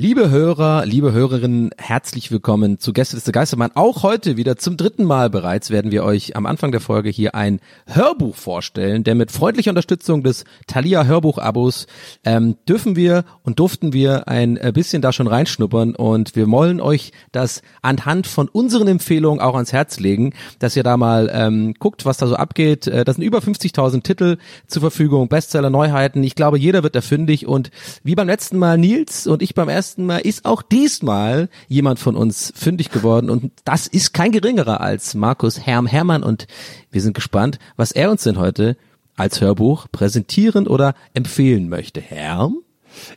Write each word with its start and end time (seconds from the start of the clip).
Liebe 0.00 0.30
Hörer, 0.30 0.86
liebe 0.86 1.10
Hörerinnen, 1.10 1.70
herzlich 1.76 2.30
willkommen 2.30 2.78
zu 2.78 2.92
Gästeliste 2.92 3.32
Geistermann. 3.32 3.72
Auch 3.74 4.04
heute 4.04 4.36
wieder 4.36 4.56
zum 4.56 4.76
dritten 4.76 5.02
Mal 5.02 5.28
bereits 5.28 5.70
werden 5.70 5.90
wir 5.90 6.04
euch 6.04 6.36
am 6.36 6.46
Anfang 6.46 6.70
der 6.70 6.80
Folge 6.80 7.10
hier 7.10 7.34
ein 7.34 7.58
Hörbuch 7.84 8.36
vorstellen, 8.36 9.02
denn 9.02 9.16
mit 9.16 9.32
freundlicher 9.32 9.72
Unterstützung 9.72 10.22
des 10.22 10.44
Thalia 10.68 11.02
Hörbuch-Abos 11.02 11.88
ähm, 12.22 12.54
dürfen 12.68 12.94
wir 12.94 13.24
und 13.42 13.58
durften 13.58 13.92
wir 13.92 14.28
ein 14.28 14.56
äh, 14.56 14.70
bisschen 14.72 15.02
da 15.02 15.12
schon 15.12 15.26
reinschnuppern 15.26 15.96
und 15.96 16.36
wir 16.36 16.48
wollen 16.48 16.80
euch 16.80 17.10
das 17.32 17.62
anhand 17.82 18.28
von 18.28 18.48
unseren 18.48 18.86
Empfehlungen 18.86 19.40
auch 19.40 19.54
ans 19.56 19.72
Herz 19.72 19.98
legen, 19.98 20.32
dass 20.60 20.76
ihr 20.76 20.84
da 20.84 20.96
mal 20.96 21.28
ähm, 21.34 21.74
guckt, 21.76 22.04
was 22.04 22.18
da 22.18 22.28
so 22.28 22.36
abgeht. 22.36 22.86
Äh, 22.86 23.04
das 23.04 23.16
sind 23.16 23.24
über 23.24 23.40
50.000 23.40 24.04
Titel 24.04 24.36
zur 24.68 24.80
Verfügung, 24.80 25.26
Bestseller, 25.26 25.70
Neuheiten. 25.70 26.22
Ich 26.22 26.36
glaube, 26.36 26.56
jeder 26.56 26.84
wird 26.84 26.94
da 26.94 27.00
fündig 27.00 27.48
und 27.48 27.72
wie 28.04 28.14
beim 28.14 28.28
letzten 28.28 28.58
Mal 28.58 28.78
Nils 28.78 29.26
und 29.26 29.42
ich 29.42 29.56
beim 29.56 29.68
ersten 29.68 29.87
Mal 29.96 30.18
ist 30.18 30.44
auch 30.44 30.62
diesmal 30.62 31.48
jemand 31.68 31.98
von 31.98 32.16
uns 32.16 32.52
fündig 32.54 32.90
geworden 32.90 33.30
und 33.30 33.52
das 33.64 33.86
ist 33.86 34.12
kein 34.12 34.32
geringerer 34.32 34.80
als 34.80 35.14
Markus 35.14 35.64
Herm 35.66 35.86
Hermann 35.86 36.22
und 36.22 36.46
wir 36.90 37.00
sind 37.00 37.14
gespannt, 37.14 37.58
was 37.76 37.92
er 37.92 38.10
uns 38.10 38.24
denn 38.24 38.38
heute 38.38 38.76
als 39.16 39.40
Hörbuch 39.40 39.86
präsentieren 39.90 40.66
oder 40.66 40.94
empfehlen 41.14 41.68
möchte. 41.68 42.00
Herm? 42.00 42.58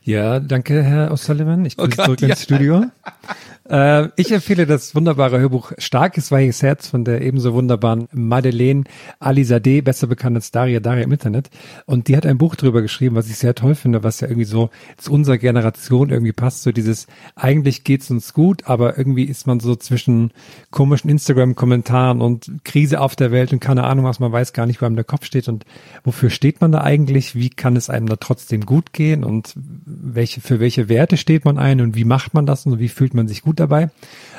Ja, 0.04 0.40
danke, 0.40 0.82
Herr 0.82 1.12
O'Sullivan. 1.12 1.64
Ich 1.64 1.76
bin 1.76 1.86
Oh 1.86 1.88
Gott, 1.88 2.04
zurück 2.04 2.20
ja. 2.20 2.28
ins 2.28 2.42
Studio. 2.42 2.84
äh, 3.68 4.08
ich 4.16 4.32
empfehle 4.32 4.66
das 4.66 4.94
wunderbare 4.94 5.38
Hörbuch 5.38 5.72
Starkes 5.78 6.30
weiches 6.32 6.62
Herz 6.62 6.88
von 6.88 7.04
der 7.04 7.22
ebenso 7.22 7.54
wunderbaren 7.54 8.08
Madeleine 8.12 8.84
Alizadeh, 9.20 9.80
besser 9.80 10.06
bekannt 10.06 10.36
als 10.36 10.50
Daria 10.50 10.80
Daria 10.80 11.04
im 11.04 11.12
Internet. 11.12 11.50
Und 11.86 12.08
die 12.08 12.16
hat 12.16 12.26
ein 12.26 12.38
Buch 12.38 12.56
drüber 12.56 12.82
geschrieben, 12.82 13.14
was 13.14 13.28
ich 13.28 13.38
sehr 13.38 13.54
toll 13.54 13.74
finde, 13.74 14.02
was 14.02 14.20
ja 14.20 14.28
irgendwie 14.28 14.44
so 14.44 14.70
zu 14.96 15.12
unserer 15.12 15.38
Generation 15.38 16.10
irgendwie 16.10 16.32
passt. 16.32 16.62
So 16.62 16.72
dieses, 16.72 17.06
eigentlich 17.36 17.84
geht's 17.84 18.10
uns 18.10 18.32
gut, 18.32 18.66
aber 18.66 18.98
irgendwie 18.98 19.24
ist 19.24 19.46
man 19.46 19.60
so 19.60 19.76
zwischen 19.76 20.32
komischen 20.70 21.10
Instagram-Kommentaren 21.10 22.20
und 22.20 22.50
Krise 22.64 23.00
auf 23.00 23.16
der 23.16 23.30
Welt 23.30 23.52
und 23.52 23.60
keine 23.60 23.84
Ahnung 23.84 24.04
was, 24.04 24.20
man 24.20 24.32
weiß 24.32 24.52
gar 24.52 24.66
nicht, 24.66 24.82
wo 24.82 24.86
einem 24.86 24.96
der 24.96 25.04
Kopf 25.04 25.24
steht 25.24 25.48
und 25.48 25.64
wofür 26.04 26.30
steht 26.30 26.60
man 26.60 26.72
da 26.72 26.80
eigentlich, 26.80 27.34
wie 27.34 27.50
kann 27.50 27.76
es 27.76 27.90
einem 27.90 28.06
da 28.08 28.16
trotzdem 28.16 28.66
gut 28.66 28.92
gehen 28.92 29.24
und 29.24 29.54
welche, 29.84 30.40
für 30.40 30.60
welche 30.60 30.88
Werte 30.88 31.16
steht 31.16 31.44
man 31.44 31.58
ein 31.58 31.80
und 31.80 31.94
wie 31.94 32.04
macht 32.04 32.34
man 32.34 32.46
das 32.46 32.66
und 32.66 32.78
wie 32.78 32.88
fühlt 32.88 33.14
man 33.14 33.28
sich 33.28 33.42
gut 33.42 33.51
dabei. 33.60 33.90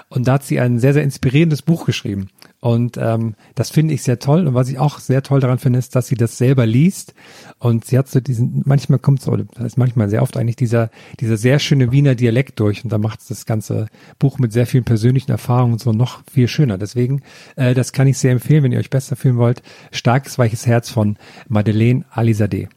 Und 0.09 0.28
da 0.28 0.34
hat 0.34 0.44
sie 0.44 0.59
ein 0.59 0.78
sehr, 0.78 0.94
sehr 0.94 1.03
inspirierendes 1.03 1.63
Buch 1.63 1.85
geschrieben. 1.85 2.29
Und 2.59 2.97
ähm, 2.97 3.34
das 3.56 3.72
finde 3.72 3.94
ich 3.94 4.03
sehr 4.03 4.19
toll. 4.19 4.47
Und 4.47 4.53
was 4.53 4.69
ich 4.69 4.78
auch 4.78 5.00
sehr 5.00 5.24
toll 5.24 5.40
daran 5.40 5.57
finde, 5.57 5.79
ist, 5.79 5.96
dass 5.96 6.07
sie 6.07 6.16
das 6.16 6.38
selber 6.38 6.66
liest. 6.66 7.13
Und 7.57 7.85
sie 7.85 7.97
hat 7.97 8.07
so 8.07 8.19
diesen, 8.19 8.62
manchmal 8.66 9.00
kommt 9.00 9.22
so, 9.22 9.35
das 9.35 9.66
ist 9.66 9.78
manchmal 9.78 10.09
sehr 10.09 10.22
oft 10.22 10.38
eigentlich 10.38 10.56
dieser, 10.56 10.91
dieser 11.19 11.35
sehr 11.35 11.57
schöne 11.57 11.91
Wiener 11.91 12.16
Dialekt 12.16 12.59
durch. 12.59 12.84
Und 12.84 12.94
da 12.94 13.00
macht 13.00 13.28
das 13.28 13.46
ganze 13.46 13.88
Buch 14.19 14.38
mit 14.38 14.53
sehr 14.53 14.68
vielen 14.68 14.84
persönlichen 14.84 15.31
Erfahrungen 15.31 15.80
so 15.80 15.91
noch 15.94 16.22
viel 16.31 16.47
schöner. 16.47 16.78
Deswegen, 16.78 17.24
äh, 17.56 17.74
das 17.74 17.91
kann 17.91 18.07
ich 18.07 18.18
sehr 18.18 18.31
empfehlen, 18.34 18.63
wenn 18.63 18.72
ihr 18.72 18.80
euch 18.80 18.91
besser 18.91 19.16
fühlen 19.16 19.38
wollt. 19.38 19.63
Starkes, 19.91 20.38
weiches 20.38 20.68
Herz 20.68 20.90
von 20.90 21.18
Madeleine 21.50 22.06
Alizadeh. 22.12 22.69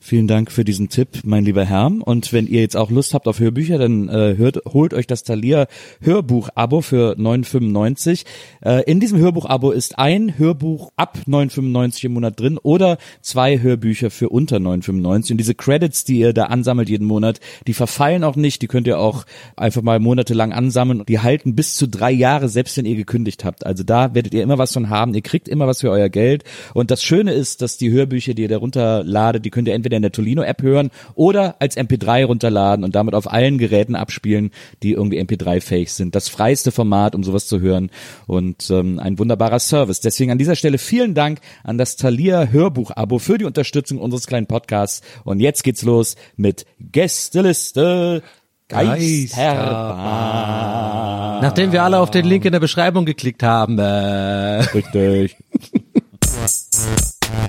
Vielen 0.00 0.28
Dank 0.28 0.52
für 0.52 0.64
diesen 0.64 0.88
Tipp, 0.88 1.08
mein 1.24 1.44
lieber 1.44 1.64
Herr. 1.64 1.90
Und 2.00 2.32
wenn 2.32 2.46
ihr 2.46 2.60
jetzt 2.60 2.76
auch 2.76 2.90
Lust 2.90 3.14
habt 3.14 3.26
auf 3.26 3.40
Hörbücher, 3.40 3.78
dann 3.78 4.08
äh, 4.08 4.36
hört, 4.36 4.58
holt 4.72 4.94
euch 4.94 5.08
das 5.08 5.24
Thalia 5.24 5.66
Hörbuch-Abo 6.00 6.82
für 6.82 7.16
9,95. 7.18 8.24
Äh, 8.64 8.84
in 8.84 9.00
diesem 9.00 9.18
Hörbuch-Abo 9.18 9.72
ist 9.72 9.98
ein 9.98 10.38
Hörbuch 10.38 10.92
ab 10.96 11.18
9,95 11.26 12.06
im 12.06 12.12
Monat 12.14 12.38
drin 12.38 12.58
oder 12.58 12.98
zwei 13.22 13.60
Hörbücher 13.60 14.10
für 14.10 14.28
unter 14.28 14.58
9,95. 14.58 15.32
Und 15.32 15.38
diese 15.38 15.54
Credits, 15.56 16.04
die 16.04 16.20
ihr 16.20 16.32
da 16.32 16.44
ansammelt 16.44 16.88
jeden 16.88 17.06
Monat, 17.06 17.40
die 17.66 17.74
verfallen 17.74 18.22
auch 18.22 18.36
nicht. 18.36 18.62
Die 18.62 18.68
könnt 18.68 18.86
ihr 18.86 19.00
auch 19.00 19.26
einfach 19.56 19.82
mal 19.82 19.98
monatelang 19.98 20.52
ansammeln. 20.52 21.02
Die 21.08 21.18
halten 21.18 21.56
bis 21.56 21.74
zu 21.74 21.88
drei 21.88 22.12
Jahre, 22.12 22.48
selbst 22.48 22.76
wenn 22.76 22.86
ihr 22.86 22.96
gekündigt 22.96 23.44
habt. 23.44 23.66
Also 23.66 23.82
da 23.82 24.14
werdet 24.14 24.32
ihr 24.32 24.44
immer 24.44 24.58
was 24.58 24.72
von 24.72 24.90
haben. 24.90 25.14
Ihr 25.14 25.22
kriegt 25.22 25.48
immer 25.48 25.66
was 25.66 25.80
für 25.80 25.90
euer 25.90 26.08
Geld. 26.08 26.44
Und 26.72 26.92
das 26.92 27.02
Schöne 27.02 27.32
ist, 27.32 27.62
dass 27.62 27.78
die 27.78 27.90
Hörbücher, 27.90 28.34
die 28.34 28.42
ihr 28.42 28.48
darunter 28.48 29.02
ladet, 29.02 29.44
die 29.44 29.50
könnt 29.50 29.66
ihr 29.66 29.74
entweder 29.74 29.87
in 29.96 30.02
der 30.02 30.12
Tolino-App 30.12 30.62
hören 30.62 30.90
oder 31.14 31.56
als 31.60 31.76
MP3 31.76 32.24
runterladen 32.24 32.84
und 32.84 32.94
damit 32.94 33.14
auf 33.14 33.30
allen 33.30 33.58
Geräten 33.58 33.94
abspielen, 33.94 34.50
die 34.82 34.92
irgendwie 34.92 35.20
MP3-fähig 35.20 35.92
sind. 35.92 36.14
Das 36.14 36.28
freiste 36.28 36.72
Format, 36.72 37.14
um 37.14 37.24
sowas 37.24 37.46
zu 37.46 37.60
hören 37.60 37.90
und 38.26 38.70
ähm, 38.70 38.98
ein 38.98 39.18
wunderbarer 39.18 39.58
Service. 39.58 40.00
Deswegen 40.00 40.30
an 40.30 40.38
dieser 40.38 40.56
Stelle 40.56 40.78
vielen 40.78 41.14
Dank 41.14 41.40
an 41.64 41.78
das 41.78 41.96
Thalia 41.96 42.46
Hörbuch-Abo 42.46 43.18
für 43.18 43.38
die 43.38 43.44
Unterstützung 43.44 43.98
unseres 43.98 44.26
kleinen 44.26 44.46
Podcasts. 44.46 45.02
Und 45.24 45.40
jetzt 45.40 45.64
geht's 45.64 45.82
los 45.82 46.16
mit 46.36 46.66
Gästeliste 46.78 48.22
Geisterbahn. 48.68 51.40
Nachdem 51.40 51.72
wir 51.72 51.82
alle 51.82 51.98
auf 51.98 52.10
den 52.10 52.26
Link 52.26 52.44
in 52.44 52.52
der 52.52 52.60
Beschreibung 52.60 53.06
geklickt 53.06 53.42
haben, 53.42 53.78
äh, 53.78 54.60
Richtig. 54.60 55.36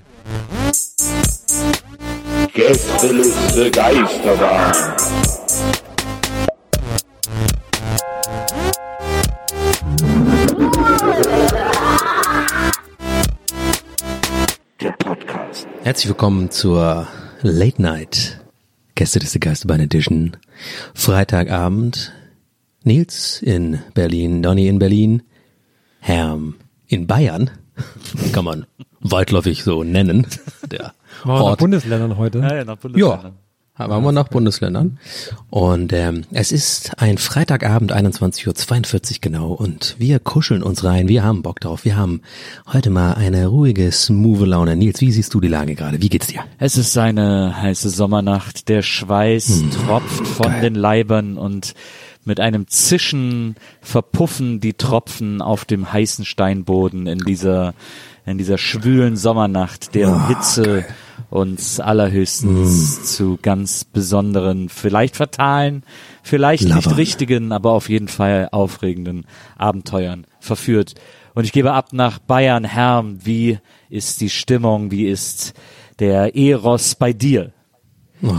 Gästeliste 2.59 3.71
Geisterbahn. 3.71 4.73
Der 14.81 14.91
Podcast. 14.91 15.67
Herzlich 15.83 16.09
willkommen 16.09 16.51
zur 16.51 17.07
Late 17.43 17.81
Night 17.81 18.41
Gäste 18.95 19.19
des 19.19 19.39
Geisterbahn 19.39 19.79
Edition. 19.79 20.35
Freitagabend. 20.93 22.11
Nils 22.83 23.41
in 23.41 23.79
Berlin, 23.93 24.43
Donny 24.43 24.67
in 24.67 24.79
Berlin, 24.79 25.23
Herm 26.01 26.55
in 26.87 27.07
Bayern. 27.07 27.51
Kann 28.33 28.43
man 28.43 28.65
weitläufig 28.99 29.63
so 29.63 29.85
nennen. 29.85 30.27
Der 30.69 30.93
Wow, 31.23 31.51
nach. 31.51 31.57
Bundesländern 31.57 32.17
heute. 32.17 32.39
Ja, 32.39 32.55
ja, 32.55 32.65
nach 32.65 32.77
Ja, 32.95 33.31
haben 33.77 34.03
wir 34.03 34.11
nach 34.11 34.27
Bundesländern. 34.27 34.99
Und 35.49 35.93
ähm, 35.93 36.23
es 36.31 36.51
ist 36.51 36.91
ein 37.01 37.17
Freitagabend, 37.17 37.93
21.42 37.93 39.11
Uhr 39.13 39.17
genau. 39.21 39.51
Und 39.53 39.95
wir 39.97 40.19
kuscheln 40.19 40.63
uns 40.63 40.83
rein. 40.83 41.07
Wir 41.07 41.23
haben 41.23 41.43
Bock 41.43 41.61
drauf. 41.61 41.85
Wir 41.85 41.95
haben 41.95 42.21
heute 42.71 42.89
mal 42.89 43.13
eine 43.13 43.47
ruhige, 43.47 43.89
smooth 43.91 44.45
Laune. 44.45 44.75
Nils, 44.75 44.99
wie 44.99 45.11
siehst 45.13 45.33
du 45.33 45.39
die 45.39 45.47
Lage 45.47 45.75
gerade? 45.75 46.01
Wie 46.01 46.09
geht's 46.09 46.27
dir? 46.27 46.41
Es 46.57 46.77
ist 46.77 46.97
eine 46.97 47.55
heiße 47.61 47.89
Sommernacht. 47.89 48.67
Der 48.67 48.81
Schweiß 48.81 49.47
Hm, 49.47 49.71
tropft 49.71 50.27
von 50.27 50.59
den 50.61 50.75
Leibern 50.75 51.37
und 51.37 51.73
mit 52.25 52.41
einem 52.41 52.67
Zischen 52.67 53.55
verpuffen 53.81 54.59
die 54.59 54.73
Tropfen 54.73 55.41
auf 55.41 55.63
dem 55.63 55.91
heißen 55.93 56.25
Steinboden 56.25 57.07
in 57.07 57.19
dieser 57.19 57.73
in 58.25 58.37
dieser 58.37 58.57
schwülen 58.59 59.15
Sommernacht, 59.15 59.95
deren 59.95 60.13
Ah, 60.15 60.27
Hitze 60.27 60.85
uns 61.29 61.79
allerhöchstens 61.79 62.97
Hm. 62.97 63.03
zu 63.05 63.39
ganz 63.41 63.83
besonderen, 63.83 64.69
vielleicht 64.69 65.15
fatalen, 65.15 65.83
vielleicht 66.23 66.63
nicht 66.63 66.85
Labern. 66.85 66.93
richtigen, 66.93 67.51
aber 67.51 67.71
auf 67.71 67.89
jeden 67.89 68.07
Fall 68.07 68.49
aufregenden 68.51 69.25
Abenteuern 69.57 70.25
verführt. 70.39 70.95
Und 71.35 71.43
ich 71.45 71.51
gebe 71.51 71.73
ab 71.73 71.93
nach 71.93 72.19
Bayern, 72.19 72.63
Herm, 72.63 73.19
wie 73.23 73.59
ist 73.89 74.21
die 74.21 74.29
Stimmung, 74.29 74.91
wie 74.91 75.05
ist 75.05 75.53
der 75.99 76.35
Eros 76.35 76.95
bei 76.95 77.13
dir? 77.13 77.51
Oh. 78.21 78.33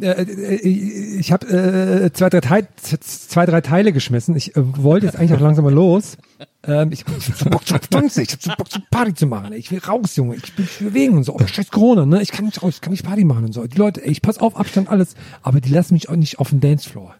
Äh, 0.00 0.22
äh, 0.22 1.18
ich 1.18 1.32
habe 1.32 1.46
äh, 1.46 2.12
zwei, 2.12 2.28
drei 2.30 2.40
Teil, 2.40 2.68
zwei, 2.76 3.46
drei 3.46 3.60
Teile 3.60 3.92
geschmissen. 3.92 4.36
Ich 4.36 4.56
äh, 4.56 4.82
wollte 4.82 5.06
jetzt 5.06 5.16
eigentlich 5.16 5.34
auch 5.34 5.42
langsam 5.42 5.64
mal 5.64 5.72
los. 5.72 6.16
Ähm, 6.62 6.92
ich, 6.92 7.04
ich 7.06 7.28
hab 7.28 7.36
so 7.36 7.50
Bock 7.50 7.66
zu 7.66 7.78
tanzen, 7.78 8.22
ich 8.22 8.32
hab 8.32 8.42
so 8.42 8.52
Bock 8.56 8.70
zu 8.70 8.80
Party 8.90 9.14
zu 9.14 9.26
machen. 9.26 9.52
Ich 9.52 9.70
will 9.70 9.78
raus, 9.78 10.16
Junge. 10.16 10.36
Ich 10.36 10.56
will 10.56 10.64
mich 10.64 10.78
bewegen 10.78 11.16
und 11.16 11.24
so. 11.24 11.34
Oh, 11.34 11.46
scheiß 11.46 11.70
Corona, 11.70 12.06
ne? 12.06 12.22
Ich 12.22 12.32
kann 12.32 12.44
nicht 12.44 12.62
raus, 12.62 12.74
ich 12.74 12.80
kann 12.80 12.92
nicht 12.92 13.04
Party 13.04 13.24
machen 13.24 13.44
und 13.44 13.52
so. 13.52 13.66
Die 13.66 13.78
Leute, 13.78 14.04
ey, 14.04 14.10
ich 14.10 14.22
pass 14.22 14.38
auf, 14.38 14.56
Abstand, 14.56 14.88
alles. 14.88 15.14
Aber 15.42 15.60
die 15.60 15.70
lassen 15.70 15.94
mich 15.94 16.08
auch 16.08 16.16
nicht 16.16 16.38
auf 16.38 16.50
den 16.50 16.60
Dancefloor. 16.60 17.14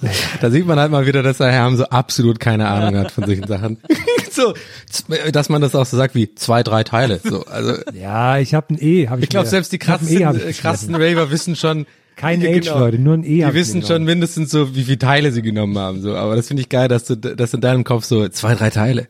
Da 0.40 0.50
sieht 0.50 0.66
man 0.66 0.78
halt 0.78 0.90
mal 0.90 1.06
wieder, 1.06 1.22
dass 1.22 1.38
der 1.38 1.50
Herr 1.50 1.74
so 1.76 1.84
absolut 1.84 2.40
keine 2.40 2.68
Ahnung 2.68 2.98
hat 2.98 3.10
von 3.12 3.24
solchen 3.24 3.46
Sachen. 3.46 3.78
so, 4.30 4.54
dass 5.32 5.48
man 5.48 5.62
das 5.62 5.74
auch 5.74 5.86
so 5.86 5.96
sagt 5.96 6.14
wie 6.14 6.34
zwei, 6.34 6.62
drei 6.62 6.84
Teile. 6.84 7.20
So, 7.22 7.44
also 7.46 7.74
Ja, 7.92 8.38
ich 8.38 8.54
habe 8.54 8.74
ein 8.74 8.78
E. 8.80 9.08
Hab 9.08 9.18
ich 9.18 9.24
ich 9.24 9.30
glaube 9.30 9.48
selbst 9.48 9.72
die 9.72 9.76
ein 9.76 9.86
krassen, 9.86 10.08
E 10.08 10.52
krassen 10.52 10.94
Raver 10.94 11.30
wissen 11.30 11.56
schon. 11.56 11.86
Kein 12.16 12.40
Age, 12.42 12.60
genau. 12.60 12.78
Leute, 12.78 12.98
nur 12.98 13.14
ein 13.14 13.24
E. 13.24 13.44
Die 13.44 13.54
wissen 13.54 13.82
schon 13.82 14.04
mindestens 14.04 14.50
so, 14.50 14.76
wie 14.76 14.84
viele 14.84 14.98
Teile 14.98 15.32
sie 15.32 15.42
genommen 15.42 15.76
haben. 15.78 16.00
So, 16.00 16.14
aber 16.14 16.36
das 16.36 16.46
finde 16.46 16.62
ich 16.62 16.68
geil, 16.68 16.86
dass 16.86 17.04
du, 17.06 17.16
dass 17.16 17.54
in 17.54 17.60
deinem 17.60 17.82
Kopf 17.82 18.04
so 18.04 18.28
zwei, 18.28 18.54
drei 18.54 18.70
Teile. 18.70 19.08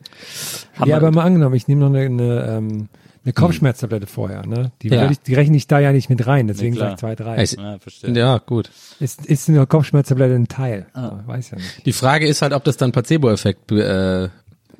Ja, 0.83 0.97
aber 0.97 1.11
mal 1.11 1.23
angenommen, 1.23 1.55
ich 1.55 1.67
nehme 1.67 1.81
noch 1.81 1.95
eine, 1.95 2.05
eine, 2.05 2.57
ähm, 2.57 2.89
eine 3.25 3.33
Kopfschmerztablette 3.33 4.07
vorher, 4.07 4.45
ne? 4.45 4.71
Die, 4.81 4.89
Ja. 4.89 5.09
ich, 5.11 5.19
die 5.19 5.33
rechne 5.33 5.57
ich 5.57 5.67
da 5.67 5.79
ja 5.79 5.91
nicht 5.91 6.09
mit 6.09 6.25
rein, 6.27 6.47
deswegen 6.47 6.73
Nee, 6.75 6.79
sag 6.79 6.97
klar. 6.99 7.11
ich 7.11 7.17
zwei, 7.17 7.23
drei. 7.23 7.37
Heißt- 7.43 7.57
Ja, 7.61 7.79
verstehe. 7.79 8.11
Ja, 8.17 8.37
gut. 8.37 8.69
Ist, 8.99 9.25
ist 9.25 9.49
eine 9.49 9.65
Kopfschmerztablette 9.65 10.35
ein 10.35 10.47
Teil? 10.47 10.85
Ah. 10.93 11.19
Weiß 11.25 11.51
ja 11.51 11.57
nicht. 11.57 11.85
Die 11.85 11.93
Frage 11.93 12.27
ist 12.27 12.41
halt, 12.41 12.53
ob 12.53 12.63
das 12.63 12.77
dann 12.77 12.91
Placebo-Effekt, 12.91 13.71
äh, 13.71 14.29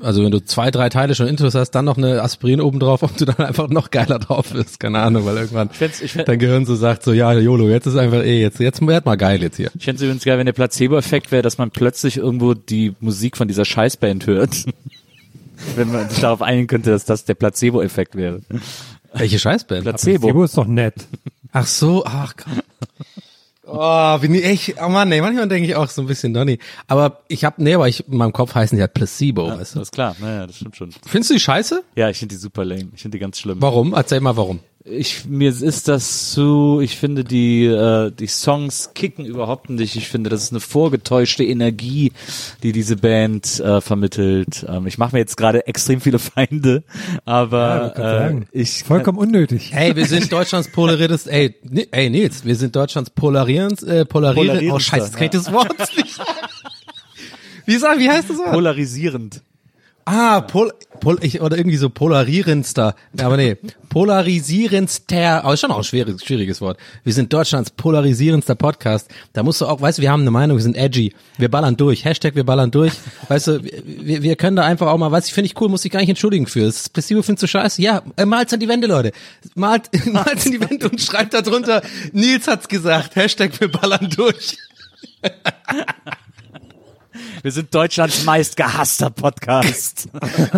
also 0.01 0.23
wenn 0.25 0.31
du 0.31 0.43
zwei, 0.43 0.71
drei 0.71 0.89
Teile 0.89 1.15
schon 1.15 1.27
Intus 1.27 1.55
hast, 1.55 1.71
dann 1.71 1.85
noch 1.85 1.97
eine 1.97 2.21
Aspirin 2.21 2.59
oben 2.59 2.79
drauf, 2.81 3.01
ob 3.01 3.15
du 3.15 3.23
dann 3.25 3.37
einfach 3.37 3.69
noch 3.69 3.91
geiler 3.91 4.19
drauf 4.19 4.51
bist. 4.51 4.79
Keine 4.79 4.99
Ahnung, 4.99 5.25
weil 5.25 5.37
irgendwann 5.37 5.69
fänd's- 5.69 6.01
ich 6.01 6.11
fänd- 6.11 6.27
dein 6.27 6.37
Gehirn 6.37 6.65
so 6.65 6.75
sagt, 6.75 7.01
so 7.03 7.13
ja, 7.13 7.31
YOLO, 7.33 7.69
jetzt 7.69 7.85
ist 7.87 7.95
einfach 7.95 8.21
eh, 8.21 8.41
jetzt, 8.41 8.59
jetzt 8.59 8.85
werd 8.85 9.05
mal 9.05 9.15
geil 9.15 9.41
jetzt 9.41 9.55
hier. 9.55 9.71
Ich 9.77 9.85
fände 9.85 9.95
es 9.97 10.01
übrigens 10.03 10.25
geil, 10.25 10.37
wenn 10.37 10.45
der 10.45 10.53
Placebo-Effekt 10.53 11.31
wäre, 11.31 11.41
dass 11.41 11.57
man 11.57 11.71
plötzlich 11.71 12.17
irgendwo 12.17 12.53
die 12.53 12.93
Musik 12.99 13.37
von 13.37 13.47
dieser 13.47 13.63
Scheißband 13.65 14.27
hört. 14.27 14.65
Wenn 15.75 15.91
man 15.91 16.09
sich 16.09 16.19
darauf 16.19 16.41
einigen 16.41 16.67
könnte, 16.67 16.91
dass 16.91 17.05
das 17.05 17.25
der 17.25 17.35
Placebo-Effekt 17.35 18.15
wäre. 18.15 18.41
Welche 19.13 19.39
Scheißband? 19.39 19.83
Placebo. 19.83 20.19
Placebo 20.27 20.43
ist 20.43 20.57
doch 20.57 20.67
nett. 20.67 20.95
Ach 21.51 21.65
so, 21.67 22.03
ach 22.05 22.35
Gott. 22.35 22.63
Oh, 23.67 24.17
bin 24.19 24.35
ich 24.35 24.45
echt, 24.45 24.75
oh 24.79 24.89
Mann, 24.89 25.09
nee, 25.09 25.21
manchmal 25.21 25.47
denke 25.47 25.67
ich 25.67 25.75
auch 25.75 25.89
so 25.89 26.01
ein 26.01 26.07
bisschen 26.07 26.33
Donny. 26.35 26.59
Aber 26.87 27.21
ich 27.29 27.43
hab, 27.45 27.57
nee, 27.57 27.73
aber 27.73 27.87
ich, 27.87 28.07
in 28.07 28.17
meinem 28.17 28.31
Kopf 28.33 28.53
heißen 28.53 28.75
die 28.75 28.81
halt 28.81 28.93
Placebo, 28.93 29.47
weißt 29.47 29.59
Das 29.59 29.71
du. 29.71 29.81
ist 29.81 29.91
klar, 29.91 30.15
naja, 30.19 30.45
das 30.45 30.57
stimmt 30.57 30.75
schon. 30.75 30.91
Findest 31.07 31.31
du 31.31 31.33
die 31.33 31.39
scheiße? 31.39 31.83
Ja, 31.95 32.09
ich 32.09 32.19
finde 32.19 32.35
die 32.35 32.39
super 32.39 32.63
lame. 32.63 32.89
Ich 32.93 33.01
finde 33.01 33.17
die 33.17 33.19
ganz 33.21 33.39
schlimm. 33.39 33.59
Warum? 33.61 33.93
Erzähl 33.93 34.19
mal 34.19 34.37
warum. 34.37 34.59
Ich, 34.87 35.25
mir 35.25 35.49
ist 35.49 35.87
das 35.87 36.31
zu, 36.31 36.79
ich 36.79 36.95
finde 36.97 37.23
die, 37.23 37.65
äh, 37.65 38.11
die 38.11 38.27
Songs 38.27 38.91
kicken 38.93 39.25
überhaupt 39.25 39.71
nicht. 39.71 39.95
Ich 39.95 40.09
finde, 40.09 40.29
das 40.29 40.43
ist 40.43 40.51
eine 40.51 40.59
vorgetäuschte 40.59 41.43
Energie, 41.43 42.11
die 42.61 42.71
diese 42.71 42.95
Band 42.95 43.59
äh, 43.59 43.81
vermittelt. 43.81 44.63
Ähm, 44.69 44.85
ich 44.85 44.99
mache 44.99 45.15
mir 45.15 45.19
jetzt 45.19 45.37
gerade 45.37 45.65
extrem 45.65 46.01
viele 46.01 46.19
Feinde, 46.19 46.83
aber 47.25 47.93
kann 47.95 48.41
äh, 48.43 48.45
ich 48.51 48.83
Vollkommen 48.83 49.17
unnötig. 49.17 49.71
Hey, 49.73 49.95
wir 49.95 50.05
sind 50.05 50.31
Deutschlands 50.31 50.69
polariertes, 50.71 51.25
ey, 51.25 51.55
ni- 51.63 51.87
ey 51.89 52.11
Nils, 52.11 52.45
wir 52.45 52.55
sind 52.55 52.75
Deutschlands 52.75 53.09
polarierens, 53.09 53.81
äh, 53.81 54.05
polarierend, 54.05 54.71
oh 54.71 54.77
scheiße, 54.77 55.07
das 55.07 55.13
kann 55.15 55.23
ich 55.25 55.31
das 55.31 55.51
Wort 55.51 55.79
nicht. 55.97 56.19
Wie 57.65 57.77
sagen, 57.77 57.99
wie 57.99 58.09
heißt 58.11 58.29
das 58.29 58.37
Wort? 58.37 58.51
polarisierend. 58.51 59.41
Ah, 60.07 60.41
Pol, 60.41 60.71
Pol 60.99 61.17
ich, 61.21 61.41
oder 61.41 61.57
irgendwie 61.57 61.77
so 61.77 61.89
polarisierendster. 61.89 62.93
Aber 63.19 63.37
nee, 63.37 63.57
polarisierendster, 63.89 65.43
aber 65.43 65.55
ist 65.55 65.61
schon 65.61 65.71
auch 65.71 65.79
ein 65.79 65.83
schwieriges, 65.83 66.23
schwieriges 66.23 66.61
Wort. 66.61 66.77
Wir 67.03 67.11
sind 67.11 67.33
Deutschlands 67.33 67.71
polarisierendster 67.71 68.53
Podcast. 68.53 69.09
Da 69.33 69.41
musst 69.41 69.61
du 69.61 69.65
auch, 69.65 69.81
weißt 69.81 69.97
du, 69.97 70.03
wir 70.03 70.11
haben 70.11 70.21
eine 70.21 70.29
Meinung, 70.29 70.57
wir 70.57 70.63
sind 70.63 70.77
edgy. 70.77 71.15
Wir 71.39 71.49
ballern 71.49 71.75
durch. 71.75 72.05
Hashtag 72.05 72.35
wir 72.35 72.43
ballern 72.43 72.69
durch. 72.69 72.93
Weißt 73.29 73.47
du, 73.47 73.63
wir, 73.63 74.21
wir 74.21 74.35
können 74.35 74.55
da 74.55 74.63
einfach 74.63 74.87
auch 74.87 74.97
mal, 74.99 75.11
weißt 75.11 75.27
du, 75.29 75.33
finde 75.33 75.47
ich 75.47 75.59
cool, 75.59 75.69
muss 75.69 75.83
ich 75.83 75.91
gar 75.91 76.01
nicht 76.01 76.09
entschuldigen 76.09 76.45
für. 76.45 76.65
Das 76.65 76.87
Placebo 76.87 77.23
findest 77.23 77.41
du 77.41 77.47
scheiße. 77.47 77.81
Ja, 77.81 78.03
äh, 78.15 78.25
malt's 78.25 78.53
an 78.53 78.59
die 78.59 78.67
Wände, 78.67 78.85
Leute. 78.85 79.11
Malt, 79.55 79.89
malt's 80.05 80.45
an 80.45 80.51
die 80.51 80.61
Wände 80.61 80.87
und 80.87 81.01
schreibt 81.01 81.33
da 81.33 81.41
drunter, 81.41 81.81
Nils 82.11 82.47
hat's 82.47 82.67
gesagt. 82.67 83.15
Hashtag 83.15 83.59
wir 83.59 83.71
ballern 83.71 84.07
durch. 84.15 84.59
Wir 87.45 87.51
sind 87.51 87.75
Deutschlands 87.75 88.23
meist 88.23 88.57
gehasster 88.57 89.11
Podcast. 89.11 90.09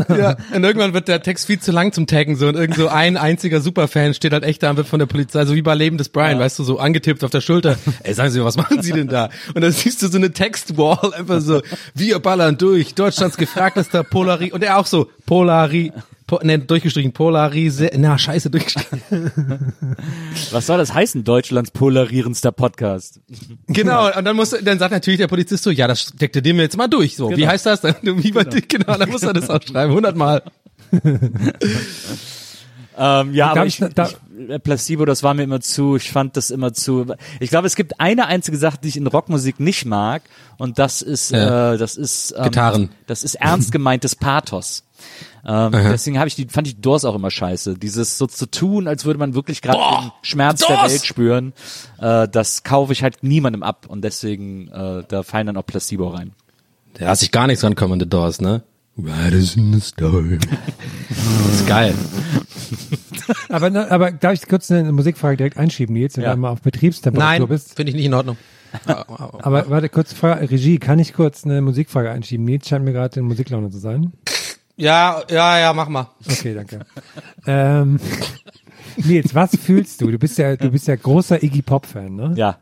Ja, 0.07 0.37
und 0.53 0.63
irgendwann 0.63 0.93
wird 0.93 1.09
der 1.09 1.21
Text 1.21 1.47
viel 1.47 1.59
zu 1.59 1.73
lang 1.73 1.91
zum 1.91 2.07
Taggen 2.07 2.37
so 2.37 2.47
und 2.47 2.55
irgend 2.55 2.77
so 2.77 2.87
ein 2.87 3.17
einziger 3.17 3.59
Superfan 3.59 4.13
steht 4.13 4.31
halt 4.31 4.45
echt 4.45 4.63
da 4.63 4.69
und 4.69 4.77
wird 4.77 4.87
von 4.87 4.99
der 4.99 5.05
Polizei, 5.05 5.43
so 5.43 5.53
wie 5.53 5.61
bei 5.61 5.75
Leben 5.75 5.97
des 5.97 6.07
Brian, 6.07 6.39
weißt 6.39 6.57
du, 6.59 6.63
so 6.63 6.79
angetippt 6.79 7.25
auf 7.25 7.29
der 7.29 7.41
Schulter. 7.41 7.77
Ey, 8.03 8.13
sagen 8.13 8.31
Sie, 8.31 8.41
was 8.41 8.55
machen 8.55 8.81
Sie 8.81 8.93
denn 8.93 9.09
da? 9.09 9.27
Und 9.53 9.63
dann 9.63 9.73
siehst 9.73 10.01
du 10.01 10.07
so 10.07 10.17
eine 10.17 10.31
Textwall, 10.31 11.13
einfach 11.13 11.41
so, 11.41 11.61
wir 11.93 12.19
ballern 12.19 12.57
durch, 12.57 12.95
Deutschlands 12.95 13.35
gefragtester 13.35 14.05
Polari, 14.05 14.53
und 14.53 14.63
er 14.63 14.77
auch 14.77 14.85
so, 14.85 15.09
Polari, 15.25 15.91
po, 16.27 16.39
ne, 16.43 16.59
durchgestrichen, 16.59 17.13
Polarise, 17.13 17.89
na, 17.97 18.17
scheiße, 18.17 18.49
durchgestrichen. 18.49 19.01
Was 20.51 20.67
soll 20.67 20.77
das 20.77 20.93
heißen, 20.93 21.23
Deutschlands 21.23 21.71
polarisierendster 21.71 22.51
Podcast? 22.51 23.21
Genau, 23.67 24.15
und 24.15 24.23
dann 24.25 24.35
muss, 24.35 24.51
dann 24.51 24.77
sagt 24.77 24.91
natürlich 24.91 25.19
der 25.19 25.27
Polizist 25.27 25.63
so, 25.63 25.71
ja, 25.71 25.87
das 25.87 26.01
steckt 26.01 26.35
dir 26.45 26.53
mir 26.53 26.63
jetzt 26.63 26.77
mal 26.77 26.87
durch, 26.87 27.15
so. 27.15 27.29
Wie 27.31 27.35
Genau. 27.35 27.47
heißt 27.47 27.65
das? 27.65 27.81
Dann, 27.81 27.95
wie 28.03 28.31
genau. 28.31 28.43
genau, 28.67 28.97
dann 28.97 29.09
muss 29.09 29.23
er 29.23 29.33
das 29.33 29.49
auch 29.49 29.61
schreiben, 29.63 29.93
hundertmal. 29.93 30.43
Ähm, 32.97 33.33
ja, 33.33 33.51
aber 33.51 33.65
ich 33.65 33.79
ich, 33.79 33.93
da- 33.93 34.09
ich, 34.09 34.49
äh, 34.49 34.59
Placebo, 34.59 35.05
das 35.05 35.21
war 35.21 35.33
mir 35.35 35.43
immer 35.43 35.61
zu, 35.61 35.95
ich 35.97 36.11
fand 36.11 36.35
das 36.35 36.49
immer 36.49 36.73
zu. 36.73 37.05
Ich 37.39 37.49
glaube, 37.51 37.67
es 37.67 37.75
gibt 37.75 37.99
eine 37.99 38.25
einzige 38.25 38.57
Sache, 38.57 38.77
die 38.81 38.87
ich 38.87 38.97
in 38.97 39.05
Rockmusik 39.05 39.59
nicht 39.59 39.85
mag, 39.85 40.23
und 40.57 40.79
das 40.79 41.01
ist, 41.03 41.31
Ja. 41.31 41.73
äh, 41.73 41.77
das 41.77 41.95
ist 41.95 42.33
ähm, 42.37 42.43
Gitarren. 42.45 42.89
Das 43.05 43.23
ist 43.23 43.35
ernst 43.35 43.71
gemeintes 43.71 44.15
Pathos. 44.15 44.83
Ähm, 45.45 45.71
deswegen 45.73 46.17
habe 46.17 46.27
ich 46.27 46.35
die, 46.35 46.47
fand 46.47 46.67
ich 46.67 46.81
Doors 46.81 47.05
auch 47.05 47.13
immer 47.13 47.29
scheiße. 47.29 47.77
Dieses 47.77 48.17
so 48.17 48.25
zu 48.25 48.47
tun, 48.49 48.87
als 48.87 49.05
würde 49.05 49.19
man 49.19 49.35
wirklich 49.35 49.61
gerade 49.61 49.77
den 50.01 50.11
Schmerz 50.23 50.65
der 50.65 50.75
Doors! 50.77 50.91
Welt 50.91 51.05
spüren, 51.05 51.53
äh, 51.99 52.27
das 52.27 52.63
kaufe 52.63 52.93
ich 52.93 53.03
halt 53.03 53.21
niemandem 53.21 53.61
ab 53.61 53.85
und 53.87 54.01
deswegen 54.01 54.69
äh, 54.69 55.03
da 55.07 55.21
fallen 55.21 55.45
dann 55.47 55.57
auch 55.57 55.65
Placebo 55.65 56.07
rein. 56.09 56.31
Da 56.95 57.07
hast 57.09 57.19
sich 57.19 57.31
gar 57.31 57.45
nichts 57.45 57.63
rankommen 57.63 57.93
an 57.93 57.99
The 57.99 58.09
Doors, 58.09 58.41
ne? 58.41 58.63
Riders 58.97 59.55
in 59.55 59.73
the 59.73 59.81
Storm. 59.81 60.39
das 60.39 61.59
ist 61.59 61.67
geil. 61.67 61.93
Aber, 63.49 63.91
aber 63.91 64.11
darf 64.11 64.33
ich 64.33 64.47
kurz 64.47 64.71
eine 64.71 64.91
Musikfrage 64.91 65.37
direkt 65.37 65.57
einschieben, 65.57 65.93
Nils, 65.93 66.15
wenn 66.17 66.23
Ja. 66.23 66.33
du 66.33 66.39
mal 66.39 66.49
auf 66.49 66.61
Betriebstemperatur 66.61 67.39
Nein, 67.39 67.47
bist? 67.47 67.75
finde 67.75 67.89
ich 67.91 67.95
nicht 67.95 68.05
in 68.05 68.13
Ordnung. 68.13 68.37
Aber 68.85 69.69
warte, 69.69 69.89
kurz 69.89 70.13
Frage, 70.13 70.49
Regie, 70.49 70.77
kann 70.77 70.99
ich 70.99 71.13
kurz 71.13 71.43
eine 71.45 71.61
Musikfrage 71.61 72.09
einschieben? 72.11 72.45
Nils 72.45 72.67
scheint 72.67 72.85
mir 72.85 72.93
gerade 72.93 73.19
in 73.19 73.25
Musiklaune 73.25 73.69
zu 73.69 73.79
sein. 73.79 74.13
Ja, 74.77 75.21
ja, 75.29 75.59
ja, 75.59 75.73
mach 75.73 75.89
mal. 75.89 76.09
Okay, 76.29 76.53
danke. 76.53 76.79
ähm, 77.47 77.99
Nils, 78.97 79.33
was 79.35 79.55
fühlst 79.57 80.01
du? 80.01 80.11
Du 80.11 80.19
bist 80.19 80.37
ja, 80.37 80.55
du 80.55 80.69
bist 80.69 80.87
ja 80.87 80.95
großer 80.95 81.41
Iggy 81.43 81.61
Pop 81.61 81.85
Fan, 81.85 82.15
ne? 82.15 82.33
Ja. 82.35 82.57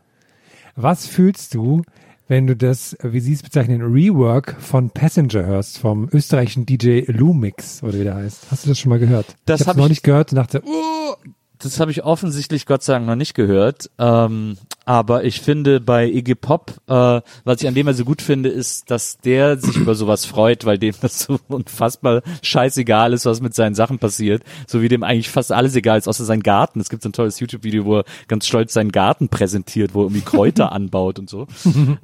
Was 0.74 1.06
fühlst 1.06 1.54
du, 1.54 1.82
wenn 2.28 2.46
du 2.46 2.56
das, 2.56 2.96
wie 3.02 3.20
Sie 3.20 3.32
es 3.34 3.42
bezeichnen, 3.42 3.82
Rework 3.82 4.56
von 4.60 4.90
Passenger 4.90 5.44
hörst, 5.46 5.78
vom 5.78 6.08
österreichischen 6.12 6.66
DJ 6.66 7.02
Lumix, 7.06 7.82
oder 7.82 7.94
wie 8.00 8.04
der 8.04 8.16
heißt? 8.16 8.46
Hast 8.50 8.64
du 8.64 8.68
das 8.70 8.78
schon 8.78 8.90
mal 8.90 8.98
gehört? 8.98 9.36
Das 9.44 9.60
ich 9.60 9.66
hab 9.66 9.74
habe 9.74 9.78
noch 9.80 9.86
ich- 9.86 9.90
nicht 9.90 10.02
gehört 10.02 10.32
und 10.32 10.36
dachte, 10.36 10.62
uh, 10.64 11.14
Das 11.58 11.80
habe 11.80 11.90
ich 11.90 12.04
offensichtlich 12.04 12.66
Gott 12.66 12.82
sei 12.82 12.94
Dank 12.94 13.06
noch 13.06 13.16
nicht 13.16 13.34
gehört. 13.34 13.90
Ähm, 13.98 14.56
aber 14.84 15.24
ich 15.24 15.40
finde 15.40 15.80
bei 15.80 16.06
Iggy 16.06 16.36
Pop, 16.36 16.72
äh, 16.86 17.20
was 17.44 17.60
ich 17.60 17.66
an 17.66 17.74
dem 17.74 17.88
er 17.88 17.94
so 17.94 18.04
gut 18.04 18.22
finde, 18.22 18.50
ist, 18.50 18.88
dass 18.90 19.18
der 19.18 19.58
sich 19.58 19.76
über 19.76 19.96
sowas 19.96 20.24
freut, 20.24 20.64
weil 20.64 20.78
dem 20.78 20.94
das 21.00 21.20
so 21.20 21.40
unfassbar 21.48 22.22
scheißegal 22.42 23.12
ist, 23.12 23.26
was 23.26 23.40
mit 23.40 23.54
seinen 23.54 23.74
Sachen 23.74 23.98
passiert. 23.98 24.44
So 24.68 24.82
wie 24.82 24.88
dem 24.88 25.02
eigentlich 25.02 25.28
fast 25.28 25.50
alles 25.50 25.74
egal 25.74 25.98
ist, 25.98 26.06
außer 26.06 26.24
sein 26.24 26.40
Garten. 26.40 26.78
Es 26.78 26.88
gibt 26.88 27.02
so 27.02 27.08
ein 27.08 27.12
tolles 27.12 27.40
YouTube-Video, 27.40 27.84
wo 27.84 27.98
er 27.98 28.04
ganz 28.28 28.46
stolz 28.46 28.74
seinen 28.74 28.92
Garten 28.92 29.28
präsentiert, 29.28 29.94
wo 29.94 30.02
er 30.02 30.04
irgendwie 30.04 30.20
Kräuter 30.20 30.70
anbaut 30.76 31.18
und 31.18 31.28
so. 31.28 31.48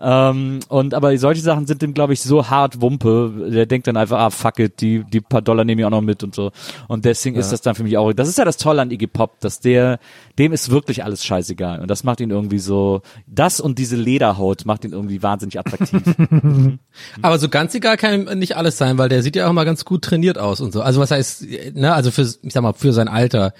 ähm, 0.01 0.59
und 0.69 0.95
aber 0.95 1.17
solche 1.19 1.43
Sachen 1.43 1.67
sind 1.67 1.83
dem, 1.83 1.95
glaube 1.95 2.15
ich, 2.15 2.21
so 2.21 2.49
hart 2.51 2.81
Wumpe. 2.81 3.51
Der 3.53 3.67
denkt 3.67 3.87
dann 3.87 3.97
einfach, 3.97 4.19
ah 4.19 4.31
fuck 4.31 4.59
it, 4.59 4.81
die, 4.81 5.05
die 5.05 5.21
paar 5.21 5.43
Dollar 5.43 5.65
nehme 5.65 5.83
ich 5.83 5.87
auch 5.87 5.91
noch 5.91 6.01
mit 6.01 6.25
und 6.25 6.35
so. 6.35 6.51
Und 6.89 7.05
deswegen 7.05 7.37
ist 7.37 7.53
das 7.53 7.61
dann 7.61 7.77
für 7.77 7.85
mich 7.85 7.97
auch. 7.97 8.13
Das 8.13 8.29
ist 8.29 8.39
ja 8.39 8.45
das 8.45 8.57
Tolle 8.57 8.83
an 8.83 8.91
Iggy 8.91 9.07
Pop, 9.07 9.39
dass 9.45 9.61
der, 9.61 9.99
dem 10.39 10.53
ist 10.53 10.71
wirklich 10.71 11.05
alles 11.05 11.25
scheißegal. 11.25 11.81
Und 11.81 11.91
das 11.91 12.05
macht 12.05 12.21
ihn 12.21 12.31
irgendwie 12.31 12.59
so, 12.59 13.03
das 13.27 13.61
und 13.61 13.79
diese 13.79 13.97
Lederhaut 13.97 14.65
macht 14.65 14.85
ihn 14.85 14.93
irgendwie 14.93 15.23
wahnsinnig 15.23 15.59
attraktiv. 15.59 16.03
Aber 17.23 17.39
so 17.39 17.49
ganz 17.49 17.75
egal 17.75 17.97
kann 17.97 18.15
ihm 18.29 18.39
nicht 18.39 18.57
alles 18.57 18.79
sein, 18.79 18.99
weil 18.99 19.09
der 19.09 19.23
sieht 19.23 19.37
ja 19.37 19.49
auch 19.49 19.53
mal 19.53 19.65
ganz 19.65 19.85
gut 19.85 20.03
trainiert 20.03 20.39
aus 20.39 20.61
und 20.61 20.73
so. 20.73 20.83
Also 20.83 21.01
was 21.01 21.11
heißt, 21.11 21.47
ne, 21.75 21.93
also 21.95 22.11
für, 22.11 22.23
ich 22.23 22.53
sag 22.53 22.63
mal, 22.63 22.73
für 22.73 22.93
sein 22.93 23.09
Alter, 23.09 23.53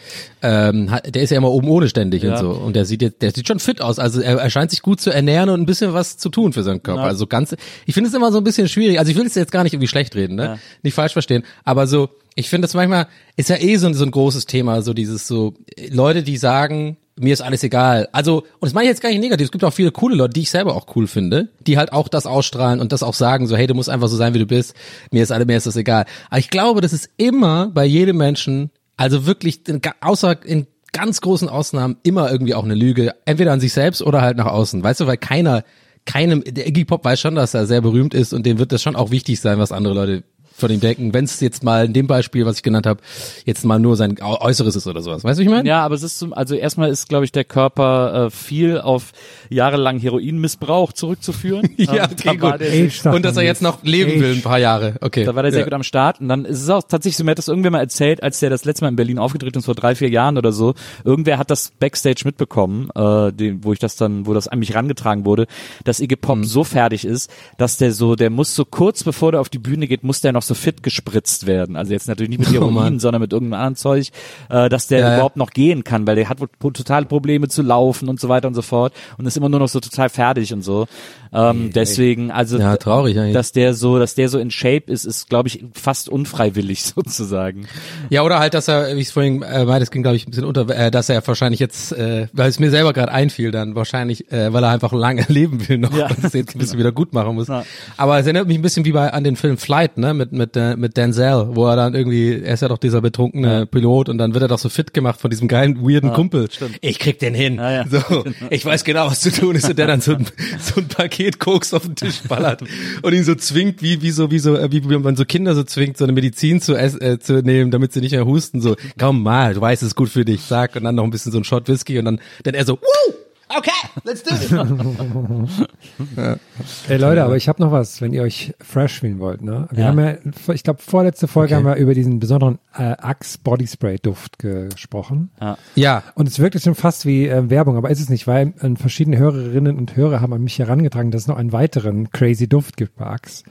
ähm, 0.43 0.91
der 1.07 1.23
ist 1.23 1.31
ja 1.31 1.37
immer 1.39 1.51
oben 1.51 1.69
ohne 1.69 1.89
ständig 1.89 2.23
Ja. 2.23 2.33
und 2.33 2.39
so. 2.39 2.51
Und 2.51 2.77
der 2.77 2.85
sieht 2.85 3.03
jetzt, 3.03 3.23
der 3.23 3.33
sieht 3.33 3.49
schon 3.49 3.59
fit 3.59 3.81
aus. 3.81 3.99
Also 3.99 4.21
er, 4.21 4.39
er 4.39 4.51
scheint 4.51 4.71
sich 4.71 4.83
gut 4.83 5.01
zu 5.01 5.11
ernähren 5.11 5.49
und 5.51 5.61
ein 5.61 5.67
bisschen 5.67 5.93
was 5.93 6.17
zu 6.19 6.29
tun 6.29 6.53
für 6.53 6.63
seinen 6.63 6.83
Körper. 6.83 7.03
Ja. 7.03 7.07
Also 7.09 7.27
ganz, 7.27 7.55
ich 7.87 7.95
finde 7.95 8.09
es 8.09 8.15
immer 8.15 8.33
so 8.33 8.39
ein 8.39 8.45
bisschen 8.45 8.69
schwierig. 8.69 8.99
Also 8.99 9.11
ich 9.11 9.17
will 9.19 9.27
es 9.27 9.35
jetzt 9.35 9.53
gar 9.53 9.63
nicht 9.65 9.75
irgendwie 9.75 9.89
schlecht 9.89 10.15
reden, 10.15 10.37
ne? 10.37 10.45
Ja. 10.45 10.59
Nicht 10.83 10.95
falsch 10.95 11.13
verstehen. 11.13 11.45
Aber 11.65 11.87
so, 11.87 12.09
ich 12.35 12.49
finde 12.49 12.67
das 12.67 12.75
manchmal, 12.75 13.07
ist 13.37 13.49
ja 13.51 13.57
eh 13.57 13.77
so, 13.77 13.87
ein- 13.87 13.95
so 13.95 14.05
ein 14.05 14.11
großes 14.11 14.47
Thema, 14.47 14.83
so 14.83 14.95
dieses 14.95 15.27
so, 15.27 15.55
Leute, 15.91 16.23
die 16.23 16.37
sagen, 16.37 16.97
mir 17.21 17.33
ist 17.35 17.43
alles 17.43 17.63
egal. 17.63 18.09
Also, 18.13 18.39
und 18.39 18.63
das 18.63 18.73
meine 18.73 18.85
ich 18.85 18.91
jetzt 18.91 19.03
gar 19.03 19.11
nicht 19.11 19.21
negativ, 19.21 19.47
es 19.47 19.53
gibt 19.53 19.65
auch 19.65 19.73
viele 19.73 19.91
coole 19.93 20.17
Leute, 20.17 20.33
die 20.33 20.41
ich 20.41 20.51
selber 20.51 20.75
auch 20.75 20.87
cool 20.97 21.07
finde, 21.07 21.49
die 21.61 21.77
halt 21.77 21.93
auch 21.93 22.09
das 22.09 22.25
ausstrahlen 22.27 22.81
und 22.81 22.91
das 22.93 23.03
auch 23.03 23.13
sagen, 23.15 23.47
so, 23.47 23.57
hey, 23.57 23.67
du 23.67 23.75
musst 23.75 23.91
einfach 23.91 24.09
so 24.09 24.17
sein, 24.17 24.33
wie 24.33 24.39
du 24.39 24.47
bist, 24.47 24.75
mir 25.11 25.23
ist 25.23 25.31
alles, 25.31 25.47
mir 25.47 25.57
ist 25.59 25.67
das 25.67 25.77
egal. 25.77 26.07
Aber 26.31 26.39
ich 26.39 26.49
glaube, 26.51 26.81
das 26.81 26.93
ist 26.95 27.11
immer 27.19 27.69
bei 27.69 27.85
jedem 27.85 28.17
Menschen, 28.17 28.71
also 28.97 29.27
wirklich, 29.27 29.69
in, 29.69 29.81
außer 30.01 30.45
in 30.47 30.67
ganz 30.93 31.21
großen 31.21 31.49
Ausnahmen, 31.51 31.97
immer 32.03 32.31
irgendwie 32.31 32.55
auch 32.55 32.65
eine 32.65 32.75
Lüge, 32.75 33.15
entweder 33.27 33.53
an 33.53 33.61
sich 33.61 33.73
selbst 33.75 34.03
oder 34.03 34.23
halt 34.23 34.37
nach 34.39 34.47
außen, 34.47 34.83
weißt 34.83 35.01
du, 35.01 35.07
weil 35.07 35.17
keiner, 35.19 35.65
keinem, 36.07 36.43
der 36.45 36.67
Iggy 36.67 36.85
Pop 36.87 37.05
weiß 37.05 37.21
schon, 37.21 37.35
dass 37.35 37.55
er 37.55 37.67
sehr 37.67 37.81
berühmt 37.83 38.15
ist 38.15 38.33
und 38.33 38.45
dem 38.47 38.59
wird 38.59 38.73
das 38.73 38.83
schon 38.83 38.97
auch 38.97 39.11
wichtig 39.11 39.39
sein, 39.41 39.59
was 39.59 39.71
andere 39.73 39.95
Leute 39.95 40.23
von 40.63 40.71
ihm 40.71 40.81
denken, 40.81 41.13
wenn 41.13 41.25
es 41.27 41.39
jetzt 41.41 41.63
mal 41.63 41.85
in 41.85 41.93
dem 41.93 42.07
Beispiel, 42.07 42.47
was 42.47 42.57
ich 42.57 42.63
genannt 42.63 42.87
habe, 42.87 43.01
jetzt 43.45 43.65
mal 43.65 43.79
nur 43.79 43.97
sein 43.97 44.17
Äu- 44.17 44.41
Äußeres 44.41 44.75
ist 44.77 44.87
oder 44.87 45.03
sowas. 45.03 45.23
Weißt 45.25 45.39
du, 45.39 45.43
ich 45.43 45.49
meine? 45.51 45.69
Ja, 45.69 45.85
aber 45.85 45.95
es 45.95 46.03
ist 46.03 46.19
zum, 46.19 46.33
also 46.33 46.55
erstmal 46.55 46.91
ist, 46.91 47.09
glaube 47.09 47.25
ich, 47.25 47.33
der 47.33 47.45
Körper 47.45 48.27
äh, 48.27 48.31
viel 48.31 48.81
auf 48.81 49.13
jahrelang 49.51 49.99
Heroinmissbrauch 49.99 50.93
zurückzuführen. 50.93 51.69
Ja, 51.77 52.05
Ähm, 52.05 52.11
okay, 52.13 52.37
gut. 52.37 52.61
der 53.05 53.13
Und 53.15 53.25
dass 53.25 53.37
er 53.37 53.43
jetzt 53.43 53.61
noch 53.63 53.83
leben 53.83 54.13
Age. 54.13 54.21
will, 54.21 54.33
ein 54.37 54.43
paar 54.43 54.59
Jahre. 54.59 54.95
Okay. 55.01 55.25
Da 55.25 55.35
war 55.35 55.43
der 55.43 55.51
sehr 55.53 55.61
ja. 55.61 55.65
gut 55.67 55.73
am 55.75 55.83
Start. 55.83 56.21
Und 56.21 56.29
dann 56.29 56.45
ist 56.45 56.63
es 56.63 56.69
auch 56.71 56.83
tatsächlich 56.83 57.17
so, 57.17 57.25
mir 57.25 57.33
hat 57.33 57.39
das 57.39 57.49
irgendwer 57.49 57.71
mal 57.73 57.81
erzählt, 57.81 58.23
als 58.23 58.39
der 58.41 58.51
das 58.51 58.65
letzte 58.65 58.85
Mal 58.85 58.91
in 58.91 58.97
Berlin 58.97 59.19
aufgetreten 59.19 59.59
ist, 59.59 59.65
vor 59.65 59.75
drei, 59.75 59.95
vier 59.95 60.09
Jahren 60.09 60.39
oder 60.39 60.53
so. 60.53 60.75
Irgendwer 61.05 61.39
hat 61.39 61.51
das 61.51 61.73
Backstage 61.81 62.23
mitbekommen, 62.25 62.89
äh, 62.95 63.33
den, 63.33 63.65
wo 63.65 63.73
ich 63.73 63.79
das 63.81 63.97
dann, 63.97 64.27
wo 64.27 64.35
das 64.35 64.49
an 64.49 64.61
mich 64.61 64.75
rangetragen 64.75 65.25
wurde, 65.25 65.47
dass 65.85 65.99
Iggy 66.01 66.17
Pop 66.17 66.33
Mhm. 66.39 66.45
so 66.45 66.65
fertig 66.65 67.05
ist, 67.05 67.31
dass 67.59 67.77
der 67.79 67.93
so, 67.93 68.15
der 68.17 68.31
muss 68.31 68.55
so 68.55 68.65
kurz 68.65 69.03
bevor 69.05 69.33
der 69.33 69.41
auf 69.41 69.49
die 69.51 69.59
Bühne 69.59 69.87
geht, 69.87 70.03
muss 70.05 70.21
der 70.21 70.33
noch 70.33 70.43
so 70.43 70.52
fit 70.55 70.83
gespritzt 70.83 71.47
werden. 71.47 71.77
Also 71.77 71.93
jetzt 71.93 72.09
natürlich 72.09 72.31
nicht 72.31 72.39
mit 72.39 72.49
Oh. 72.53 72.67
Heroin, 72.71 72.99
sondern 73.01 73.23
mit 73.23 73.33
irgendeinem 73.33 73.61
anderen 73.61 73.77
Zeug, 73.77 74.09
äh, 74.51 74.69
dass 74.69 74.87
der 74.87 75.01
Ja, 75.01 75.15
überhaupt 75.15 75.37
noch 75.37 75.51
gehen 75.51 75.85
kann, 75.85 76.07
weil 76.07 76.17
der 76.17 76.29
hat 76.29 76.39
wohl 76.41 76.73
totale 76.73 77.07
Probleme 77.07 77.49
zu 77.49 77.63
laufen 77.63 78.09
und 78.09 78.21
so 78.21 78.29
weiter 78.29 78.49
und 78.49 78.55
so 78.55 78.63
fort 78.63 78.93
und 79.19 79.27
ist 79.27 79.37
immer 79.37 79.49
nur 79.49 79.61
noch 79.61 79.69
so 79.69 79.81
total 79.81 80.09
fertig 80.09 80.53
und 80.53 80.63
so. 80.63 80.87
Ähm, 81.35 81.71
deswegen, 81.75 82.31
also 82.31 82.59
Ja, 82.59 82.77
traurig 82.77 83.19
eigentlich. 83.19 83.33
dass 83.33 83.53
der 83.53 83.73
so, 83.73 83.99
dass 83.99 84.15
der 84.15 84.29
so 84.29 84.39
in 84.39 84.51
Shape 84.51 84.85
ist, 84.93 85.05
ist 85.07 85.31
glaube 85.31 85.49
ich 85.49 85.65
fast 85.73 86.09
unfreiwillig 86.11 86.83
sozusagen. 86.95 87.67
Ja, 88.11 88.23
oder 88.23 88.39
halt, 88.39 88.53
dass 88.55 88.69
er, 88.69 88.95
wie 88.97 89.01
ich 89.01 89.07
es 89.07 89.13
vorhin 89.13 89.43
äh, 89.43 89.65
meinte, 89.65 89.81
das 89.81 89.91
ging 89.91 90.03
glaube 90.03 90.17
ich 90.17 90.27
ein 90.27 90.31
bisschen 90.31 90.45
unter, 90.45 90.69
äh, 90.69 90.91
dass 90.91 91.09
er 91.09 91.27
wahrscheinlich 91.27 91.59
jetzt, 91.61 91.93
äh, 91.93 92.27
weil 92.35 92.51
es 92.51 92.59
mir 92.59 92.71
selber 92.71 92.93
gerade 92.93 93.13
einfiel, 93.13 93.51
dann 93.51 93.75
wahrscheinlich, 93.75 94.31
äh, 94.31 94.53
weil 94.53 94.63
er 94.63 94.71
einfach 94.71 94.93
lange 94.93 95.25
leben 95.29 95.67
will 95.69 95.79
noch 95.79 95.97
Ja. 95.97 96.09
und 96.09 96.23
es 96.23 96.35
jetzt 96.35 96.55
ein 96.55 96.59
bisschen 96.59 96.79
wieder 96.79 96.93
gut 96.93 97.15
machen 97.15 97.35
muss. 97.35 97.49
Ja. 97.49 97.65
Aber 97.97 98.19
es 98.19 98.27
erinnert 98.27 98.47
mich 98.49 98.59
ein 98.59 98.63
bisschen 98.63 98.85
wie 98.85 98.93
bei 98.93 99.11
an 99.13 99.25
den 99.25 99.37
Film 99.37 99.57
Flight, 99.57 99.97
ne, 99.97 100.13
mit 100.13 100.33
mit 100.33 100.42
äh, 100.57 100.77
mit 100.77 100.97
Denzel, 100.97 101.49
wo 101.55 101.67
er 101.67 101.77
dann 101.77 101.95
irgendwie, 101.95 102.43
er 102.43 102.55
ist 102.55 102.61
ja 102.61 102.69
doch 102.69 102.79
dieser 102.79 103.01
betrunkene 103.01 103.67
Pilot 103.67 104.09
und 104.09 104.19
dann 104.19 104.35
wird 104.35 104.43
er 104.43 104.49
doch 104.49 104.59
so 104.59 104.69
fit 104.69 104.93
gemacht 104.95 105.21
von 105.21 105.31
diesem 105.31 105.49
geilen 105.49 105.81
weirden 105.83 106.13
Kumpel. 106.13 106.49
Ich 106.81 106.99
krieg 106.99 107.19
den 107.19 107.35
hin. 107.35 107.57
Ja, 107.57 107.71
ja. 107.71 107.85
So, 107.89 108.25
ich 108.51 108.65
weiß 108.65 108.85
genau, 108.85 109.07
was 109.07 109.21
zu 109.21 109.33
tun 109.33 109.57
ist 109.57 109.69
und 109.69 109.79
der 109.79 109.87
dann 109.87 110.01
so 110.01 110.15
ein, 110.15 110.27
so 110.61 110.81
ein 110.81 110.89
Paket 110.89 111.39
Koks 111.39 111.75
auf 111.75 111.83
den 111.83 111.97
Tisch 111.97 112.23
ballert 112.29 112.63
und 113.03 113.13
ihn 113.13 113.25
so 113.25 113.35
zwingt, 113.35 113.83
wie 113.83 114.03
wie 114.03 114.11
so 114.11 114.31
wie 114.31 114.39
so 114.39 114.57
äh, 114.57 114.71
wie, 114.71 114.89
wie 114.89 114.99
man 114.99 115.17
so 115.17 115.25
Kinder 115.25 115.55
so 115.55 115.63
zwingt, 115.65 115.97
so 115.97 116.05
eine 116.05 116.13
Medizin 116.13 116.61
zu 116.61 116.75
äh, 116.75 117.19
zu 117.19 117.43
nehmen, 117.43 117.71
damit 117.71 117.93
sie 117.93 118.01
nicht 118.01 118.13
mehr 118.13 118.27
husten. 118.27 118.61
So, 118.61 118.77
komm 118.99 119.23
mal, 119.23 119.55
du 119.55 119.61
weißt, 119.61 119.83
es 119.83 119.89
ist 119.89 119.95
gut 119.95 120.09
für 120.09 120.25
dich, 120.25 120.43
sag 120.43 120.77
und 120.77 120.85
dann 120.85 120.95
noch 120.95 121.05
ein 121.05 121.11
bisschen 121.11 121.33
so 121.33 121.39
ein 121.39 121.45
Shot 121.45 121.69
Whisky 121.69 121.99
und 121.99 122.05
dann 122.05 122.21
dann 122.43 122.55
er 122.55 122.65
so, 122.65 122.79
Woo! 122.79 123.22
Okay, 123.57 123.71
let's 124.05 124.23
do 124.23 124.35
it. 124.35 124.51
Ey 126.89 126.97
Leute, 126.97 127.25
aber 127.25 127.37
ich 127.37 127.49
habe 127.49 127.61
noch 127.63 127.73
was, 127.73 128.01
wenn 128.01 128.13
ihr 128.13 128.23
euch 128.23 128.55
fresh 128.61 129.01
fühlen 129.01 129.19
wollt. 129.19 129.43
Ne? 129.43 129.69
Wir 129.71 129.85
Ja. 129.85 129.89
haben 129.91 129.99
ja, 129.99 130.15
ich 130.55 130.63
glaube, 130.63 130.83
vorletzte 130.83 131.29
Folge 131.29 131.57
haben 131.57 131.65
wir 131.65 131.77
über 131.77 131.95
diesen 131.95 132.21
besonderen 132.21 132.59
äh, 132.77 132.83
Axe 132.99 133.39
Body 133.43 133.67
Spray 133.67 133.99
Duft 133.99 134.39
gesprochen. 134.39 135.31
ja, 135.75 136.03
Und 136.15 136.29
es 136.29 136.39
wirkt 136.39 136.55
jetzt 136.55 136.65
schon 136.65 136.75
fast 136.75 137.07
wie 137.07 137.27
äh, 137.29 137.51
Werbung, 137.51 137.77
aber 137.77 137.91
ist 137.91 138.01
es 138.01 138.09
nicht, 138.09 138.27
weil 138.27 138.55
äh, 138.61 138.75
verschiedene 138.77 139.19
Hörerinnen 139.19 139.77
und 139.77 139.97
Hörer 139.97 140.21
haben 140.21 140.33
an 140.33 140.43
mich 140.43 140.59
herangetragen, 140.59 141.11
dass 141.11 141.23
es 141.23 141.29
noch 141.29 141.37
einen 141.37 141.53
weiteren 141.53 142.11
crazy 142.11 142.49
Duft 142.49 142.77
gibt 142.77 142.97
bei 142.97 143.07
Axe. 143.07 143.45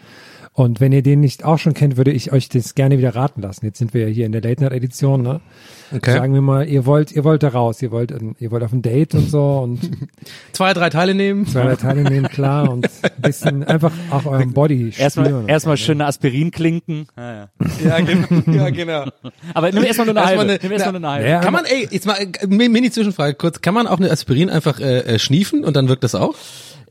Und 0.53 0.81
wenn 0.81 0.91
ihr 0.91 1.01
den 1.01 1.21
nicht 1.21 1.45
auch 1.45 1.57
schon 1.57 1.73
kennt, 1.73 1.95
würde 1.95 2.11
ich 2.11 2.33
euch 2.33 2.49
das 2.49 2.75
gerne 2.75 2.97
wieder 2.97 3.15
raten 3.15 3.41
lassen. 3.41 3.65
Jetzt 3.65 3.77
sind 3.79 3.93
wir 3.93 4.01
ja 4.01 4.07
hier 4.13 4.25
in 4.25 4.33
der 4.33 4.41
Late 4.41 4.61
Night 4.61 4.73
Edition, 4.73 5.21
ne? 5.21 5.39
Okay. 5.95 6.11
Sagen 6.11 6.33
wir 6.33 6.41
mal, 6.41 6.67
ihr 6.67 6.85
wollt, 6.85 7.11
ihr 7.13 7.23
wollt 7.23 7.41
da 7.43 7.49
raus, 7.49 7.81
ihr 7.81 7.91
wollt, 7.91 8.13
ihr 8.39 8.51
wollt 8.51 8.63
auf 8.63 8.73
ein 8.73 8.81
Date 8.81 9.13
und 9.15 9.29
so 9.29 9.59
und 9.59 9.79
zwei, 10.51 10.73
drei 10.73 10.89
Teile 10.89 11.15
nehmen. 11.15 11.47
zwei 11.47 11.63
drei 11.63 11.75
Teile 11.77 12.03
nehmen, 12.03 12.27
klar, 12.27 12.69
und 12.69 12.85
ein 13.03 13.21
bisschen 13.21 13.63
einfach 13.63 13.91
auch 14.09 14.25
eurem 14.25 14.51
Body 14.53 14.91
Erstmal 14.97 15.27
spüren. 15.27 15.47
erstmal 15.47 15.77
schöne 15.77 16.05
Aspirin 16.05 16.51
klinken. 16.51 17.07
Ja, 17.17 17.33
ja. 17.33 17.49
Ja, 17.85 17.99
genau. 18.01 18.27
Ja, 18.51 18.69
genau. 18.69 19.05
Aber 19.53 19.71
nimm 19.71 19.83
erstmal 19.83 20.07
nur 20.07 20.15
eine 20.17 20.21
Erstmal 20.25 20.37
halbe. 20.37 20.41
eine- 20.51 20.59
nimm 20.63 20.71
erstmal 20.73 20.99
nur 20.99 21.09
eine 21.09 21.15
halbe. 21.15 21.29
Ja, 21.29 21.39
Kann 21.41 21.53
man, 21.53 21.65
ey, 21.65 21.87
jetzt 21.91 22.05
mal 22.05 22.15
äh, 22.17 22.47
Mini-Zwischenfrage 22.47 23.35
kurz, 23.35 23.61
kann 23.61 23.73
man 23.73 23.87
auch 23.87 23.97
eine 23.99 24.11
Aspirin 24.11 24.49
einfach 24.49 24.79
äh, 24.81 24.99
äh, 24.99 25.19
schniefen 25.19 25.63
und 25.63 25.75
dann 25.77 25.87
wirkt 25.87 26.03
das 26.03 26.13
auch? 26.15 26.35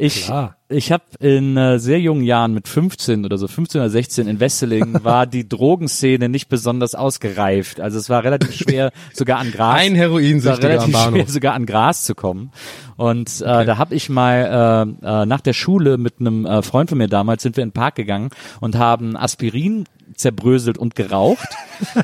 Ich, 0.00 0.24
Klar. 0.24 0.56
ich 0.70 0.92
habe 0.92 1.04
in 1.18 1.58
äh, 1.58 1.78
sehr 1.78 2.00
jungen 2.00 2.24
Jahren 2.24 2.54
mit 2.54 2.68
15 2.68 3.26
oder 3.26 3.36
so, 3.36 3.48
15 3.48 3.82
oder 3.82 3.90
16 3.90 4.28
in 4.28 4.40
Wesseling 4.40 4.98
war 5.04 5.26
die 5.26 5.46
Drogenszene 5.46 6.30
nicht 6.30 6.48
besonders 6.48 6.94
ausgereift. 6.94 7.80
Also 7.82 7.98
es 7.98 8.08
war 8.08 8.24
relativ 8.24 8.54
schwer, 8.54 8.92
sogar 9.12 9.38
an 9.40 9.52
Gras. 9.52 9.78
Ein 9.78 9.96
es 9.96 10.46
war 10.46 10.62
relativ 10.62 10.96
schwer, 10.96 11.26
sogar 11.26 11.52
an 11.52 11.66
Gras 11.66 12.04
zu 12.04 12.14
kommen. 12.14 12.50
Und 12.96 13.42
äh, 13.42 13.66
da 13.66 13.76
habe 13.76 13.94
ich 13.94 14.08
mal 14.08 14.96
äh, 15.02 15.06
äh, 15.06 15.26
nach 15.26 15.42
der 15.42 15.52
Schule 15.52 15.98
mit 15.98 16.14
einem 16.18 16.46
äh, 16.46 16.62
Freund 16.62 16.88
von 16.88 16.96
mir 16.96 17.08
damals 17.08 17.42
sind 17.42 17.58
wir 17.58 17.62
in 17.62 17.68
den 17.68 17.74
Park 17.74 17.96
gegangen 17.96 18.30
und 18.60 18.78
haben 18.78 19.18
Aspirin 19.18 19.84
zerbröselt 20.14 20.78
und 20.78 20.94
geraucht, 20.94 21.48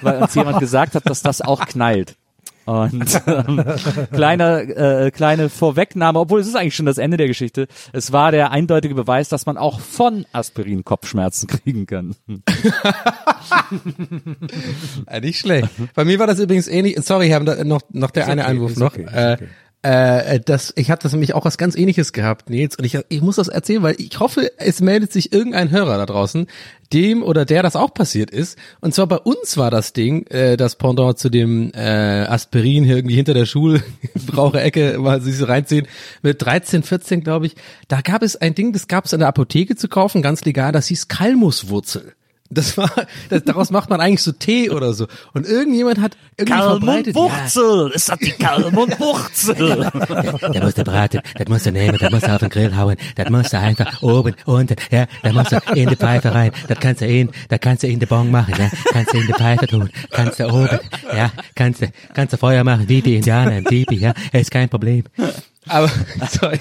weil 0.03 0.23
uns 0.23 0.35
jemand 0.35 0.61
gesagt 0.61 0.95
hat, 0.97 1.09
dass 1.09 1.23
das 1.23 1.41
auch 1.41 1.65
knallt. 1.65 2.17
Und 2.67 3.23
ähm, 3.27 3.65
kleine, 4.13 4.63
äh, 4.63 5.11
kleine 5.11 5.49
Vorwegnahme, 5.49 6.19
obwohl 6.21 6.41
es 6.41 6.49
ist 6.49 6.57
eigentlich 6.57 6.75
schon 6.77 6.87
das 6.87 6.99
Ende 6.99 7.17
der 7.17 7.29
Geschichte. 7.29 7.69
Es 7.93 8.13
war 8.13 8.33
der 8.33 8.51
eindeutige 8.51 8.95
Beweis, 8.95 9.29
dass 9.29 9.47
man 9.47 9.57
auch 9.57 9.81
von 9.81 10.27
Aspirin 10.33 10.85
Kopfschmerzen 10.85 11.47
kriegen 11.47 11.87
kann. 11.87 12.15
Äh, 15.07 15.21
nicht 15.21 15.39
schlecht. 15.41 15.69
Bei 15.95 16.05
mir 16.05 16.19
war 16.19 16.27
das 16.27 16.39
übrigens 16.41 16.69
ähnlich. 16.69 16.97
Sorry, 17.03 17.29
Herr, 17.29 17.41
da- 17.41 17.65
noch, 17.65 17.83
noch 17.93 18.11
der 18.11 18.25
Ist 18.25 18.29
eine 18.31 18.43
okay, 18.43 18.51
Einwurf 18.51 18.77
noch. 18.77 18.93
okay, 18.93 19.07
äh, 19.13 19.33
okay. 19.35 19.49
Äh, 19.83 20.41
das, 20.41 20.73
ich 20.77 20.91
hatte 20.91 21.05
das 21.05 21.13
nämlich 21.13 21.35
auch 21.35 21.45
was 21.45 21.59
ganz 21.59 21.77
ähnliches 21.77 22.13
gehabt, 22.13 22.51
Nils, 22.51 22.77
und 22.77 22.85
ich, 22.85 22.99
ich 23.09 23.23
muss 23.23 23.37
das 23.37 23.47
erzählen, 23.47 23.83
weil 23.83 23.95
ich 23.99 24.19
hoffe, 24.19 24.51
es 24.59 24.81
meldet 24.81 25.13
sich 25.13 25.33
irgendein 25.33 25.71
Hörer 25.71 25.99
da 25.99 26.07
draußen, 26.07 26.49
dem 26.93 27.23
oder 27.23 27.45
der 27.45 27.63
das 27.63 27.77
auch 27.77 27.95
passiert 27.95 28.31
ist. 28.31 28.59
Und 28.81 28.95
zwar 28.95 29.07
bei 29.07 29.19
uns 29.19 29.57
war 29.57 29.71
das 29.71 29.93
Ding, 29.93 30.27
äh, 30.27 30.57
das 30.57 30.77
Pendant 30.77 31.19
zu 31.19 31.29
dem 31.29 31.71
äh, 31.75 31.79
Aspirin 31.79 32.83
hier 32.83 32.97
irgendwie 32.97 33.15
hinter 33.15 33.35
der 33.35 33.47
Schulbraucherecke 33.47 34.99
mal 34.99 35.21
sich 35.21 35.37
so 35.37 35.45
reinziehen, 35.45 35.87
mit 36.23 36.43
13, 36.43 36.83
14, 36.83 37.23
glaube 37.23 37.47
ich. 37.47 37.55
Da 37.87 38.01
gab 38.01 38.23
es 38.23 38.35
ein 38.35 38.55
Ding, 38.55 38.73
das 38.73 38.89
gab 38.89 39.05
es 39.05 39.13
in 39.13 39.21
der 39.21 39.29
Apotheke 39.29 39.77
zu 39.77 39.89
kaufen, 39.89 40.21
ganz 40.21 40.45
legal, 40.45 40.73
das 40.73 40.89
hieß 40.89 41.07
Kalmuswurzel. 41.07 42.16
Das 42.51 42.77
war, 42.77 42.91
das, 43.29 43.43
daraus 43.45 43.71
macht 43.71 43.91
man 43.91 44.01
eigentlich 44.01 44.23
so 44.23 44.33
Tee 44.33 44.71
oder 44.71 44.93
so. 44.93 45.07
Und 45.35 45.47
irgendjemand 45.47 46.01
hat 46.01 46.17
irgendwie 46.37 46.59
verbreitet. 46.59 47.17
Ja, 47.17 47.87
ist 47.89 48.09
das 48.09 48.19
die 48.19 48.31
Kalmundwurzel? 48.33 49.91
der 50.53 50.63
muss 50.63 50.75
der 50.75 50.85
braten, 50.85 51.21
das 51.37 51.49
musst 51.49 51.67
du 51.67 51.73
nehmen, 51.73 51.99
das 51.99 52.11
musst 52.11 52.27
du 52.27 52.33
auf 52.33 52.41
den 52.41 52.51
Grill 52.51 52.77
hauen, 52.77 52.97
das 53.15 53.31
musst 53.31 53.53
du 53.53 53.59
einfach 53.59 54.03
oben, 54.03 54.35
unten, 54.45 54.77
ja, 54.91 55.07
da 55.23 55.33
musst 55.33 55.53
du 55.53 55.59
in 55.75 55.89
die 55.89 55.97
Pfeife 55.97 56.35
rein, 56.35 56.53
das 56.69 56.79
kannst 56.79 57.01
du 57.01 57.07
in, 57.07 57.31
da 57.49 57.59
kannst 57.59 57.83
du 57.83 57.89
in 57.89 57.99
die 57.99 58.07
Bon 58.07 58.31
machen, 58.31 58.55
ja, 58.59 58.71
kannst 58.93 59.13
du 59.13 59.19
in 59.19 59.27
die 59.27 59.33
Pfeife 59.33 59.67
tun, 59.67 59.91
kannst 60.11 60.41
du 60.41 60.47
oben, 60.47 60.79
ja, 61.15 61.31
kannst 61.55 61.83
du, 61.83 61.89
kannst 62.15 62.33
du 62.33 62.37
Feuer 62.37 62.65
machen, 62.65 62.89
wie 62.89 63.03
die 63.03 63.17
Indianer 63.17 63.59
im 63.59 63.65
Tipi, 63.65 63.97
ja, 63.97 64.15
ist 64.33 64.51
kein 64.51 64.69
Problem. 64.69 65.05
Aber, 65.69 65.91
sorry. 66.31 66.61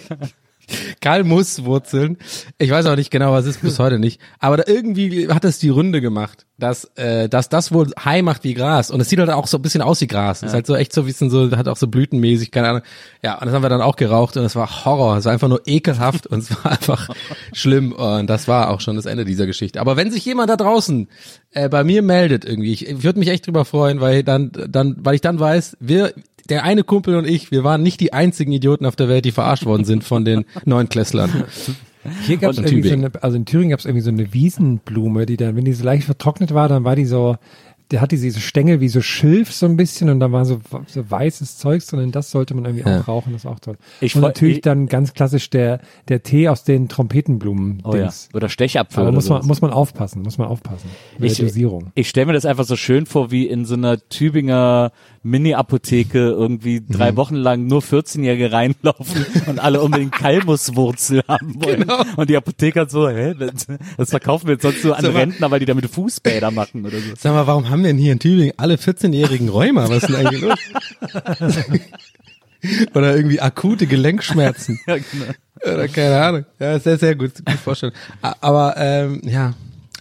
Kalmuswurzeln. 1.01 2.17
Ich 2.57 2.71
weiß 2.71 2.85
auch 2.87 2.95
nicht 2.95 3.11
genau, 3.11 3.31
was 3.31 3.45
ist 3.45 3.61
bis 3.61 3.79
heute 3.79 3.99
nicht. 3.99 4.19
Aber 4.39 4.57
da 4.57 4.63
irgendwie 4.67 5.27
hat 5.29 5.43
das 5.43 5.59
die 5.59 5.69
Runde 5.69 6.01
gemacht, 6.01 6.45
dass, 6.57 6.85
äh, 6.95 7.27
dass 7.27 7.49
das 7.49 7.71
wohl 7.71 7.91
high 8.03 8.23
macht 8.23 8.43
wie 8.43 8.53
Gras. 8.53 8.89
Und 8.89 9.01
es 9.01 9.09
sieht 9.09 9.19
halt 9.19 9.29
auch 9.29 9.47
so 9.47 9.57
ein 9.57 9.61
bisschen 9.61 9.81
aus 9.81 10.01
wie 10.01 10.07
Gras. 10.07 10.43
Ist 10.43 10.53
halt 10.53 10.65
so 10.65 10.75
echt 10.75 10.93
so 10.93 11.01
ein 11.01 11.07
bisschen 11.07 11.29
so, 11.29 11.51
hat 11.51 11.67
auch 11.67 11.77
so 11.77 11.87
blütenmäßig, 11.87 12.51
keine 12.51 12.69
Ahnung. 12.69 12.81
Ja, 13.23 13.35
und 13.35 13.45
das 13.45 13.53
haben 13.53 13.63
wir 13.63 13.69
dann 13.69 13.81
auch 13.81 13.95
geraucht 13.95 14.37
und 14.37 14.45
es 14.45 14.55
war 14.55 14.85
Horror. 14.85 15.17
Es 15.17 15.25
war 15.25 15.33
einfach 15.33 15.49
nur 15.49 15.61
ekelhaft 15.65 16.27
und 16.27 16.39
es 16.39 16.51
war 16.51 16.71
einfach 16.71 17.09
schlimm. 17.53 17.91
Und 17.91 18.27
das 18.27 18.47
war 18.47 18.69
auch 18.69 18.81
schon 18.81 18.95
das 18.95 19.05
Ende 19.05 19.25
dieser 19.25 19.45
Geschichte. 19.45 19.81
Aber 19.81 19.97
wenn 19.97 20.11
sich 20.11 20.23
jemand 20.25 20.49
da 20.49 20.55
draußen 20.55 21.09
äh, 21.51 21.69
bei 21.69 21.83
mir 21.83 22.01
meldet 22.01 22.45
irgendwie, 22.45 22.71
ich, 22.71 22.87
ich 22.87 23.03
würde 23.03 23.19
mich 23.19 23.29
echt 23.29 23.47
drüber 23.47 23.65
freuen, 23.65 23.99
weil 23.99 24.23
dann, 24.23 24.51
dann, 24.69 24.95
weil 24.99 25.15
ich 25.15 25.21
dann 25.21 25.39
weiß, 25.39 25.77
wir, 25.79 26.13
der 26.49 26.63
eine 26.63 26.83
Kumpel 26.83 27.15
und 27.15 27.27
ich, 27.27 27.51
wir 27.51 27.63
waren 27.63 27.81
nicht 27.81 27.99
die 27.99 28.13
einzigen 28.13 28.51
Idioten 28.51 28.85
auf 28.85 28.95
der 28.95 29.09
Welt, 29.09 29.25
die 29.25 29.31
verarscht 29.31 29.65
worden 29.65 29.85
sind 29.85 30.03
von 30.03 30.25
den 30.25 30.45
Neunklässlern. 30.65 31.45
Hier 32.25 32.37
gab 32.37 32.51
es 32.51 32.57
irgendwie 32.57 32.75
so 32.75 32.89
Tübingen. 32.89 33.11
eine, 33.13 33.23
also 33.23 33.37
in 33.37 33.45
Thüringen 33.45 33.71
gab 33.71 33.79
es 33.79 33.85
irgendwie 33.85 34.03
so 34.03 34.11
eine 34.11 34.31
Wiesenblume, 34.33 35.25
die 35.25 35.37
dann, 35.37 35.55
wenn 35.55 35.65
die 35.65 35.73
so 35.73 35.83
leicht 35.83 36.05
vertrocknet 36.05 36.53
war, 36.53 36.67
dann 36.69 36.83
war 36.83 36.95
die 36.95 37.05
so, 37.05 37.37
der 37.95 38.01
hatte 38.01 38.17
diese 38.17 38.41
Stängel 38.41 38.81
wie 38.81 38.89
so 38.89 38.99
Schilf 39.01 39.53
so 39.53 39.65
ein 39.65 39.77
bisschen 39.77 40.09
und 40.09 40.19
da 40.19 40.29
war 40.29 40.43
so, 40.43 40.59
so 40.87 41.09
weißes 41.09 41.57
Zeugs 41.57 41.87
drin 41.87 42.01
und 42.01 42.13
das 42.13 42.29
sollte 42.29 42.53
man 42.53 42.65
irgendwie 42.65 42.83
Ja. 42.89 42.99
auch 42.99 43.07
rauchen, 43.07 43.31
das 43.31 43.43
ist 43.43 43.49
auch 43.49 43.59
toll. 43.61 43.77
Ich 44.01 44.15
und 44.17 44.21
natürlich 44.21 44.57
ich- 44.57 44.61
dann 44.63 44.87
ganz 44.87 45.13
klassisch 45.13 45.49
der, 45.49 45.79
der 46.09 46.21
Tee 46.21 46.49
aus 46.49 46.65
den 46.65 46.89
Trompetenblumen. 46.89 47.81
Oh 47.85 47.95
ja. 47.95 48.09
Oder 48.33 48.49
Stechapfel. 48.49 48.99
Aber 48.99 49.07
oder 49.09 49.15
muss 49.15 49.29
man, 49.29 49.37
sowas. 49.37 49.47
muss 49.47 49.61
man 49.61 49.71
aufpassen, 49.71 50.23
muss 50.23 50.37
man 50.37 50.49
aufpassen. 50.49 50.89
Mit 51.17 51.31
Ich- 51.31 51.37
der 51.37 51.45
Dosierung. 51.47 51.91
Ich 51.95 52.09
stelle 52.09 52.25
mir 52.27 52.33
das 52.33 52.45
einfach 52.45 52.65
so 52.65 52.75
schön 52.75 53.05
vor, 53.05 53.31
wie 53.31 53.47
in 53.47 53.63
so 53.63 53.75
einer 53.75 53.97
Tübinger 54.09 54.91
Mini-Apotheke 55.23 56.17
irgendwie 56.19 56.81
drei 56.87 57.11
Mhm. 57.11 57.15
Wochen 57.17 57.35
lang 57.35 57.67
nur 57.67 57.81
14-Jährige 57.81 58.51
reinlaufen 58.51 59.25
und 59.47 59.59
alle 59.59 59.81
unbedingt 59.81 60.11
Kalmuswurzel 60.11 61.21
haben 61.27 61.55
wollen. 61.63 61.81
Genau. 61.81 62.01
Und 62.17 62.29
die 62.29 62.35
Apotheker 62.37 62.87
so, 62.89 63.07
hä, 63.09 63.35
das, 63.97 64.09
verkaufen 64.09 64.47
wir 64.47 64.53
jetzt 64.53 64.63
sonst 64.63 64.81
so 64.81 64.93
an 64.93 65.05
Rentner, 65.05 65.49
weil 65.51 65.59
die 65.59 65.65
damit 65.65 65.85
Fußbäder 65.89 66.51
machen 66.51 66.85
oder 66.85 66.97
so. 66.99 67.13
Sag 67.17 67.33
mal, 67.33 67.47
warum 67.47 67.69
haben 67.69 67.83
denn 67.85 67.97
hier 67.97 68.11
in 68.13 68.19
Tübingen 68.19 68.53
alle 68.57 68.75
14-jährigen 68.75 69.49
Rheuma? 69.49 69.89
Was 69.89 70.03
ist 70.03 70.09
denn 70.09 70.15
eigentlich 70.15 70.41
los? 70.41 70.59
Oder 72.95 73.15
irgendwie 73.15 73.39
akute 73.41 73.85
Gelenkschmerzen. 73.87 74.79
Ja, 74.87 74.95
genau. 74.97 75.73
Oder 75.75 75.87
keine 75.87 76.21
Ahnung. 76.21 76.45
Ja, 76.59 76.79
sehr, 76.79 76.97
sehr 76.97 77.15
gut, 77.15 77.33
gut 77.45 77.55
vorstellen. 77.63 77.93
Aber 78.21 78.75
ähm, 78.77 79.21
ja, 79.23 79.53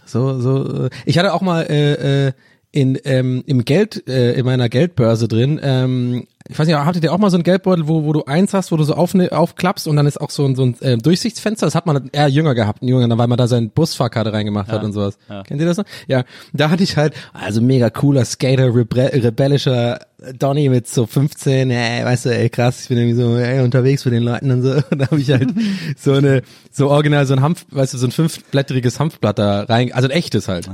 so, 0.05 0.39
so. 0.39 0.85
äh, 0.85 0.89
Ich 1.05 1.17
hatte 1.17 1.33
auch 1.33 1.41
mal 1.41 1.61
äh, 1.69 2.27
äh, 2.27 2.31
in 2.71 2.99
ähm, 3.05 3.43
im 3.45 3.63
Geld 3.65 4.07
äh, 4.07 4.33
in 4.33 4.45
meiner 4.45 4.67
Geldbörse 4.69 5.27
drin. 5.27 5.59
Ähm, 5.63 6.27
ich 6.47 6.59
weiß 6.59 6.67
nicht, 6.67 6.77
hattet 6.77 7.03
ihr 7.03 7.11
auch 7.11 7.17
mal 7.17 7.31
so 7.31 7.37
ein 7.37 7.43
Geldbeutel, 7.43 7.87
wo, 7.87 8.03
wo 8.03 8.13
du 8.13 8.25
eins 8.25 8.53
hast, 8.53 8.71
wo 8.71 8.77
du 8.77 8.83
so 8.83 8.93
auf, 8.93 9.15
aufklappst 9.15 9.87
und 9.87 9.95
dann 9.95 10.05
ist 10.05 10.21
auch 10.21 10.29
so 10.29 10.45
ein, 10.45 10.55
so 10.55 10.63
ein 10.63 10.79
äh, 10.81 10.95
Durchsichtsfenster. 10.97 11.65
Das 11.65 11.73
hat 11.73 11.87
man 11.87 12.09
eher 12.11 12.27
jünger 12.27 12.53
gehabt, 12.53 12.83
ein 12.83 12.87
Jünger, 12.87 13.17
weil 13.17 13.27
man 13.27 13.37
da 13.37 13.47
seine 13.47 13.69
Busfahrkarte 13.69 14.31
reingemacht 14.31 14.67
hat 14.67 14.83
und 14.83 14.93
sowas. 14.93 15.17
Kennt 15.47 15.59
ihr 15.59 15.65
das 15.65 15.77
noch? 15.77 15.85
Ja, 16.07 16.23
da 16.53 16.69
hatte 16.69 16.83
ich 16.83 16.97
halt, 16.97 17.15
also 17.33 17.61
mega 17.61 17.89
cooler 17.89 18.25
Skater, 18.25 18.75
rebe 18.75 18.95
rebellischer 18.95 19.99
Donny 20.37 20.69
mit 20.69 20.87
so 20.87 21.07
15, 21.07 21.71
ey, 21.71 22.05
weißt 22.05 22.25
du, 22.25 22.29
ey, 22.29 22.49
krass, 22.49 22.83
ich 22.83 22.89
bin 22.89 22.99
irgendwie 22.99 23.21
so 23.21 23.37
ey, 23.37 23.61
unterwegs 23.61 24.03
für 24.03 24.11
den 24.11 24.23
Leuten 24.23 24.51
und 24.51 24.61
so. 24.61 24.71
Und 24.71 24.85
da 24.99 25.05
habe 25.07 25.19
ich 25.19 25.31
halt 25.31 25.49
so 25.97 26.13
eine, 26.13 26.43
so 26.71 26.89
original 26.89 27.25
so 27.25 27.33
ein 27.33 27.41
Hanf, 27.41 27.65
weißt 27.71 27.95
du, 27.95 27.97
so 27.97 28.05
ein 28.05 28.11
fünfblättriges 28.11 28.99
Hanfblatt 28.99 29.39
da 29.39 29.63
rein, 29.63 29.91
also 29.93 30.07
ein 30.07 30.11
echtes 30.11 30.47
halt. 30.47 30.69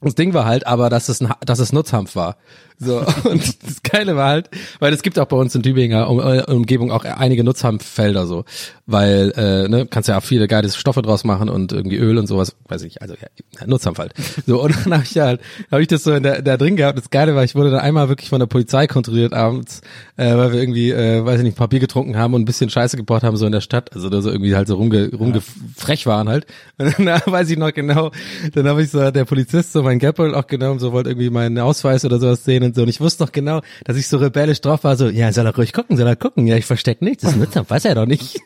Das 0.00 0.16
Ding 0.16 0.34
war 0.34 0.46
halt 0.46 0.66
aber, 0.66 0.90
dass 0.90 1.08
es, 1.08 1.20
ein, 1.20 1.32
dass 1.44 1.60
es 1.60 1.72
Nutzhanf 1.72 2.16
war. 2.16 2.36
So, 2.84 3.04
und 3.28 3.62
das 3.62 3.82
Geile 3.82 4.16
war 4.16 4.28
halt, 4.28 4.50
weil 4.80 4.92
es 4.92 5.02
gibt 5.02 5.18
auch 5.18 5.26
bei 5.26 5.36
uns 5.36 5.54
in 5.54 5.62
Tübinger 5.62 6.08
um, 6.10 6.18
äh, 6.18 6.42
Umgebung 6.42 6.90
auch 6.90 7.04
einige 7.04 7.44
Nutzhanffelder 7.44 8.26
so, 8.26 8.44
weil, 8.86 9.32
äh, 9.36 9.68
ne, 9.68 9.86
kannst 9.86 10.08
ja 10.08 10.18
auch 10.18 10.22
viele 10.22 10.48
geile 10.48 10.68
Stoffe 10.70 11.02
draus 11.02 11.24
machen 11.24 11.48
und 11.48 11.72
irgendwie 11.72 11.96
Öl 11.96 12.18
und 12.18 12.26
sowas, 12.26 12.56
weiß 12.68 12.82
ich, 12.82 13.00
also 13.00 13.14
ja, 13.14 13.66
Nutzhanf 13.66 13.98
halt. 13.98 14.14
So, 14.46 14.62
und 14.62 14.74
dann 14.84 14.94
habe 14.94 15.04
ich 15.04 15.16
halt, 15.18 15.40
habe 15.70 15.82
ich 15.82 15.88
das 15.88 16.02
so 16.02 16.12
in 16.12 16.22
der, 16.22 16.42
da 16.42 16.56
drin 16.56 16.76
gehabt. 16.76 16.98
Das 16.98 17.10
Geile 17.10 17.34
war, 17.36 17.44
ich 17.44 17.54
wurde 17.54 17.70
dann 17.70 17.80
einmal 17.80 18.08
wirklich 18.08 18.30
von 18.30 18.40
der 18.40 18.46
Polizei 18.46 18.86
kontrolliert 18.86 19.32
abends, 19.32 19.80
äh, 20.16 20.36
weil 20.36 20.52
wir 20.52 20.60
irgendwie, 20.60 20.90
äh, 20.90 21.24
weiß 21.24 21.38
ich 21.38 21.44
nicht, 21.44 21.56
Papier 21.56 21.80
getrunken 21.80 22.16
haben 22.16 22.34
und 22.34 22.42
ein 22.42 22.46
bisschen 22.46 22.70
Scheiße 22.70 22.96
gebaut 22.96 23.22
haben 23.22 23.36
so 23.36 23.46
in 23.46 23.52
der 23.52 23.60
Stadt, 23.60 23.94
also 23.94 24.10
da 24.10 24.20
so 24.20 24.30
irgendwie 24.30 24.56
halt 24.56 24.66
so 24.66 24.74
rumge, 24.76 25.10
rumgefrech 25.14 26.06
waren 26.06 26.28
halt. 26.28 26.46
Und 26.78 26.98
dann 26.98 27.20
weiß 27.26 27.50
ich 27.50 27.58
noch 27.58 27.72
genau, 27.72 28.10
dann 28.54 28.66
habe 28.66 28.82
ich 28.82 28.90
so, 28.90 29.10
der 29.10 29.24
Polizist 29.24 29.72
so 29.72 29.82
mein 29.82 29.98
Geldbeutel 29.98 30.34
auch 30.34 30.46
genommen, 30.46 30.80
so 30.80 30.92
wollte 30.92 31.10
irgendwie 31.10 31.30
meinen 31.30 31.58
Ausweis 31.58 32.04
oder 32.04 32.18
sowas 32.18 32.44
sehen 32.44 32.62
und 32.72 32.76
so. 32.76 32.82
Und 32.82 32.88
ich 32.88 33.00
wusste 33.00 33.22
noch 33.22 33.32
genau, 33.32 33.60
dass 33.84 33.96
ich 33.96 34.08
so 34.08 34.16
rebellisch 34.16 34.60
drauf 34.60 34.84
war, 34.84 34.96
so, 34.96 35.08
ja, 35.08 35.32
soll 35.32 35.46
er 35.46 35.54
ruhig 35.54 35.72
gucken, 35.72 35.96
soll 35.96 36.06
er 36.06 36.16
gucken. 36.16 36.46
Ja, 36.46 36.56
ich 36.56 36.64
versteck 36.64 37.02
nichts, 37.02 37.22
das 37.22 37.36
nützt 37.36 37.52
weiß 37.68 37.84
er 37.84 37.94
doch 37.94 38.06
nicht. 38.06 38.40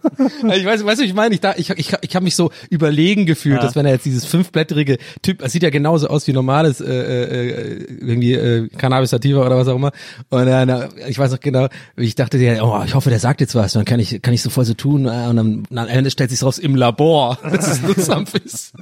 ich 0.54 0.64
weiß, 0.64 0.84
weißt 0.84 1.00
du, 1.00 1.04
ich 1.04 1.14
meine? 1.14 1.34
Ich, 1.34 1.40
da, 1.40 1.54
ich, 1.56 1.70
ich, 1.70 1.92
ich 2.00 2.16
habe 2.16 2.24
mich 2.24 2.34
so 2.34 2.50
überlegen 2.70 3.26
gefühlt, 3.26 3.56
Ja. 3.56 3.62
dass 3.62 3.76
wenn 3.76 3.84
er 3.86 3.92
jetzt 3.92 4.06
dieses 4.06 4.24
fünfblättrige 4.24 4.98
Typ, 5.22 5.42
es 5.42 5.52
sieht 5.52 5.62
ja 5.62 5.70
genauso 5.70 6.08
aus 6.08 6.26
wie 6.26 6.32
normales, 6.32 6.80
äh, 6.80 6.86
äh, 6.86 7.84
irgendwie 8.00 8.32
äh, 8.32 8.68
Cannabis 8.68 9.10
sativa 9.10 9.44
oder 9.44 9.56
was 9.56 9.68
auch 9.68 9.76
immer. 9.76 9.92
Und 10.30 10.46
äh, 10.46 10.88
ich 11.08 11.18
weiß 11.18 11.30
noch 11.32 11.40
genau, 11.40 11.68
ich 11.96 12.14
dachte, 12.14 12.38
ja, 12.38 12.62
oh, 12.62 12.82
ich 12.84 12.94
hoffe, 12.94 13.10
der 13.10 13.18
sagt 13.18 13.40
jetzt 13.40 13.54
was. 13.54 13.74
Dann 13.74 13.84
kann 13.84 14.00
ich, 14.00 14.22
kann 14.22 14.32
ich 14.32 14.42
so 14.42 14.50
voll 14.50 14.64
so 14.64 14.74
tun. 14.74 15.06
Äh, 15.06 15.26
und 15.28 15.36
dann, 15.36 15.66
am 15.74 15.88
Ende 15.88 16.10
stellt 16.10 16.30
sich 16.30 16.42
raus 16.42 16.58
im 16.58 16.74
Labor, 16.76 17.38
dass 17.42 17.68
es 17.68 17.82
Nutzhanf 17.82 18.34
ist. 18.34 18.72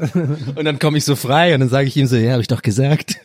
Und 0.54 0.64
dann 0.64 0.78
komme 0.78 0.98
ich 0.98 1.04
so 1.04 1.16
frei 1.16 1.54
und 1.54 1.60
dann 1.60 1.68
sage 1.68 1.88
ich 1.88 1.96
ihm 1.96 2.06
so, 2.06 2.16
ja, 2.16 2.32
habe 2.32 2.42
ich 2.42 2.48
doch 2.48 2.62
gesagt. 2.62 3.16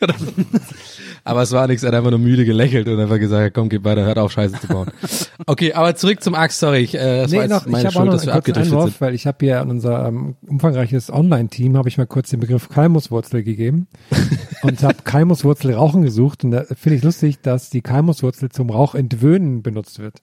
Aber 1.24 1.42
es 1.42 1.52
war 1.52 1.66
nichts, 1.66 1.82
er 1.82 1.88
hat 1.88 1.94
einfach 1.96 2.10
nur 2.10 2.18
müde 2.18 2.44
gelächelt 2.44 2.88
und 2.88 2.98
einfach 3.00 3.18
gesagt, 3.18 3.54
komm, 3.54 3.68
geh 3.68 3.82
weiter, 3.82 4.04
hört 4.04 4.18
auf, 4.18 4.32
Scheiße 4.32 4.60
zu 4.60 4.66
bauen. 4.68 4.90
Okay, 5.46 5.72
aber 5.72 5.96
zurück 5.96 6.22
zum 6.22 6.34
Axt, 6.34 6.60
sorry, 6.60 6.78
ich, 6.80 6.94
äh, 6.94 7.22
das 7.22 7.32
war 7.32 7.38
Nee, 7.38 7.42
jetzt 7.44 7.50
noch, 7.50 7.66
ich 7.66 7.72
meine 7.72 7.84
habe 7.84 7.88
auch 7.88 7.92
Schuld, 7.94 8.06
noch 8.06 8.12
dass 8.14 8.26
wir 8.26 8.34
abgedriftet 8.34 8.72
Einwurf, 8.72 8.90
sind. 8.90 9.00
weil 9.00 9.14
ich 9.14 9.26
habe 9.26 9.38
hier 9.40 9.60
an 9.60 9.70
unser 9.70 10.06
ähm, 10.06 10.36
umfangreiches 10.46 11.10
Online-Team 11.10 11.76
habe 11.76 11.88
ich 11.88 11.98
mal 11.98 12.06
kurz 12.06 12.30
den 12.30 12.38
Begriff 12.40 12.68
Kalmuswurzel 12.68 13.42
gegeben 13.42 13.88
und 14.62 14.82
habe 14.82 14.96
Kalmuswurzel 15.02 15.74
rauchen 15.74 16.02
gesucht 16.02 16.44
und 16.44 16.52
da 16.52 16.64
finde 16.64 16.96
ich 16.96 17.02
lustig, 17.02 17.40
dass 17.40 17.70
die 17.70 17.80
Kalmuswurzel 17.80 18.50
zum 18.50 18.70
Rauchentwöhnen 18.70 19.62
benutzt 19.62 19.98
wird. 19.98 20.18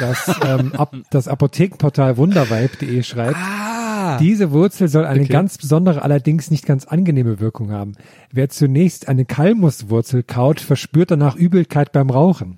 Das, 0.00 0.30
ähm, 0.44 0.72
ab, 0.74 0.96
das 1.10 1.28
Apothekenportal 1.28 2.16
wundervibe.de 2.16 3.02
schreibt, 3.02 3.36
Ah, 3.36 3.77
diese 4.16 4.50
Wurzel 4.50 4.88
soll 4.88 5.04
eine 5.04 5.26
ganz 5.26 5.58
besondere, 5.58 6.02
allerdings 6.02 6.50
nicht 6.50 6.64
ganz 6.64 6.86
angenehme 6.86 7.40
Wirkung 7.40 7.70
haben. 7.70 7.92
Wer 8.32 8.48
zunächst 8.48 9.08
eine 9.08 9.24
Kalmuswurzel 9.24 10.22
kaut, 10.22 10.60
verspürt 10.60 11.10
danach 11.10 11.36
Übelkeit 11.36 11.92
beim 11.92 12.10
Rauchen. 12.10 12.56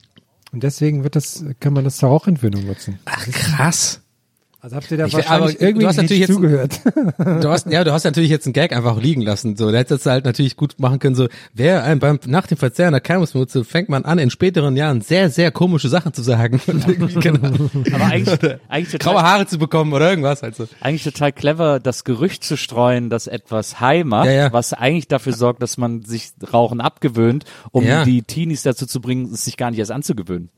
Und 0.52 0.62
deswegen 0.62 1.04
wird 1.04 1.16
das, 1.16 1.44
kann 1.60 1.72
man 1.72 1.84
das 1.84 1.96
zur 1.96 2.08
Rauchentwöhnung 2.08 2.66
nutzen. 2.66 2.98
ach 3.04 3.26
krass. 3.30 4.02
Also 4.62 4.76
habt 4.76 4.90
ihr 4.90 4.98
da 4.98 5.06
Ich- 5.06 5.14
wahrscheinlich 5.14 5.56
aber 5.56 5.62
irgendwie 5.62 5.80
du 5.84 5.88
hast 5.88 5.96
nicht 5.96 6.02
natürlich 6.10 6.20
jetzt- 6.20 6.34
zugehört. 6.34 6.80
Du 7.42 7.48
hast, 7.48 7.66
ja, 7.66 7.82
du 7.84 7.92
hast 7.92 8.04
natürlich 8.04 8.28
jetzt 8.30 8.46
einen 8.46 8.52
Gag 8.52 8.72
einfach 8.76 9.00
liegen 9.00 9.22
lassen. 9.22 9.56
So, 9.56 9.70
da 9.72 9.78
hättest 9.78 10.04
du 10.04 10.10
halt 10.10 10.24
natürlich 10.26 10.56
gut 10.56 10.74
machen 10.78 10.98
können. 10.98 11.14
So, 11.14 11.28
wer 11.54 11.82
einem 11.84 11.98
beim 12.00 12.18
nach 12.26 12.46
dem 12.46 12.58
Verzehr 12.58 12.86
einer 12.88 13.00
Kalmuswurzel 13.00 13.64
fängt 13.64 13.88
man 13.88 14.04
an, 14.04 14.18
in 14.18 14.28
späteren 14.30 14.76
Jahren 14.76 15.00
sehr, 15.00 15.30
sehr 15.30 15.50
komische 15.50 15.88
Sachen 15.88 16.12
zu 16.12 16.22
sagen 16.22 16.60
Ahnung, 16.66 17.70
Aber 17.92 18.04
eigentlich, 18.04 18.38
eigentlich, 18.68 18.98
graue 19.00 19.14
total, 19.14 19.22
Haare 19.22 19.46
zu 19.46 19.58
bekommen 19.58 19.92
oder 19.92 20.10
irgendwas 20.10 20.42
halt 20.42 20.56
so. 20.56 20.66
eigentlich 20.80 21.04
total 21.04 21.32
clever, 21.32 21.80
das 21.80 22.04
Gerücht 22.04 22.44
zu 22.44 22.56
streuen, 22.56 23.08
dass 23.10 23.26
etwas 23.26 23.80
high 23.80 24.04
macht, 24.04 24.26
Ja, 24.26 24.32
ja. 24.32 24.52
was 24.52 24.72
eigentlich 24.72 25.08
dafür 25.08 25.32
sorgt, 25.32 25.62
dass 25.62 25.78
man 25.78 26.02
sich 26.02 26.32
Rauchen 26.52 26.80
abgewöhnt, 26.80 27.44
um 27.72 27.84
Ja. 27.84 28.04
die 28.04 28.22
Teenies 28.22 28.62
dazu 28.62 28.86
zu 28.86 29.00
bringen, 29.00 29.32
es 29.32 29.44
sich 29.44 29.56
gar 29.56 29.70
nicht 29.70 29.78
erst 29.78 29.90
anzugewöhnen. 29.92 30.50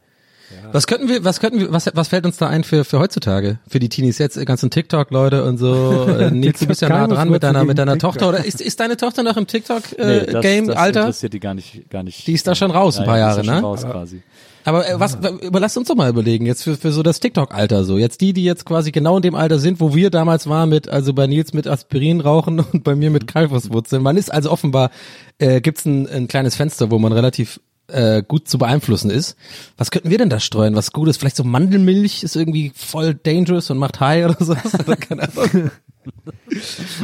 Was 0.73 0.87
könnten 0.87 1.09
wir, 1.09 1.25
was 1.25 1.41
könnten 1.41 1.61
wir, 1.61 1.73
was, 1.73 1.91
was 1.95 2.09
fällt 2.09 2.25
uns 2.25 2.37
da 2.39 2.49
ein 2.49 2.65
für, 2.65 2.85
für 2.85 2.99
heutzutage? 2.99 3.59
Für 3.69 3.79
die 3.79 3.89
Teenies 3.89 4.19
jetzt, 4.19 4.45
ganzen 4.47 4.71
TikTok-Leute 4.71 5.45
und 5.45 5.59
so. 5.59 6.07
Äh, 6.13 6.31
Nils, 6.31 6.61
du 6.61 6.67
bist 6.67 6.83
ja 6.83 6.89
nah 6.89 7.07
dran 7.07 7.31
mit 7.31 7.43
deiner, 7.43 7.65
mit 7.65 7.79
deiner 7.79 7.93
TikTok. 7.93 8.13
Tochter, 8.13 8.29
oder 8.29 8.45
ist, 8.45 8.61
ist 8.61 8.79
deine 8.81 8.97
Tochter 8.97 9.23
noch 9.23 9.37
im 9.37 9.45
Nee, 9.45 9.47
TikTok-Game, 9.47 9.97
das, 9.97 10.35
äh, 10.35 10.67
das 10.67 10.77
Alter? 10.77 11.01
interessiert 11.01 11.33
die 11.33 11.41
gar 11.41 11.55
nicht, 11.55 11.89
gar 11.91 12.03
nicht. 12.03 12.27
Die 12.27 12.33
ist 12.33 12.47
da 12.47 12.55
schon 12.55 12.71
raus, 12.71 12.99
ein 12.99 13.05
paar 13.05 13.19
ja, 13.19 13.29
Jahre, 13.29 13.41
die 13.43 13.47
ist 13.47 13.47
ja 13.47 13.53
schon 13.55 13.63
ne? 13.63 13.67
Raus 13.67 13.83
quasi. 13.83 14.23
Aber 14.65 14.89
äh, 14.89 15.01
was, 15.01 15.17
überlass 15.41 15.77
uns 15.77 15.89
doch 15.89 15.95
mal 15.95 16.11
überlegen, 16.11 16.47
jetzt 16.47 16.63
für, 16.63 16.77
für 16.77 16.93
so 16.93 17.03
das 17.03 17.21
TikTok-Alter 17.21 17.85
so. 17.85 17.99
Jetzt 17.99 18.21
die, 18.21 18.33
die 18.33 18.45
jetzt 18.45 18.65
quasi 18.65 18.93
genau 18.93 19.17
in 19.17 19.23
dem 19.23 19.35
Alter 19.35 19.59
sind, 19.59 19.81
wo 19.81 19.95
wir 19.95 20.11
damals 20.11 20.49
waren 20.49 20.69
mit, 20.69 20.89
also 20.89 21.13
bei 21.13 21.27
Nils 21.27 21.53
mit 21.53 21.67
Aspirin 21.67 22.21
rauchen 22.21 22.61
und 22.73 22.85
bei 22.85 22.95
mir 22.95 23.11
mit 23.11 23.27
Kalbuswurzeln. 23.27 24.03
Man 24.03 24.17
ist 24.17 24.33
also 24.33 24.51
offenbar, 24.51 24.91
äh, 25.39 25.61
gibt's 25.61 25.85
ein, 25.85 26.09
ein 26.09 26.29
kleines 26.29 26.57
Fenster, 26.57 26.91
wo 26.91 26.99
man 26.99 27.13
relativ 27.13 27.61
äh, 27.89 28.23
gut 28.27 28.49
zu 28.49 28.59
beeinflussen 28.59 29.11
ist. 29.11 29.37
Was 29.77 29.91
könnten 29.91 30.11
wir 30.11 30.19
denn 30.19 30.31
da 30.31 30.41
streuen? 30.41 30.75
Was 30.75 30.93
Gutes? 30.93 31.17
Vielleicht 31.17 31.37
so 31.37 31.45
Mandelmilch 31.45 32.23
ist 32.23 32.37
irgendwie 32.37 32.73
voll 32.75 33.15
dangerous 33.15 33.71
und 33.71 33.79
macht 33.79 34.01
high 34.01 34.25
oder 34.25 34.45
sowas? 34.45 34.75
Oder 34.81 34.97
keine 34.97 35.23
Ahnung. 35.23 35.71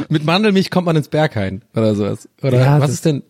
mit 0.09 0.25
Mandelmilch 0.25 0.69
kommt 0.71 0.85
man 0.85 0.95
ins 0.95 1.07
Berghain 1.07 1.63
oder 1.73 1.95
sowas. 1.95 2.27
Oder 2.41 2.59
Ja, 2.59 2.81
was 2.81 2.91
ist 2.91 3.05
denn? 3.05 3.23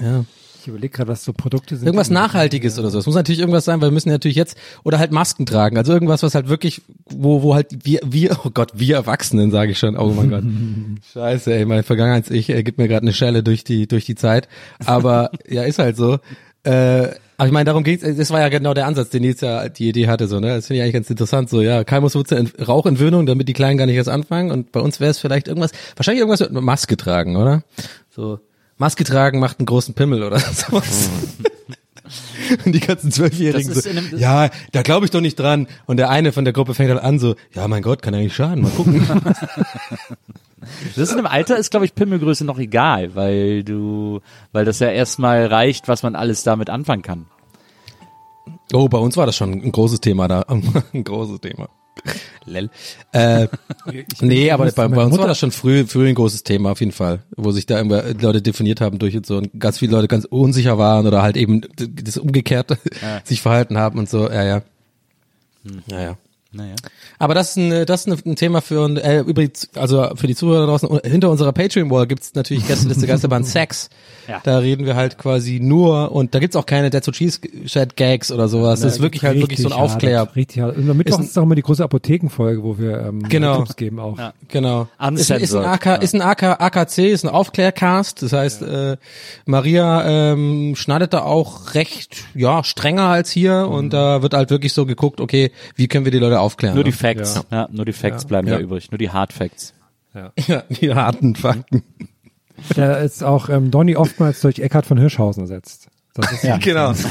Ja. 0.00 0.24
Ich 0.62 0.68
überlege 0.68 0.90
gerade, 0.96 1.10
was 1.10 1.24
so 1.24 1.32
Produkte 1.32 1.76
sind. 1.76 1.86
Irgendwas 1.86 2.08
Nachhaltiges 2.08 2.78
oder 2.78 2.90
so. 2.90 2.98
Es 3.00 3.06
muss 3.06 3.16
natürlich 3.16 3.40
irgendwas 3.40 3.64
sein, 3.64 3.80
weil 3.80 3.88
wir 3.88 3.92
müssen 3.92 4.10
ja 4.10 4.14
natürlich 4.14 4.36
jetzt 4.36 4.56
oder 4.84 4.98
halt 5.00 5.10
Masken 5.10 5.44
tragen. 5.44 5.76
Also 5.76 5.92
irgendwas, 5.92 6.22
was 6.22 6.36
halt 6.36 6.48
wirklich, 6.48 6.82
wo, 7.06 7.42
wo 7.42 7.54
halt 7.56 7.84
wir, 7.84 8.00
wir, 8.04 8.38
oh 8.44 8.50
Gott, 8.50 8.70
wir 8.74 8.94
Erwachsenen, 8.94 9.50
sage 9.50 9.72
ich 9.72 9.78
schon. 9.78 9.96
Oh 9.98 10.10
mein 10.16 10.30
Gott. 10.30 10.44
Scheiße, 11.12 11.52
ey, 11.52 11.64
mein 11.64 11.82
Vergangenheits-Ich 11.82 12.48
äh, 12.50 12.62
gibt 12.62 12.78
mir 12.78 12.86
gerade 12.86 13.02
eine 13.02 13.12
Schelle 13.12 13.42
durch 13.42 13.64
die, 13.64 13.88
durch 13.88 14.04
die 14.04 14.14
Zeit. 14.14 14.48
Aber 14.86 15.30
ja, 15.48 15.64
ist 15.64 15.80
halt 15.80 15.96
so. 15.96 16.18
Äh, 16.64 17.08
aber 17.38 17.46
ich 17.48 17.52
meine, 17.52 17.64
darum 17.64 17.82
geht's. 17.82 18.04
Das 18.04 18.30
war 18.30 18.38
ja 18.40 18.48
genau 18.48 18.72
der 18.72 18.86
Ansatz, 18.86 19.08
den 19.10 19.22
Nils 19.22 19.40
ja 19.40 19.68
die 19.68 19.88
Idee 19.88 20.06
hatte. 20.06 20.28
So, 20.28 20.38
ne, 20.38 20.54
das 20.54 20.68
finde 20.68 20.76
ich 20.78 20.82
eigentlich 20.82 20.92
ganz 20.94 21.10
interessant. 21.10 21.50
So, 21.50 21.60
ja, 21.60 21.82
Kalmuswurzel, 21.82 22.38
Ent- 22.38 22.68
Rauchentwöhnung, 22.68 23.26
damit 23.26 23.48
die 23.48 23.52
Kleinen 23.52 23.78
gar 23.78 23.86
nicht 23.86 23.96
erst 23.96 24.08
anfangen. 24.10 24.52
Und 24.52 24.70
bei 24.70 24.78
uns 24.78 25.00
wäre 25.00 25.10
es 25.10 25.18
vielleicht 25.18 25.48
irgendwas, 25.48 25.72
wahrscheinlich 25.96 26.20
irgendwas 26.20 26.48
mit 26.48 26.62
Maske 26.62 26.96
tragen, 26.96 27.34
oder? 27.34 27.64
So, 28.10 28.38
Maske 28.78 29.04
tragen 29.04 29.38
macht 29.40 29.58
einen 29.58 29.66
großen 29.66 29.94
Pimmel 29.94 30.22
oder 30.22 30.38
sowas. 30.40 31.08
Und 32.64 32.72
die 32.74 32.80
ganzen 32.80 33.10
Zwölfjährigen 33.10 33.72
so, 33.72 33.88
in 33.88 33.96
einem- 33.98 34.18
ja, 34.18 34.50
da 34.72 34.82
glaube 34.82 35.06
ich 35.06 35.10
doch 35.10 35.20
nicht 35.20 35.38
dran. 35.38 35.66
Und 35.86 35.96
der 35.98 36.10
eine 36.10 36.32
von 36.32 36.44
der 36.44 36.52
Gruppe 36.52 36.74
fängt 36.74 36.90
halt 36.90 37.00
an 37.02 37.18
so, 37.18 37.36
ja, 37.54 37.66
mein 37.68 37.82
Gott, 37.82 38.02
kann 38.02 38.12
ja 38.14 38.20
nicht 38.20 38.34
schaden, 38.34 38.62
mal 38.62 38.70
gucken. 38.70 39.06
Das 40.94 40.96
ist 40.96 41.10
in 41.12 41.18
einem 41.18 41.26
Alter 41.26 41.56
ist, 41.58 41.72
glaube 41.72 41.86
ich, 41.86 41.94
Pimmelgröße 41.96 42.44
noch 42.44 42.56
egal, 42.58 43.16
weil 43.16 43.64
du, 43.64 44.20
weil 44.52 44.64
das 44.64 44.78
ja 44.78 44.90
erstmal 44.90 45.46
reicht, 45.46 45.88
was 45.88 46.04
man 46.04 46.14
alles 46.14 46.44
damit 46.44 46.70
anfangen 46.70 47.02
kann. 47.02 47.26
oh, 48.72 48.88
bei 48.88 48.98
uns 48.98 49.16
war 49.16 49.26
das 49.26 49.34
schon 49.34 49.52
ein 49.54 49.72
großes 49.72 50.00
Thema 50.00 50.28
da. 50.28 50.42
Ein 50.92 51.02
großes 51.02 51.40
Thema. 51.40 51.68
Lel. 52.44 52.70
Äh, 53.12 53.48
nee, 54.20 54.50
aber 54.50 54.70
bei, 54.72 54.88
bei 54.88 55.04
uns 55.04 55.16
war 55.18 55.26
das 55.26 55.38
schon 55.38 55.52
früh, 55.52 55.86
früh 55.86 56.08
ein 56.08 56.14
großes 56.14 56.42
Thema 56.42 56.72
auf 56.72 56.80
jeden 56.80 56.92
Fall, 56.92 57.20
wo 57.36 57.52
sich 57.52 57.66
da 57.66 57.78
immer 57.78 58.02
Leute 58.14 58.42
definiert 58.42 58.80
haben 58.80 58.98
durch 58.98 59.16
und 59.16 59.26
so 59.26 59.36
und 59.36 59.50
ganz 59.58 59.78
viele 59.78 59.92
Leute 59.92 60.08
ganz 60.08 60.24
unsicher 60.24 60.78
waren 60.78 61.06
oder 61.06 61.22
halt 61.22 61.36
eben 61.36 61.62
das 61.76 62.16
Umgekehrte 62.16 62.78
sich 63.24 63.42
verhalten 63.42 63.78
haben 63.78 63.98
und 63.98 64.10
so. 64.10 64.28
Ja, 64.28 64.42
ja. 64.42 64.62
Ja, 65.86 66.00
ja. 66.00 66.18
Naja. 66.52 66.74
Aber 67.18 67.34
das 67.34 67.50
ist 67.50 67.56
ein, 67.56 67.86
das 67.86 68.06
ist 68.06 68.26
ein 68.26 68.36
Thema 68.36 68.60
für 68.60 68.88
äh, 69.02 69.20
übrigens, 69.20 69.68
also 69.74 70.10
für 70.16 70.26
die 70.26 70.34
Zuhörer 70.34 70.66
draußen. 70.66 70.88
Hinter 71.04 71.30
unserer 71.30 71.52
Patreon-Wall 71.52 72.06
gibt's 72.06 72.34
natürlich 72.34 72.66
Gästeliste 72.66 73.06
Geisterbahn 73.06 73.44
Sex. 73.44 73.88
Ja. 74.28 74.40
Da 74.44 74.58
reden 74.58 74.84
wir 74.86 74.94
halt 74.94 75.18
quasi 75.18 75.60
nur 75.60 76.12
und 76.12 76.34
da 76.34 76.38
gibt's 76.38 76.54
auch 76.56 76.66
keine 76.66 76.90
Dead 76.90 77.02
to 77.02 77.10
Cheese 77.10 77.40
Chat 77.66 77.96
Gags 77.96 78.30
oder 78.30 78.48
sowas. 78.48 78.80
das 78.80 78.94
ist 78.94 79.00
wirklich 79.02 79.24
halt 79.24 79.38
wirklich 79.38 79.60
so 79.60 79.68
ein 79.68 79.72
Aufklär. 79.72 80.18
Hart, 80.20 80.36
richtig 80.36 80.60
hart. 80.62 80.76
Und 80.76 80.88
am 80.90 80.96
Mittwoch 80.96 81.18
Ist 81.20 81.30
ist, 81.30 81.38
auch 81.38 81.42
immer 81.44 81.54
die 81.54 81.62
große 81.62 81.82
Apothekenfolge, 81.82 82.62
wo 82.62 82.78
wir 82.78 83.00
ähm, 83.00 83.22
Genau. 83.28 83.58
Tipps 83.58 83.76
geben 83.76 83.98
auch. 83.98 84.18
Ja. 84.18 84.34
Genau. 84.48 84.88
Ist, 85.14 85.30
ist 85.30 85.54
ein 85.54 85.64
AK, 85.64 85.86
ja. 85.86 85.94
ist 85.96 86.14
ein 86.14 86.20
AK, 86.22 86.42
AKC, 86.60 86.98
ist 87.10 87.24
ein 87.24 87.30
Aufklärcast. 87.30 88.22
Das 88.22 88.32
heißt, 88.32 88.62
äh, 88.62 88.96
Maria 89.46 90.32
ähm, 90.32 90.74
schneidet 90.76 91.12
da 91.14 91.22
auch 91.22 91.74
recht, 91.74 92.24
ja, 92.34 92.62
strenger 92.64 93.04
als 93.08 93.30
hier 93.30 93.52
Mhm. 93.66 93.72
und 93.74 93.90
da 93.92 94.22
wird 94.22 94.34
halt 94.34 94.50
wirklich 94.50 94.72
so 94.72 94.86
geguckt, 94.86 95.20
okay, 95.20 95.50
wie 95.76 95.88
können 95.88 96.04
wir 96.04 96.12
die 96.12 96.18
Leute 96.18 96.40
aufklären? 96.42 96.74
Nur 96.74 96.84
die 96.84 96.90
ne? 96.90 96.96
Facts. 96.96 97.40
Ja. 97.50 97.68
nur 97.72 97.84
die 97.84 97.92
Facts 97.92 98.24
bleiben 98.26 98.48
Ja. 98.48 98.58
übrig. 98.58 98.90
Nur 98.90 98.98
die 98.98 99.10
Hard 99.10 99.32
Facts. 99.32 99.72
ja, 100.46 100.62
die 100.68 100.94
harten 100.94 101.34
Fakten. 101.36 101.82
Da 102.76 102.96
ist 102.96 103.24
auch 103.24 103.48
ähm, 103.48 103.70
Donny 103.70 103.96
oftmals 103.96 104.40
durch 104.42 104.58
Eckhard 104.58 104.84
von 104.86 104.98
Hirschhausen 104.98 105.44
ersetzt. 105.44 105.88
Das 106.14 106.30
ist 106.32 106.44
ja. 106.44 106.58
Genau. 106.58 106.92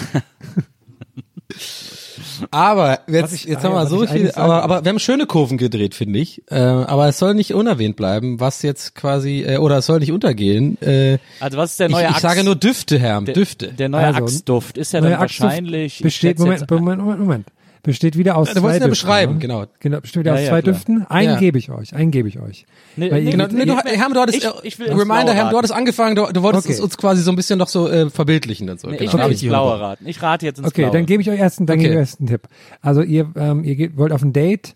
Aber 2.52 3.00
jetzt, 3.08 3.34
ich- 3.34 3.46
jetzt 3.46 3.60
ah 3.60 3.63
haben 3.70 3.72
ja, 3.74 3.80
wir 3.80 3.84
was 3.84 3.89
so 3.89 4.04
ich 4.04 4.10
viel, 4.10 4.32
aber, 4.32 4.63
aber 4.63 4.84
wir 4.84 4.89
haben 4.89 5.00
schöne 5.00 5.26
Kurven 5.26 5.58
gedreht, 5.58 5.94
finde 5.96 6.20
ich. 6.20 6.41
Äh, 6.50 6.56
aber 6.60 7.08
es 7.08 7.20
soll 7.20 7.34
nicht 7.34 7.54
unerwähnt 7.54 7.96
bleiben, 7.96 8.39
was 8.39 8.62
jetzt 8.62 8.96
quasi, 8.96 9.44
äh, 9.48 9.58
oder 9.58 9.78
es 9.78 9.86
soll 9.86 10.00
nicht 10.00 10.12
untergehen. 10.12 10.82
Äh, 10.82 11.20
Also 11.39 11.58
was 11.58 11.72
ist 11.72 11.80
der 11.80 11.88
ich, 11.88 11.91
neue 11.94 12.04
ich 12.04 12.10
Axt? 12.10 12.22
sage 12.22 12.44
nur 12.44 12.56
Düfte, 12.56 12.98
Herr, 13.00 13.22
der, 13.22 13.34
Düfte. 13.36 13.74
Der 13.74 13.89
neue 13.89 14.06
Also, 14.08 14.24
Axtduft 14.24 14.78
ist 14.78 14.91
ja 14.94 15.02
Neue 15.02 15.12
dann 15.12 15.20
wahrscheinlich. 15.20 15.98
ich 15.98 16.04
Besteht, 16.04 16.39
Moment, 16.39 16.62
jetzt- 16.62 16.72
Moment, 16.72 17.02
Moment, 17.02 17.20
Moment. 17.20 17.48
Besteht 17.84 18.15
wieder 18.15 18.36
aus 18.38 18.50
Du 18.50 18.54
zwei 18.54 18.62
wolltest 18.62 18.82
ja 18.82 18.88
Düften. 18.88 18.89
beschreiben, 19.08 19.34
ne? 19.34 19.39
genau. 19.39 19.65
Genau, 19.80 20.02
besteht 20.02 20.20
wieder 20.20 20.34
Ja, 20.34 20.38
aus 20.38 20.44
ja, 20.44 20.50
zwei 20.52 20.62
klar. 20.62 20.74
Düften. 20.76 21.06
Einen 21.10 21.30
Ja. 21.34 21.39
gebe 21.39 21.58
ich 21.58 21.72
euch, 21.72 21.96
einen 21.96 22.12
gebe 22.12 22.28
ich 22.28 22.39
euch. 22.39 22.65
Nee, 22.96 23.10
Weil 23.10 23.22
nee, 23.24 23.26
ihr- 23.26 23.32
Genau, 23.38 23.48
nee, 23.52 23.65
du, 23.65 23.74
Ich- 23.74 23.98
Herm, 24.00 24.13
du 24.13 24.20
hattest, 24.20 24.38
ich- 24.38 24.46
äh, 24.46 24.52
ich 24.63 24.78
will 24.78 24.89
Reminder, 24.91 25.34
Herm, 25.34 25.50
du 25.50 25.58
hattest 25.58 25.74
angefangen, 25.74 26.15
du, 26.15 26.28
du 26.32 26.44
wolltest 26.44 26.65
Okay. 26.67 26.74
es 26.76 26.80
uns 26.80 26.96
quasi 26.98 27.24
so 27.24 27.32
ein 27.32 27.36
bisschen 27.36 27.58
noch 27.58 27.67
so 27.70 27.89
äh, 27.89 28.10
verbildlichen 28.12 28.70
und 28.70 28.80
so. 28.80 28.88
Nee, 28.88 28.98
Genau, 28.98 29.12
ich 29.12 29.17
will 29.17 29.32
ins 29.32 29.39
die 29.39 29.48
Blaue 29.48 29.80
raten. 29.80 30.06
Ich 30.08 30.22
rate 30.22 30.46
jetzt 30.46 30.60
ins 30.60 30.67
Okay, 30.67 30.82
Blaue. 30.84 30.94
dann 30.94 31.06
gebe 31.08 31.22
ich 31.24 31.30
euch 31.32 31.39
erst, 31.39 31.58
einen- 31.60 31.65
dann 31.65 31.78
Okay. 31.80 31.84
gebe 31.89 31.94
ich 31.94 31.98
euch 31.98 32.02
erst 32.02 32.20
einen 32.20 32.28
Tipp. 32.28 32.41
Also 32.82 33.02
ihr, 33.02 33.32
ähm, 33.36 33.63
ihr 33.63 33.76
geht, 33.76 33.98
wollt 33.98 34.12
auf 34.12 34.22
ein 34.22 34.32
Date 34.34 34.76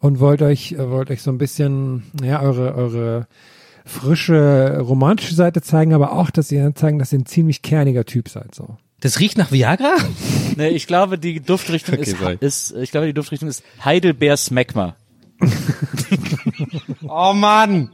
und 0.00 0.18
wollt 0.20 0.40
euch, 0.40 0.72
äh, 0.72 0.90
wollt 0.90 1.10
euch 1.10 1.20
so 1.20 1.30
ein 1.30 1.36
bisschen, 1.38 2.04
ja, 2.22 2.40
eure, 2.40 2.74
eure 2.74 3.26
frische 3.84 4.78
romantische 4.80 5.34
Seite 5.34 5.62
zeigen, 5.62 5.92
aber 5.94 6.12
auch, 6.12 6.30
dass 6.30 6.50
ihr 6.52 6.74
zeigen, 6.74 6.98
dass 6.98 7.12
ihr 7.12 7.18
ein 7.18 7.26
ziemlich 7.26 7.62
kerniger 7.62 8.04
Typ 8.04 8.28
seid, 8.28 8.54
so. 8.54 8.76
Das 9.00 9.20
riecht 9.20 9.38
nach 9.38 9.52
Viagra? 9.52 9.96
Nee, 10.56 10.68
ich 10.70 10.86
glaube, 10.88 11.18
die 11.18 11.40
Duftrichtung 11.40 11.98
Okay, 11.98 12.36
ist, 12.40 12.72
ist, 12.72 12.82
ich 12.82 12.90
glaube, 12.90 13.06
die 13.06 13.14
Duftrichtung 13.14 13.48
ist 13.48 13.62
Heidelbeer 13.84 14.36
Smegma. 14.36 14.96
Oh 17.08 17.32
Mann! 17.32 17.90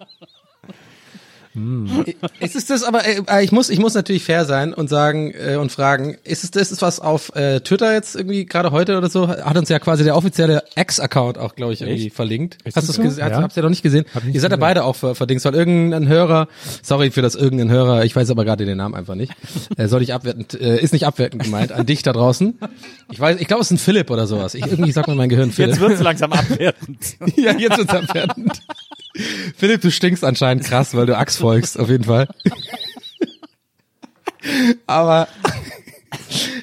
Ist 2.40 2.57
es 2.57 2.67
das 2.67 2.83
aber, 2.83 3.03
äh, 3.07 3.45
ich 3.45 3.53
muss, 3.53 3.71
ich 3.71 3.79
muss 3.79 3.95
natürlich 3.95 4.25
fair 4.25 4.45
sein 4.45 4.75
und 4.75 4.88
sagen 4.88 5.33
äh, 5.33 5.57
und 5.57 5.71
fragen, 5.71 6.17
ist 6.25 6.43
es 6.43 6.51
das, 6.51 6.73
ist 6.73 6.83
was 6.83 6.99
auf 6.99 7.35
äh, 7.37 7.61
Twitter 7.61 7.93
jetzt 7.93 8.17
irgendwie 8.17 8.45
gerade 8.45 8.73
heute 8.73 8.99
oder 8.99 9.09
so, 9.09 9.29
hat 9.29 9.57
uns 9.57 9.69
ja 9.69 9.79
quasi 9.79 10.03
der 10.03 10.17
offizielle 10.17 10.64
Ex-Account 10.75 11.38
auch, 11.38 11.55
glaube 11.55 11.73
ich, 11.73 11.83
irgendwie 11.83 12.07
Echt? 12.07 12.17
verlinkt. 12.17 12.59
Ist 12.64 12.77
Hast 12.77 12.88
du 12.88 13.03
das 13.03 13.12
es? 13.12 13.19
Ja. 13.19 13.31
Habt 13.40 13.57
ihr 13.57 13.62
noch 13.62 13.71
nicht 13.71 13.83
gesehen? 13.83 14.05
Nicht 14.25 14.35
ihr 14.35 14.40
seid 14.40 14.51
ja 14.51 14.57
beide 14.57 14.85
auch 14.85 14.97
ver 14.97 15.14
verdingst, 15.14 15.45
weil 15.45 15.55
irgendein 15.55 16.09
Hörer, 16.09 16.49
sorry 16.83 17.11
für 17.12 17.23
das 17.23 17.37
irgendein 17.37 17.71
Hörer, 17.71 18.05
ich 18.05 18.17
weiß 18.17 18.31
aber 18.31 18.45
gerade 18.45 18.64
den 18.64 18.77
Namen 18.77 18.95
einfach 18.97 19.14
nicht, 19.14 19.33
äh, 19.77 19.87
soll 19.87 20.03
ich 20.03 20.12
abwertend, 20.12 20.55
äh, 20.61 20.81
ist 20.81 20.93
nicht 20.93 21.07
abwertend 21.07 21.45
gemeint, 21.45 21.71
an 21.71 21.87
dich 21.87 22.03
da 22.03 22.12
draußen. 22.12 22.59
Ich 23.12 23.21
weiß, 23.21 23.40
ich 23.40 23.47
glaube, 23.47 23.62
es 23.62 23.69
ist 23.69 23.73
ein 23.73 23.79
Philipp 23.79 24.11
oder 24.11 24.27
sowas. 24.27 24.55
Ich, 24.55 24.67
irgendwie 24.67 24.90
sagt 24.90 25.07
mir 25.07 25.14
mein 25.14 25.29
Gehirn 25.29 25.53
Philipp. 25.53 25.71
Jetzt 25.71 25.81
wird's 25.81 26.01
langsam 26.03 26.33
abwertend. 26.33 26.99
Ja, 27.37 27.57
jetzt 27.57 27.79
wird's 27.79 27.95
abwertend. 27.95 28.61
Philipp, 29.57 29.81
du 29.81 29.90
stinkst 29.90 30.24
anscheinend 30.24 30.64
krass, 30.64 30.94
weil 30.94 31.07
du 31.07 31.16
Axt 31.16 31.38
folgst, 31.38 31.79
auf 31.79 31.88
jeden 31.88 32.05
Fall. 32.05 32.29
Aber 34.87 35.29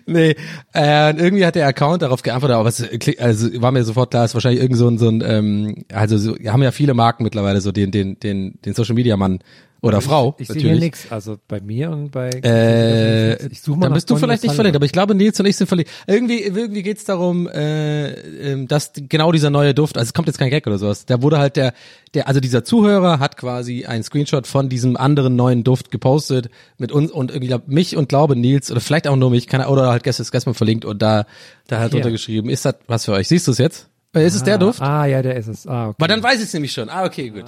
nee, 0.06 0.36
äh, 0.74 1.16
irgendwie 1.18 1.46
hat 1.46 1.56
der 1.56 1.68
Account 1.68 2.02
darauf 2.02 2.22
geantwortet, 2.22 2.58
aber 2.58 2.70
es 2.70 2.84
also 3.20 3.62
war 3.62 3.72
mir 3.72 3.84
sofort 3.84 4.12
klar, 4.12 4.26
es 4.26 4.32
ist 4.32 4.36
wahrscheinlich 4.36 4.62
irgend 4.62 4.78
so 4.78 4.88
ein, 4.88 4.98
so 4.98 5.10
ein 5.10 5.24
ähm, 5.26 5.86
also 5.92 6.18
so, 6.18 6.36
haben 6.46 6.64
ja 6.64 6.72
viele 6.72 6.94
Marken 6.94 7.24
mittlerweile 7.24 7.62
so 7.62 7.72
den 7.72 7.92
den 7.92 8.20
den 8.20 8.60
den 8.64 8.74
Social 8.74 8.96
Media 8.96 9.18
Mann 9.18 9.40
oder 9.84 10.00
Frau 10.00 10.36
Ich 10.38 10.48
sehe 10.48 10.56
hier 10.58 10.64
natürlich. 10.66 10.80
nichts, 10.84 11.12
also 11.12 11.38
bei 11.48 11.60
mir 11.60 11.90
und 11.90 12.12
bei 12.12 12.30
Äh, 12.30 13.48
ich 13.48 13.62
suche 13.62 13.80
mal 13.80 13.86
dann 13.88 13.94
bist 13.94 14.10
du 14.10 14.16
vielleicht 14.16 14.44
nicht 14.44 14.54
verlinkt, 14.54 14.76
aber 14.76 14.86
ich 14.86 14.92
glaube, 14.92 15.16
Nils 15.16 15.40
und 15.40 15.48
ich 15.48 15.58
sind 15.58 15.66
verlinkt. 15.68 15.92
Irgendwie, 16.06 16.42
irgendwie 16.44 16.84
geht's 16.84 17.04
darum, 17.04 17.48
äh, 17.48 18.12
ähm, 18.12 18.68
dass 18.68 18.92
genau 18.96 19.32
dieser 19.32 19.50
neue 19.50 19.74
Duft, 19.74 19.98
also 19.98 20.08
es 20.08 20.14
kommt 20.14 20.28
jetzt 20.28 20.38
kein 20.38 20.52
Gag 20.52 20.68
oder 20.68 20.78
sowas, 20.78 21.06
da 21.08 21.22
wurde 21.24 21.40
halt 21.40 21.56
der, 21.56 21.74
der, 22.14 22.28
also 22.28 22.40
dieser 22.40 22.64
Zuhörer 22.64 23.20
hat 23.20 23.38
quasi 23.38 23.86
einen 23.86 24.04
Screenshot 24.04 24.46
von 24.46 24.70
diesem 24.70 24.98
anderen 24.98 25.36
neuen 25.36 25.64
Duft 25.64 25.90
gepostet 25.90 26.50
mit 26.78 26.92
uns 26.92 27.12
und 27.12 27.32
irgendwie 27.32 27.56
mich 27.66 27.98
und 27.98 28.08
glaube 28.08 28.36
Nils 28.36 28.72
oder 28.72 28.82
vielleicht 28.82 29.08
auch 29.08 29.16
nur 29.16 29.32
mich, 29.32 29.48
keine, 29.48 29.68
oder 29.68 29.90
halt 29.90 30.04
gestern, 30.04 30.28
gestern 30.32 30.54
verlinkt 30.54 30.86
und 30.86 31.02
da, 31.02 31.26
da 31.68 31.80
halt 31.80 31.92
Hier. 31.92 32.02
drunter 32.02 32.12
geschrieben, 32.12 32.50
ist 32.50 32.66
das 32.66 32.76
was 32.86 33.06
für 33.06 33.14
euch? 33.14 33.28
Siehst 33.28 33.48
du 33.48 33.52
es 33.52 33.58
jetzt? 33.58 33.88
Äh, 34.14 34.26
Ist 34.26 34.36
es 34.36 34.44
der 34.44 34.58
Duft? 34.58 34.82
Ah, 34.82 35.06
ja, 35.06 35.22
der 35.22 35.38
ist 35.38 35.48
es. 35.48 35.66
Ah, 35.66 35.88
okay. 35.88 35.96
Weil 36.00 36.08
dann 36.10 36.22
weiß 36.22 36.40
ich 36.40 36.44
es 36.48 36.54
nämlich 36.54 36.74
schon. 36.74 36.90
Ah, 36.90 37.06
okay, 37.06 37.30
gut. 37.30 37.46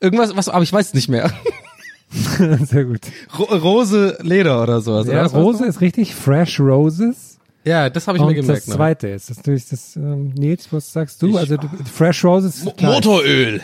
Irgendwas, 0.00 0.34
was, 0.34 0.48
aber 0.48 0.62
ich 0.62 0.72
weiß 0.72 0.86
es 0.86 0.94
nicht 0.94 1.08
mehr. 1.08 1.30
Sehr 2.64 2.84
gut. 2.84 3.00
Ro 3.38 3.44
Rose 3.44 4.18
Leder 4.22 4.62
oder 4.62 4.80
sowas. 4.80 5.06
Ja, 5.06 5.24
oder 5.24 5.32
Rose 5.32 5.66
ist 5.66 5.80
richtig, 5.80 6.14
Fresh 6.14 6.60
Roses. 6.60 7.38
Ja, 7.64 7.90
das 7.90 8.06
habe 8.06 8.18
ich 8.18 8.22
und 8.22 8.28
mir 8.28 8.34
gemerkt. 8.34 8.62
das 8.62 8.68
ne? 8.68 8.74
zweite 8.76 9.08
ist, 9.08 9.28
das 9.28 9.38
ist 9.38 9.38
natürlich 9.38 9.68
das, 9.68 9.96
ähm, 9.96 10.28
Nils, 10.34 10.72
was 10.72 10.92
sagst 10.92 11.20
du? 11.20 11.36
also 11.36 11.56
du, 11.56 11.68
Fresh 11.92 12.24
Roses. 12.24 12.64
klar. 12.76 12.92
Motoröl. 12.92 13.60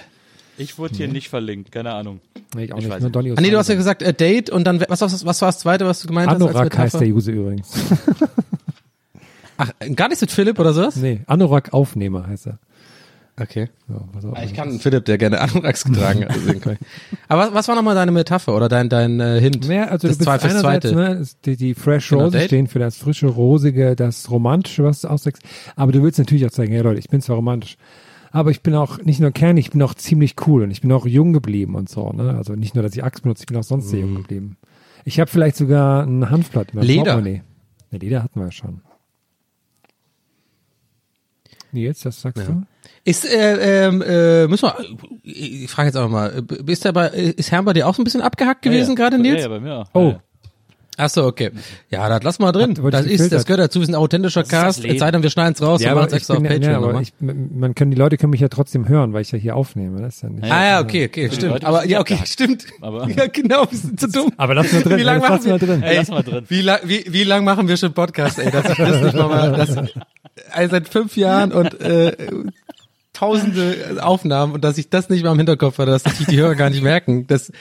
Ich 0.59 0.77
wurde 0.77 0.95
hier 0.97 1.09
nicht 1.09 1.29
verlinkt, 1.29 1.73
keine 1.73 1.93
Ahnung. 1.93 2.21
Nee, 2.55 2.65
ich 2.65 2.73
auch 2.73 2.79
Ich 2.79 2.85
nicht, 2.85 2.93
weiß 2.93 3.01
nur. 3.03 3.11
Donny 3.11 3.33
Ah, 3.33 3.41
nee, 3.41 3.51
du 3.51 3.57
hast 3.57 3.69
ja 3.69 3.75
gesagt 3.75 4.03
äh, 4.03 4.13
Date 4.13 4.51
und 4.51 4.65
dann 4.65 4.85
was, 4.89 5.01
was, 5.01 5.25
was 5.25 5.41
war 5.41 5.49
das 5.49 5.61
zweite, 5.61 5.87
was 5.87 6.01
du 6.01 6.09
gemeint 6.09 6.29
hast? 6.29 6.43
als 6.43 6.43
Anorak 6.43 6.77
heißt 6.77 7.01
der 7.01 7.09
User 7.09 7.33
übrigens. 7.33 7.71
Ach, 9.57 9.71
gar 9.95 10.09
nichts 10.09 10.21
mit 10.21 10.31
Philipp 10.31 10.59
oder 10.59 10.73
sowas? 10.73 10.97
nee, 10.97 11.21
Anorak 11.27 11.73
Aufnehmer 11.73 12.27
heißt 12.27 12.49
er. 12.49 12.59
Okay. 13.41 13.71
So, 13.89 14.29
auf. 14.29 14.43
Ich 14.45 14.53
kann 14.53 14.69
einen 14.69 14.79
Philipp, 14.79 15.07
der 15.07 15.17
gerne 15.17 15.41
Anoraks 15.41 15.85
getragen 15.87 16.27
hat. 16.27 16.61
kann 16.61 16.77
Aber 17.29 17.47
was, 17.47 17.55
was 17.55 17.69
war 17.69 17.77
nochmal 17.77 17.95
deine 17.95 18.13
Metapher 18.13 18.55
oder 18.55 18.69
dein, 18.69 18.91
dein 18.91 19.21
äh, 19.21 19.41
Hint? 19.41 19.67
Mehr, 19.69 19.91
also 19.91 20.07
das 20.07 20.19
du 20.19 20.25
bist 20.25 20.29
zwei 20.29 20.39
fürs 20.39 20.61
zweite. 20.61 20.95
ne, 20.95 21.13
ist 21.15 21.39
die, 21.47 21.57
die 21.57 21.75
Fresh 21.75 22.11
Genau, 22.11 22.25
Roses 22.25 22.45
stehen 22.45 22.67
für 22.67 22.79
das 22.79 22.97
frische, 22.97 23.27
rosige, 23.29 23.97
das 23.97 24.31
romantische, 24.31 24.85
was 24.85 25.01
du 25.01 25.09
ausdrückst. 25.09 25.43
Aber 25.77 25.93
du 25.93 26.03
willst 26.03 26.19
natürlich 26.19 26.45
auch 26.45 26.51
zeigen, 26.51 26.73
hey 26.73 26.83
Leute, 26.83 26.99
ich 26.99 27.09
bin 27.09 27.23
zwar 27.23 27.37
romantisch, 27.37 27.79
aber 28.33 28.51
ich 28.51 28.63
bin 28.63 28.75
auch 28.75 28.99
nicht 28.99 29.21
nur 29.21 29.31
kernig, 29.31 29.67
ich 29.67 29.71
bin 29.73 29.83
auch 29.83 29.95
ziemlich 29.95 30.35
cool 30.47 30.65
und 30.65 30.71
ich 30.71 30.83
bin 30.83 30.93
auch 30.93 31.07
jung 31.07 31.33
geblieben 31.33 31.75
und 31.75 31.89
so. 31.89 32.11
Ne? 32.13 32.35
Also 32.37 32.55
nicht 32.55 32.75
nur, 32.75 32.83
dass 32.83 32.95
ich 32.95 33.03
Axt 33.03 33.23
benutze, 33.23 33.43
ich 33.45 33.47
bin 33.47 33.57
auch 33.57 33.63
sonst 33.63 33.89
sehr 33.89 34.01
jung 34.01 34.15
geblieben. 34.15 34.59
Ich 35.05 35.19
habe 35.19 35.31
vielleicht 35.31 35.57
sogar 35.57 36.05
ein 36.05 36.29
Hanfblatt. 36.29 36.71
in 36.73 36.79
meinem 36.79 36.87
Leder. 36.87 37.21
Ne, 37.21 37.43
Leder 37.91 38.23
hatten 38.23 38.39
wir 38.39 38.47
ja 38.47 38.53
schon. 38.53 38.83
Nils, 41.73 42.05
was 42.05 42.21
sagst 42.21 42.47
du? 42.47 42.63
Ist, 43.05 43.25
äh, 43.25 43.87
ähm, 43.89 44.03
äh, 44.03 44.47
müssen 44.47 44.67
wir, 44.69 44.77
ich 45.25 45.69
frage 45.71 45.89
jetzt 45.89 45.97
auch 45.97 46.09
mal, 46.09 46.45
äh, 46.49 46.71
ist 46.71 46.85
der 46.85 46.93
bei, 46.93 47.09
ist 47.09 47.51
Herr 47.51 47.63
bei 47.63 47.73
dir 47.73 47.89
auch 47.89 47.95
so 47.95 48.03
ein 48.03 48.05
bisschen 48.05 48.23
abgehackt 48.23 48.63
gewesen 48.63 48.91
ja, 48.91 48.95
gerade, 48.95 49.17
ja. 49.17 49.23
Nils? 49.23 49.37
Ja, 49.37 49.41
ja, 49.43 49.49
bei 49.49 49.61
mir 49.61 49.75
auch. 49.79 49.87
Oh. 49.95 50.09
Ja. 50.11 50.21
Ach 50.99 51.09
so, 51.09 51.25
okay. 51.25 51.51
Ja, 51.89 52.07
das 52.11 52.23
lass 52.23 52.39
mal 52.39 52.53
drin. 52.53 52.77
Hat- 52.81 52.93
Das 52.93 53.07
ist, 53.07 53.33
das 53.33 53.47
gehört 53.47 53.61
dazu, 53.61 53.81
wir 53.81 53.87
sind 53.87 53.95
ein 53.95 53.99
authentischer 54.01 54.43
ist 54.43 54.51
Cast, 54.51 54.85
es 54.85 54.99
sei 55.01 55.11
denn, 55.11 55.23
wir 55.23 55.31
schneiden 55.31 55.55
es 55.55 55.63
raus 55.63 55.81
und 55.83 55.89
machen 55.95 56.07
es 56.07 56.13
ich 56.13 56.17
extra 56.19 56.35
auf 56.35 56.43
bin 56.43 56.45
ja- 56.45 56.53
Patreon 56.53 56.71
ja, 56.71 56.77
aber 56.77 56.87
nochmal. 56.89 57.03
ich, 57.03 57.15
man 57.19 57.75
kann, 57.75 57.91
die 57.91 57.97
Leute 57.97 58.19
können 58.19 58.31
mich 58.31 58.43
ja 58.43 58.49
trotzdem 58.49 58.87
hören, 58.87 59.15
weil 59.15 59.23
ich 59.23 59.33
ja 59.33 59.39
hier 59.39 59.57
aufnehme. 59.57 60.03
Das 60.03 60.17
ist 60.17 60.23
ja 60.23 60.29
nicht. 60.29 60.45
Ah 60.53 60.65
ja, 60.65 60.81
okay, 60.81 61.07
okay, 61.07 61.31
stimmt. 61.33 61.65
Aber 61.65 61.85
ja, 61.85 61.91
ja 61.93 62.01
okay, 62.01 62.19
stimmt. 62.27 62.67
Aber- 62.83 63.09
ja, 63.17 63.27
genau, 63.27 63.65
wir 63.71 63.79
sind 63.79 63.99
zu 63.99 64.07
dumm. 64.09 64.33
Aber 64.37 64.55
lass 64.55 64.71
mal 64.71 64.83
drin. 64.83 64.99
Wie 64.99 65.03
lange 65.03 65.21
machen 65.21 65.33
lassen 65.33 65.47
wir 65.47 65.61
wir 65.61 65.67
drin. 65.67 65.83
Ey, 65.83 65.97
lass 65.97 66.09
mal 66.09 66.23
drin. 66.23 66.45
Wie 66.49 66.61
lang, 66.61 66.81
wie, 66.85 67.05
wie 67.09 67.25
lang 67.25 67.45
machen 67.45 67.69
wir 67.69 67.77
schon 67.79 67.95
Podcast, 67.95 68.39
ey? 68.39 68.51
Das, 68.51 68.63
das 68.65 68.79
nicht 69.03 69.15
mal, 69.17 69.29
mal 69.29 69.53
das, 69.53 69.75
also 70.51 70.71
seit 70.71 70.89
fünf 70.91 71.17
Jahren 71.17 71.53
und 71.53 71.81
äh, 71.81 72.15
tausende 73.23 73.99
Aufnahmen 74.03 74.53
und 74.53 74.65
dass 74.65 74.79
ich 74.79 74.91
das 74.91 75.09
nicht 75.09 75.23
mal 75.25 75.31
im 75.33 75.39
Hinterkopf 75.39 75.79
hatte, 75.79 75.93
dass 75.93 76.03
sich 76.03 76.27
die 76.27 76.37
Hörer 76.41 76.57
gar 76.57 76.71
nicht 76.71 76.83
merken, 76.83 77.27
dass 77.29 77.53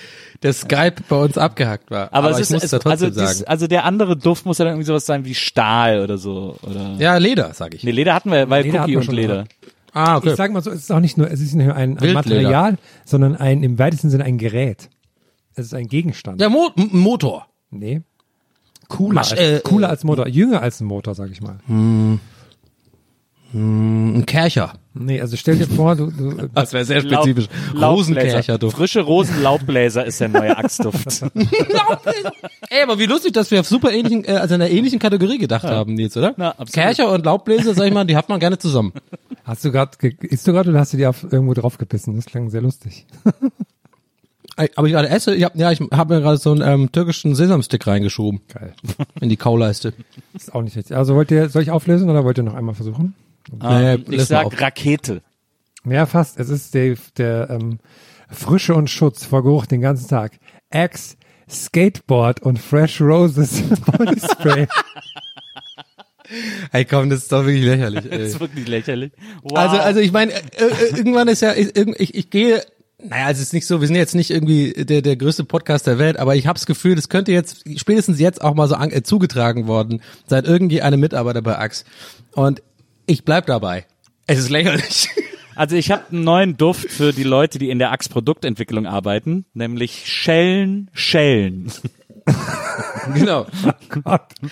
der 0.42 0.54
Skype 0.54 0.96
bei 1.08 1.16
uns 1.18 1.38
abgehackt 1.38 1.92
war. 1.92 2.12
Aber, 2.12 2.32
es 2.32 2.38
ich 2.38 2.42
ist, 2.44 2.52
muss 2.52 2.64
es, 2.64 2.72
da 2.72 2.78
also, 2.78 2.90
trotzdem 3.06 3.10
dies, 3.24 3.38
sagen. 3.40 3.48
also 3.50 3.68
der 3.68 3.86
andere 3.86 4.18
Duft 4.18 4.46
muss 4.46 4.58
ja 4.58 4.66
dann 4.66 4.74
irgendwie 4.74 4.88
sowas 4.88 5.06
sein 5.06 5.24
wie 5.26 5.36
Stahl 5.36 6.00
oder 6.02 6.18
so. 6.18 6.58
Oder 6.64 6.96
Ja, 6.98 7.18
Leder, 7.18 7.54
sag 7.54 7.76
ich. 7.76 7.84
Nee, 7.84 7.92
Leder 7.92 8.16
hatten 8.16 8.32
wir, 8.32 8.50
weil 8.50 8.64
Leder 8.64 8.80
hatten 8.80 8.84
Cookie 8.86 8.92
wir 8.94 8.98
und 9.00 9.04
schon 9.06 9.16
Leder. 9.16 9.46
Ah, 9.94 10.18
okay. 10.18 10.32
Ich 10.32 10.36
sag 10.36 10.52
mal 10.52 10.64
so, 10.64 10.72
es 10.72 10.80
ist 10.80 10.92
auch 10.92 11.00
nicht 11.00 11.18
nur, 11.18 11.30
es 11.30 11.42
ist 11.42 11.54
nicht 11.54 11.66
nur 11.66 11.76
ein, 11.76 11.98
ein. 12.00 12.14
Material, 12.14 12.78
sondern 13.06 13.36
ein, 13.36 13.62
im 13.62 13.78
weitesten 13.78 14.10
Sinne 14.10 14.24
ein 14.24 14.38
Gerät. 14.38 14.90
Es 15.54 15.66
ist 15.66 15.74
ein 15.74 15.88
Gegenstand. 15.88 16.42
Der 16.42 16.50
Mo 16.50 16.70
Motor. 16.76 17.48
Nee. 17.70 18.02
Cooler, 18.88 19.22
Masch- 19.22 19.32
als, 19.32 19.40
äh, 19.40 19.62
cooler 19.64 19.90
als 19.90 20.04
Motor, 20.04 20.28
jünger 20.28 20.62
als 20.62 20.82
ein 20.82 20.86
Motor, 20.86 21.14
sag 21.14 21.30
ich 21.30 21.42
mal. 21.42 21.60
Ein 23.54 24.26
Kercher. 24.26 24.74
Nee, 24.94 25.20
also 25.22 25.36
stell 25.38 25.58
dir 25.58 25.68
vor, 25.68 25.96
du, 25.96 26.10
du 26.12 26.48
Das 26.54 26.72
wäre 26.74 26.86
sehr 26.86 27.02
Laub- 27.04 27.24
spezifisch. 27.24 27.50
Laubbläser. 27.74 27.88
Rosenkercherduft. 27.88 28.78
Frische 28.78 29.02
Rosenlaubbläser 29.02 30.06
ist 30.06 30.20
der 30.22 30.30
neue 30.30 30.58
Axtduft. 30.58 31.24
Ey, 32.70 32.84
aber 32.84 33.00
wie 33.00 33.06
lustig, 33.06 33.34
dass 33.34 33.52
wir 33.52 33.60
auf 33.60 33.68
super 33.68 33.92
ähnlichen, 33.92 34.26
äh, 34.26 34.32
also 34.34 34.56
in 34.56 34.62
einer 34.62 34.72
ähnlichen 34.72 35.00
Kategorie 35.00 35.38
gedacht 35.38 35.64
haben, 35.64 35.94
Nils, 35.96 36.16
oder? 36.18 36.34
Na, 36.38 36.50
absolut. 36.52 36.74
Kercher 36.74 37.12
und 37.12 37.26
Laubbläser, 37.26 37.74
sag 37.74 37.88
ich 37.88 37.94
mal, 37.94 38.06
die 38.06 38.16
hat 38.16 38.30
man 38.30 38.40
gerne 38.40 38.58
zusammen. 38.58 38.94
hast 39.44 39.66
du 39.66 39.72
gerade, 39.72 39.92
isst 40.22 40.48
du 40.48 40.54
gerade 40.54 40.70
oder 40.70 40.80
hast 40.80 40.94
du 40.94 40.98
dir 40.98 41.10
auf 41.10 41.24
irgendwo 41.30 41.54
draufgebissen? 41.54 42.16
Das 42.16 42.26
klang 42.26 42.50
sehr 42.50 42.62
lustig. 42.62 43.06
Aber 44.76 44.88
ich 44.88 44.94
gerade 44.94 45.10
esse, 45.10 45.34
ich 45.34 45.44
hab, 45.44 45.56
ja, 45.56 45.72
ich 45.72 45.80
habe 45.92 46.16
mir 46.16 46.22
gerade 46.22 46.38
so 46.38 46.52
einen 46.52 46.62
ähm, 46.62 46.92
türkischen 46.92 47.36
Sesamstick 47.36 47.88
reingeschoben 47.88 48.42
Geil. 48.54 48.74
in 49.20 49.30
die 49.30 49.38
Kauleiste. 49.38 49.94
Ist 50.34 50.54
auch 50.54 50.62
nicht 50.62 50.76
richtig. 50.76 50.96
Also 50.96 51.16
wollt 51.16 51.32
ihr, 51.32 51.50
soll 51.50 51.64
ich 51.64 51.72
auflösen 51.72 52.10
oder 52.10 52.24
wollt 52.26 52.38
ihr 52.38 52.44
noch 52.44 52.54
einmal 52.54 52.76
versuchen? 52.76 53.16
Naja, 53.52 53.94
Ähm, 53.94 54.06
ich 54.10 54.26
sag 54.26 54.60
Rakete. 54.60 55.22
Ja, 55.86 56.06
fast. 56.06 56.40
Es 56.40 56.50
ist 56.50 56.74
der, 56.74 56.96
der 57.18 57.50
ähm, 57.50 57.80
Frische 58.30 58.76
und 58.76 58.90
Schutz 58.90 59.26
vor 59.26 59.44
Geruch 59.44 59.66
den 59.66 59.82
ganzen 59.82 60.08
Tag. 60.08 60.34
Axe, 60.70 61.16
Skateboard 61.50 62.42
und 62.42 62.60
Fresh 62.60 63.02
Roses 63.02 63.62
Body 63.86 64.20
Spray. 64.20 64.68
Ey, 66.72 66.86
komm, 66.86 67.10
das 67.10 67.24
ist 67.24 67.32
doch 67.32 67.46
wirklich 67.46 67.66
lächerlich. 67.66 68.04
Das 68.10 68.20
Ey. 68.20 68.26
ist 68.26 68.40
wirklich 68.40 68.68
lächerlich. 68.68 69.12
Wow. 69.44 69.58
Also, 69.58 69.78
also 69.78 70.00
ich 70.00 70.12
meine, 70.12 70.32
äh, 70.34 70.38
äh, 70.60 70.98
irgendwann 70.98 71.28
ist 71.28 71.42
ja, 71.42 71.54
ich, 71.54 71.76
ich, 71.76 72.16
ich 72.16 72.30
gehe, 72.30 72.64
naja, 73.04 73.30
es 73.32 73.40
ist 73.42 73.52
nicht 73.54 73.66
so, 73.68 73.82
wir 73.82 73.88
sind 73.88 73.98
jetzt 73.98 74.16
nicht 74.16 74.32
irgendwie 74.32 74.72
der, 74.74 75.02
der 75.02 75.18
größte 75.18 75.44
Podcast 75.44 75.88
der 75.88 75.98
Welt, 76.00 76.18
aber 76.18 76.36
ich 76.36 76.48
habe 76.48 76.58
das 76.58 76.66
Gefühl, 76.66 76.96
das 76.96 77.10
könnte 77.10 77.32
jetzt, 77.34 77.66
spätestens 77.78 78.20
jetzt 78.20 78.42
auch 78.42 78.54
mal 78.54 78.68
so 78.70 78.76
an, 78.76 78.92
äh, 78.92 79.04
zugetragen 79.04 79.68
worden, 79.68 80.02
seit 80.28 80.46
irgendwie 80.46 80.82
einem 80.82 81.00
Mitarbeiter 81.02 81.42
bei 81.42 81.58
Axe. 81.58 81.84
Und 82.34 82.62
ich 83.12 83.26
bleib 83.26 83.46
dabei. 83.46 83.86
Es 84.28 84.40
ist 84.40 84.50
lächerlich. 84.50 85.10
Also 85.54 85.76
ich 85.76 85.92
habe 85.92 86.06
einen 86.10 86.24
neuen 86.24 86.58
Duft 86.58 86.90
für 86.90 87.12
die 87.12 87.24
Leute, 87.24 87.60
die 87.60 87.70
in 87.70 87.78
der 87.78 87.92
Axe 87.92 88.10
Produktentwicklung 88.10 88.88
arbeiten, 88.88 89.46
nämlich 89.54 90.08
Schellen, 90.08 90.90
Schellen. 90.94 91.70
genau. 93.14 93.46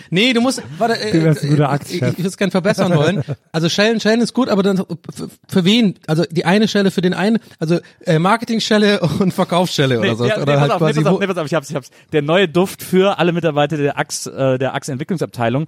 Nee, 0.10 0.34
du 0.34 0.42
musst, 0.42 0.62
warte, 0.78 1.00
äh, 1.00 1.34
guter 1.48 1.80
ich, 1.88 1.94
ich 1.94 2.02
würde 2.02 2.28
es 2.28 2.36
gerne 2.36 2.52
verbessern 2.52 2.94
wollen. 2.94 3.24
Also 3.54 3.70
Schellen, 3.70 4.02
Schellen 4.02 4.20
ist 4.20 4.34
gut, 4.34 4.50
aber 4.50 4.62
dann 4.62 4.78
für, 4.78 5.30
für 5.48 5.64
wen? 5.64 5.96
Also 6.06 6.26
die 6.30 6.44
eine 6.44 6.68
Schelle 6.68 6.92
für 6.92 7.02
den 7.02 7.14
einen, 7.14 7.40
also 7.60 7.80
äh, 8.06 8.20
Marketingschelle 8.20 9.00
und 9.00 9.34
Verkaufsschelle 9.34 10.00
oder 10.00 10.16
so. 10.18 10.26
ja, 10.26 10.38
oder 10.38 10.56
nee, 10.56 10.60
halt 10.60 10.72
auf, 10.72 10.80
quasi 10.80 11.00
nee, 11.00 11.04
pass 11.06 11.14
auf, 11.14 11.20
nee, 11.22 11.28
pass 11.28 11.38
auf, 11.38 11.46
ich 11.48 11.54
hab's, 11.54 11.70
ich 11.70 11.76
hab's. 11.76 11.92
Der 12.12 12.22
neue 12.22 12.50
Duft 12.50 12.84
für 12.84 13.18
alle 13.18 13.32
Mitarbeiter 13.32 13.78
der 13.78 13.98
Axe, 13.98 14.30
äh, 14.30 14.60
der 14.60 14.76
Axe 14.76 14.92
Entwicklungsabteilung. 14.92 15.68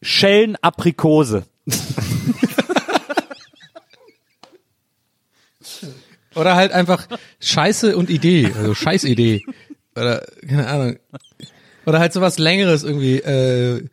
Schellen 0.00 0.56
Aprikose. 0.62 1.44
Oder 6.34 6.56
halt 6.56 6.72
einfach 6.72 7.06
Scheiße 7.40 7.96
und 7.96 8.10
Idee, 8.10 8.52
also 8.56 8.74
Scheißidee. 8.74 9.42
Oder, 9.94 10.26
keine 10.48 10.66
Ahnung. 10.66 10.96
Oder 11.86 12.00
halt 12.00 12.12
sowas 12.12 12.38
längeres 12.38 12.82
irgendwie, 12.82 13.18
äh, 13.18 13.84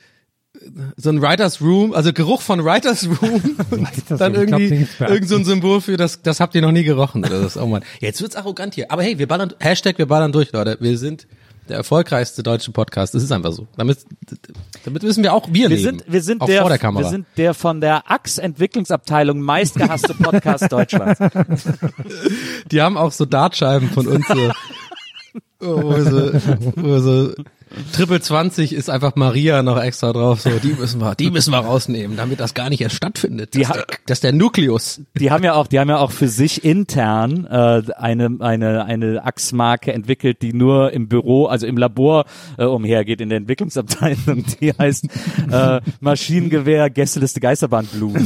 so 0.95 1.09
ein 1.09 1.21
Writers 1.21 1.61
Room, 1.61 1.93
also 1.93 2.13
Geruch 2.13 2.41
von 2.41 2.63
Writers 2.63 3.07
Room. 3.07 3.41
Writers 3.69 4.19
dann 4.19 4.33
glaub, 4.33 4.59
irgendwie 4.59 4.87
irgend 4.99 5.27
so 5.27 5.35
ein 5.35 5.45
Symbol 5.45 5.81
für 5.81 5.97
das, 5.97 6.21
das 6.21 6.39
habt 6.39 6.55
ihr 6.55 6.61
noch 6.61 6.71
nie 6.71 6.83
gerochen 6.83 7.25
oder 7.25 7.41
das. 7.41 7.57
Oh 7.57 7.65
Mann. 7.65 7.83
Jetzt 7.99 8.21
wird's 8.21 8.35
arrogant 8.35 8.75
hier. 8.75 8.91
Aber 8.91 9.03
hey, 9.03 9.17
wir 9.17 9.27
ballern, 9.27 9.53
Hashtag 9.59 9.97
wir 9.97 10.05
ballern 10.05 10.31
durch, 10.31 10.51
Leute. 10.51 10.77
Wir 10.79 10.97
sind 10.97 11.27
der 11.71 11.77
erfolgreichste 11.77 12.43
deutsche 12.43 12.71
Podcast. 12.71 13.15
Das 13.15 13.23
ist 13.23 13.31
einfach 13.31 13.53
so. 13.53 13.65
Damit, 13.77 13.99
damit 14.83 15.03
wissen 15.03 15.23
wir 15.23 15.33
auch, 15.33 15.47
wir, 15.47 15.53
Wir 15.53 15.69
leben. 15.69 15.81
sind, 15.81 16.03
wir 16.05 16.21
sind 16.21 16.41
auch 16.41 16.45
der, 16.45 16.61
vor 16.61 16.69
der 16.69 16.77
Kamera. 16.77 17.05
wir 17.05 17.09
sind 17.09 17.25
der 17.37 17.53
von 17.53 17.79
der 17.79 18.11
Axe 18.11 18.41
Entwicklungsabteilung 18.41 19.39
meistgehasste 19.39 20.13
Podcast 20.13 20.69
Deutschlands. 20.71 21.19
Die 22.71 22.81
haben 22.81 22.97
auch 22.97 23.13
so 23.13 23.25
Dartscheiben 23.25 23.89
von 23.89 24.05
uns 24.07 24.27
so. 24.27 24.51
Wo 25.63 25.93
so, 26.01 26.33
wo 26.75 26.97
so 26.97 27.33
Triple 27.93 28.19
20 28.21 28.73
ist 28.73 28.89
einfach 28.89 29.15
Maria 29.15 29.63
noch 29.63 29.81
extra 29.81 30.11
drauf. 30.11 30.41
So, 30.41 30.49
die 30.61 30.73
müssen 30.73 30.99
wir, 30.99 31.15
die 31.15 31.31
müssen 31.31 31.51
wir 31.51 31.59
rausnehmen, 31.59 32.17
damit 32.17 32.39
das 32.39 32.53
gar 32.53 32.69
nicht 32.69 32.81
erst 32.81 32.95
stattfindet. 32.95 33.53
Die 33.53 33.59
Das, 33.59 33.69
ha- 33.69 33.73
der, 33.73 33.85
das 34.05 34.17
ist 34.17 34.23
der 34.23 34.33
Nukleus. 34.33 35.01
Die 35.17 35.31
haben 35.31 35.43
ja 35.43 35.53
auch, 35.53 35.67
die 35.67 35.79
haben 35.79 35.89
ja 35.89 35.97
auch 35.99 36.11
für 36.11 36.27
sich 36.27 36.63
intern 36.65 37.45
äh, 37.45 37.81
eine 37.95 38.35
eine 38.39 38.83
eine 38.85 39.23
Achsmarke 39.25 39.93
entwickelt, 39.93 40.41
die 40.41 40.53
nur 40.53 40.91
im 40.91 41.07
Büro, 41.07 41.45
also 41.45 41.65
im 41.65 41.77
Labor 41.77 42.25
äh, 42.57 42.65
umhergeht 42.65 43.21
in 43.21 43.29
der 43.29 43.37
Entwicklungsabteilung. 43.37 44.43
Die 44.61 44.73
heißt 44.73 45.05
äh, 45.51 45.79
Maschinengewehr 46.01 46.89
Gästeliste 46.89 47.39
Geisterbahn 47.39 47.85
Blut. 47.87 48.15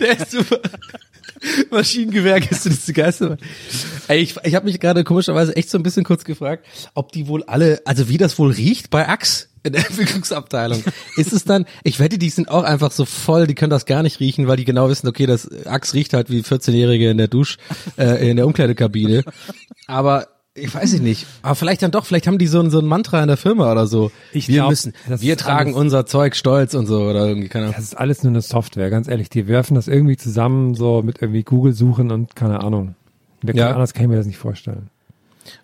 Der 0.00 0.18
ist 0.18 0.30
super. 0.30 0.58
Maschinengewehr, 1.70 2.40
gestern 2.40 2.72
ist 2.72 2.88
die 2.88 2.92
Geister. 2.92 3.36
Ey, 4.08 4.20
ich, 4.20 4.36
ich 4.42 4.54
habe 4.54 4.66
mich 4.66 4.80
gerade 4.80 5.04
komischerweise 5.04 5.56
echt 5.56 5.70
so 5.70 5.78
ein 5.78 5.82
bisschen 5.82 6.04
kurz 6.04 6.24
gefragt, 6.24 6.66
ob 6.94 7.12
die 7.12 7.28
wohl 7.28 7.42
alle, 7.44 7.80
also 7.84 8.08
wie 8.08 8.18
das 8.18 8.38
wohl 8.38 8.50
riecht 8.50 8.90
bei 8.90 9.08
Axe 9.08 9.48
in 9.62 9.72
der 9.72 9.86
Entwicklungsabteilung. 9.86 10.84
Ist 11.16 11.32
es 11.32 11.44
dann, 11.44 11.66
ich 11.82 11.98
wette, 11.98 12.18
die 12.18 12.30
sind 12.30 12.48
auch 12.48 12.62
einfach 12.62 12.92
so 12.92 13.04
voll, 13.04 13.46
die 13.46 13.54
können 13.54 13.70
das 13.70 13.86
gar 13.86 14.02
nicht 14.02 14.20
riechen, 14.20 14.46
weil 14.46 14.56
die 14.56 14.64
genau 14.64 14.88
wissen, 14.88 15.08
okay, 15.08 15.26
das 15.26 15.50
Axe 15.66 15.94
riecht 15.94 16.12
halt 16.12 16.30
wie 16.30 16.40
14-Jährige 16.40 17.10
in 17.10 17.18
der 17.18 17.28
Dusch, 17.28 17.56
äh, 17.96 18.30
in 18.30 18.36
der 18.36 18.46
Umkleidekabine. 18.46 19.24
Aber 19.86 20.28
ich 20.56 20.72
weiß 20.74 20.92
ich 20.92 21.02
nicht. 21.02 21.26
Aber 21.42 21.54
vielleicht 21.56 21.82
dann 21.82 21.90
doch, 21.90 22.06
vielleicht 22.06 22.26
haben 22.28 22.38
die 22.38 22.46
so 22.46 22.60
ein, 22.60 22.70
so 22.70 22.78
ein 22.78 22.86
Mantra 22.86 23.20
in 23.20 23.26
der 23.28 23.36
Firma 23.36 23.72
oder 23.72 23.86
so. 23.88 24.12
Ich 24.32 24.46
wir 24.48 24.56
glaub, 24.56 24.70
müssen, 24.70 24.92
wir 25.08 25.36
tragen 25.36 25.70
alles- 25.70 25.80
unser 25.80 26.06
Zeug 26.06 26.36
stolz 26.36 26.74
und 26.74 26.86
so 26.86 27.02
oder 27.02 27.26
irgendwie, 27.26 27.48
keine 27.48 27.64
Ahnung. 27.66 27.74
Das 27.76 27.84
ist 27.84 27.94
alles 27.98 28.22
nur 28.22 28.30
eine 28.30 28.40
Software, 28.40 28.88
ganz 28.90 29.08
ehrlich. 29.08 29.28
Die 29.30 29.48
werfen 29.48 29.74
das 29.74 29.88
irgendwie 29.88 30.16
zusammen, 30.16 30.74
so 30.74 31.02
mit 31.02 31.20
irgendwie 31.20 31.42
Google 31.42 31.72
suchen 31.72 32.12
und 32.12 32.36
keine 32.36 32.62
Ahnung. 32.62 32.94
Wir 33.42 33.54
Ja. 33.54 33.64
können, 33.64 33.74
Anders 33.74 33.94
kann 33.94 34.04
ich 34.04 34.08
mir 34.10 34.16
das 34.16 34.26
nicht 34.26 34.38
vorstellen. 34.38 34.90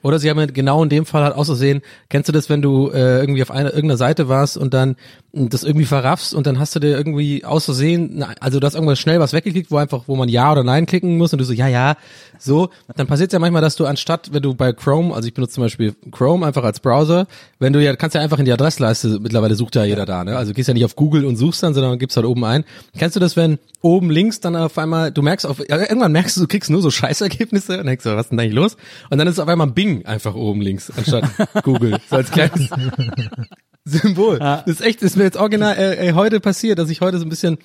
Oder 0.03 0.19
sie 0.19 0.29
haben 0.29 0.39
ja 0.39 0.45
genau 0.47 0.83
in 0.83 0.91
dem 0.91 1.07
Fall 1.07 1.23
halt 1.25 1.35
auszusehen. 1.35 1.81
Kennst 2.11 2.29
du 2.29 2.33
das, 2.33 2.51
wenn 2.51 2.61
du 2.61 2.91
äh, 2.91 3.21
irgendwie 3.21 3.41
auf 3.43 3.51
einer 3.51 3.71
irgendeiner 3.73 3.97
Seite 3.97 4.29
warst 4.29 4.59
und 4.59 4.75
dann 4.75 4.97
das 5.33 5.63
irgendwie 5.63 5.87
verraffst 5.87 6.35
und 6.35 6.47
dann 6.47 6.59
hast 6.59 6.75
du 6.75 6.81
dir 6.81 6.97
irgendwie 6.97 7.45
aus 7.45 7.65
Versehen, 7.65 8.25
also 8.41 8.59
du 8.59 8.67
hast 8.67 8.75
irgendwas 8.75 8.99
schnell 8.99 9.21
was 9.21 9.33
weggeklickt, 9.33 9.71
wo 9.71 9.77
einfach, 9.77 10.05
wo 10.07 10.17
man 10.17 10.29
Ja 10.29 10.51
oder 10.51 10.65
Nein 10.65 10.87
klicken 10.87 11.17
muss 11.19 11.33
und 11.33 11.39
du 11.39 11.45
so, 11.45 11.53
ja, 11.53 11.69
ja, 11.69 11.97
so. 12.39 12.71
Dann 12.97 13.07
passiert 13.07 13.33
ja 13.33 13.39
manchmal, 13.39 13.63
dass 13.63 13.77
du 13.77 13.87
anstatt, 13.87 14.33
wenn 14.33 14.43
du 14.43 14.55
bei 14.55 14.73
Chrome, 14.73 15.15
also 15.15 15.29
ich 15.29 15.35
benutze 15.35 15.55
zum 15.55 15.65
Beispiel 15.65 15.95
Chrome 16.11 16.45
einfach 16.45 16.65
als 16.65 16.81
Browser, 16.81 17.27
wenn 17.61 17.73
du 17.73 17.83
ja, 17.83 17.95
kannst 17.95 18.15
ja 18.15 18.21
einfach 18.21 18.39
in 18.39 18.45
die 18.45 18.53
Adressleiste, 18.53 19.21
mittlerweile 19.21 19.55
sucht 19.55 19.77
ja 19.77 19.85
jeder 19.85 20.07
da, 20.07 20.25
ne? 20.25 20.37
Also 20.37 20.53
gehst 20.53 20.67
ja 20.67 20.75
nicht 20.75 20.85
auf 20.85 20.97
Google 20.97 21.25
und 21.25 21.37
suchst 21.37 21.63
dann, 21.63 21.75
sondern 21.75 21.99
gibst 21.99 22.17
halt 22.17 22.27
oben 22.27 22.45
ein. 22.45 22.65
Kennst 22.99 23.15
du 23.15 23.21
das, 23.21 23.37
wenn 23.37 23.59
oben 23.83 24.11
links 24.11 24.41
dann 24.41 24.57
auf 24.57 24.77
einmal, 24.79 25.13
du 25.13 25.23
merkst 25.23 25.47
auf, 25.47 25.61
irgendwann 25.61 26.13
merkst 26.13 26.37
du, 26.37 26.41
du 26.41 26.47
kriegst 26.49 26.71
nur 26.71 26.83
so 26.83 26.91
Scheißergebnisse 26.91 27.79
und 27.79 27.87
denkst 27.87 28.05
so, 28.05 28.11
was 28.17 28.27
ist 28.27 28.31
denn 28.31 28.39
da 28.39 28.43
eigentlich 28.43 28.55
los? 28.55 28.77
Und 29.11 29.19
dann 29.19 29.29
ist 29.29 29.39
auf 29.39 29.49
einmal 29.49 29.69
Bing 29.69 30.05
einfach 30.07 30.35
oben 30.35 30.61
links, 30.61 30.91
anstatt 30.97 31.25
Google. 31.63 31.99
So 32.09 32.17
als 32.17 32.31
kleines 32.31 32.69
Symbol. 33.85 34.39
Das 34.39 34.67
ist 34.67 34.83
echt, 34.83 35.03
das 35.03 35.13
ist 35.13 35.17
mir 35.21 35.27
jetzt 35.27 35.37
original 35.37 35.77
äh, 35.77 36.09
äh, 36.09 36.13
heute 36.15 36.41
passiert, 36.41 36.79
dass 36.79 36.91
ich 36.91 37.01
heute 37.01 37.19
so 37.19 37.25
ein 37.25 37.29
bisschen 37.29 37.59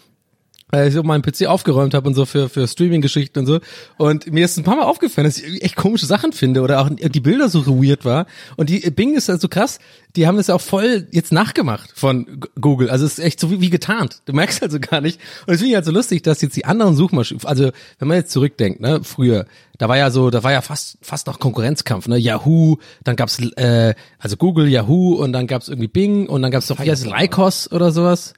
äh, 0.76 0.92
so 0.92 1.04
meinen 1.04 1.22
PC 1.22 1.48
aufgeräumt 1.48 1.94
habe 1.94 2.08
und 2.08 2.16
so 2.16 2.26
für 2.26 2.50
für 2.50 2.68
Streaming-Geschichten 2.68 3.40
und 3.40 3.46
so. 3.46 3.60
Und 3.98 4.32
mir 4.32 4.46
ist 4.46 4.58
ein 4.58 4.64
paar 4.64 4.76
Mal 4.76 4.84
aufgefallen, 4.84 5.26
dass 5.26 5.38
ich 5.38 5.64
echt 5.64 5.76
komische 5.76 6.06
Sachen 6.06 6.34
finde 6.34 6.62
oder 6.62 6.82
auch 6.82 6.90
die 6.90 7.20
Bilder 7.20 7.50
so 7.50 7.66
weird 7.66 8.06
war. 8.06 8.26
Und 8.58 8.70
die 8.70 8.80
Bing 8.92 9.16
ist 9.16 9.30
halt 9.30 9.42
so 9.42 9.48
krass, 9.48 9.80
die 10.16 10.28
haben 10.28 10.38
das 10.38 10.48
ja 10.48 10.56
auch 10.56 10.62
voll 10.62 11.08
jetzt 11.12 11.32
nachgemacht 11.32 11.92
von 11.94 12.42
Google. 12.60 12.90
Also 12.90 13.06
es 13.06 13.18
ist 13.18 13.26
echt 13.26 13.40
so 13.40 13.52
wie, 13.52 13.62
wie 13.62 13.70
getarnt. 13.70 14.22
Du 14.26 14.34
merkst 14.34 14.64
also 14.64 14.80
gar 14.80 15.02
nicht. 15.02 15.20
Und 15.46 15.54
es 15.54 15.60
finde 15.60 15.72
ich 15.72 15.76
halt 15.76 15.86
so 15.86 15.92
lustig, 15.92 16.24
dass 16.24 16.42
jetzt 16.42 16.56
die 16.56 16.66
anderen 16.66 16.96
Suchmaschinen, 16.96 17.46
also 17.46 17.72
wenn 18.00 18.08
man 18.08 18.18
jetzt 18.18 18.32
zurückdenkt, 18.32 18.80
ne, 18.80 19.02
früher, 19.04 19.46
da 19.78 19.90
war 19.90 19.98
ja 19.98 20.10
so, 20.10 20.30
da 20.30 20.44
war 20.44 20.52
ja 20.52 20.62
fast 20.62 20.98
fast 21.02 21.28
noch 21.28 21.40
Konkurrenzkampf, 21.40 22.08
ne? 22.08 22.18
Yahoo, 22.18 22.78
dann 23.04 23.16
gab's 23.16 23.40
äh, 23.58 23.94
also 24.20 24.38
Google, 24.38 24.68
Yahoo 24.70 25.16
und 25.16 25.34
dann 25.34 25.48
gab's 25.48 25.68
irgendwie 25.68 25.88
Bing 25.88 26.28
und 26.28 26.42
dann 26.42 26.52
gab's 26.52 26.68
doch 26.68 26.80
wie 26.80 26.90
heißt 26.90 27.06
Lycos 27.06 27.72
oder 27.72 27.92
sowas. 27.92 28.34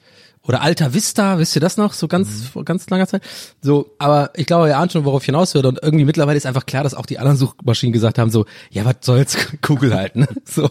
Oder 0.47 0.61
Alta 0.61 0.93
Vista, 0.93 1.39
wisst 1.39 1.55
ihr 1.57 1.59
das 1.59 1.75
noch? 1.75 1.93
So 1.93 2.07
ganz, 2.07 2.45
vor 2.45 2.63
ganz 2.63 2.89
langer 2.89 3.07
Zeit. 3.07 3.21
So, 3.61 3.91
aber 3.99 4.31
ich 4.35 4.45
glaube, 4.45 4.69
ihr 4.69 4.77
ahnt 4.77 4.93
schon, 4.93 5.03
worauf 5.03 5.21
ich 5.21 5.25
hinaus 5.25 5.53
will. 5.53 5.65
Und 5.65 5.79
irgendwie 5.81 6.05
mittlerweile 6.05 6.37
ist 6.37 6.45
einfach 6.45 6.65
klar, 6.65 6.83
dass 6.83 6.93
auch 6.93 7.05
die 7.05 7.19
anderen 7.19 7.37
Suchmaschinen 7.37 7.91
gesagt 7.91 8.17
haben, 8.17 8.31
so, 8.31 8.45
ja, 8.71 8.85
was 8.85 8.95
soll's, 9.01 9.37
Google 9.61 9.93
halt, 9.93 10.15
ne? 10.15 10.27
So. 10.45 10.69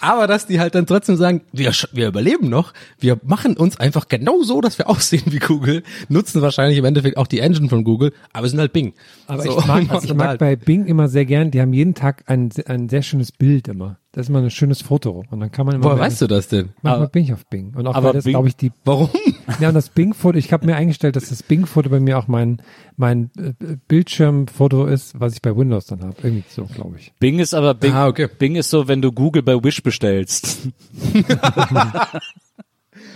Aber 0.00 0.26
dass 0.26 0.46
die 0.46 0.60
halt 0.60 0.74
dann 0.74 0.86
trotzdem 0.86 1.16
sagen, 1.16 1.42
wir, 1.52 1.72
wir 1.92 2.08
überleben 2.08 2.48
noch, 2.48 2.72
wir 2.98 3.20
machen 3.22 3.56
uns 3.56 3.78
einfach 3.78 4.08
genau 4.08 4.42
so, 4.42 4.62
dass 4.62 4.78
wir 4.78 4.88
aussehen 4.88 5.24
wie 5.26 5.38
Google, 5.38 5.82
nutzen 6.08 6.40
wahrscheinlich 6.40 6.78
im 6.78 6.84
Endeffekt 6.86 7.18
auch 7.18 7.26
die 7.26 7.40
Engine 7.40 7.68
von 7.68 7.84
Gooel, 7.84 8.12
aber 8.32 8.48
sind 8.48 8.60
halt 8.60 8.72
Bing. 8.72 8.94
Aber 9.26 9.42
so, 9.42 9.58
ich 9.58 9.66
mag, 9.66 9.84
also 9.90 10.06
ich 10.06 10.14
mag 10.14 10.38
bei 10.38 10.56
Bing 10.56 10.86
immer 10.86 11.08
sehr 11.08 11.26
gern, 11.26 11.50
die 11.50 11.60
haben 11.60 11.74
jeden 11.74 11.94
Tag 11.94 12.24
ein, 12.26 12.50
ein 12.66 12.88
sehr 12.88 13.02
schönes 13.02 13.30
Bild 13.30 13.68
immer. 13.68 13.98
Das 14.14 14.26
ist 14.26 14.28
immer 14.28 14.40
ein 14.40 14.50
schönes 14.50 14.82
Foto. 14.82 15.24
Und 15.30 15.40
dann 15.40 15.50
kann 15.50 15.64
man 15.64 15.76
immer. 15.76 15.84
Woher 15.86 15.98
weißt 15.98 16.20
du 16.20 16.26
das 16.26 16.46
denn? 16.48 16.70
Manchmal 16.82 17.08
bin 17.08 17.24
ich 17.24 17.32
auf 17.32 17.46
Bing. 17.46 17.72
Und 17.74 17.86
auch 17.86 17.94
aber 17.94 18.08
weil 18.08 18.12
das, 18.14 18.24
glaube 18.24 18.46
ich, 18.48 18.56
die 18.56 18.70
Warum? 18.84 19.08
Ja, 19.60 19.68
und 19.68 19.74
das 19.74 19.88
Bing-Foto, 19.88 20.38
ich 20.38 20.52
habe 20.52 20.66
mir 20.66 20.76
eingestellt, 20.76 21.16
dass 21.16 21.28
das 21.28 21.42
Bing-Foto 21.42 21.90
bei 21.90 21.98
mir 21.98 22.18
auch 22.18 22.28
mein, 22.28 22.62
mein 22.96 23.30
äh, 23.36 23.52
Bildschirmfoto 23.88 24.86
ist, 24.86 25.18
was 25.18 25.34
ich 25.34 25.42
bei 25.42 25.54
Windows 25.56 25.86
dann 25.86 26.02
habe. 26.02 26.14
Irgendwie 26.22 26.44
so, 26.48 26.64
glaube 26.64 26.96
ich. 26.98 27.12
Bing 27.18 27.38
ist 27.38 27.52
aber 27.52 27.74
Bing, 27.74 27.92
Ah, 27.92 28.06
okay. 28.06 28.28
Bing 28.38 28.54
ist 28.54 28.70
so, 28.70 28.86
wenn 28.86 29.02
du 29.02 29.12
Google 29.12 29.42
bei 29.42 29.62
Wish 29.62 29.82
bestellst. 29.82 30.68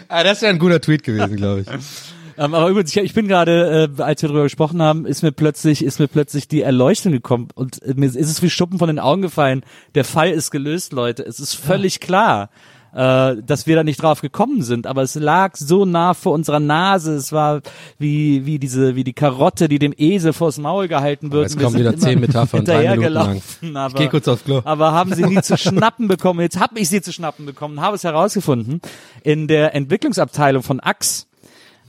Ah, 0.09 0.22
das 0.22 0.40
wäre 0.40 0.52
ein 0.52 0.59
guter 0.59 0.80
Tweet 0.80 1.02
gewesen, 1.02 1.37
glaube 1.37 1.61
ich. 1.62 1.66
Ähm, 2.38 2.55
aber 2.55 2.68
übrigens, 2.68 2.94
ich, 2.94 3.03
ich 3.03 3.14
bin 3.14 3.29
gerade, 3.29 3.90
äh, 3.99 4.03
als 4.03 4.22
wir 4.22 4.29
darüber 4.29 4.44
gesprochen 4.44 4.83
haben, 4.83 5.07
ist 5.07 5.22
mir 5.22 5.33
plötzlich, 5.33 5.85
ist 5.85 5.99
mir 5.99 6.09
plötzlich 6.09 6.49
die 6.49 6.62
Erleuchtung 6.62 7.12
gekommen 7.12 7.49
und 7.55 7.83
äh, 7.83 7.94
mir 7.94 8.07
ist 8.07 8.16
es 8.16 8.42
wie 8.42 8.51
Schuppen 8.51 8.79
von 8.79 8.88
den 8.88 8.99
Augen 8.99 9.22
gefallen. 9.22 9.62
Der 9.94 10.05
Fall 10.05 10.31
ist 10.31 10.51
gelöst, 10.51 10.92
Leute. 10.92 11.22
Es 11.22 11.40
ist 11.40 11.55
völlig 11.55 12.01
klar, 12.01 12.51
äh, 12.94 13.37
dass 13.42 13.66
wir 13.66 13.77
da 13.77 13.85
nicht 13.85 14.03
drauf 14.03 14.20
gekommen 14.20 14.62
sind. 14.62 14.87
Aber 14.87 15.03
es 15.03 15.14
lag 15.14 15.57
so 15.57 15.85
nah 15.85 16.14
vor 16.14 16.33
unserer 16.33 16.61
Nase. 16.61 17.14
Es 17.14 17.33
war 17.33 17.61
wie 17.99 18.46
wie 18.46 18.59
diese 18.59 18.96
wie 18.96 19.05
die 19.05 19.12
Karotte, 19.12 19.68
die 19.68 19.79
dem 19.79 19.92
Esel 19.96 20.33
vors 20.33 20.59
Maul 20.59 20.88
gehalten 20.88 21.33
wird. 21.33 21.44
Jetzt 21.44 21.59
Wir 21.59 21.64
kommen 21.64 21.79
wieder 21.79 21.96
zehn 21.96 22.20
Metaphern, 22.20 22.61
hinterhergelaufen, 22.61 23.77
Aber, 23.77 23.94
Ich 23.94 24.01
geh 24.01 24.09
kurz 24.09 24.29
aufs 24.29 24.44
Klo. 24.44 24.62
aber 24.64 24.92
haben 24.92 25.14
sie 25.14 25.25
nie 25.25 25.40
zu 25.42 25.57
schnappen 25.59 26.09
bekommen. 26.09 26.40
Jetzt 26.40 26.59
habe 26.59 26.79
ich 26.81 26.88
sie 26.88 27.03
zu 27.03 27.12
schnappen 27.12 27.44
bekommen, 27.46 27.81
habe 27.81 27.96
es 27.96 28.05
herausgefunden. 28.05 28.81
In 29.22 29.46
der 29.46 29.75
Entwicklungsabteilung 29.75 30.62
von 30.62 30.81
Axe, 30.81 31.27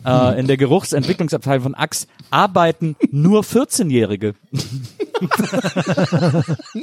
äh, 0.06 0.40
in 0.40 0.48
der 0.48 0.58
Geruchsentwicklungsabteilung 0.58 1.64
von 1.64 1.76
Axe, 1.76 2.08
arbeiten 2.30 2.96
nur 3.12 3.42
14-Jährige. 3.44 4.34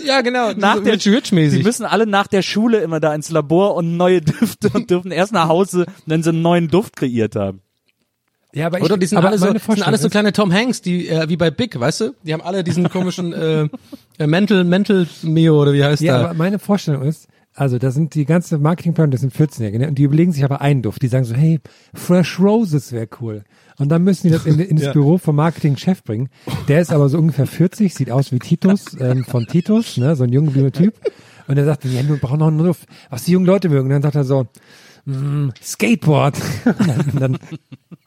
Ja, 0.05 0.20
genau. 0.22 0.53
Nach 0.53 0.77
so 0.77 0.81
der, 0.81 0.94
Rich 0.94 1.07
Rich 1.07 1.33
mäßig. 1.33 1.59
Sie 1.59 1.62
müssen 1.64 1.85
alle 1.85 2.07
nach 2.07 2.27
der 2.27 2.42
Schule 2.42 2.79
immer 2.79 2.98
da 3.00 3.14
ins 3.14 3.31
Labor 3.31 3.74
und 3.77 3.96
neue 3.96 4.20
Düfte 4.20 4.70
und 4.72 4.90
dürfen 4.90 5.11
erst 5.12 5.33
nach 5.33 5.48
Hause, 5.48 5.87
wenn 6.07 6.22
sie 6.22 6.31
einen 6.31 6.42
neuen 6.42 6.68
Duft 6.68 6.96
kreiert 6.96 7.37
haben. 7.37 7.61
Ja, 8.53 8.66
aber 8.66 8.79
ich, 8.79 8.85
Oder 8.85 8.96
die 8.96 9.07
sind 9.07 9.18
aber 9.18 9.29
alle 9.29 9.38
so, 9.38 9.46
sind 9.46 9.87
alles 9.87 10.03
so 10.03 10.09
kleine 10.09 10.33
Tom 10.33 10.53
Hanks, 10.53 10.81
die 10.81 11.09
äh, 11.09 11.29
wie 11.29 11.37
bei 11.37 11.50
Big, 11.50 11.79
weißt 11.79 12.00
du? 12.03 12.14
Die 12.22 12.33
haben 12.33 12.40
alle 12.40 12.62
diesen 12.62 12.88
komischen 12.88 13.33
äh, 13.33 13.68
äh, 14.18 14.27
Mental 14.29 14.62
Mental 14.62 15.09
Mio 15.22 15.61
oder 15.61 15.72
wie 15.72 15.83
heißt 15.83 16.03
Ja, 16.03 16.18
der? 16.18 16.24
aber 16.27 16.35
meine 16.35 16.61
Vorstellung 16.61 17.03
ist, 17.03 17.27
also 17.54 17.78
da 17.78 17.92
sind 17.92 18.14
die 18.14 18.24
ganze 18.24 18.58
Marketingplan, 18.58 19.12
das 19.12 19.20
sind 19.20 19.32
14-Jährige, 19.32 19.78
ne? 19.78 19.88
und 19.88 19.96
die 19.96 20.02
überlegen 20.02 20.32
sich 20.32 20.44
aber 20.44 20.60
einen 20.60 20.82
Duft. 20.82 21.02
Die 21.02 21.08
sagen 21.08 21.24
so, 21.24 21.34
hey, 21.34 21.60
Fresh 21.94 22.40
Roses 22.40 22.90
wäre 22.92 23.08
cool. 23.20 23.44
Und 23.78 23.90
dann 23.90 24.02
müssen 24.02 24.26
die 24.26 24.32
das 24.32 24.44
in, 24.44 24.58
ins 24.58 24.82
Büro 24.92 25.18
vom 25.18 25.36
Marketing-Chef 25.36 26.02
bringen. 26.02 26.28
Der 26.66 26.80
ist 26.80 26.92
aber 26.92 27.08
so 27.08 27.18
ungefähr 27.18 27.46
40, 27.46 27.94
sieht 27.94 28.10
aus 28.10 28.32
wie 28.32 28.40
Titus 28.40 28.96
ähm, 29.00 29.24
von 29.24 29.46
Titus, 29.46 29.96
ne? 29.96 30.16
so 30.16 30.24
ein 30.24 30.32
junger 30.32 30.72
Typ. 30.72 30.94
Und 31.46 31.56
er 31.56 31.64
sagt, 31.64 31.84
ja, 31.84 32.06
wir 32.06 32.16
brauchen 32.16 32.40
noch 32.40 32.48
einen 32.48 32.58
Duft, 32.58 32.88
was 33.10 33.24
die 33.24 33.32
jungen 33.32 33.46
Leute 33.46 33.68
mögen. 33.68 33.84
Und 33.84 33.90
dann 33.90 34.02
sagt 34.02 34.16
er 34.16 34.24
so, 34.24 34.46
mm, 35.04 35.50
Skateboard. 35.62 36.36
Und 37.12 37.20
dann, 37.20 37.38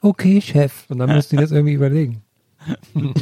okay, 0.01 0.41
Chef. 0.41 0.73
Und 0.89 0.97
dann 0.97 1.13
müssen 1.13 1.36
die 1.36 1.41
das 1.41 1.51
irgendwie 1.51 1.73
überlegen. 1.73 2.23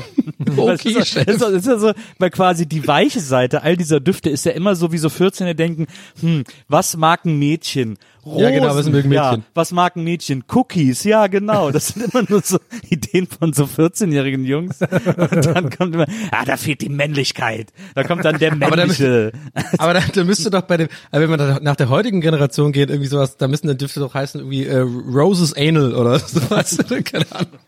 Das 0.45 0.85
ist, 0.85 0.93
so- 0.93 0.99
das 1.23 1.35
ist, 1.35 1.41
das 1.41 1.51
ist 1.53 1.65
ja 1.67 1.77
so, 1.77 1.91
weil 2.19 2.29
quasi 2.29 2.65
die 2.67 2.87
weiche 2.87 3.19
Seite 3.19 3.63
all 3.63 3.75
dieser 3.77 3.99
Düfte 3.99 4.29
ist 4.29 4.45
ja 4.45 4.51
immer 4.51 4.75
so, 4.75 4.91
wie 4.91 4.97
so 4.97 5.09
14 5.09 5.55
denken, 5.57 5.87
hm, 6.19 6.43
was 6.67 6.97
mag 6.97 7.25
ein 7.25 7.39
Mädchen? 7.39 7.97
Rosen, 8.25 8.39
Ja, 8.43 8.49
genau, 8.51 8.75
was 8.75 8.87
mögen 8.89 9.11
Ja, 9.11 9.31
Mädchen? 9.31 9.45
was 9.53 9.71
mag 9.71 9.95
ein 9.95 10.03
Mädchen? 10.03 10.43
Cookies, 10.53 11.03
ja, 11.03 11.27
genau. 11.27 11.71
Das 11.71 11.87
sind 11.89 12.13
immer 12.13 12.25
nur 12.29 12.41
so 12.41 12.59
Ideen 12.89 13.27
von 13.27 13.53
so 13.53 13.63
14-jährigen 13.65 14.45
Jungs. 14.45 14.79
Und 14.81 15.45
dann 15.45 15.69
kommt 15.69 15.95
immer, 15.95 16.05
ah, 16.31 16.45
da 16.45 16.57
fehlt 16.57 16.81
die 16.81 16.89
Männlichkeit. 16.89 17.71
Da 17.95 18.03
kommt 18.03 18.23
dann 18.25 18.37
der 18.39 18.53
männliche. 18.55 19.31
Aber 19.77 19.93
da, 19.93 20.01
da 20.13 20.23
müsste 20.23 20.49
doch 20.51 20.61
bei 20.63 20.77
dem, 20.77 20.87
aber 21.11 21.21
wenn 21.21 21.29
man 21.29 21.39
da 21.39 21.59
nach 21.61 21.75
der 21.75 21.89
heutigen 21.89 22.21
Generation 22.21 22.71
geht, 22.71 22.89
irgendwie 22.89 23.09
sowas, 23.09 23.37
da 23.37 23.47
müssen 23.47 23.67
dann 23.67 23.77
Düfte 23.77 23.99
doch 23.99 24.13
heißen 24.13 24.39
irgendwie 24.41 24.65
äh, 24.65 24.77
Roses 24.79 25.53
Anal 25.55 25.93
oder 25.95 26.19
sowas. 26.27 26.77
Keine 27.03 27.25
Ahnung. 27.31 27.59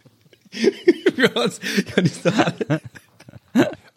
Rose- 1.23 1.59
ja, 2.23 2.31
alle- 2.43 2.81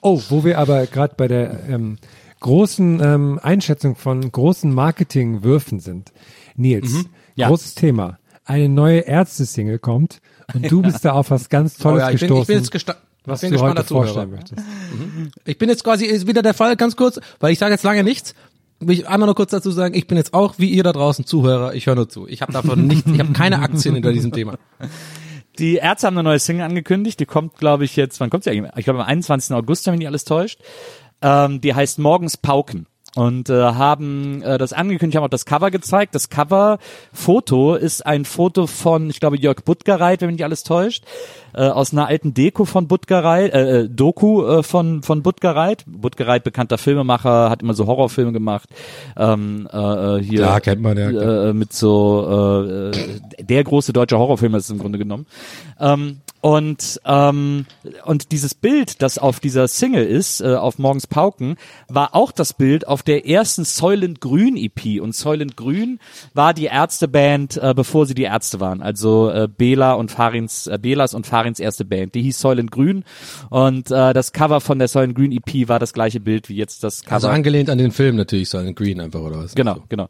Oh, 0.01 0.21
wo 0.31 0.45
wir 0.45 0.59
aber 0.59 0.87
gerade 0.87 1.15
bei 1.17 1.29
der 1.29 1.61
ähm, 1.69 1.99
großen 2.41 3.01
ähm, 3.03 3.39
Einschätzung 3.43 3.97
von 3.97 4.33
großen 4.33 4.73
Marketingwürfen 4.73 5.79
sind. 5.81 6.13
Nils, 6.57 6.91
Mhm. 6.93 7.07
Ja. 7.37 7.49
großes 7.49 7.75
Thema. 7.75 8.19
Eine 8.45 8.69
neue 8.69 9.01
Ärzte-Single 9.01 9.79
kommt 9.79 10.21
und 10.55 10.71
du 10.71 10.83
bist 10.83 11.05
da 11.05 11.13
auf 11.13 11.31
was 11.31 11.49
ganz 11.49 11.77
Oh 11.81 11.83
Tolles 11.83 12.01
ja, 12.03 12.11
ich 12.11 12.21
bin, 12.21 12.29
gestoßen, 12.29 12.43
ich 12.43 12.47
bin 12.49 12.57
jetzt 12.57 12.71
gesta 12.73 12.97
was 13.27 13.43
ich 13.43 13.51
bin 13.51 13.59
du 13.59 13.63
gespannt 13.65 13.79
heute 13.79 13.89
vorstellen 13.89 14.31
möchtest. 14.31 14.63
Ich 15.45 15.59
bin 15.59 15.69
jetzt 15.69 15.85
quasi 15.85 16.07
ist 16.07 16.27
wieder 16.27 16.41
der 16.43 16.55
Fall, 16.55 16.77
ganz 16.77 16.97
kurz, 16.97 17.21
weil 17.39 17.53
ich 17.53 17.59
sage 17.59 17.73
jetzt 17.73 17.85
lange 17.85 18.03
nichts. 18.03 18.35
Will 18.81 18.95
ich 18.99 19.07
einmal 19.07 19.27
nur 19.27 19.35
kurz 19.35 19.51
dazu 19.51 19.71
sagen, 19.71 19.95
ich 19.95 20.07
bin 20.07 20.17
jetzt 20.17 20.33
auch 20.33 20.55
wie 20.57 20.71
ihr 20.71 20.83
da 20.83 20.93
draußen 20.93 21.27
Zuhörer, 21.27 21.75
ich 21.75 21.85
höre 21.87 21.97
nur 21.97 22.09
zu. 22.09 22.27
Ich 22.27 22.41
habe 22.41 22.53
davon 22.55 22.87
nicht, 22.87 23.07
ich 23.07 23.21
habe 23.21 23.35
keine 23.35 23.59
Aktien 23.61 23.95
hinter 23.95 24.11
diesem 24.13 24.33
Thema. 24.33 24.55
Die 25.61 25.77
Ärzte 25.77 26.07
haben 26.07 26.17
eine 26.17 26.29
neue 26.29 26.39
Single 26.39 26.65
angekündigt. 26.65 27.21
Die 27.21 27.27
kommt, 27.27 27.57
glaube 27.57 27.85
ich, 27.85 27.95
jetzt, 27.95 28.19
wann 28.19 28.31
kommt 28.31 28.45
sie 28.45 28.51
eigentlich? 28.51 28.73
Ich 28.77 28.85
glaube, 28.85 29.01
am 29.01 29.07
21. 29.07 29.55
August, 29.55 29.87
wenn 29.87 29.93
mich 29.93 29.99
nicht 29.99 30.09
alles 30.09 30.25
täuscht. 30.25 30.59
Ähm, 31.21 31.61
die 31.61 31.75
heißt 31.75 31.99
Morgens 31.99 32.39
Pauken. 32.39 32.87
Und 33.17 33.51
äh, 33.51 33.55
haben 33.55 34.41
äh, 34.43 34.57
das 34.57 34.73
angekündigt, 34.73 35.17
haben 35.17 35.25
auch 35.25 35.29
das 35.29 35.45
Cover 35.45 35.73
gezeigt. 35.73 36.15
Das 36.15 36.29
Cover-Foto 36.29 37.75
ist 37.75 38.07
ein 38.07 38.25
Foto 38.25 38.69
von, 38.69 39.11
ich 39.11 39.19
glaube, 39.19 39.37
Jörg 39.37 39.65
Buttgereit, 39.65 40.21
wenn 40.21 40.29
mich 40.29 40.37
nicht 40.37 40.45
alles 40.45 40.63
täuscht, 40.63 41.05
äh, 41.53 41.63
aus 41.63 41.93
einer 41.93 42.07
alten 42.07 42.35
Deko 42.35 42.65
von 42.65 42.87
Buttgereit, 42.87 43.53
äh, 43.53 43.81
äh, 43.81 43.89
Doku 43.89 44.47
äh, 44.47 44.63
von 44.63 45.03
von 45.03 45.23
Buttgereit. 45.23 45.85
Buttgereit, 45.89 46.45
bekannter 46.45 46.79
Filmemacher, 46.79 47.51
hat 47.51 47.63
immer 47.63 47.75
so 47.75 47.87
Horrorfilme 47.87 48.33
gemacht. 48.33 48.69
Ähm, 49.17 49.69
äh, 49.73 49.77
äh, 49.77 50.23
hier, 50.23 50.43
Klar, 50.43 50.61
kennt 50.61 50.83
man, 50.83 50.97
ja. 50.97 51.49
Äh, 51.49 51.53
mit 51.53 51.73
so 51.73 52.61
äh, 52.63 52.91
äh, 52.91 53.21
der 53.41 53.65
große 53.65 53.93
deutsche 53.93 54.19
Horrorfilm 54.19 54.55
ist 54.55 54.65
es 54.65 54.71
im 54.71 54.79
Grunde 54.79 54.99
genommen. 54.99 55.27
Ähm, 55.81 56.19
und 56.41 57.01
ähm, 57.05 57.67
und 58.05 58.33
dieses 58.33 58.55
Bild, 58.55 59.03
das 59.03 59.19
auf 59.19 59.41
dieser 59.41 59.69
Single 59.69 60.05
ist, 60.05 60.41
äh, 60.41 60.55
auf 60.55 60.79
Morgens 60.79 61.07
Pauken, 61.07 61.57
war 61.89 62.15
auch 62.15 62.33
das 62.33 62.55
Bild 62.55 62.89
auf 62.89 63.03
der 63.03 63.27
ersten 63.27 63.65
Soylent 63.65 64.21
Grün 64.21 64.57
EP. 64.57 65.01
Und 65.03 65.15
Soylent 65.15 65.57
Grün 65.57 65.99
war 66.33 66.55
die 66.55 66.65
Ärzteband, 66.65 67.59
äh, 67.59 67.75
bevor 67.75 68.07
sie 68.07 68.15
die 68.15 68.23
Ärzte 68.23 68.59
waren. 68.61 68.81
Also 68.81 69.31
äh, 69.31 69.49
Bela 69.55 69.95
und 69.95 70.11
Farins, 70.11 70.67
äh, 70.67 70.79
Belas 70.81 71.13
und 71.13 71.27
Farins 71.27 71.61
erste 71.61 71.85
Band. 71.85 72.15
Die 72.15 72.23
hieß 72.23 72.41
Soylent 72.41 72.71
Grün. 72.71 73.05
Und 73.51 73.91
äh, 73.91 74.15
das 74.15 74.33
Cover 74.33 74.61
von 74.61 74.79
der 74.79 74.89
Soylent 74.89 75.15
Grün 75.15 75.33
EP 75.33 75.69
war 75.69 75.79
das 75.79 75.93
gleiche 75.93 76.21
Bild 76.21 76.49
wie 76.49 76.57
jetzt 76.57 76.83
das 76.85 77.03
Cover. 77.03 77.15
Also 77.15 77.29
angelehnt 77.29 77.69
an 77.69 77.77
den 77.77 77.93
Film 77.93 78.17
natürlich, 78.17 78.49
so 78.49 78.57
an 78.57 78.75
Green 78.75 79.01
einfach 79.01 79.21
oder 79.21 79.39
was? 79.39 79.55
genau, 79.55 79.83
genau. 79.91 80.09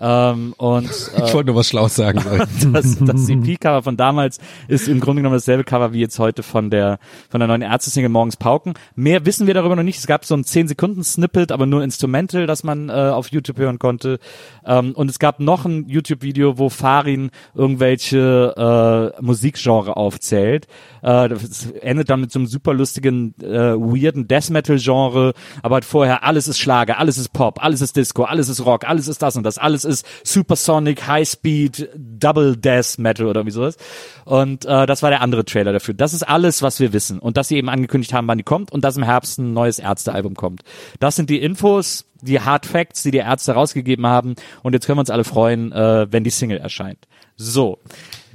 Ähm, 0.00 0.54
und 0.56 0.86
äh, 0.86 1.22
Ich 1.26 1.34
wollte 1.34 1.48
nur 1.48 1.56
was 1.56 1.68
Schlaues 1.68 1.94
sagen. 1.96 2.20
Sollen. 2.20 2.48
das, 2.72 2.96
das 2.98 3.28
EP-Cover 3.28 3.82
von 3.82 3.98
damals 3.98 4.38
ist 4.68 4.88
im 4.88 5.00
Grunde 5.00 5.20
genommen 5.20 5.36
dasselbe 5.36 5.65
Cover 5.66 5.92
wie 5.92 6.00
jetzt 6.00 6.18
heute 6.18 6.42
von 6.42 6.70
der 6.70 6.98
von 7.28 7.40
der 7.40 7.48
neuen 7.48 7.62
Ärzte-Single 7.62 8.08
Morgens 8.08 8.36
Pauken. 8.36 8.74
Mehr 8.94 9.26
wissen 9.26 9.46
wir 9.46 9.54
darüber 9.54 9.76
noch 9.76 9.82
nicht. 9.82 9.98
Es 9.98 10.06
gab 10.06 10.24
so 10.24 10.34
ein 10.34 10.44
10 10.44 10.68
Sekunden 10.68 11.04
Snippet, 11.04 11.52
aber 11.52 11.66
nur 11.66 11.82
Instrumental, 11.82 12.46
das 12.46 12.64
man 12.64 12.88
äh, 12.88 12.92
auf 12.92 13.28
YouTube 13.28 13.58
hören 13.58 13.78
konnte. 13.78 14.18
Ähm, 14.64 14.92
und 14.92 15.10
es 15.10 15.18
gab 15.18 15.40
noch 15.40 15.64
ein 15.64 15.88
YouTube-Video, 15.88 16.58
wo 16.58 16.68
Farin 16.68 17.30
irgendwelche 17.54 19.12
äh, 19.18 19.22
Musikgenre 19.22 19.96
aufzählt. 19.96 20.66
Äh, 21.02 21.28
das 21.28 21.70
endet 21.80 22.10
dann 22.10 22.20
mit 22.20 22.32
so 22.32 22.38
einem 22.38 22.46
super 22.46 22.74
lustigen, 22.74 23.34
äh, 23.40 23.74
weirden 23.74 24.28
Death 24.28 24.50
Metal-Genre, 24.50 25.34
aber 25.62 25.74
halt 25.74 25.84
vorher 25.84 26.24
alles 26.24 26.48
ist 26.48 26.58
Schlager, 26.58 26.98
alles 26.98 27.18
ist 27.18 27.32
Pop, 27.32 27.62
alles 27.62 27.80
ist 27.80 27.96
Disco, 27.96 28.24
alles 28.24 28.48
ist 28.48 28.64
Rock, 28.64 28.88
alles 28.88 29.08
ist 29.08 29.22
das 29.22 29.36
und 29.36 29.44
das, 29.44 29.58
alles 29.58 29.84
ist 29.84 30.06
Supersonic, 30.24 31.06
High 31.06 31.28
Speed, 31.28 31.88
Double 31.96 32.56
Death 32.56 32.98
Metal 32.98 33.26
oder 33.26 33.46
wie 33.46 33.50
sowas. 33.50 33.76
Und 34.24 34.64
äh, 34.64 34.86
das 34.86 35.02
war 35.02 35.10
der 35.10 35.20
andere 35.20 35.44
Trailer 35.56 35.72
dafür. 35.72 35.94
Das 35.94 36.12
ist 36.12 36.22
alles, 36.22 36.60
was 36.60 36.80
wir 36.80 36.92
wissen. 36.92 37.18
Und 37.18 37.36
dass 37.36 37.48
sie 37.48 37.56
eben 37.56 37.70
angekündigt 37.70 38.12
haben, 38.12 38.28
wann 38.28 38.38
die 38.38 38.44
kommt 38.44 38.70
und 38.70 38.84
dass 38.84 38.96
im 38.96 39.02
Herbst 39.02 39.38
ein 39.38 39.54
neues 39.54 39.78
Ärztealbum 39.78 40.34
kommt. 40.34 40.60
Das 41.00 41.16
sind 41.16 41.30
die 41.30 41.40
Infos, 41.40 42.04
die 42.20 42.40
Hard 42.40 42.66
Facts, 42.66 43.02
die 43.02 43.10
die 43.10 43.18
Ärzte 43.18 43.52
rausgegeben 43.52 44.06
haben. 44.06 44.34
Und 44.62 44.74
jetzt 44.74 44.86
können 44.86 44.98
wir 44.98 45.00
uns 45.00 45.10
alle 45.10 45.24
freuen, 45.24 45.72
äh, 45.72 46.06
wenn 46.10 46.24
die 46.24 46.30
Single 46.30 46.58
erscheint. 46.58 47.06
So. 47.36 47.78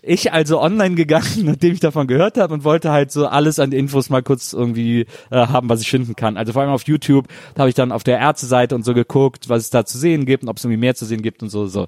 Ich 0.03 0.33
also 0.33 0.59
online 0.59 0.95
gegangen, 0.95 1.27
nachdem 1.43 1.73
ich 1.73 1.79
davon 1.79 2.07
gehört 2.07 2.39
habe 2.39 2.55
und 2.55 2.63
wollte 2.63 2.91
halt 2.91 3.11
so 3.11 3.27
alles 3.27 3.59
an 3.59 3.71
Infos 3.71 4.09
mal 4.09 4.23
kurz 4.23 4.51
irgendwie 4.51 5.01
äh, 5.29 5.35
haben, 5.35 5.69
was 5.69 5.81
ich 5.81 5.91
finden 5.91 6.15
kann. 6.15 6.37
Also 6.37 6.53
vor 6.53 6.63
allem 6.63 6.71
auf 6.71 6.87
YouTube, 6.87 7.27
da 7.53 7.59
habe 7.59 7.69
ich 7.69 7.75
dann 7.75 7.91
auf 7.91 8.03
der 8.03 8.17
Ärzteseite 8.17 8.73
und 8.73 8.83
so 8.83 8.95
geguckt, 8.95 9.47
was 9.47 9.61
es 9.61 9.69
da 9.69 9.85
zu 9.85 9.99
sehen 9.99 10.25
gibt 10.25 10.41
und 10.41 10.49
ob 10.49 10.57
es 10.57 10.63
irgendwie 10.63 10.79
mehr 10.79 10.95
zu 10.95 11.05
sehen 11.05 11.21
gibt 11.21 11.43
und 11.43 11.49
so. 11.49 11.67
so. 11.67 11.87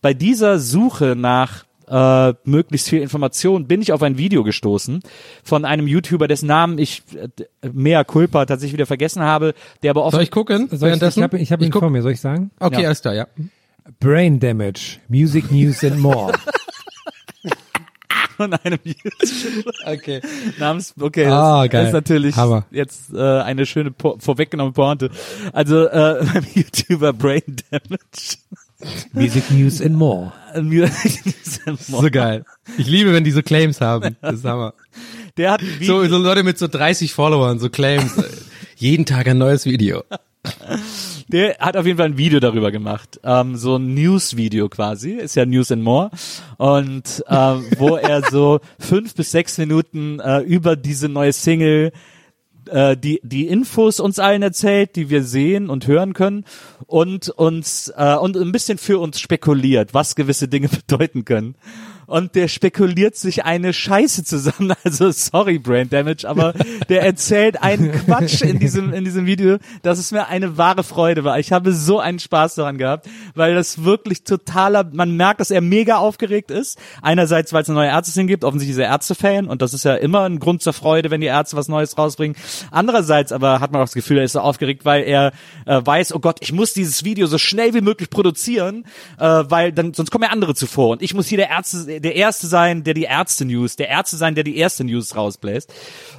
Bei 0.00 0.14
dieser 0.14 0.58
Suche 0.58 1.16
nach 1.18 1.64
äh, 1.90 2.34
möglichst 2.44 2.88
viel 2.88 3.02
Information 3.02 3.66
bin 3.66 3.82
ich 3.82 3.92
auf 3.92 4.02
ein 4.02 4.16
Video 4.16 4.44
gestoßen 4.44 5.02
von 5.44 5.64
einem 5.64 5.86
YouTuber, 5.86 6.28
dessen 6.28 6.46
Namen 6.46 6.78
ich 6.78 7.02
äh, 7.14 7.68
mehr 7.72 8.04
culpa 8.04 8.46
tatsächlich 8.46 8.74
wieder 8.74 8.86
vergessen 8.86 9.22
habe, 9.22 9.54
der 9.82 9.90
aber 9.90 10.04
oft 10.04 10.14
Soll 10.14 10.22
ich 10.22 10.30
gucken? 10.30 10.68
Soll 10.70 10.90
ich, 10.90 11.02
ich 11.02 11.22
habe 11.22 11.38
ich 11.38 11.52
hab 11.52 11.60
ihn 11.60 11.70
guck- 11.70 11.80
vor 11.82 11.90
mir, 11.90 12.02
soll 12.02 12.12
ich 12.12 12.20
sagen? 12.20 12.50
Okay, 12.60 12.82
Ja. 12.82 12.86
alles 12.86 13.02
klar, 13.02 13.14
ja. 13.14 13.26
Brain 13.98 14.38
Damage, 14.38 14.98
Music 15.08 15.50
News 15.50 15.82
and 15.84 15.98
More. 15.98 16.32
von 18.36 18.54
einem 18.54 18.78
YouTuber 18.84 19.72
Okay. 19.86 20.20
namens, 20.58 20.94
okay, 20.98 21.26
Ah, 21.26 21.62
das, 21.64 21.70
geil. 21.72 21.80
das 21.82 21.88
ist 21.88 21.92
natürlich 21.94 22.36
Hammer. 22.36 22.64
jetzt 22.70 23.12
äh, 23.12 23.18
eine 23.40 23.66
schöne 23.66 23.90
po 23.90 24.16
vorweggenommene 24.18 24.72
Pointe. 24.72 25.10
Also 25.52 25.86
äh, 25.88 26.24
beim 26.32 26.44
YouTuber 26.54 27.12
Brain 27.12 27.42
Damage. 27.70 28.38
Music 29.12 29.50
News 29.50 29.80
and 29.80 29.96
More. 29.96 30.32
So 31.78 32.10
geil. 32.10 32.44
Ich 32.78 32.86
liebe, 32.86 33.12
wenn 33.12 33.24
die 33.24 33.30
so 33.30 33.42
Claims 33.42 33.80
haben. 33.80 34.16
Das 34.20 34.36
ist 34.36 34.44
Hammer. 34.44 34.74
Der 35.36 35.52
hat 35.52 35.62
So, 35.82 36.04
so 36.06 36.18
Leute 36.18 36.42
mit 36.42 36.58
so 36.58 36.66
30 36.68 37.12
Followern, 37.12 37.58
so 37.58 37.68
Claims. 37.70 38.16
äh, 38.18 38.24
Jeden 38.76 39.04
Tag 39.04 39.28
ein 39.28 39.38
neues 39.38 39.66
Video. 39.66 40.02
Der 41.28 41.58
hat 41.58 41.76
auf 41.76 41.84
jeden 41.86 41.98
Fall 41.98 42.06
ein 42.06 42.18
Video 42.18 42.40
darüber 42.40 42.72
gemacht. 42.72 43.20
Ähm, 43.22 43.56
so 43.56 43.76
ein 43.76 43.94
News-Video 43.94 44.68
quasi. 44.68 45.12
Ist 45.12 45.36
ja 45.36 45.44
News 45.46 45.70
and 45.70 45.82
More. 45.82 46.10
Und 46.56 47.22
ähm, 47.28 47.66
wo 47.78 47.96
er 47.96 48.22
so 48.30 48.60
fünf 48.78 49.14
bis 49.14 49.30
sechs 49.30 49.58
Minuten 49.58 50.18
äh, 50.18 50.40
über 50.40 50.76
diese 50.76 51.08
neue 51.08 51.32
Single 51.32 51.92
äh, 52.68 52.96
die 52.96 53.20
die 53.22 53.46
Infos 53.46 54.00
uns 54.00 54.18
allen 54.18 54.42
erzählt, 54.42 54.96
die 54.96 55.10
wir 55.10 55.22
sehen 55.22 55.70
und 55.70 55.86
hören 55.86 56.14
können 56.14 56.44
und 56.86 57.28
uns 57.28 57.92
äh, 57.96 58.16
und 58.16 58.36
ein 58.36 58.52
bisschen 58.52 58.78
für 58.78 58.98
uns 58.98 59.20
spekuliert, 59.20 59.94
was 59.94 60.14
gewisse 60.14 60.48
Dinge 60.48 60.68
bedeuten 60.88 61.24
können. 61.24 61.54
Und 62.10 62.34
der 62.34 62.48
spekuliert 62.48 63.14
sich 63.14 63.44
eine 63.44 63.72
Scheiße 63.72 64.24
zusammen. 64.24 64.74
Also 64.82 65.10
sorry 65.12 65.58
Brain 65.58 65.88
Damage, 65.90 66.28
aber 66.28 66.54
der 66.88 67.02
erzählt 67.02 67.62
einen 67.62 67.92
Quatsch 67.92 68.42
in 68.42 68.58
diesem 68.58 68.92
in 68.92 69.04
diesem 69.04 69.26
Video, 69.26 69.58
dass 69.82 69.98
es 69.98 70.10
mir 70.10 70.26
eine 70.26 70.56
wahre 70.56 70.82
Freude 70.82 71.22
war. 71.22 71.38
Ich 71.38 71.52
habe 71.52 71.72
so 71.72 72.00
einen 72.00 72.18
Spaß 72.18 72.56
daran 72.56 72.78
gehabt, 72.78 73.08
weil 73.34 73.54
das 73.54 73.84
wirklich 73.84 74.24
totaler. 74.24 74.88
Man 74.92 75.16
merkt, 75.16 75.40
dass 75.40 75.50
er 75.50 75.60
mega 75.60 75.98
aufgeregt 75.98 76.50
ist. 76.50 76.78
Einerseits, 77.02 77.52
weil 77.52 77.62
es 77.62 77.68
eine 77.68 77.78
neue 77.78 77.88
Ärztin 77.90 78.26
gibt. 78.26 78.42
Offensichtlich 78.42 78.76
ist 78.76 78.82
er 78.82 78.90
Ärzte-Fan 78.90 79.46
und 79.46 79.62
das 79.62 79.74
ist 79.74 79.84
ja 79.84 79.94
immer 79.94 80.22
ein 80.22 80.40
Grund 80.40 80.62
zur 80.62 80.72
Freude, 80.72 81.10
wenn 81.10 81.20
die 81.20 81.28
Ärzte 81.28 81.56
was 81.56 81.68
Neues 81.68 81.96
rausbringen. 81.96 82.36
Andererseits 82.72 83.30
aber 83.30 83.60
hat 83.60 83.70
man 83.70 83.82
auch 83.82 83.86
das 83.86 83.94
Gefühl, 83.94 84.18
er 84.18 84.24
ist 84.24 84.32
so 84.32 84.40
aufgeregt, 84.40 84.84
weil 84.84 85.04
er 85.04 85.32
äh, 85.66 85.80
weiß, 85.84 86.14
oh 86.14 86.18
Gott, 86.18 86.38
ich 86.40 86.52
muss 86.52 86.72
dieses 86.72 87.04
Video 87.04 87.28
so 87.28 87.38
schnell 87.38 87.74
wie 87.74 87.82
möglich 87.82 88.10
produzieren, 88.10 88.84
äh, 89.18 89.24
weil 89.24 89.72
dann 89.72 89.94
sonst 89.94 90.10
kommen 90.10 90.24
ja 90.24 90.30
andere 90.30 90.56
zuvor 90.56 90.90
und 90.90 91.02
ich 91.02 91.14
muss 91.14 91.28
hier 91.28 91.38
der 91.38 91.50
Ärzte, 91.50 91.99
der 92.00 92.16
erste 92.16 92.46
sein, 92.46 92.82
der 92.84 92.94
die 92.94 93.04
Ärzte-News, 93.04 93.76
der 93.76 93.88
Ärzte 93.88 94.16
sein, 94.16 94.34
der 94.34 94.44
die 94.44 94.56
erste 94.56 94.84
News 94.84 95.14
rausbläst 95.16 95.72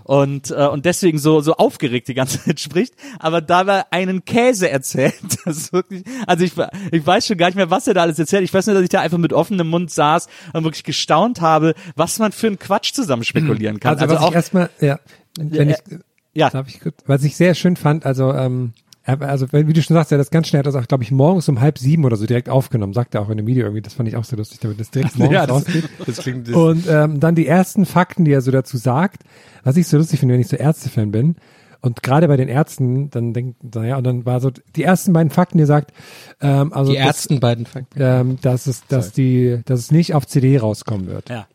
und 0.03 0.51
äh, 0.51 0.67
und 0.67 0.85
deswegen 0.85 1.17
so 1.17 1.41
so 1.41 1.55
aufgeregt 1.55 2.07
die 2.07 2.13
ganze 2.13 2.41
Zeit 2.43 2.59
spricht, 2.59 2.93
aber 3.19 3.41
dabei 3.41 3.83
einen 3.91 4.25
Käse 4.25 4.69
erzählt. 4.69 5.13
Das 5.45 5.57
ist 5.57 5.73
wirklich, 5.73 6.03
also 6.27 6.43
ich 6.43 6.53
ich 6.91 7.05
weiß 7.05 7.25
schon 7.25 7.37
gar 7.37 7.47
nicht 7.47 7.55
mehr, 7.55 7.71
was 7.71 7.87
er 7.87 7.95
da 7.95 8.01
alles 8.01 8.19
erzählt. 8.19 8.43
Ich 8.43 8.53
weiß 8.53 8.67
nur, 8.67 8.75
dass 8.75 8.83
ich 8.83 8.89
da 8.89 9.01
einfach 9.01 9.17
mit 9.17 9.33
offenem 9.33 9.67
Mund 9.69 9.89
saß 9.89 10.27
und 10.53 10.63
wirklich 10.63 10.83
gestaunt 10.83 11.41
habe, 11.41 11.73
was 11.95 12.19
man 12.19 12.31
für 12.31 12.47
einen 12.47 12.59
Quatsch 12.59 12.93
zusammen 12.93 13.23
spekulieren 13.23 13.79
kann. 13.79 13.97
Also, 13.97 14.13
was 14.15 14.27
ich 14.29 14.35
erstmal, 14.35 14.69
ja, 14.79 14.99
wenn 15.39 15.69
Ja, 15.69 15.75
ich, 15.75 15.99
ja. 16.33 16.49
darf 16.51 16.67
ich, 16.67 16.79
was 17.05 17.23
ich 17.23 17.35
sehr 17.35 17.55
schön 17.55 17.75
fand, 17.75 18.05
also, 18.05 18.31
ähm, 18.33 18.73
also 19.03 19.47
wie 19.51 19.73
du 19.73 19.81
schon 19.81 19.95
sagst, 19.95 20.11
er 20.11 20.17
hat 20.17 20.21
das 20.21 20.29
ganz 20.29 20.47
schnell, 20.47 20.59
hat 20.59 20.67
das 20.67 20.75
auch, 20.75 20.87
glaube 20.87 21.03
ich, 21.03 21.11
morgens 21.11 21.49
um 21.49 21.59
halb 21.59 21.79
sieben 21.79 22.05
oder 22.05 22.15
so 22.17 22.25
direkt 22.25 22.49
aufgenommen, 22.49 22.93
sagt 22.93 23.15
er 23.15 23.21
auch 23.21 23.29
in 23.29 23.37
dem 23.37 23.47
Video 23.47 23.63
irgendwie, 23.65 23.81
das 23.81 23.93
fand 23.95 24.07
ich 24.07 24.15
auch 24.15 24.23
sehr 24.23 24.37
lustig, 24.37 24.59
damit 24.59 24.79
das 24.79 24.91
direkt 24.91 25.17
morgens 25.17 25.33
Ja, 25.33 25.47
das, 25.47 25.55
rausgeht. 25.55 25.89
das 26.05 26.17
klingt. 26.17 26.47
Das, 26.47 26.55
Und 26.55 26.85
ähm, 26.87 27.19
dann 27.19 27.35
die 27.35 27.47
ersten 27.47 27.85
Fakten, 27.85 28.25
die 28.25 28.31
er 28.31 28.41
so 28.41 28.51
dazu 28.51 28.77
sagt, 28.77 29.23
was 29.63 29.77
ich 29.77 29.87
so 29.87 29.97
lustig 29.97 30.19
finde, 30.19 30.33
wenn 30.33 30.41
ich 30.41 30.47
so 30.47 30.55
Ärzte-Fan 30.55 31.11
bin. 31.11 31.35
Und 31.83 32.03
gerade 32.03 32.27
bei 32.27 32.37
den 32.37 32.47
Ärzten, 32.47 33.09
dann 33.09 33.33
denkt, 33.33 33.73
naja, 33.73 33.97
und 33.97 34.03
dann 34.03 34.23
war 34.23 34.39
so 34.39 34.51
die 34.75 34.83
ersten 34.83 35.13
beiden 35.13 35.31
Fakten, 35.31 35.57
die 35.57 35.63
er 35.63 35.67
sagt, 35.67 35.91
ähm, 36.39 36.71
also 36.73 36.91
die 36.91 36.97
ersten 36.99 37.39
beiden 37.39 37.65
Fakten. 37.65 37.99
ähm, 37.99 38.37
dass 38.43 38.67
es, 38.67 38.85
dass 38.85 39.11
die, 39.13 39.61
dass 39.65 39.79
es 39.79 39.91
nicht 39.91 40.13
auf 40.13 40.27
CD 40.27 40.59
rauskommen 40.59 41.07
wird. 41.07 41.29
Ja. 41.29 41.47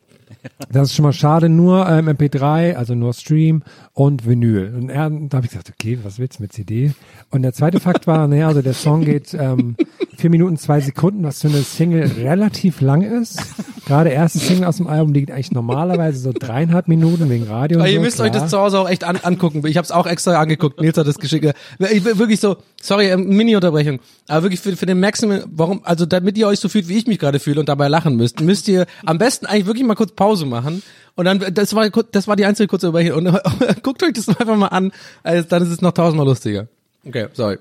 Das 0.71 0.89
ist 0.89 0.95
schon 0.95 1.03
mal 1.03 1.13
schade, 1.13 1.49
nur 1.49 1.87
ähm, 1.87 2.07
MP3, 2.07 2.75
also 2.75 2.95
nur 2.95 3.13
Stream 3.13 3.63
und 3.93 4.25
Vinyl. 4.25 4.73
Und 4.75 4.89
er, 4.89 5.09
da 5.09 5.37
habe 5.37 5.45
ich 5.45 5.51
gesagt, 5.51 5.69
okay, 5.69 5.99
was 6.03 6.19
willst 6.19 6.39
du 6.39 6.43
mit 6.43 6.53
CD? 6.53 6.93
Und 7.29 7.41
der 7.41 7.53
zweite 7.53 7.79
Fakt 7.79 8.07
war, 8.07 8.27
naja, 8.27 8.47
also 8.47 8.61
der 8.61 8.73
Song 8.73 9.03
geht 9.05 9.33
ähm, 9.33 9.75
vier 10.17 10.29
Minuten, 10.29 10.57
zwei 10.57 10.81
Sekunden, 10.81 11.23
was 11.23 11.41
für 11.41 11.47
eine 11.47 11.61
Single 11.61 12.11
relativ 12.17 12.81
lang 12.81 13.03
ist. 13.03 13.39
Gerade 13.85 14.09
erste 14.09 14.39
Single 14.39 14.65
aus 14.65 14.77
dem 14.77 14.87
Album 14.87 15.13
liegt 15.13 15.31
eigentlich 15.31 15.51
normalerweise 15.51 16.19
so 16.19 16.31
dreieinhalb 16.33 16.87
Minuten 16.87 17.29
wegen 17.29 17.45
Radio. 17.45 17.77
Und 17.77 17.83
Aber 17.83 17.89
ihr 17.89 17.99
so, 17.99 18.01
müsst 18.01 18.19
euch 18.19 18.31
klar. 18.31 18.43
das 18.43 18.51
zu 18.51 18.57
Hause 18.57 18.79
auch 18.79 18.89
echt 18.89 19.03
an, 19.03 19.17
angucken. 19.17 19.65
Ich 19.65 19.77
habe 19.77 19.85
es 19.85 19.91
auch 19.91 20.07
extra 20.07 20.39
angeguckt. 20.39 20.81
Nils 20.81 20.97
hat 20.97 21.07
das 21.07 21.19
geschickt. 21.19 21.53
Wirklich 21.77 22.39
so, 22.39 22.57
sorry, 22.81 23.09
ähm, 23.09 23.27
Mini-Unterbrechung. 23.27 23.99
Aber 24.27 24.43
wirklich 24.43 24.59
für, 24.59 24.75
für 24.75 24.87
den 24.87 24.99
Maximum, 24.99 25.43
warum, 25.47 25.81
also 25.83 26.05
damit 26.05 26.37
ihr 26.37 26.47
euch 26.47 26.59
so 26.59 26.67
fühlt, 26.67 26.87
wie 26.87 26.97
ich 26.97 27.07
mich 27.07 27.19
gerade 27.19 27.39
fühle 27.39 27.59
und 27.59 27.69
dabei 27.69 27.87
lachen 27.87 28.15
müsst, 28.17 28.41
müsst 28.41 28.67
ihr 28.67 28.87
am 29.05 29.19
besten 29.19 29.45
eigentlich 29.45 29.67
wirklich 29.67 29.85
mal 29.85 29.95
kurz 29.95 30.11
Pause 30.11 30.45
machen. 30.45 30.81
Und 31.15 31.25
dann, 31.25 31.43
das 31.53 31.73
war, 31.73 31.89
das 31.89 32.27
war 32.27 32.35
die 32.35 32.45
einzige 32.45 32.67
kurze 32.67 32.87
Unterbrechung. 32.89 33.27
Und 33.27 33.83
guckt 33.83 34.03
euch 34.03 34.13
das 34.13 34.27
einfach 34.27 34.57
mal 34.57 34.67
an. 34.67 34.91
Also, 35.23 35.47
dann 35.47 35.63
ist 35.63 35.69
es 35.69 35.81
noch 35.81 35.91
tausendmal 35.91 36.27
lustiger. 36.27 36.67
Okay, 37.05 37.27
sorry. 37.33 37.57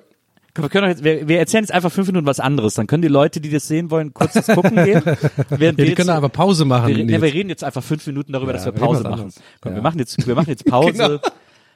Wir, 0.58 0.68
können 0.68 0.88
jetzt, 0.88 1.04
wir, 1.04 1.28
wir 1.28 1.38
erzählen 1.38 1.64
jetzt 1.64 1.72
einfach 1.72 1.90
fünf 1.92 2.06
Minuten 2.08 2.26
was 2.26 2.40
anderes. 2.40 2.74
Dann 2.74 2.86
können 2.86 3.02
die 3.02 3.08
Leute, 3.08 3.40
die 3.40 3.50
das 3.50 3.66
sehen 3.68 3.90
wollen, 3.90 4.12
kurz 4.14 4.32
das 4.34 4.46
gucken 4.46 4.76
gehen. 4.84 5.02
Ja, 5.50 5.58
wir 5.58 5.72
die 5.72 5.94
können 5.94 6.10
einfach 6.10 6.32
Pause 6.32 6.64
machen. 6.64 6.88
wir, 6.88 6.96
reden- 6.96 7.08
ja, 7.08 7.18
Nils. 7.18 7.22
wir 7.32 7.34
reden 7.38 7.48
jetzt 7.50 7.64
einfach 7.64 7.82
fünf 7.82 8.06
Minuten 8.06 8.32
darüber, 8.32 8.52
dass 8.52 8.64
wir 8.66 8.74
wir 8.74 8.80
Pause 8.80 9.02
machen. 9.04 9.32
Komm, 9.60 9.72
wir 9.72 9.76
Ja. 9.76 9.82
machen 9.82 9.98
jetzt, 9.98 10.26
wir 10.26 10.34
machen 10.34 10.48
jetzt 10.50 10.64
Pause. 10.70 10.92
Genau. 10.92 11.18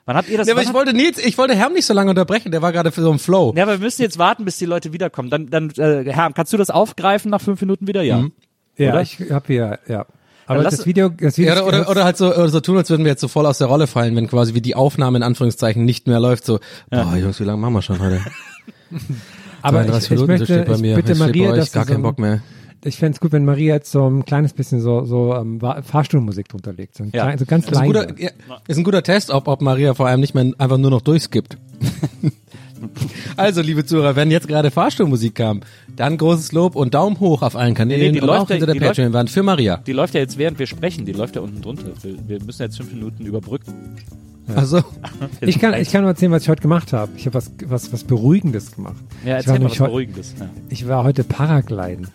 Wann 0.07 0.17
habt 0.17 0.29
ihr 0.29 0.39
das? 0.39 0.47
Ja, 0.49 0.55
aber 0.55 0.63
ich 0.63 0.73
wollte 0.73 0.93
Nils, 0.95 1.19
ich 1.19 1.37
wollte 1.39 1.55
Herm 1.55 1.73
nicht 1.75 1.85
so 1.87 1.95
lange 1.95 2.11
unterbrechen. 2.11 2.51
Der 2.51 2.63
war 2.63 2.73
gerade 2.73 2.91
für 2.91 3.03
so 3.03 3.11
einen 3.11 3.19
Flow. 3.19 3.53
Ja, 3.57 3.65
aber 3.65 3.73
wir 3.73 3.85
müssen 3.85 4.03
jetzt 4.03 4.19
warten, 4.19 4.45
bis 4.45 4.57
die 4.59 4.65
Leute 4.65 4.93
wiederkommen. 4.93 5.31
Dann, 5.31 5.49
dann, 5.51 5.71
äh, 5.77 6.11
Herr, 6.11 6.33
kannst 6.33 6.53
du 6.53 6.57
das 6.57 6.71
aufgreifen 6.71 7.31
nach 7.31 7.41
fünf 7.41 7.61
Minuten 7.61 7.87
wieder? 7.87 8.03
Ja. 8.03 8.19
Mhm. 8.19 8.33
Ja, 8.77 8.93
oder? 8.93 9.03
ich 9.03 9.19
habe 9.31 9.45
hier, 9.47 9.79
ja. 9.87 10.07
Aber 10.55 10.63
lass- 10.65 10.77
das 10.79 10.87
Video, 10.87 11.09
das 11.09 11.39
Video 11.39 11.55
Ja, 11.55 11.63
oder, 11.63 11.81
oder, 11.81 11.91
oder 11.91 12.05
halt 12.05 12.17
so, 12.17 12.27
oder 12.35 12.49
so 12.49 12.61
tun, 12.61 12.77
als 12.77 12.91
würden 12.91 13.05
wir 13.05 13.11
jetzt 13.13 13.21
so 13.21 13.29
voll 13.29 13.47
aus 13.47 13.59
der 13.59 13.67
Rolle 13.69 13.87
fallen, 13.87 14.17
wenn 14.17 14.27
quasi 14.29 14.55
wie 14.55 14.61
die 14.61 14.75
Aufnahme 14.75 15.19
in 15.19 15.23
Anführungszeichen 15.23 15.85
nicht 15.85 16.07
mehr 16.07 16.21
läuft. 16.21 16.45
So, 16.45 16.59
boah, 16.91 17.17
Jungs, 17.17 17.39
wie 17.41 17.45
lange 17.45 17.61
machen 17.61 17.75
wir 17.75 17.83
schon 17.83 18.01
heute? 18.01 18.21
aber 19.63 19.83
ich, 19.83 19.87
32 19.91 20.05
ich 20.05 20.11
Minuten, 20.11 20.27
so 20.27 20.27
möchte, 20.27 20.45
steht 20.47 20.67
bei 20.67 20.75
ich 20.75 20.81
mir. 20.81 20.97
bitte 20.97 21.13
Ich 21.13 21.19
Maria, 21.19 21.47
bei 21.49 21.53
euch 21.55 21.59
dass 21.61 21.73
gar 21.73 21.85
so 21.85 21.89
keinen 21.89 22.01
ein- 22.01 22.03
Bock 22.03 22.19
mehr. 22.19 22.41
Ich 22.83 22.97
fände 22.97 23.13
es 23.17 23.21
gut, 23.21 23.33
wenn 23.33 23.45
Maria 23.45 23.75
jetzt 23.75 23.93
so 23.93 24.09
ein 24.09 24.25
kleines 24.25 24.55
bisschen 24.55 24.81
so, 24.81 25.05
so 25.05 25.35
ähm, 25.35 25.61
Fahrstuhlmusik 25.61 26.49
drunter 26.49 26.73
legt. 26.73 26.97
So, 26.97 27.05
ein 27.05 27.11
Ja. 27.13 27.25
klein, 27.25 27.37
so 27.39 27.45
ganz 27.45 27.67
Das 27.67 27.73
ist 27.75 27.79
ein 27.81 27.87
guter, 27.87 28.07
ja, 28.19 28.31
ist 28.69 28.79
ein 28.79 28.85
guter 28.85 29.03
Test, 29.03 29.31
ob, 29.31 29.49
ob 29.49 29.61
Maria 29.61 29.93
vor 29.93 30.07
allem 30.09 30.21
nicht 30.21 30.35
mehr 30.35 30.51
einfach 30.57 30.79
nur 30.79 30.91
noch 30.91 31.03
durchskippt. 31.03 31.59
also, 33.37 33.61
liebe 33.63 33.85
Zuhörer, 33.85 34.17
wenn 34.17 34.31
jetzt 34.31 34.49
gerade 34.49 34.71
Fahrstuhlmusik 34.71 35.35
kam, 35.35 35.61
dann 35.97 36.17
großes 36.17 36.53
Lob 36.53 36.77
und 36.77 36.95
Daumen 36.95 37.21
hoch 37.21 37.43
auf 37.43 37.57
allen 37.57 37.75
Kanälen 37.75 38.01
Nee, 38.01 38.13
die 38.13 38.21
und 38.21 38.27
läuft 38.27 38.41
auch 38.43 38.51
ja- 38.51 38.57
hinter 38.57 38.73
der 38.73 38.81
Patreon-Wand 38.81 39.31
für 39.31 39.43
Maria. 39.43 39.79
Die 39.87 39.93
läuft 39.93 40.15
ja 40.15 40.21
jetzt, 40.21 40.39
während 40.39 40.59
wir 40.59 40.67
sprechen, 40.67 41.05
die 41.07 41.13
läuft 41.13 41.37
ja 41.37 41.43
unten 41.43 41.61
drunter. 41.63 41.91
Wir, 42.03 42.17
wir 42.27 42.43
müssen 42.45 42.63
jetzt 42.63 42.77
fünf 42.77 42.93
Minuten 42.93 43.25
überbrücken. 43.27 43.73
Also, 44.55 44.83
Ich 45.41 45.59
kann, 45.59 45.75
ich 45.75 45.91
kann 45.91 46.01
nur 46.03 46.11
erzählen, 46.11 46.33
was 46.33 46.43
ich 46.43 46.49
heute 46.49 46.63
gemacht 46.63 46.93
habe. 46.93 47.13
Ich 47.17 47.27
habe 47.27 47.35
was, 47.35 47.51
was, 47.67 47.93
was 47.93 48.05
Beruhigendes 48.05 48.73
gemacht. 48.75 48.97
Ja, 49.25 49.39
ich, 49.39 49.47
war 49.47 49.55
erzähl 49.55 49.59
mal 49.61 49.71
was 49.71 49.79
Beruhigendes. 49.79 50.35
Ja. 50.39 50.49
ich 50.69 50.89
war 50.89 51.05
heute 51.05 51.23
Paragliden. 51.25 52.09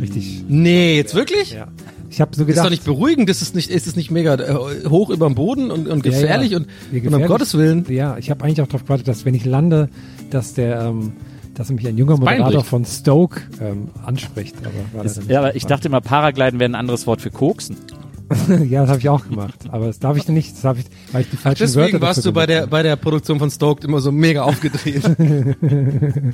Richtig. 0.00 0.44
nee, 0.48 0.96
jetzt 0.96 1.14
wirklich? 1.14 1.52
Ja. 1.52 1.68
Ich 2.12 2.20
habe 2.20 2.30
so 2.36 2.42
Das 2.42 2.48
ist 2.50 2.54
gedacht. 2.54 2.66
doch 2.66 2.70
nicht 2.70 2.84
beruhigend, 2.84 3.28
das 3.30 3.40
ist 3.40 3.54
nicht, 3.54 3.70
ist 3.70 3.86
es 3.86 3.96
nicht 3.96 4.10
mega 4.10 4.34
äh, 4.34 4.86
hoch 4.88 5.08
über 5.08 5.26
dem 5.26 5.34
Boden 5.34 5.70
und, 5.70 5.88
und 5.88 6.04
Ja, 6.04 6.10
gefährlich 6.12 6.50
ja. 6.50 6.58
und, 6.58 6.66
Ja, 6.66 6.72
und 6.72 6.96
um 6.98 7.02
gefährlich. 7.04 7.26
Gottes 7.28 7.54
Willen. 7.54 7.86
Ja, 7.88 8.18
ich 8.18 8.30
habe 8.30 8.44
eigentlich 8.44 8.60
auch 8.60 8.66
darauf 8.66 8.82
gewartet, 8.82 9.08
dass 9.08 9.24
wenn 9.24 9.34
ich 9.34 9.46
lande, 9.46 9.88
dass 10.30 10.52
der, 10.52 10.82
ähm, 10.82 11.14
dass 11.54 11.70
mich 11.70 11.86
ein 11.88 11.96
junger 11.96 12.18
Moderator 12.18 12.64
von 12.64 12.84
Stoke 12.84 13.40
ähm, 13.62 13.88
anspricht. 14.04 14.56
Aber 14.92 15.04
nicht 15.04 15.30
Ja, 15.30 15.38
aber 15.38 15.56
ich 15.56 15.64
dachte 15.64 15.88
immer, 15.88 16.02
Paragliden 16.02 16.60
wäre 16.60 16.70
ein 16.70 16.74
anderes 16.74 17.06
Wort 17.06 17.22
für 17.22 17.30
Koksen. 17.30 17.76
ja, 18.68 18.82
das 18.82 18.90
habe 18.90 18.98
ich 19.00 19.08
auch 19.08 19.26
gemacht. 19.26 19.58
Aber 19.70 19.86
das 19.86 19.98
darf 19.98 20.16
ich 20.18 20.28
nicht. 20.28 20.54
Das 20.54 20.64
habe 20.64 20.80
ich, 20.80 20.86
weil 21.12 21.22
ich 21.22 21.30
die 21.30 21.36
falschen 21.38 21.60
Wörter 21.74 21.82
Deswegen 21.82 22.00
warst 22.02 22.18
dafür 22.18 22.32
du 22.32 22.34
bei 22.34 22.46
der, 22.46 22.66
bei 22.66 22.82
der 22.82 22.96
Produktion 22.96 23.38
von 23.38 23.50
Stoked 23.50 23.84
immer 23.84 24.00
so 24.00 24.12
mega 24.12 24.42
aufgedreht. 24.42 25.02
hey 25.18 26.32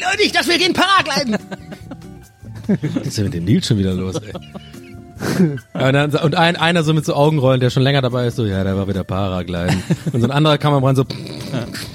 Leute, 0.00 0.22
ich 0.24 0.32
dachte, 0.32 0.48
wir 0.48 0.58
gehen 0.58 0.72
Paragliden! 0.72 1.36
Was 2.94 3.06
ist 3.06 3.16
denn 3.16 3.24
mit 3.24 3.34
dem 3.34 3.44
Nils 3.44 3.66
schon 3.66 3.78
wieder 3.78 3.94
los, 3.94 4.16
ey? 4.16 4.32
Und, 5.74 5.92
dann, 5.92 6.14
und 6.14 6.34
ein, 6.34 6.56
einer 6.56 6.82
so 6.82 6.94
mit 6.94 7.04
so 7.04 7.14
Augenrollen, 7.14 7.60
der 7.60 7.70
schon 7.70 7.82
länger 7.82 8.02
dabei 8.02 8.26
ist, 8.26 8.36
so, 8.36 8.44
ja, 8.44 8.62
der 8.64 8.76
war 8.76 8.88
wieder 8.88 9.04
Paragliden. 9.04 9.82
Und 10.12 10.20
so 10.20 10.26
ein 10.26 10.30
anderer 10.30 10.58
Kameramann 10.58 10.96
so, 10.96 11.04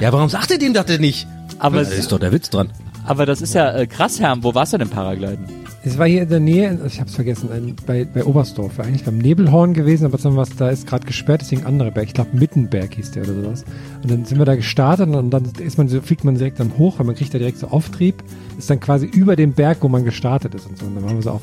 ja, 0.00 0.12
warum 0.12 0.28
sagt 0.28 0.50
ihr 0.50 0.58
dem 0.58 0.74
das 0.74 0.86
denn 0.86 1.00
nicht? 1.00 1.26
Aber, 1.58 1.82
Da 1.82 1.90
ist 1.90 2.12
doch 2.12 2.18
der 2.18 2.32
Witz 2.32 2.50
dran. 2.50 2.70
aber 3.06 3.24
das 3.26 3.40
ist 3.40 3.54
ja 3.54 3.72
äh, 3.72 3.86
krass, 3.86 4.20
Herr. 4.20 4.36
Wo 4.42 4.54
warst 4.54 4.72
du 4.72 4.78
denn 4.78 4.90
Paragliden? 4.90 5.46
Es 5.84 5.98
war 5.98 6.06
hier 6.08 6.22
in 6.22 6.28
der 6.28 6.40
Nähe, 6.40 6.76
ich 6.84 6.98
habe 6.98 7.08
es 7.08 7.14
vergessen, 7.14 7.48
ein, 7.52 7.76
bei, 7.86 8.04
bei 8.04 8.24
Oberstdorf, 8.24 8.76
war 8.78 8.86
eigentlich 8.86 9.04
beim 9.04 9.18
Nebelhorn 9.18 9.72
gewesen, 9.72 10.04
aber 10.04 10.18
dann 10.18 10.34
was, 10.36 10.50
da 10.56 10.68
ist 10.68 10.88
gerade 10.88 11.06
gesperrt, 11.06 11.42
deswegen 11.42 11.60
ein 11.62 11.68
anderer 11.68 11.92
Berg. 11.92 12.08
Ich 12.08 12.14
glaube 12.14 12.30
Mittenberg 12.36 12.92
hieß 12.94 13.12
der 13.12 13.22
oder 13.22 13.34
sowas. 13.34 13.64
Und 14.02 14.10
dann 14.10 14.24
sind 14.24 14.38
wir 14.38 14.44
da 14.44 14.56
gestartet 14.56 15.08
und 15.08 15.30
dann 15.30 15.44
ist 15.60 15.78
man 15.78 15.88
so, 15.88 16.00
fliegt 16.00 16.24
man 16.24 16.34
direkt 16.34 16.58
dann 16.58 16.72
hoch, 16.76 16.98
weil 16.98 17.06
man 17.06 17.14
kriegt 17.14 17.32
da 17.32 17.38
direkt 17.38 17.58
so 17.58 17.68
Auftrieb, 17.68 18.16
ist 18.58 18.68
dann 18.68 18.80
quasi 18.80 19.06
über 19.06 19.36
dem 19.36 19.52
Berg, 19.52 19.78
wo 19.82 19.88
man 19.88 20.04
gestartet 20.04 20.56
ist 20.56 20.66
und 20.66 20.76
so. 20.76 20.86
Und 20.86 20.96
dann 20.96 21.04
waren 21.04 21.14
wir 21.14 21.22
so 21.22 21.30
auf 21.30 21.42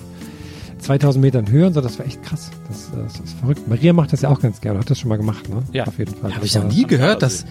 2000 0.83 1.21
Metern 1.23 1.49
Höhe 1.49 1.65
und 1.67 1.73
so, 1.73 1.81
das 1.81 1.97
war 1.99 2.05
echt 2.05 2.21
krass. 2.23 2.51
Das, 2.67 2.89
das 2.95 3.19
ist 3.19 3.37
verrückt. 3.39 3.67
Maria 3.67 3.93
macht 3.93 4.13
das 4.13 4.21
ja 4.21 4.29
auch 4.29 4.39
ganz 4.39 4.61
gerne, 4.61 4.79
hat 4.79 4.89
das 4.89 4.99
schon 4.99 5.09
mal 5.09 5.17
gemacht, 5.17 5.49
ne? 5.49 5.63
Ja. 5.71 5.85
Auf 5.85 5.97
jeden 5.97 6.13
Fall. 6.15 6.31
Habe 6.31 6.41
Das 6.41 6.49
ich 6.49 6.55
noch 6.55 6.71
nie 6.71 6.83
gehört, 6.85 7.21
dass, 7.21 7.45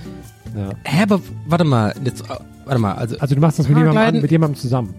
Ja. 0.57 0.70
hä, 0.85 1.03
aber, 1.03 1.20
warte 1.47 1.64
mal, 1.64 1.95
jetzt, 2.05 2.22
äh, 2.22 2.35
warte 2.64 2.80
mal, 2.80 2.93
also, 2.93 3.16
Also 3.18 3.35
du 3.35 3.41
machst 3.41 3.59
das 3.59 3.68
mit 3.68 3.76
jemandem, 3.76 3.97
Paragliden- 3.97 4.16
an- 4.18 4.22
mit 4.22 4.30
jemandem 4.30 4.61
zusammen. 4.61 4.95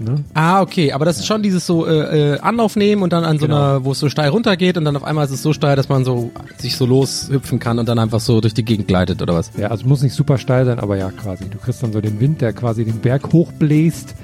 Ne? 0.00 0.22
Ah, 0.32 0.60
okay, 0.62 0.92
aber 0.92 1.04
das 1.04 1.18
ist 1.18 1.26
schon 1.26 1.42
dieses 1.42 1.66
so 1.66 1.84
äh, 1.84 2.34
äh, 2.34 2.38
Anlauf 2.38 2.76
nehmen 2.76 3.02
und 3.02 3.12
dann 3.12 3.24
an 3.24 3.40
so 3.40 3.46
Genau. 3.46 3.56
einer, 3.56 3.84
wo 3.84 3.90
es 3.90 3.98
so 3.98 4.08
steil 4.08 4.28
runtergeht 4.28 4.76
und 4.78 4.84
dann 4.84 4.94
auf 4.94 5.02
einmal 5.02 5.24
ist 5.24 5.32
es 5.32 5.42
so 5.42 5.52
steil, 5.52 5.74
dass 5.74 5.88
man 5.88 6.04
so 6.04 6.30
sich 6.58 6.76
so 6.76 6.86
loshüpfen 6.86 7.58
kann 7.58 7.80
und 7.80 7.88
dann 7.88 7.98
einfach 7.98 8.20
so 8.20 8.40
durch 8.40 8.54
die 8.54 8.64
Gegend 8.64 8.86
gleitet 8.86 9.20
oder 9.22 9.34
was? 9.34 9.50
Ja, 9.58 9.68
also 9.72 9.88
muss 9.88 10.00
nicht 10.02 10.14
super 10.14 10.38
steil 10.38 10.66
sein, 10.66 10.78
aber 10.78 10.96
ja, 10.96 11.10
quasi. 11.10 11.46
Du 11.50 11.58
kriegst 11.58 11.82
dann 11.82 11.92
so 11.92 12.00
den 12.00 12.20
Wind, 12.20 12.40
der 12.42 12.52
quasi 12.52 12.84
den 12.84 13.00
Berg 13.00 13.32
hochbläst, 13.32 14.14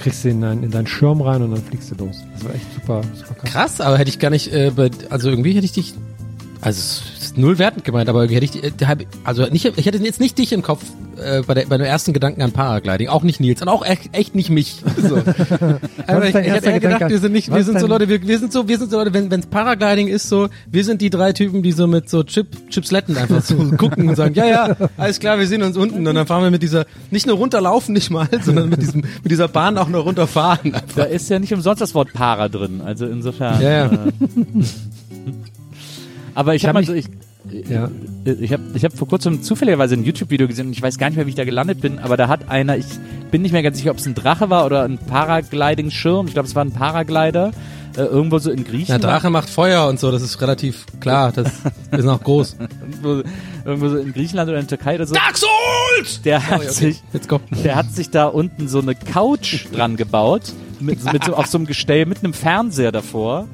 kriegst 0.00 0.24
du 0.24 0.30
in, 0.30 0.42
in 0.42 0.70
deinen 0.70 0.86
Schirm 0.86 1.20
rein 1.20 1.42
und 1.42 1.52
dann 1.52 1.62
fliegst 1.62 1.90
du 1.90 2.04
los. 2.04 2.16
Das 2.34 2.44
war 2.44 2.54
echt 2.54 2.66
super, 2.74 3.02
super 3.14 3.34
krass. 3.34 3.52
Krass, 3.52 3.80
aber 3.80 3.98
hätte 3.98 4.10
ich 4.10 4.18
gar 4.18 4.30
nicht, 4.30 4.52
äh, 4.52 4.72
also 5.10 5.30
irgendwie 5.30 5.52
hätte 5.52 5.64
ich 5.64 5.72
dich 5.72 5.94
Also 6.60 6.80
es 6.80 7.22
ist 7.22 7.38
null 7.38 7.58
wertend 7.58 7.84
gemeint, 7.84 8.08
aber 8.08 8.26
hätte 8.26 8.44
ich, 8.44 8.62
äh, 8.62 8.72
also 9.24 9.46
nicht, 9.46 9.64
ich 9.64 9.86
hätte 9.86 9.98
jetzt 9.98 10.20
nicht 10.20 10.36
dich 10.38 10.52
im 10.52 10.62
Kopf 10.62 10.82
äh, 11.20 11.42
bei, 11.46 11.54
der, 11.54 11.66
bei 11.66 11.76
dem 11.76 11.86
ersten 11.86 12.12
Gedanken 12.12 12.42
an 12.42 12.52
Paragliding, 12.52 13.08
auch 13.08 13.22
nicht 13.22 13.40
Nils 13.40 13.62
und 13.62 13.68
auch 13.68 13.84
echt, 13.84 14.14
echt 14.16 14.34
nicht 14.34 14.50
mich. 14.50 14.82
So. 15.00 15.16
aber 16.06 16.28
ich, 16.28 16.34
ich 16.34 16.52
hätte 16.52 16.70
eher 16.70 16.78
gedacht, 16.78 17.08
wir 17.08 17.18
sind 17.18 17.32
nicht, 17.32 17.52
wir 17.52 17.64
sind 17.64 17.80
so 17.80 17.86
Leute, 17.86 18.08
wir, 18.08 18.22
wir 18.22 18.38
sind 18.38 18.52
so, 18.52 18.68
wir 18.68 18.78
sind 18.78 18.90
so 18.90 18.98
Leute, 18.98 19.14
wenn 19.14 19.30
wenn's 19.30 19.46
Paragliding 19.46 20.08
ist 20.08 20.28
so, 20.28 20.48
wir 20.70 20.84
sind 20.84 21.00
die 21.00 21.10
drei 21.10 21.32
Typen, 21.32 21.62
die 21.62 21.72
so 21.72 21.86
mit 21.86 22.10
so 22.10 22.22
Chip, 22.22 22.68
Chipsletten 22.68 23.16
einfach 23.16 23.42
so 23.42 23.56
gucken 23.76 24.08
und 24.08 24.16
sagen, 24.16 24.34
ja 24.34 24.46
ja, 24.46 24.76
alles 24.96 25.20
klar, 25.20 25.38
wir 25.38 25.46
sehen 25.46 25.62
uns 25.62 25.76
unten 25.76 26.06
und 26.06 26.14
dann 26.14 26.26
fahren 26.26 26.42
wir 26.42 26.50
mit 26.50 26.62
dieser 26.62 26.86
nicht 27.10 27.26
nur 27.26 27.36
runterlaufen 27.36 27.94
nicht 27.94 28.10
mal, 28.10 28.28
sondern 28.42 28.68
mit 28.68 28.82
diesem 28.82 29.00
mit 29.00 29.30
dieser 29.30 29.48
Bahn 29.48 29.78
auch 29.78 29.88
noch 29.88 30.04
runterfahren. 30.04 30.76
Da 30.94 31.04
ist 31.04 31.30
ja 31.30 31.38
nicht 31.38 31.52
umsonst 31.54 31.80
das 31.80 31.94
Wort 31.94 32.12
Para 32.12 32.48
drin, 32.48 32.82
also 32.84 33.06
insofern. 33.06 33.60
Ja, 33.60 33.70
ja. 33.70 33.86
Äh, 33.86 34.12
aber 36.34 36.54
ich, 36.54 36.62
Ich 36.62 36.68
habe 36.68 36.78
hab 36.78 36.86
mal 36.86 36.86
so, 36.86 36.94
ich, 36.94 37.06
Ja. 37.68 37.90
ich 38.24 38.52
habe 38.52 38.62
ich 38.74 38.84
hab 38.84 38.96
vor 38.96 39.08
kurzem 39.08 39.42
zufälligerweise 39.42 39.94
ein 39.94 40.04
YouTube-Video 40.04 40.46
gesehen 40.46 40.66
und 40.68 40.72
ich 40.72 40.82
weiß 40.82 40.98
gar 40.98 41.08
nicht 41.08 41.16
mehr, 41.16 41.26
wie 41.26 41.30
ich 41.30 41.36
da 41.36 41.44
gelandet 41.44 41.80
bin, 41.80 41.98
aber 41.98 42.16
da 42.16 42.28
hat 42.28 42.48
einer, 42.48 42.76
ich 42.76 42.86
bin 43.30 43.42
nicht 43.42 43.52
mehr 43.52 43.62
ganz 43.62 43.78
sicher, 43.78 43.90
ob 43.90 43.98
es 43.98 44.06
ein 44.06 44.14
Drache 44.14 44.50
war 44.50 44.66
oder 44.66 44.82
ein 44.84 44.98
Paragliding-Schirm, 44.98 46.26
ich 46.26 46.32
glaube, 46.34 46.48
es 46.48 46.54
war 46.54 46.64
ein 46.64 46.72
Paraglider, 46.72 47.52
äh, 47.96 48.02
irgendwo 48.02 48.38
so 48.38 48.50
in 48.50 48.58
Ja, 48.58 48.64
Griechenland. 48.70 49.04
Drache 49.04 49.30
macht 49.30 49.48
Feuer 49.50 49.88
und 49.88 49.98
so, 49.98 50.10
das 50.12 50.22
ist 50.22 50.40
relativ 50.40 50.86
klar, 51.00 51.32
das 51.32 51.50
ist 51.90 52.06
auch 52.06 52.22
groß. 52.22 52.56
Irgendwo, 52.80 53.22
irgendwo 53.64 53.88
so 53.88 53.96
in 53.98 54.12
Griechenland 54.12 54.48
oder 54.48 54.58
in 54.60 54.66
der 54.66 54.78
Türkei 54.78 54.94
oder 54.96 55.06
so. 55.06 55.14
Dark 55.14 55.36
Souls! 55.36 56.22
Der 56.22 56.46
hat 56.46 56.62
sich, 56.70 57.02
Jetzt 57.12 57.28
komm. 57.28 57.40
der 57.64 57.74
hat 57.76 57.90
sich 57.92 58.10
da 58.10 58.26
unten 58.26 58.68
so 58.68 58.80
eine 58.80 58.94
Couch 58.94 59.66
dran 59.72 59.96
gebaut, 59.96 60.52
mit, 60.80 61.12
mit 61.12 61.24
so, 61.24 61.34
auf 61.34 61.46
so 61.46 61.58
einem 61.58 61.66
Gestell, 61.66 62.06
mit 62.06 62.22
einem 62.24 62.32
Fernseher 62.32 62.92
davor, 62.92 63.46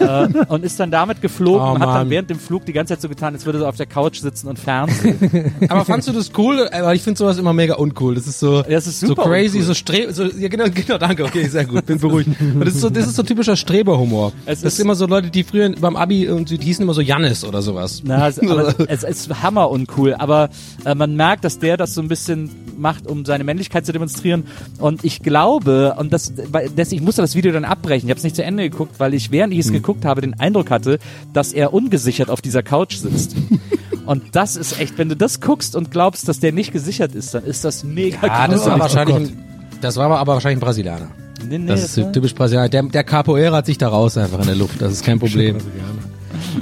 äh, 0.00 0.28
und 0.48 0.64
ist 0.64 0.78
dann 0.80 0.90
damit 0.90 1.20
geflogen 1.22 1.60
Oh, 1.60 1.72
und 1.74 1.80
hat 1.80 1.88
dann 1.96 2.10
während 2.10 2.30
dem 2.30 2.38
Flug 2.38 2.64
die 2.66 2.72
ganze 2.72 2.94
Zeit 2.94 3.02
so 3.02 3.08
getan, 3.08 3.34
als 3.34 3.46
würde 3.46 3.60
er 3.60 3.68
auf 3.68 3.76
der 3.76 3.86
Couch 3.86 4.20
sitzen 4.20 4.48
und 4.48 4.58
Fernsehen. 4.58 5.52
Aber 5.68 5.84
fandst 5.84 6.08
du 6.08 6.12
das 6.12 6.30
cool? 6.36 6.68
Aber 6.72 6.94
ich 6.94 7.02
finde 7.02 7.18
sowas 7.18 7.38
immer 7.38 7.52
mega 7.52 7.74
uncool. 7.74 8.14
Das 8.14 8.26
ist 8.26 8.40
so, 8.40 8.62
Das 8.62 8.86
ist 8.86 9.00
so 9.00 9.14
crazy, 9.14 9.58
uncool. 9.58 9.62
so 9.62 9.74
stre 9.74 10.12
so, 10.12 10.24
ja 10.24 10.48
genau, 10.48 10.64
genau, 10.74 10.98
danke, 10.98 11.24
okay, 11.24 11.46
sehr 11.48 11.64
gut, 11.64 11.86
bin 11.86 11.98
beruhigt. 11.98 12.28
Und 12.40 12.60
das 12.64 12.74
ist 12.74 12.80
so, 12.80 12.90
das 12.90 13.06
ist 13.06 13.16
so 13.16 13.22
typischer 13.22 13.56
Streberhumor. 13.56 14.32
Es 14.46 14.60
das 14.60 14.72
ist- 14.72 14.76
sind 14.76 14.86
immer 14.86 14.94
so 14.94 15.06
Leute, 15.06 15.30
die 15.30 15.42
früher 15.44 15.70
beim 15.80 15.96
Abi 15.96 16.24
irgendwie, 16.24 16.58
die 16.58 16.66
hießen 16.66 16.82
immer 16.82 16.94
so 16.94 17.00
Jannis 17.00 17.44
oder 17.44 17.62
sowas. 17.62 18.02
Na, 18.04 18.28
es, 18.28 18.38
aber 18.42 18.74
es, 18.88 19.02
es 19.02 19.26
ist 19.26 19.42
hammer 19.42 19.70
uncool, 19.70 20.14
aber 20.14 20.48
äh, 20.84 20.94
man 20.94 21.16
merkt, 21.16 21.44
dass 21.44 21.58
der 21.58 21.76
das 21.76 21.94
so 21.94 22.00
ein 22.02 22.08
bisschen 22.08 22.50
macht, 22.76 23.06
um 23.06 23.24
seine 23.24 23.42
Männlichkeit 23.44 23.84
zu 23.86 23.92
demonstrieren. 23.92 24.44
Und 24.78 25.04
ich 25.04 25.20
glaube, 25.20 25.94
und 25.98 26.12
das, 26.12 26.32
weil, 26.52 26.67
das 26.67 26.67
ich 26.76 27.00
musste 27.00 27.22
das 27.22 27.34
Video 27.34 27.52
dann 27.52 27.64
abbrechen. 27.64 28.08
Ich 28.08 28.10
habe 28.10 28.18
es 28.18 28.24
nicht 28.24 28.36
zu 28.36 28.44
Ende 28.44 28.68
geguckt, 28.68 28.98
weil 28.98 29.14
ich, 29.14 29.30
während 29.30 29.52
ich 29.52 29.60
es 29.60 29.72
geguckt 29.72 30.04
habe, 30.04 30.20
den 30.20 30.38
Eindruck 30.38 30.70
hatte, 30.70 30.98
dass 31.32 31.52
er 31.52 31.72
ungesichert 31.72 32.30
auf 32.30 32.40
dieser 32.40 32.62
Couch 32.62 32.96
sitzt. 32.96 33.36
und 34.06 34.22
das 34.32 34.56
ist 34.56 34.80
echt, 34.80 34.98
wenn 34.98 35.08
du 35.08 35.16
das 35.16 35.40
guckst 35.40 35.76
und 35.76 35.90
glaubst, 35.90 36.28
dass 36.28 36.40
der 36.40 36.52
nicht 36.52 36.72
gesichert 36.72 37.14
ist, 37.14 37.34
dann 37.34 37.44
ist 37.44 37.64
das 37.64 37.84
mega 37.84 38.18
Ah, 38.22 38.48
das 38.48 38.66
war 38.66 38.76
Oh 38.76 38.80
wahrscheinlich, 38.80 39.16
ein, 39.16 39.44
das 39.80 39.96
war 39.96 40.10
aber 40.10 40.34
wahrscheinlich 40.34 40.58
ein 40.58 40.60
Brasilianer. 40.60 41.08
Nee, 41.48 41.58
nee, 41.58 41.68
Das 41.68 41.84
ist 41.84 41.94
so 41.94 42.10
typisch 42.10 42.34
Brasilianer. 42.34 42.68
Der, 42.68 42.82
der 42.82 43.04
Capoeira 43.04 43.56
hat 43.56 43.66
sich 43.66 43.78
da 43.78 43.88
raus 43.88 44.16
einfach 44.16 44.40
in 44.40 44.46
der 44.46 44.56
Luft, 44.56 44.80
das 44.80 44.92
ist 44.92 45.04
kein 45.04 45.18
Problem. 45.18 45.58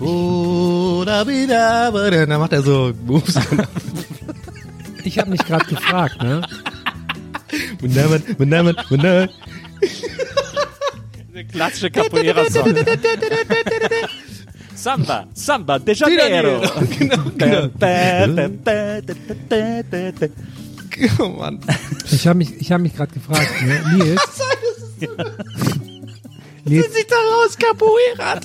Oh, 0.00 1.02
da 1.06 1.26
wieder, 1.26 2.26
da 2.26 2.38
macht 2.38 2.52
er 2.52 2.62
so 2.62 2.92
Moves. 3.06 3.38
Ich 5.04 5.18
habe 5.18 5.30
mich 5.30 5.44
gerade 5.44 5.64
gefragt, 5.66 6.22
ne? 6.22 6.42
klassische 11.56 11.90
Capoeira-Song. 11.90 12.74
Samba, 14.74 15.26
Samba 15.32 15.78
de 15.78 15.94
Janeiro. 15.94 16.60
Genau, 16.98 17.22
genau. 17.38 17.68
Oh 21.18 21.28
Mann. 21.28 21.60
Ich 22.10 22.26
habe 22.26 22.38
mich, 22.38 22.54
ich 22.58 22.72
habe 22.72 22.82
mich 22.82 22.94
gerade 22.94 23.12
gefragt, 23.12 23.48
ne? 23.62 23.80
Nils. 23.96 24.20
Nils, 26.64 26.94
sich 26.94 27.06
da 27.06 27.16
raus 27.16 27.56
Capoeira. 27.58 28.40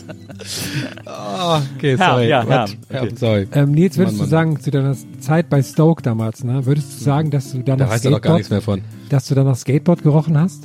Oh, 1.05 1.61
okay, 1.77 1.95
sorry. 1.95 2.27
ja, 2.27 2.45
What? 2.45 2.77
Herr, 2.89 3.03
okay. 3.03 3.15
sorry. 3.15 3.47
ähm, 3.53 3.71
Nils, 3.71 3.97
würdest 3.97 4.17
Mann, 4.17 4.25
du 4.25 4.29
sagen, 4.29 4.59
zu 4.59 4.69
deiner 4.69 4.95
Zeit 5.19 5.49
bei 5.49 5.63
Stoke 5.63 6.03
damals, 6.03 6.43
ne? 6.43 6.65
Würdest 6.65 6.99
du 6.99 7.03
sagen, 7.03 7.31
dass 7.31 7.51
du 7.51 7.59
dann 7.63 7.79
Da 7.79 7.85
doch 7.85 8.21
gar 8.21 8.33
nichts 8.35 8.47
Skateboard, 8.47 8.49
mehr 8.49 8.61
von. 8.61 8.81
dass 9.09 9.27
du 9.27 9.35
dann 9.35 9.45
nach 9.45 9.55
Skateboard 9.57 10.03
gerochen 10.03 10.37
hast? 10.37 10.63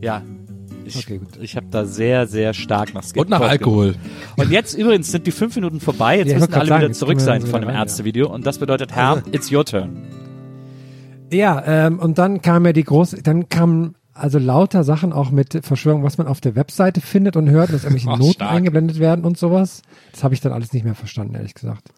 Ja. 0.00 0.22
Ich, 0.94 1.06
Okay, 1.06 1.18
gut. 1.18 1.38
ich 1.40 1.56
habe 1.56 1.66
da 1.70 1.84
sehr, 1.84 2.26
sehr 2.26 2.54
stark 2.54 2.94
nach 2.94 3.02
Skateboard 3.02 3.26
Und 3.26 3.30
nach 3.30 3.48
Alkohol. 3.50 3.94
Und 4.36 4.50
jetzt 4.50 4.74
übrigens 4.74 5.10
sind 5.10 5.26
die 5.26 5.30
fünf 5.30 5.54
Minuten 5.56 5.80
vorbei. 5.80 6.18
Jetzt 6.18 6.28
Ja, 6.28 6.34
ich 6.34 6.40
müssen 6.40 6.54
alle 6.54 6.66
grad 6.66 6.78
wieder 6.78 6.80
sagen, 6.88 6.94
zurück 6.94 7.20
sein 7.20 7.42
von 7.42 7.60
dem 7.60 7.68
rein, 7.68 7.74
ja. 7.76 7.82
Ärztevideo. 7.82 8.28
Und 8.32 8.46
das 8.46 8.58
bedeutet, 8.58 8.92
Herr, 8.92 9.22
it's 9.32 9.50
your 9.50 9.64
turn. 9.64 10.02
Ja, 11.32 11.62
ähm, 11.66 11.98
und 11.98 12.18
dann 12.18 12.42
kam 12.42 12.66
ja 12.66 12.72
die 12.72 12.84
große, 12.84 13.22
dann 13.22 13.48
kamen 13.48 13.94
also 14.14 14.38
lauter 14.38 14.84
Sachen 14.84 15.12
auch 15.14 15.30
mit 15.30 15.60
Verschwörung, 15.64 16.02
was 16.04 16.18
man 16.18 16.26
auf 16.26 16.40
der 16.42 16.54
Webseite 16.54 17.00
findet 17.00 17.36
und 17.36 17.48
hört, 17.48 17.72
dass 17.72 17.84
irgendwelche 17.84 18.08
Ach, 18.10 18.18
Noten 18.18 18.32
stark. 18.34 18.52
eingeblendet 18.52 18.98
werden 18.98 19.24
und 19.24 19.38
sowas. 19.38 19.80
Das 20.12 20.22
habe 20.22 20.34
ich 20.34 20.40
dann 20.42 20.52
alles 20.52 20.72
nicht 20.74 20.84
mehr 20.84 20.94
verstanden, 20.94 21.34
ehrlich 21.34 21.54
gesagt. 21.54 21.88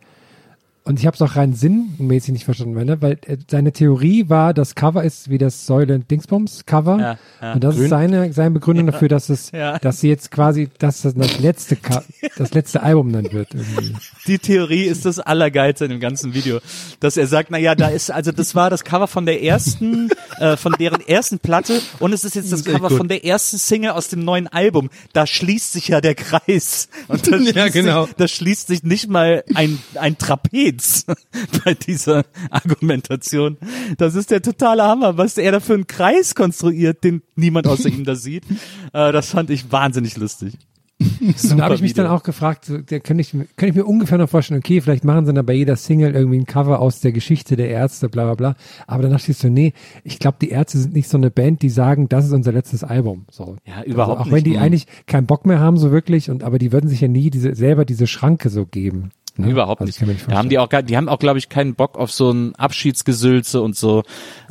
Und 0.86 1.00
ich 1.00 1.06
habe 1.06 1.14
es 1.14 1.22
auch 1.22 1.36
rein 1.36 1.54
sinnmäßig 1.54 2.34
nicht 2.34 2.44
verstanden, 2.44 2.76
weil, 2.76 2.84
ne? 2.84 3.00
weil 3.00 3.12
äh, 3.26 3.38
seine 3.50 3.72
Theorie 3.72 4.28
war, 4.28 4.52
das 4.52 4.74
Cover 4.74 5.02
ist 5.02 5.30
wie 5.30 5.38
das 5.38 5.64
Säule 5.64 5.98
Dingsbums 5.98 6.66
Cover. 6.66 6.98
Ja, 7.00 7.18
ja. 7.40 7.52
Und 7.54 7.64
das 7.64 7.78
ist 7.78 7.88
seine, 7.88 8.34
seine 8.34 8.50
Begründung 8.50 8.84
dafür, 8.88 9.08
dass 9.08 9.30
es, 9.30 9.50
Ja. 9.50 9.78
dass 9.78 10.00
sie 10.00 10.10
jetzt 10.10 10.30
quasi, 10.30 10.68
dass 10.78 11.00
das 11.00 11.14
das 11.14 11.40
letzte, 11.40 11.76
Ka 11.76 12.04
das 12.36 12.52
letzte 12.52 12.82
Album 12.82 13.14
dann 13.14 13.32
wird 13.32 13.54
irgendwie. 13.54 13.96
Die 14.26 14.38
Theorie 14.38 14.82
ist 14.84 15.06
das 15.06 15.20
Allergeilste 15.20 15.86
in 15.86 15.90
dem 15.92 16.00
ganzen 16.00 16.34
Video, 16.34 16.60
dass 17.00 17.16
er 17.16 17.28
sagt, 17.28 17.50
na 17.50 17.56
ja, 17.56 17.74
da 17.74 17.88
ist, 17.88 18.10
also 18.10 18.30
das 18.30 18.54
war 18.54 18.68
das 18.68 18.84
Cover 18.84 19.08
von 19.08 19.24
der 19.24 19.42
ersten, 19.42 20.10
äh, 20.38 20.58
von 20.58 20.74
deren 20.78 21.00
ersten 21.00 21.38
Platte 21.38 21.80
und 21.98 22.12
es 22.12 22.24
ist 22.24 22.34
jetzt 22.34 22.52
das 22.52 22.62
Cover 22.62 22.90
von 22.90 23.08
der 23.08 23.24
ersten 23.24 23.56
Single 23.56 23.92
aus 23.92 24.08
dem 24.08 24.22
neuen 24.22 24.48
Album. 24.48 24.90
Da 25.14 25.26
schließt 25.26 25.72
sich 25.72 25.88
ja 25.88 26.02
der 26.02 26.14
Kreis. 26.14 26.90
Und 27.08 27.26
da 27.32 27.36
Ja, 27.38 27.52
schließt 27.62 27.72
genau. 27.72 28.04
Sich, 28.04 28.14
da 28.16 28.28
schließt 28.28 28.66
sich 28.66 28.82
nicht 28.82 29.08
mal 29.08 29.44
ein, 29.54 29.78
ein 29.94 30.18
Trapez 30.18 30.73
bei 31.64 31.74
dieser 31.74 32.24
Argumentation. 32.50 33.56
Das 33.98 34.14
ist 34.14 34.30
der 34.30 34.42
totale 34.42 34.82
Hammer, 34.82 35.16
was 35.18 35.38
er 35.38 35.52
da 35.52 35.60
für 35.60 35.74
einen 35.74 35.86
Kreis 35.86 36.34
konstruiert, 36.34 37.04
den 37.04 37.22
niemand 37.36 37.66
außer 37.66 37.88
ihm 37.88 38.04
da 38.04 38.14
sieht. 38.14 38.44
Äh, 38.92 39.12
das 39.12 39.30
fand 39.30 39.50
ich 39.50 39.70
wahnsinnig 39.70 40.16
lustig. 40.16 40.58
Und 41.00 41.58
da 41.58 41.64
habe 41.64 41.74
ich 41.74 41.82
mich 41.82 41.90
Video. 41.90 42.04
dann 42.04 42.12
auch 42.12 42.22
gefragt, 42.22 42.66
so, 42.66 42.78
da 42.78 42.98
könnte 43.00 43.20
ich, 43.20 43.32
könnte 43.32 43.66
ich 43.66 43.74
mir 43.74 43.84
ungefähr 43.84 44.18
noch 44.18 44.28
vorstellen, 44.28 44.58
okay, 44.58 44.80
vielleicht 44.80 45.04
machen 45.04 45.26
sie 45.26 45.32
dann 45.32 45.44
bei 45.44 45.54
jeder 45.54 45.76
Single 45.76 46.14
irgendwie 46.14 46.38
ein 46.38 46.46
Cover 46.46 46.80
aus 46.80 47.00
der 47.00 47.12
Geschichte 47.12 47.56
der 47.56 47.68
Ärzte, 47.68 48.08
bla 48.08 48.24
bla 48.24 48.34
bla. 48.34 48.56
Aber 48.86 49.02
dann 49.02 49.12
dachte 49.12 49.32
ich 49.32 49.36
so, 49.36 49.48
nee, 49.48 49.72
ich 50.04 50.18
glaube, 50.18 50.36
die 50.40 50.50
Ärzte 50.50 50.78
sind 50.78 50.94
nicht 50.94 51.08
so 51.08 51.16
eine 51.16 51.30
Band, 51.30 51.62
die 51.62 51.68
sagen, 51.68 52.08
das 52.08 52.26
ist 52.26 52.32
unser 52.32 52.52
letztes 52.52 52.84
Album. 52.84 53.26
So. 53.30 53.56
Ja, 53.66 53.82
überhaupt 53.82 54.20
also, 54.20 54.30
Auch 54.30 54.34
wenn 54.34 54.44
die 54.44 54.58
eigentlich 54.58 54.86
keinen 55.06 55.26
Bock 55.26 55.46
mehr 55.46 55.58
haben, 55.58 55.78
so 55.78 55.90
wirklich, 55.90 56.30
und 56.30 56.44
aber 56.44 56.58
die 56.58 56.72
würden 56.72 56.88
sich 56.88 57.00
ja 57.00 57.08
nie 57.08 57.30
diese, 57.30 57.54
selber 57.54 57.84
diese 57.84 58.06
Schranke 58.06 58.48
so 58.48 58.64
geben. 58.64 59.10
Ne? 59.36 59.50
Überhaupt 59.50 59.80
Also, 59.80 60.04
nicht. 60.06 60.28
Da 60.28 60.36
haben 60.36 60.48
die 60.48 60.58
auch, 60.58 60.68
die 60.68 60.96
haben 60.96 61.08
auch, 61.08 61.18
glaube 61.18 61.38
ich, 61.38 61.48
keinen 61.48 61.74
Bock 61.74 61.96
auf 61.96 62.12
so 62.12 62.30
ein 62.30 62.54
Abschiedsgesülze 62.54 63.60
und 63.60 63.76
so. 63.76 64.02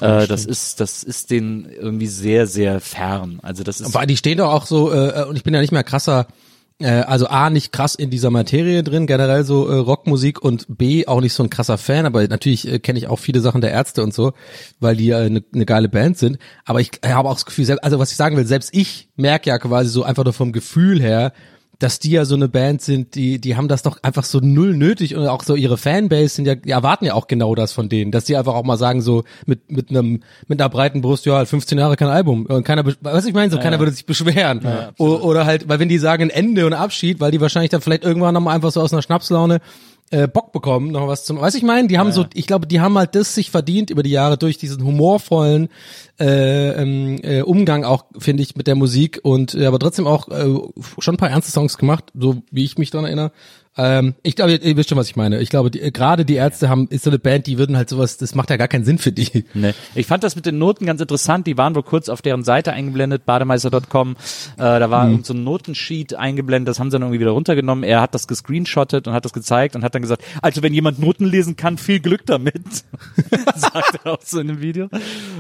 Äh, 0.02 0.28
das 0.28 0.46
ist, 0.46 0.80
das 0.80 1.04
ist 1.04 1.32
denen 1.32 1.66
irgendwie 1.70 2.08
sehr, 2.08 2.48
sehr 2.48 2.80
fern. 2.80 3.40
Also 3.42 3.64
das 3.64 3.82
ist. 3.82 3.94
Weil 3.94 4.08
die 4.08 4.18
stehen 4.18 4.38
doch 4.38 4.52
auch 4.52 4.66
so, 4.66 4.92
äh, 4.94 5.26
und 5.26 5.36
ich 5.36 5.44
bin 5.44 5.54
ja 5.54 5.62
nicht 5.62 5.72
mehr 5.72 5.84
krasser, 5.84 6.28
äh, 6.80 7.02
also 7.02 7.28
A, 7.28 7.50
nicht 7.50 7.72
krass 7.72 7.96
in 7.96 8.10
dieser 8.10 8.30
Materie 8.30 8.84
drin, 8.84 9.08
generell 9.08 9.44
so 9.44 9.68
äh, 9.68 9.76
Rockmusik 9.76 10.42
und 10.42 10.66
B, 10.70 11.08
auch 11.08 11.22
nicht 11.22 11.34
so 11.34 11.44
ein 11.44 11.50
krasser 11.50 11.78
Fan, 11.78 12.06
aber 12.06 12.28
natürlich 12.28 12.68
äh, 12.68 12.80
kenne 12.80 13.00
ich 13.00 13.08
auch 13.08 13.20
viele 13.20 13.42
Sachen 13.42 13.62
der 13.62 13.72
Ärzte 13.72 14.04
und 14.04 14.14
so, 14.14 14.34
weil 14.80 14.96
die 14.96 15.08
ja 15.08 15.20
eine 15.20 15.44
ne 15.52 15.66
geile 15.66 15.90
Band 15.90 16.18
sind. 16.18 16.38
Aber 16.66 16.82
ich 16.82 16.92
äh, 17.02 17.10
habe 17.10 17.30
auch 17.30 17.36
das 17.36 17.46
Gefühl, 17.46 17.66
selbst, 17.66 17.84
also 17.84 18.00
was 18.00 18.12
ich 18.12 18.18
sagen 18.18 18.38
will, 18.38 18.46
selbst 18.46 18.70
ich 18.74 19.10
merke 19.16 19.50
ja 19.50 19.60
quasi 19.60 19.90
so 19.90 20.04
einfach 20.04 20.24
nur 20.24 20.34
vom 20.34 20.52
Gefühl 20.52 21.00
her, 21.00 21.34
dass 21.80 22.00
die 22.00 22.12
ja 22.12 22.26
so 22.26 22.36
eine 22.36 22.48
Band 22.48 22.82
sind, 22.82 23.16
die, 23.16 23.40
die 23.40 23.58
haben 23.58 23.68
das 23.68 23.82
doch 23.82 23.98
einfach 24.04 24.24
so 24.24 24.40
null 24.40 24.76
nötig 24.76 25.16
und 25.16 25.28
auch 25.28 25.44
so 25.44 25.56
ihre 25.56 25.78
Fanbase 25.78 26.30
sind 26.30 26.46
ja, 26.46 26.56
die 26.56 26.70
erwarten 26.70 27.06
ja 27.06 27.14
auch 27.14 27.28
genau 27.28 27.56
das 27.56 27.74
von 27.74 27.90
denen, 27.90 28.12
dass 28.12 28.26
die 28.26 28.38
einfach 28.38 28.54
auch 28.54 28.64
mal 28.64 28.78
sagen 28.78 29.02
so 29.02 29.24
mit, 29.46 29.72
mit 29.72 29.90
einem, 29.90 30.24
mit 30.48 30.62
einer 30.62 30.70
breiten 30.70 31.02
Brust, 31.02 31.26
ja, 31.26 31.44
15 31.44 31.78
Jahre 31.78 31.96
kein 31.96 32.10
Album. 32.10 32.46
Und 32.46 32.64
keiner, 32.64 32.84
was 33.02 33.26
ich 33.26 33.34
meine, 33.34 33.52
so 33.52 33.58
keiner 33.60 33.80
würde 33.80 33.92
sich 33.92 34.06
beschweren. 34.06 34.62
O- 34.98 35.18
oder 35.18 35.46
halt, 35.46 35.68
weil 35.68 35.80
wenn 35.80 35.90
die 35.90 35.98
sagen 35.98 36.24
ein 36.24 36.30
Ende 36.30 36.66
und 36.66 36.74
Abschied, 36.74 37.20
weil 37.20 37.32
die 37.32 37.42
wahrscheinlich 37.42 37.72
dann 37.72 37.82
vielleicht 37.82 38.04
irgendwann 38.04 38.34
nochmal 38.34 38.56
einfach 38.56 38.72
so 38.72 38.82
aus 38.82 38.94
einer 38.94 39.02
Schnapslaune 39.02 39.60
äh, 40.14 40.28
Bock 40.28 40.51
bekommen, 40.51 40.91
noch 40.91 41.07
was 41.07 41.26
zum, 41.26 41.41
weiß 41.41 41.55
ich 41.55 41.64
meine, 41.64 41.88
die 41.88 41.97
haben 41.97 42.11
so, 42.11 42.26
ich 42.36 42.45
glaube, 42.45 42.68
die 42.68 42.80
haben 42.80 42.95
halt 42.97 43.16
das 43.16 43.34
sich 43.34 43.49
verdient 43.49 43.89
über 43.89 44.03
die 44.03 44.11
Jahre 44.11 44.38
durch 44.38 44.59
diesen 44.59 44.84
humorvollen 44.84 45.70
äh, 46.20 46.70
ähm, 46.70 47.20
äh, 47.24 47.41
Umgang 47.41 47.84
auch, 47.84 48.05
finde 48.20 48.43
ich, 48.43 48.55
mit 48.55 48.68
der 48.68 48.76
Musik 48.76 49.20
und 49.24 49.55
äh, 49.55 49.66
aber 49.66 49.80
trotzdem 49.80 50.05
auch 50.05 50.28
äh, 50.30 50.45
schon 50.99 51.16
ein 51.16 51.18
paar 51.18 51.32
ernste 51.32 51.51
Songs 51.51 51.80
gemacht, 51.80 52.05
so 52.14 52.43
wie 52.51 52.64
ich 52.64 52.78
mich 52.78 52.91
daran 52.91 53.05
erinnere. 53.05 53.32
Ähm, 53.76 54.14
ich 54.22 54.36
glaube, 54.36 54.54
ihr, 54.54 54.78
wisst 54.78 54.90
schon, 54.90 54.98
was 54.98 55.08
ich 55.10 55.16
meine. 55.16 55.40
Ich 55.42 55.50
glaube, 55.50 55.72
gerade 55.72 56.26
die 56.26 56.36
Ärzte 56.36 56.70
haben, 56.70 56.88
ist 56.90 57.04
so 57.04 57.10
eine 57.10 57.18
Band, 57.20 57.48
die 57.48 57.58
würden 57.58 57.76
halt 57.76 57.90
sowas, 57.90 58.18
das 58.18 58.36
macht 58.36 58.50
ja 58.52 58.58
gar 58.58 58.68
keinen 58.68 58.86
Sinn 58.86 58.98
für 59.00 59.12
die. 59.12 59.46
Nee. 59.56 59.74
Ich 59.96 60.06
fand 60.08 60.24
das 60.24 60.36
mit 60.36 60.46
den 60.46 60.58
Noten 60.60 60.86
ganz 60.86 61.02
interessant. 61.02 61.48
Die 61.48 61.58
waren 61.58 61.74
wohl 61.76 61.84
kurz 61.84 62.10
auf 62.10 62.22
deren 62.22 62.44
Seite 62.44 62.74
eingeblendet, 62.74 63.26
bademeister.com. 63.26 64.12
Äh, 64.12 64.18
da 64.58 64.90
war 64.92 65.08
Mhm. 65.08 65.24
so 65.24 65.34
ein 65.34 65.44
Notensheet 65.44 66.14
eingeblendet, 66.16 66.68
das 66.70 66.80
haben 66.80 66.90
sie 66.92 66.96
dann 66.96 67.02
irgendwie 67.04 67.20
wieder 67.20 67.32
runtergenommen. 67.32 67.84
Er 67.84 68.02
hat 68.02 68.14
das 68.14 68.28
gescreenshottet 68.28 69.08
und 69.08 69.14
hat 69.14 69.26
das 69.26 69.34
gezeigt 69.34 69.76
und 69.76 69.84
hat 69.84 69.96
dann 69.96 70.02
gesagt, 70.02 70.24
also 70.42 70.62
wenn 70.62 70.74
jemand 70.74 71.00
Noten 71.00 71.26
lesen 71.26 71.56
kann, 71.56 71.78
viel 71.78 72.00
Glück 72.00 72.26
damit. 72.26 72.54
Sagt 73.56 74.00
er 74.04 74.14
auch 74.14 74.22
so 74.24 74.40
in 74.40 74.48
dem 74.48 74.62
Video. 74.62 74.90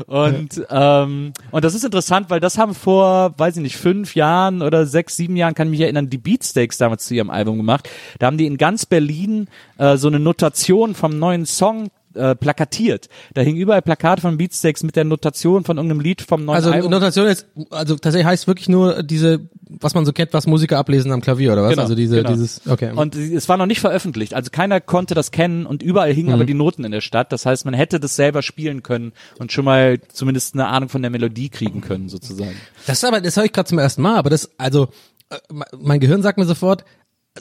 Und, 0.07 0.61
ähm, 0.69 1.33
und 1.51 1.63
das 1.63 1.75
ist 1.75 1.83
interessant, 1.85 2.29
weil 2.29 2.39
das 2.39 2.57
haben 2.57 2.73
vor, 2.73 3.33
weiß 3.37 3.57
ich 3.57 3.61
nicht, 3.63 3.77
fünf 3.77 4.15
Jahren 4.15 4.61
oder 4.61 4.85
sechs, 4.85 5.15
sieben 5.15 5.35
Jahren, 5.35 5.53
kann 5.53 5.67
ich 5.67 5.71
mich 5.71 5.81
erinnern, 5.81 6.09
die 6.09 6.17
Beatsteaks 6.17 6.77
damals 6.77 7.05
zu 7.05 7.13
ihrem 7.13 7.29
Album 7.29 7.57
gemacht. 7.57 7.89
Da 8.23 8.27
haben 8.27 8.37
die 8.37 8.45
in 8.45 8.55
ganz 8.55 8.85
Berlin 8.85 9.49
äh, 9.77 9.97
so 9.97 10.07
eine 10.07 10.17
Notation 10.17 10.95
vom 10.95 11.19
neuen 11.19 11.45
Song 11.45 11.89
äh, 12.13 12.35
plakatiert. 12.35 13.09
Da 13.33 13.41
hingen 13.41 13.57
überall 13.57 13.81
Plakate 13.81 14.21
von 14.21 14.37
Beatsteaks 14.37 14.81
mit 14.83 14.95
der 14.95 15.03
Notation 15.03 15.65
von 15.65 15.75
irgendeinem 15.75 15.99
Lied 15.99 16.21
vom 16.21 16.45
neuen 16.45 16.55
Also 16.55 16.71
Album. 16.71 16.89
Notation 16.89 17.27
jetzt, 17.27 17.47
also 17.69 17.95
tatsächlich 17.95 18.25
heißt 18.25 18.47
wirklich 18.47 18.69
nur 18.69 19.03
diese, 19.03 19.41
was 19.67 19.93
man 19.93 20.05
so 20.05 20.13
kennt, 20.13 20.31
was 20.31 20.47
Musiker 20.47 20.77
ablesen 20.77 21.11
am 21.11 21.19
Klavier 21.19 21.51
oder 21.51 21.63
was? 21.63 21.71
Genau, 21.71 21.81
also 21.81 21.95
diese, 21.95 22.15
genau. 22.15 22.31
dieses, 22.31 22.61
okay. 22.65 22.93
Und 22.95 23.13
es 23.17 23.49
war 23.49 23.57
noch 23.57 23.65
nicht 23.65 23.81
veröffentlicht, 23.81 24.35
also 24.35 24.49
keiner 24.51 24.79
konnte 24.79 25.15
das 25.15 25.31
kennen 25.31 25.65
und 25.65 25.83
überall 25.83 26.13
hingen 26.13 26.29
Mhm. 26.29 26.35
aber 26.35 26.45
die 26.45 26.53
Noten 26.53 26.85
in 26.85 26.93
der 26.93 27.01
Stadt. 27.01 27.33
Das 27.33 27.45
heißt, 27.45 27.65
man 27.65 27.73
hätte 27.73 27.99
das 27.99 28.15
selber 28.15 28.41
spielen 28.41 28.83
können 28.83 29.11
und 29.37 29.51
schon 29.51 29.65
mal 29.65 29.99
zumindest 30.13 30.53
eine 30.53 30.67
Ahnung 30.67 30.87
von 30.87 31.01
der 31.01 31.11
Melodie 31.11 31.49
kriegen 31.49 31.81
können, 31.81 32.07
sozusagen. 32.07 32.55
Das 32.87 32.99
ist 32.99 33.03
aber, 33.03 33.19
das 33.19 33.35
höre 33.35 33.43
ich 33.43 33.51
gerade 33.51 33.67
zum 33.67 33.79
ersten 33.79 34.01
Mal, 34.01 34.15
aber 34.15 34.29
das, 34.29 34.49
also, 34.57 34.87
äh, 35.29 35.35
mein 35.77 35.99
Gehirn 35.99 36.21
sagt 36.21 36.37
mir 36.37 36.45
sofort, 36.45 36.85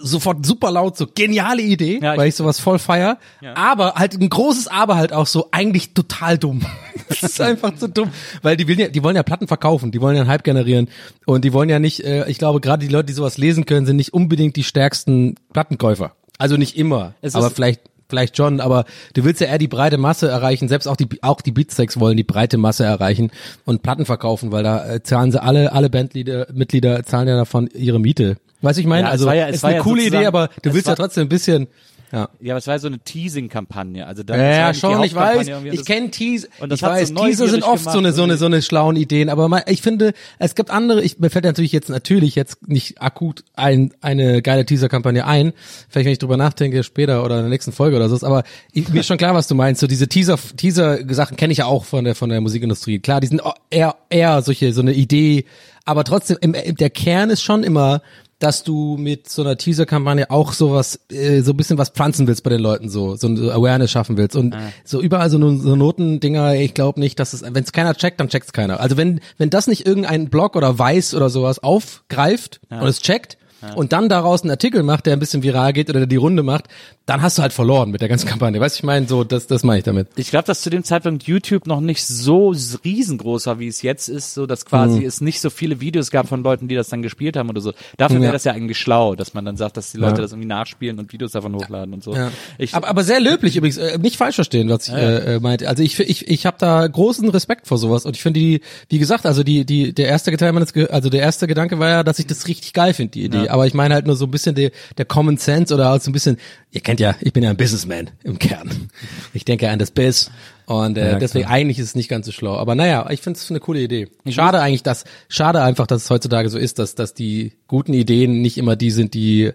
sofort 0.01 0.45
super 0.47 0.71
laut, 0.71 0.97
so 0.97 1.07
geniale 1.07 1.61
Idee, 1.63 2.01
Ja, 2.03 2.15
ich- 2.15 2.19
weil 2.19 2.29
ich 2.29 2.35
sowas 2.35 2.59
voll 2.59 2.79
feier, 2.79 3.19
aber 3.55 3.95
halt 3.95 4.15
ein 4.15 4.29
großes 4.31 4.69
Aber 4.69 4.97
halt 4.97 5.13
auch 5.13 5.27
so, 5.27 5.49
eigentlich 5.53 5.93
total 5.95 6.39
dumm. 6.39 6.63
das 7.09 7.23
ist 7.23 7.41
einfach 7.41 7.75
zu 7.77 7.89
dumm, 7.89 8.11
weil 8.43 8.57
die, 8.57 8.67
will 8.69 8.79
ja, 8.81 8.89
die 8.89 9.03
wollen 9.03 9.17
ja 9.17 9.23
Platten 9.23 9.49
verkaufen, 9.49 9.91
die 9.91 10.01
wollen 10.01 10.17
ja 10.17 10.23
einen 10.23 10.31
Hype 10.31 10.45
generieren 10.45 10.89
und 11.27 11.45
die 11.45 11.53
wollen 11.53 11.69
ja 11.69 11.79
nicht, 11.79 12.05
äh, 12.05 12.29
ich 12.31 12.39
glaube 12.39 12.61
gerade 12.61 12.87
die 12.87 12.93
Leute, 12.93 13.07
die 13.07 13.13
sowas 13.13 13.37
lesen 13.39 13.67
können, 13.67 13.85
sind 13.87 13.97
nicht 13.97 14.15
unbedingt 14.15 14.57
die 14.57 14.65
stärksten 14.65 15.35
Plattenkäufer. 15.53 16.13
Also 16.39 16.57
nicht 16.57 16.77
immer, 16.77 17.15
Es 17.21 17.35
aber 17.37 17.51
vielleicht 17.51 17.83
vielleicht 18.09 18.37
schon, 18.37 18.61
aber 18.61 18.85
du 19.15 19.25
willst 19.25 19.41
ja 19.41 19.47
eher 19.47 19.57
die 19.59 19.69
breite 19.69 19.97
Masse 19.99 20.29
erreichen, 20.29 20.69
selbst 20.69 20.87
auch 20.87 20.97
die 20.97 21.09
auch 21.23 21.41
die 21.41 21.53
Beatsteaks 21.53 21.99
wollen 22.01 22.17
die 22.17 22.25
breite 22.25 22.59
Masse 22.59 22.85
erreichen 22.85 23.31
und 23.65 23.83
Platten 23.83 24.05
verkaufen, 24.05 24.53
weil 24.53 24.63
da 24.63 24.87
äh, 24.87 25.03
zahlen 25.03 25.33
sie 25.33 25.43
alle 25.43 25.73
alle 25.73 25.89
Bandleader 25.89 26.47
Mitglieder 26.53 27.05
zahlen 27.05 27.29
ja 27.29 27.37
davon 27.37 27.69
ihre 27.75 27.99
Miete. 28.01 28.37
Weißt 28.63 28.79
du, 28.79 28.81
ich 28.81 28.87
meine, 28.87 29.03
Ja, 29.03 29.09
es 29.09 29.13
also 29.13 29.27
war 29.27 29.35
ja- 29.35 29.49
es 29.49 29.57
ist 29.57 29.63
war 29.63 29.71
eine 29.71 29.79
ja 29.79 29.83
coole 29.85 30.03
Idee, 30.07 30.27
aber 30.27 30.49
du 30.63 30.73
willst 30.73 30.87
war- 30.87 30.93
ja 30.93 30.97
trotzdem 30.97 31.27
ein 31.27 31.29
bisschen 31.29 31.69
ja. 32.15 32.29
Ja, 32.43 32.53
aber 32.53 32.59
es 32.59 32.67
war 32.67 32.79
so 32.79 32.89
eine 32.89 32.99
Teasing-Kampagne. 32.99 34.07
Also 34.07 34.23
da 34.23 34.37
Ja, 34.37 34.43
ja, 34.69 34.75
schon, 34.75 35.03
ich 35.03 35.15
weiß. 35.15 35.49
Ich 35.73 35.85
kenne 35.87 36.11
Teaser. 36.11 36.47
und 36.61 36.69
das 36.71 36.81
Ich 36.81 36.85
hat 36.85 36.91
so 37.07 37.15
weiß, 37.15 37.25
Teaser 37.25 37.49
sind 37.49 37.63
oft 37.63 37.85
so 37.85 37.89
eine, 37.93 38.01
gemacht 38.01 38.15
so 38.17 38.23
eine, 38.25 38.37
so 38.37 38.45
eine 38.45 38.61
schlauen 38.61 38.97
Ideen, 38.97 39.31
aber 39.31 39.49
mal, 39.49 39.63
ich 39.67 39.81
finde, 39.81 40.13
es 40.39 40.55
gibt 40.55 40.71
andere, 40.71 41.03
ich, 41.03 41.19
mir 41.21 41.31
fällt 41.31 41.47
natürlich 41.47 41.73
jetzt, 41.73 41.89
natürlich 41.89 42.35
jetzt 42.35 42.69
nicht 42.69 43.01
akut 43.01 43.45
ein, 43.55 43.95
eine 44.03 44.43
geile 44.43 44.67
Teaser-Kampagne 44.67 45.27
ein. 45.27 45.55
Vielleicht, 45.89 46.05
wenn 46.05 46.13
ich 46.13 46.19
drüber 46.19 46.37
nachdenke, 46.37 46.83
später 46.83 47.25
oder 47.25 47.37
in 47.37 47.43
der 47.45 47.49
nächsten 47.51 47.73
Folge 47.73 47.97
oder 47.97 48.11
so. 48.11 48.27
Aber 48.27 48.43
ich, 48.75 48.91
mir 48.91 49.01
ist 49.01 49.07
schon 49.07 49.17
klar, 49.17 49.35
was 49.35 49.49
du 49.49 49.55
meinst. 49.55 49.81
So 49.81 49.87
diese 49.87 50.07
Teaser, 50.07 50.39
Teaser-Sachen 50.55 51.39
kenne 51.39 51.53
ich 51.53 51.61
ja 51.61 51.65
auch 51.65 51.87
von 51.87 52.05
der, 52.05 52.15
von 52.15 52.29
der 52.29 52.43
Musikindustrie. 52.43 52.99
Klar, 52.99 53.23
die 53.23 53.29
sind 53.29 53.41
eher, 53.71 53.97
eher 54.11 54.43
solche, 54.43 54.75
so 54.75 54.83
eine 54.83 54.93
Idee. 54.93 55.47
Aber 55.87 56.05
trotzdem, 56.05 56.37
im, 56.43 56.53
der 56.77 56.91
Kern 56.91 57.31
ist 57.31 57.43
schon 57.43 57.63
immer, 57.65 58.03
dass 58.43 58.65
du 58.65 58.97
mit 58.99 59.29
so 59.29 59.43
einer 59.43 59.57
Teaser-Kampagne 59.57 60.31
auch 60.31 60.53
sowas, 60.53 60.99
äh, 61.11 61.41
so 61.41 61.53
ein 61.53 61.57
bisschen 61.57 61.79
was 61.79 61.91
pflanzen 61.91 62.27
willst 62.27 62.43
bei 62.43 62.51
den 62.51 62.61
Leuten, 62.61 62.89
so, 62.89 63.15
so 63.15 63.29
ein 63.29 63.39
Awareness 63.51 63.91
schaffen 63.91 64.17
willst. 64.17 64.37
Und 64.37 64.55
so 64.85 65.01
überall 65.01 65.31
so, 65.31 65.39
so 65.39 65.77
Notendinger, 65.77 66.55
ich 66.55 66.75
glaube 66.75 66.99
nicht, 66.99 67.21
dass 67.21 67.33
es, 67.33 67.43
wenn 67.43 67.63
es 67.63 67.73
keiner 67.73 67.95
checkt, 67.95 68.19
dann 68.19 68.29
checkt's 68.29 68.53
keiner. 68.53 68.81
Also 68.81 68.97
wenn, 68.97 69.21
wenn 69.39 69.51
das 69.51 69.69
nicht 69.69 69.87
irgendein 69.87 70.29
Blog 70.29 70.57
oder 70.57 70.79
Weiß 70.79 71.15
oder 71.15 71.31
sowas 71.31 71.61
aufgreift 71.61 72.61
und 72.69 72.89
es 72.89 73.01
checkt, 73.01 73.39
und 73.77 73.93
dann 73.93 74.09
daraus 74.09 74.43
einen 74.43 74.51
Artikel 74.51 74.83
macht, 74.83 75.07
der 75.07 75.13
ein 75.15 75.19
bisschen 75.21 75.43
viral 75.43 75.73
geht 75.73 75.89
oder 75.91 76.01
der 76.01 76.07
die 76.07 76.17
Runde 76.17 76.43
macht, 76.43 76.65
dann 77.07 77.23
hast 77.23 77.39
du 77.39 77.43
halt 77.43 77.53
verloren 77.53 77.91
mit 77.91 78.01
der 78.01 78.09
ganzen 78.09 78.29
Kampagne. 78.29 78.61
Weißt 78.61 78.77
du, 78.77 78.81
ich 78.81 78.85
meine, 78.85 79.07
so, 79.09 79.25
das, 79.25 79.47
das 79.47 79.65
meine 79.65 79.79
ich 79.79 79.85
damit. 79.85 80.09
Ich 80.17 80.31
glaube, 80.31 80.47
dass 80.47 80.61
zu 80.63 80.71
dem 80.71 80.85
Zeitpunkt 80.85 81.25
YouTube 81.25 81.67
noch 81.67 81.81
nicht 81.81 82.05
so 82.07 82.55
riesengroß 82.85 83.47
war, 83.47 83.59
wie 83.59 83.67
es 83.69 83.83
jetzt 83.83 84.09
ist, 84.09 84.35
so 84.35 84.47
dass 84.47 84.65
quasi 84.65 85.01
Mhm. 85.01 85.07
es 85.07 85.21
nicht 85.21 85.41
so 85.41 85.51
viele 85.51 85.81
Videos 85.81 86.11
gab 86.11 86.29
von 86.29 86.43
Leuten, 86.43 86.69
die 86.69 86.75
das 86.75 86.89
dann 86.89 87.03
gespielt 87.03 87.37
haben 87.37 87.49
oder 87.51 87.61
so. 87.61 87.73
Dafür 87.97 88.17
wäre 88.17 88.27
Ja. 88.27 88.33
das 88.33 88.45
ja 88.45 88.53
eigentlich 88.53 88.79
schlau, 88.79 89.15
dass 89.15 89.35
man 89.35 89.45
dann 89.45 89.57
sagt, 89.57 89.77
dass 89.77 89.93
die 89.93 89.99
Leute 89.99 90.17
Ja. 90.17 90.23
das 90.23 90.33
irgendwie 90.33 90.49
nachspielen 90.49 90.99
und 90.99 91.13
Videos 91.13 91.33
davon 91.33 91.55
hochladen 91.55 91.95
und 91.95 92.03
so. 92.05 92.17
Ich, 92.59 92.75
aber, 92.75 92.89
aber 92.89 93.05
sehr 93.05 93.21
löblich 93.21 93.57
übrigens, 93.57 93.79
äh, 93.79 93.99
nicht 93.99 94.17
falsch 94.17 94.37
verstehen, 94.37 94.69
was 94.69 94.89
ich 94.89 94.95
äh, 94.95 95.37
äh, 95.37 95.41
meinte. 95.41 95.69
Also 95.69 95.83
ich 95.83 95.99
ich 95.99 96.29
ich 96.29 96.47
habe 96.47 96.57
da 96.59 96.87
großen 96.87 97.29
Respekt 97.31 97.67
vor 97.67 97.79
sowas 97.79 98.05
und 98.07 98.17
ich 98.17 98.23
finde 98.23 98.41
die 98.41 98.61
wie 98.89 98.99
gesagt, 98.99 99.27
also 99.27 99.43
die 99.43 99.65
die 99.65 99.93
der 99.93 100.09
erste 100.09 100.31
Gedanke 100.31 100.89
also 100.93 101.09
der 101.11 101.21
erste 101.21 101.47
Gedanke 101.47 101.79
war 101.79 101.89
ja, 101.89 102.03
dass 102.03 102.19
ich 102.19 102.27
das 102.27 102.47
richtig 102.49 102.73
geil 102.73 102.95
finde, 102.95 103.13
die 103.13 103.25
Idee, 103.25 103.49
aber 103.53 103.67
ich 103.67 103.75
meine 103.75 103.93
halt 103.93 104.07
nur 104.07 104.17
so 104.17 104.25
ein 104.25 104.31
bisschen 104.31 104.55
der 104.55 104.71
der 104.97 105.05
Common 105.05 105.37
Sense 105.37 105.75
oder 105.75 105.91
halt 105.91 106.03
so 106.03 106.11
ein 106.11 106.15
bisschen, 106.15 106.39
ihr 106.71 106.81
kennt 106.81 107.01
ja, 107.01 107.15
ich 107.21 107.35
bin 107.35 107.43
ja 107.43 107.51
ein 107.51 107.57
Businessman 107.57 108.11
im 108.25 108.39
Kern. 108.39 108.89
Ich 109.35 109.45
denke 109.45 109.69
an 109.69 109.79
das 109.79 109.91
Biz 109.91 110.31
und 110.67 110.97
äh, 110.99 111.13
Ja, 111.13 111.19
deswegen 111.19 111.47
eigentlich 111.47 111.79
ist 111.79 111.87
es 111.87 111.95
nicht 111.95 112.09
ganz 112.09 112.27
so 112.27 112.33
schlau, 112.33 112.57
aber 112.57 112.75
naja, 112.75 113.09
ich 113.11 113.21
finde 113.21 113.39
es 113.39 113.51
eine 113.51 113.61
coole 113.61 113.81
Idee. 113.81 114.09
Schade 114.29 114.61
eigentlich, 114.61 114.83
dass 114.83 115.05
schade 115.29 115.63
einfach, 115.63 115.87
dass 115.87 116.05
es 116.05 116.11
heutzutage 116.11 116.49
so 116.49 116.59
ist, 116.59 116.79
dass 116.79 116.95
dass 116.95 117.15
die 117.15 117.53
guten 117.67 117.95
Ideen 117.95 118.43
nicht 118.43 118.59
immer 118.59 118.77
die 118.77 118.91
sind, 118.91 119.15
die 119.15 119.53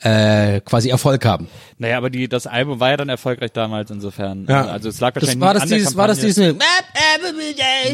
äh, 0.00 0.60
quasi 0.60 0.90
Erfolg 0.90 1.24
haben. 1.24 1.48
naja, 1.78 1.96
aber 1.96 2.10
die, 2.10 2.28
das 2.28 2.46
Album 2.46 2.78
war 2.80 2.90
ja 2.90 2.96
dann 2.98 3.08
erfolgreich 3.08 3.52
damals 3.52 3.90
insofern. 3.90 4.46
Ja. 4.48 4.66
Also 4.66 4.88
es 4.90 5.00
lag 5.00 5.14
Das 5.14 5.22
wahrscheinlich 5.22 5.40
war 5.40 5.54
nicht 5.54 5.56
das 5.56 5.62
an 5.62 5.68
der 5.68 5.78
dieses, 5.78 5.96
war 5.96 6.08
das 6.08 6.18
dieses, 6.20 6.36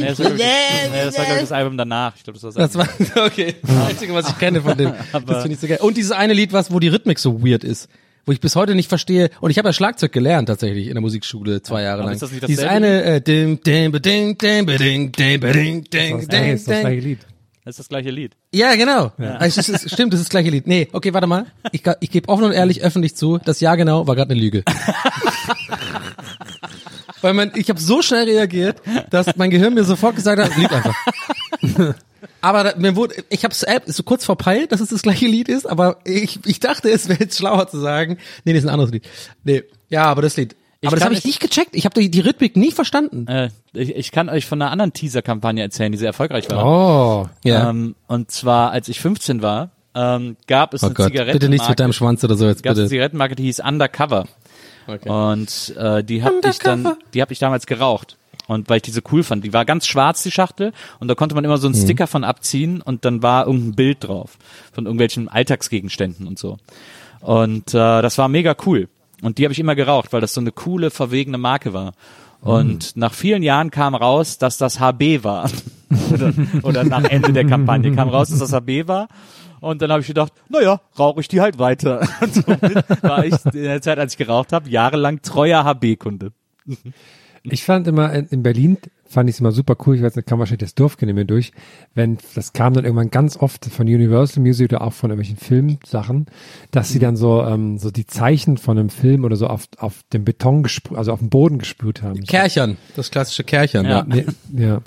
Nee, 0.01 0.07
das 0.09 0.19
war, 0.19 0.31
nee, 0.31 0.41
das 1.05 1.19
war 1.19 1.25
glaube 1.25 1.37
ich 1.37 1.41
das 1.43 1.53
Album 1.53 1.77
danach. 1.77 2.17
Ich 2.17 2.25
glaube, 2.25 2.39
das 2.39 2.55
war 2.55 2.63
das, 2.63 2.73
das 2.73 3.15
war, 3.17 3.27
okay, 3.27 3.55
das 3.63 3.89
Einzige, 3.89 4.15
was 4.15 4.29
ich 4.29 4.39
kenne 4.39 4.61
von 4.61 4.77
dem. 4.77 4.93
Das 5.13 5.43
finde 5.43 5.55
ich 5.55 5.61
so 5.61 5.67
geil. 5.69 5.79
Und 5.81 5.97
dieses 5.97 6.13
eine 6.13 6.33
Lied, 6.33 6.53
was, 6.53 6.73
wo 6.73 6.79
die 6.81 6.89
Rhythmik 6.89 7.19
so 7.19 7.43
weird 7.45 7.65
ist. 7.65 7.89
Wo 8.27 8.33
ich 8.33 8.41
bis 8.41 8.55
heute 8.57 8.75
nicht 8.75 8.89
verstehe, 8.89 9.31
und 9.41 9.51
ich 9.51 9.59
habe 9.59 9.69
ja 9.69 9.73
Schlagzeug 9.73 10.13
gelernt 10.13 10.49
tatsächlich 10.49 10.87
in 10.89 10.95
der 10.95 11.01
Musikschule 11.01 11.63
zwei 11.63 11.83
Jahre 11.83 12.03
lang. 12.03 12.13
ist 12.13 12.23
das 12.23 12.31
nicht 12.33 12.47
Dieses 12.47 12.65
eine, 12.65 13.03
äh, 13.03 13.21
dim, 13.21 13.61
dim, 13.63 13.93
beding, 13.93 14.37
dim, 14.39 14.67
beding, 14.67 15.13
dim, 15.13 15.41
beding, 15.41 15.85
ding, 15.91 16.13
Das 16.13 16.23
ist 16.23 16.29
das 16.33 16.41
ding, 16.41 16.53
ist 16.53 16.69
das 16.69 16.81
gleiche 16.81 17.01
Lied. 17.01 17.19
das 17.65 17.73
ist 17.75 17.79
das 17.79 17.89
gleiche 17.89 18.11
Lied. 18.11 18.33
Ja, 18.53 18.75
genau. 18.75 19.13
Es 19.41 19.57
ist, 19.57 19.91
stimmt, 19.91 20.13
das 20.13 20.21
ist 20.21 20.27
das 20.27 20.31
gleiche 20.31 20.51
Lied. 20.51 20.67
Nee, 20.67 20.89
okay, 20.93 21.13
warte 21.15 21.27
mal. 21.27 21.47
Ich, 21.73 21.83
ich 22.01 22.11
gebe 22.11 22.29
offen 22.29 22.45
und 22.45 22.53
ehrlich 22.53 22.83
öffentlich 22.83 23.17
zu, 23.17 23.39
das 23.39 23.61
Ja 23.61 23.75
genau 23.75 24.07
war 24.07 24.15
gerade 24.17 24.31
eine 24.33 24.41
Lüge. 24.41 24.65
Weil 27.23 27.35
man, 27.35 27.53
ich 27.55 27.69
habe 27.69 27.81
so 27.81 28.03
schnell 28.03 28.25
reagiert, 28.25 28.81
dass 29.11 29.37
mein 29.37 29.51
Gehirn 29.51 29.75
mir 29.75 29.85
sofort 29.85 30.17
gesagt 30.17 30.43
hat, 30.43 30.57
lieb 30.57 30.73
einfach. 30.73 30.95
Aber 32.43 32.65
da, 32.65 32.75
mir 32.77 32.97
wurde, 32.97 33.15
ich 33.29 33.45
habe 33.45 33.53
es 33.55 33.67
so 33.97 34.03
kurz 34.03 34.25
verpeilt, 34.25 34.73
dass 34.73 34.81
es 34.81 34.89
das 34.91 35.03
gleiche 35.03 35.27
Lied 35.27 35.49
ist, 35.49 35.67
aber 35.69 35.99
ich, 36.05 36.39
ich 36.47 36.61
dachte, 36.61 36.91
es 36.91 37.09
wäre 37.09 37.21
jetzt 37.21 37.39
schlauer 37.39 37.69
zu 37.69 37.79
sagen, 37.79 38.19
nee, 38.45 38.53
das 38.53 38.63
ist 38.63 38.69
ein 38.69 38.73
anderes 38.73 38.93
Lied. 38.93 39.07
Nee, 39.45 39.63
ja, 39.89 40.05
aber 40.05 40.21
das 40.23 40.37
Lied. 40.37 40.55
Ich 40.83 40.87
aber 40.89 40.97
das 40.97 41.05
habe 41.05 41.15
ich 41.15 41.25
nicht- 41.25 41.41
gecheckt. 41.41 41.71
Ich 41.77 41.85
habe 41.85 41.99
die, 42.01 42.11
die 42.11 42.21
Rhythmik 42.21 42.57
nie 42.57 42.73
verstanden. 42.73 43.27
Äh, 43.27 43.51
ich, 43.75 43.95
ich 43.95 44.13
kann 44.13 44.29
euch 44.31 44.47
von 44.47 44.61
einer 44.61 44.71
anderen 44.71 44.93
Teaser-Kampagne 44.95 45.63
erzählen, 45.63 45.93
die 45.93 45.99
sehr 45.99 46.09
erfolgreich 46.09 46.51
war. 46.51 46.65
Oh, 46.65 47.29
Ja. 47.45 47.69
Ähm, 47.71 47.95
und 48.07 48.31
zwar, 48.31 48.71
als 48.71 48.89
ich 48.89 49.01
15 49.01 49.43
war, 49.43 49.71
ähm, 49.95 50.37
gab 50.47 50.73
es 50.73 50.83
oh 50.83 50.87
eine 50.87 50.95
Gott, 50.95 51.07
Zigarettenmarke. 51.09 51.39
bitte 51.39 51.51
nichts 51.51 51.69
mit 51.69 51.81
deinem 51.81 51.93
Schwanz 51.93 52.23
oder 52.25 52.37
so 52.37 52.47
jetzt, 52.47 52.63
gab 52.63 52.73
es 52.73 52.79
eine 52.79 52.85
bitte. 52.85 52.91
Zigarettenmarke, 52.91 53.35
die 53.35 53.43
hieß 53.45 53.61
Undercover. 53.61 54.27
Okay. 54.87 55.09
Und 55.09 55.75
äh, 55.77 56.03
die 56.03 56.23
habe 56.23 56.41
ich 56.49 56.59
dann, 56.59 56.97
die 57.15 57.21
habe 57.21 57.33
ich 57.33 57.39
damals 57.39 57.67
geraucht. 57.67 58.17
Und 58.47 58.69
weil 58.69 58.79
ich 58.79 58.83
die 58.83 58.91
so 58.91 59.01
cool 59.13 59.23
fand, 59.23 59.45
die 59.45 59.53
war 59.53 59.65
ganz 59.65 59.87
schwarz, 59.87 60.25
die 60.25 60.33
Schachtel, 60.33 60.73
und 60.99 61.07
da 61.07 61.15
konnte 61.15 61.37
man 61.37 61.45
immer 61.45 61.59
so 61.59 61.69
Mhm. 61.69 61.75
einen 61.75 61.85
Sticker 61.85 62.07
von 62.09 62.25
abziehen 62.25 62.83
und 62.83 63.05
dann 63.05 63.23
war 63.23 63.47
irgendein 63.47 63.75
Bild 63.77 63.99
drauf 64.01 64.39
von 64.73 64.87
irgendwelchen 64.87 65.29
Alltagsgegenständen 65.29 66.27
und 66.27 66.39
so. 66.39 66.59
Und 67.21 67.75
äh, 67.75 68.03
das 68.03 68.19
war 68.19 68.29
mega 68.29 68.57
cool. 68.67 68.89
Und 69.23 69.39
die 69.39 69.45
habe 69.45 69.53
ich 69.53 69.59
immer 69.61 69.75
geraucht, 69.77 70.13
weil 70.13 70.21
das 70.21 70.35
so 70.35 70.41
eine 70.41 70.51
coole, 70.51 70.91
verwegene 70.91 71.39
Marke 71.39 71.73
war. 71.73 71.93
Und 72.41 72.97
nach 72.97 73.13
vielen 73.13 73.43
Jahren 73.43 73.71
kam 73.71 73.95
raus, 73.95 74.39
dass 74.39 74.57
das 74.57 74.81
HB 74.81 75.23
war. 75.23 75.51
oder, 76.13 76.33
oder 76.63 76.85
nach 76.85 77.05
Ende 77.05 77.33
der 77.35 77.47
Kampagne 77.47 77.95
kam 77.95 78.09
raus, 78.09 78.31
dass 78.31 78.39
das 78.39 78.53
HB 78.55 78.89
war. 78.89 79.09
Und 79.61 79.83
dann 79.83 79.91
habe 79.91 80.01
ich 80.01 80.07
gedacht, 80.07 80.33
naja, 80.49 80.81
rauche 80.99 81.21
ich 81.21 81.29
die 81.29 81.41
halt 81.41 81.59
weiter. 81.59 82.01
Und 82.21 82.35
somit 82.35 83.03
war 83.03 83.25
ich 83.25 83.35
in 83.47 83.63
der 83.65 83.83
Zeit, 83.83 83.99
als 83.99 84.15
ich 84.15 84.19
geraucht 84.19 84.53
habe, 84.53 84.69
jahrelang 84.69 85.23
treuer 85.23 85.65
HB-Kunde. 85.65 86.33
Ich 87.43 87.65
fand 87.65 87.87
immer 87.87 88.13
in 88.13 88.27
in 88.27 88.43
Berlin, 88.43 88.79
fand 89.11 89.29
ich 89.29 89.37
es 89.37 89.41
immer 89.41 89.51
super 89.51 89.77
cool, 89.87 89.97
ich 89.97 90.03
weiß 90.03 90.15
nicht, 90.15 90.29
kam 90.29 90.39
wahrscheinlich 90.39 90.61
das 90.61 90.75
Dorf 90.75 91.01
mir 91.01 91.25
durch, 91.25 91.53
wenn, 91.95 92.19
das 92.35 92.53
kam 92.53 92.75
dann 92.75 92.85
irgendwann 92.85 93.11
ganz 93.11 93.37
oft 93.37 93.65
von 93.65 93.87
Universal 93.87 94.43
Music 94.43 94.73
oder 94.73 94.83
auch 94.83 94.93
von 94.93 95.11
irgendwelchen 95.11 95.37
Filmsachen, 95.37 96.27
dass 96.71 96.91
sie 96.91 96.99
dann 97.01 97.17
so, 97.17 97.43
ähm, 97.43 97.79
so 97.79 97.91
die 97.91 98.07
Zeichen 98.07 98.57
von 98.57 98.79
einem 98.79 98.91
Film 98.91 99.25
oder 99.25 99.37
so 99.37 99.49
auf, 99.49 99.65
auf 99.79 100.03
den 100.13 100.25
Beton 100.25 100.63
gesprüht, 100.63 100.97
also 100.97 101.13
auf 101.13 101.19
den 101.19 101.31
Boden 101.31 101.59
gesprüht 101.59 102.03
haben. 102.03 102.21
Kerchern, 102.21 102.77
das 102.95 103.11
klassische 103.11 103.43
Kerchern, 103.43 103.85
ja. 103.85 104.07
Ja. 104.09 104.25
Ja. 104.55 104.83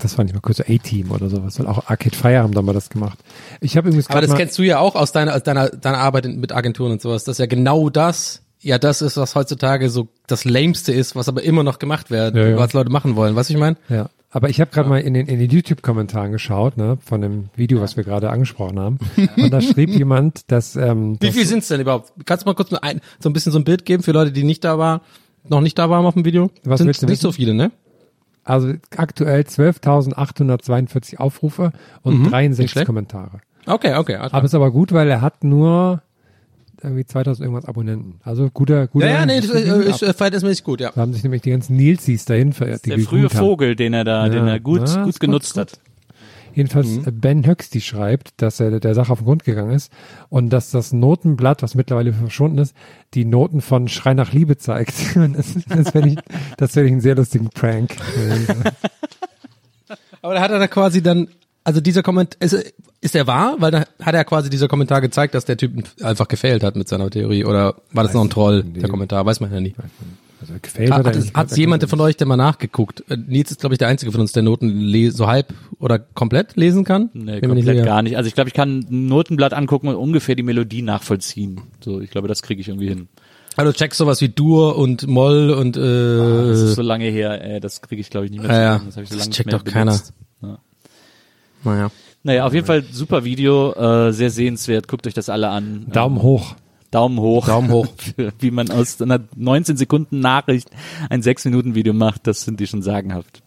Das 0.00 0.14
fand 0.14 0.30
ich 0.30 0.34
mal 0.34 0.40
kurz 0.40 0.60
A-Team 0.60 1.10
oder 1.10 1.28
sowas. 1.28 1.58
Und 1.58 1.66
auch 1.66 1.86
Arcade 1.88 2.16
Fire 2.16 2.38
haben 2.38 2.52
da 2.52 2.62
mal 2.62 2.72
das 2.72 2.90
gemacht. 2.90 3.18
Ich 3.60 3.76
habe 3.76 3.88
übrigens 3.88 4.10
Aber 4.10 4.20
das 4.20 4.34
kennst 4.34 4.58
du 4.58 4.62
ja 4.62 4.78
auch 4.78 4.94
aus 4.94 5.12
deiner, 5.12 5.34
aus 5.34 5.42
deiner, 5.42 5.68
deiner 5.68 5.98
Arbeit 5.98 6.26
mit 6.26 6.52
Agenturen 6.52 6.92
und 6.92 7.00
sowas, 7.02 7.24
dass 7.24 7.38
ja 7.38 7.46
genau 7.46 7.88
das, 7.90 8.42
ja, 8.60 8.78
das 8.78 9.02
ist, 9.02 9.16
was 9.16 9.34
heutzutage 9.34 9.90
so 9.90 10.08
das 10.26 10.44
Lämste 10.44 10.92
ist, 10.92 11.16
was 11.16 11.28
aber 11.28 11.42
immer 11.42 11.62
noch 11.62 11.78
gemacht 11.78 12.10
wird, 12.10 12.34
Ja, 12.36 12.48
ja. 12.48 12.56
was 12.58 12.72
Leute 12.72 12.90
machen 12.90 13.16
wollen. 13.16 13.34
Du, 13.34 13.40
ich 13.40 13.56
meine? 13.56 13.76
Ja, 13.88 14.10
aber 14.30 14.50
ich 14.50 14.60
habe 14.60 14.70
gerade 14.70 14.88
mal 14.88 15.00
in 15.00 15.14
den, 15.14 15.26
in 15.28 15.38
den 15.38 15.48
YouTube-Kommentaren 15.48 16.32
geschaut, 16.32 16.76
ne, 16.76 16.98
von 17.02 17.20
dem 17.22 17.48
Video, 17.54 17.80
was 17.80 17.96
wir 17.96 18.04
gerade 18.04 18.28
angesprochen 18.30 18.78
haben. 18.78 18.98
Und 19.36 19.50
da 19.50 19.60
schrieb 19.62 19.90
jemand, 19.90 20.50
dass, 20.50 20.76
ähm, 20.76 21.16
Wie 21.20 21.28
dass, 21.28 21.36
viel 21.36 21.46
sind's 21.46 21.68
denn 21.68 21.80
überhaupt? 21.80 22.12
Kannst 22.26 22.44
du 22.44 22.50
mal 22.50 22.54
kurz 22.54 22.72
ein, 22.72 23.00
so 23.18 23.30
ein 23.30 23.32
bisschen 23.32 23.52
so 23.52 23.58
ein 23.58 23.64
Bild 23.64 23.84
geben 23.86 24.02
für 24.02 24.12
Leute, 24.12 24.32
die 24.32 24.44
nicht 24.44 24.64
da 24.64 24.78
waren, 24.78 25.00
noch 25.48 25.60
nicht 25.60 25.78
da 25.78 25.88
waren 25.88 26.04
auf 26.04 26.14
dem 26.14 26.24
Video? 26.24 26.50
Was 26.64 26.78
Sind 26.78 26.88
willst 26.88 27.02
du 27.02 27.06
nicht 27.06 27.12
wissen? 27.12 27.22
so 27.22 27.32
viele, 27.32 27.54
ne? 27.54 27.70
Also 28.46 28.72
aktuell 28.96 29.42
12.842 29.42 31.18
Aufrufe 31.18 31.72
und 32.02 32.14
Mhm, 32.14 32.20
nicht 32.22 32.32
63 32.32 32.70
schlecht. 32.70 32.86
Kommentare. 32.86 33.40
Okay, 33.66 33.94
okay. 33.96 34.14
klar. 34.14 34.32
Aber 34.34 34.44
ist 34.44 34.54
aber 34.54 34.70
gut, 34.70 34.92
weil 34.92 35.08
er 35.10 35.20
hat 35.20 35.42
nur 35.44 36.02
irgendwie 36.82 37.04
2000 37.04 37.44
irgendwas 37.46 37.64
Abonnenten. 37.64 38.20
Also 38.22 38.48
guter, 38.52 38.86
guter. 38.86 39.06
ja, 39.06 39.20
ja, 39.20 39.26
nee, 39.26 39.40
das 39.40 39.50
äh, 39.50 39.88
ist 39.88 40.02
äh, 40.02 40.12
verhältnismäßig 40.12 40.62
gut, 40.62 40.80
ja. 40.80 40.90
da 40.94 41.00
haben 41.00 41.12
sich 41.12 41.22
nämlich 41.24 41.42
die 41.42 41.50
ganzen 41.50 41.74
Nilsis 41.76 42.24
dahin 42.26 42.52
verirrt. 42.52 42.84
die 42.84 42.90
Der 42.90 42.98
frühe. 43.00 43.28
Vogel, 43.30 43.74
den 43.76 43.92
er 43.94 44.04
da, 44.04 44.28
den 44.28 44.46
Ja. 44.46 44.52
er 44.52 44.60
gut, 44.60 44.86
Ja, 44.88 45.00
gut 45.02 45.08
ist 45.08 45.20
genutzt 45.20 45.54
gut, 45.54 45.60
hat. 45.62 45.80
Jedenfalls 46.56 46.86
Mhm. 46.88 47.04
äh, 47.06 47.10
Ben 47.12 47.46
Höxti 47.46 47.80
schreibt, 47.82 48.40
dass 48.42 48.58
er 48.60 48.80
der 48.80 48.94
Sache 48.94 49.12
auf 49.12 49.18
den 49.18 49.26
Grund 49.26 49.44
gegangen 49.44 49.72
ist 49.72 49.92
und 50.30 50.48
dass 50.50 50.70
das 50.70 50.92
Notenblatt, 50.92 51.62
was 51.62 51.74
mittlerweile 51.74 52.12
verschwunden 52.14 52.58
ist, 52.58 52.74
die 53.14 53.26
Noten 53.26 53.60
von 53.60 53.88
Schrei 53.88 54.14
nach 54.14 54.32
Liebe 54.32 54.56
zeigt. 54.56 54.94
Das 55.36 55.54
das 55.68 55.90
fände 55.90 56.08
ich, 56.08 56.16
das 56.56 56.72
fände 56.72 56.86
ich 56.88 56.92
einen 56.92 57.00
sehr 57.02 57.14
lustigen 57.14 57.50
Prank. 57.50 57.94
Aber 60.22 60.34
da 60.34 60.40
hat 60.40 60.50
er 60.50 60.58
da 60.58 60.66
quasi 60.66 61.02
dann, 61.02 61.28
also 61.62 61.80
dieser 61.80 62.02
Kommentar, 62.02 62.40
ist, 62.40 62.72
ist 63.00 63.14
der 63.14 63.26
wahr? 63.26 63.56
Weil 63.58 63.70
da 63.70 63.84
hat 64.02 64.14
er 64.14 64.24
quasi 64.24 64.50
dieser 64.50 64.68
Kommentar 64.68 65.00
gezeigt, 65.00 65.34
dass 65.34 65.44
der 65.44 65.56
Typ 65.56 65.72
einfach 66.02 66.28
gefailt 66.28 66.64
hat 66.64 66.76
mit 66.76 66.88
seiner 66.88 67.10
Theorie. 67.10 67.44
Oder 67.44 67.76
war 67.92 68.04
das 68.04 68.14
noch 68.14 68.22
ein 68.22 68.30
Troll, 68.30 68.64
der 68.64 68.88
Kommentar? 68.88 69.24
Weiß 69.26 69.40
man 69.40 69.52
ja 69.52 69.60
nicht. 69.60 69.76
Also 70.48 70.60
gefällt 70.62 70.90
Hat, 70.92 71.00
oder 71.00 71.10
hat, 71.10 71.16
nicht? 71.16 71.34
hat 71.34 71.56
jemand 71.56 71.88
von 71.88 72.00
euch 72.00 72.16
denn 72.16 72.28
mal 72.28 72.36
nachgeguckt? 72.36 73.02
Äh, 73.08 73.16
Nils 73.16 73.50
ist, 73.50 73.60
glaube 73.60 73.74
ich, 73.74 73.78
der 73.78 73.88
Einzige 73.88 74.12
von 74.12 74.20
uns, 74.20 74.32
der 74.32 74.42
Noten 74.42 75.10
so 75.10 75.26
halb 75.26 75.52
oder 75.78 75.98
komplett 75.98 76.56
lesen 76.56 76.84
kann. 76.84 77.10
Nee, 77.14 77.20
Bin 77.20 77.32
nicht 77.32 77.42
komplett 77.42 77.64
sicher. 77.76 77.84
gar 77.84 78.02
nicht. 78.02 78.16
Also 78.16 78.28
ich 78.28 78.34
glaube, 78.34 78.48
ich 78.48 78.54
kann 78.54 78.80
ein 78.90 79.06
Notenblatt 79.08 79.52
angucken 79.54 79.88
und 79.88 79.96
ungefähr 79.96 80.34
die 80.34 80.42
Melodie 80.42 80.82
nachvollziehen. 80.82 81.62
So, 81.80 82.00
ich 82.00 82.10
glaube, 82.10 82.28
das 82.28 82.42
kriege 82.42 82.60
ich 82.60 82.68
irgendwie 82.68 82.88
hin. 82.88 83.08
Also 83.56 83.72
checkst 83.72 83.98
sowas 83.98 84.20
wie 84.20 84.28
Dur 84.28 84.76
und 84.76 85.06
Moll 85.06 85.50
und 85.50 85.76
äh, 85.76 85.80
Das 85.80 86.60
ist 86.60 86.74
so 86.74 86.82
lange 86.82 87.06
her, 87.06 87.42
ey, 87.42 87.58
das 87.60 87.80
kriege 87.80 88.00
ich, 88.00 88.10
glaube 88.10 88.26
ich, 88.26 88.32
nicht 88.32 88.42
mehr 88.42 88.52
Ja, 88.52 88.60
ja. 88.62 88.82
Das, 88.84 88.96
hab 88.96 89.02
ich 89.02 89.08
so 89.08 89.14
Das 89.14 89.24
lange 89.24 89.28
nicht 89.28 89.36
checkt 89.36 89.52
doch 89.52 89.64
keiner. 89.64 89.98
Ja. 90.42 90.58
naja. 91.64 91.90
Naja, 92.22 92.44
auf 92.46 92.52
jeden 92.54 92.66
Fall 92.66 92.82
super 92.90 93.24
Video, 93.24 93.72
äh, 93.72 94.12
sehr 94.12 94.30
sehenswert. 94.30 94.88
Guckt 94.88 95.06
euch 95.06 95.14
das 95.14 95.28
alle 95.28 95.48
an. 95.48 95.86
Daumen 95.92 96.20
hoch. 96.22 96.54
Daumen 96.90 97.18
hoch. 97.20 97.46
Daumen 97.46 97.70
hoch. 97.70 97.88
Für, 97.96 98.32
wie 98.38 98.50
man 98.50 98.70
aus 98.70 99.00
einer 99.00 99.20
19 99.36 99.76
Sekunden 99.76 100.20
Nachricht 100.20 100.70
ein 101.10 101.22
6 101.22 101.46
Minuten 101.46 101.74
Video 101.74 101.92
macht, 101.92 102.26
das 102.26 102.42
sind 102.42 102.60
die 102.60 102.66
schon 102.66 102.82
sagenhaft. 102.82 103.42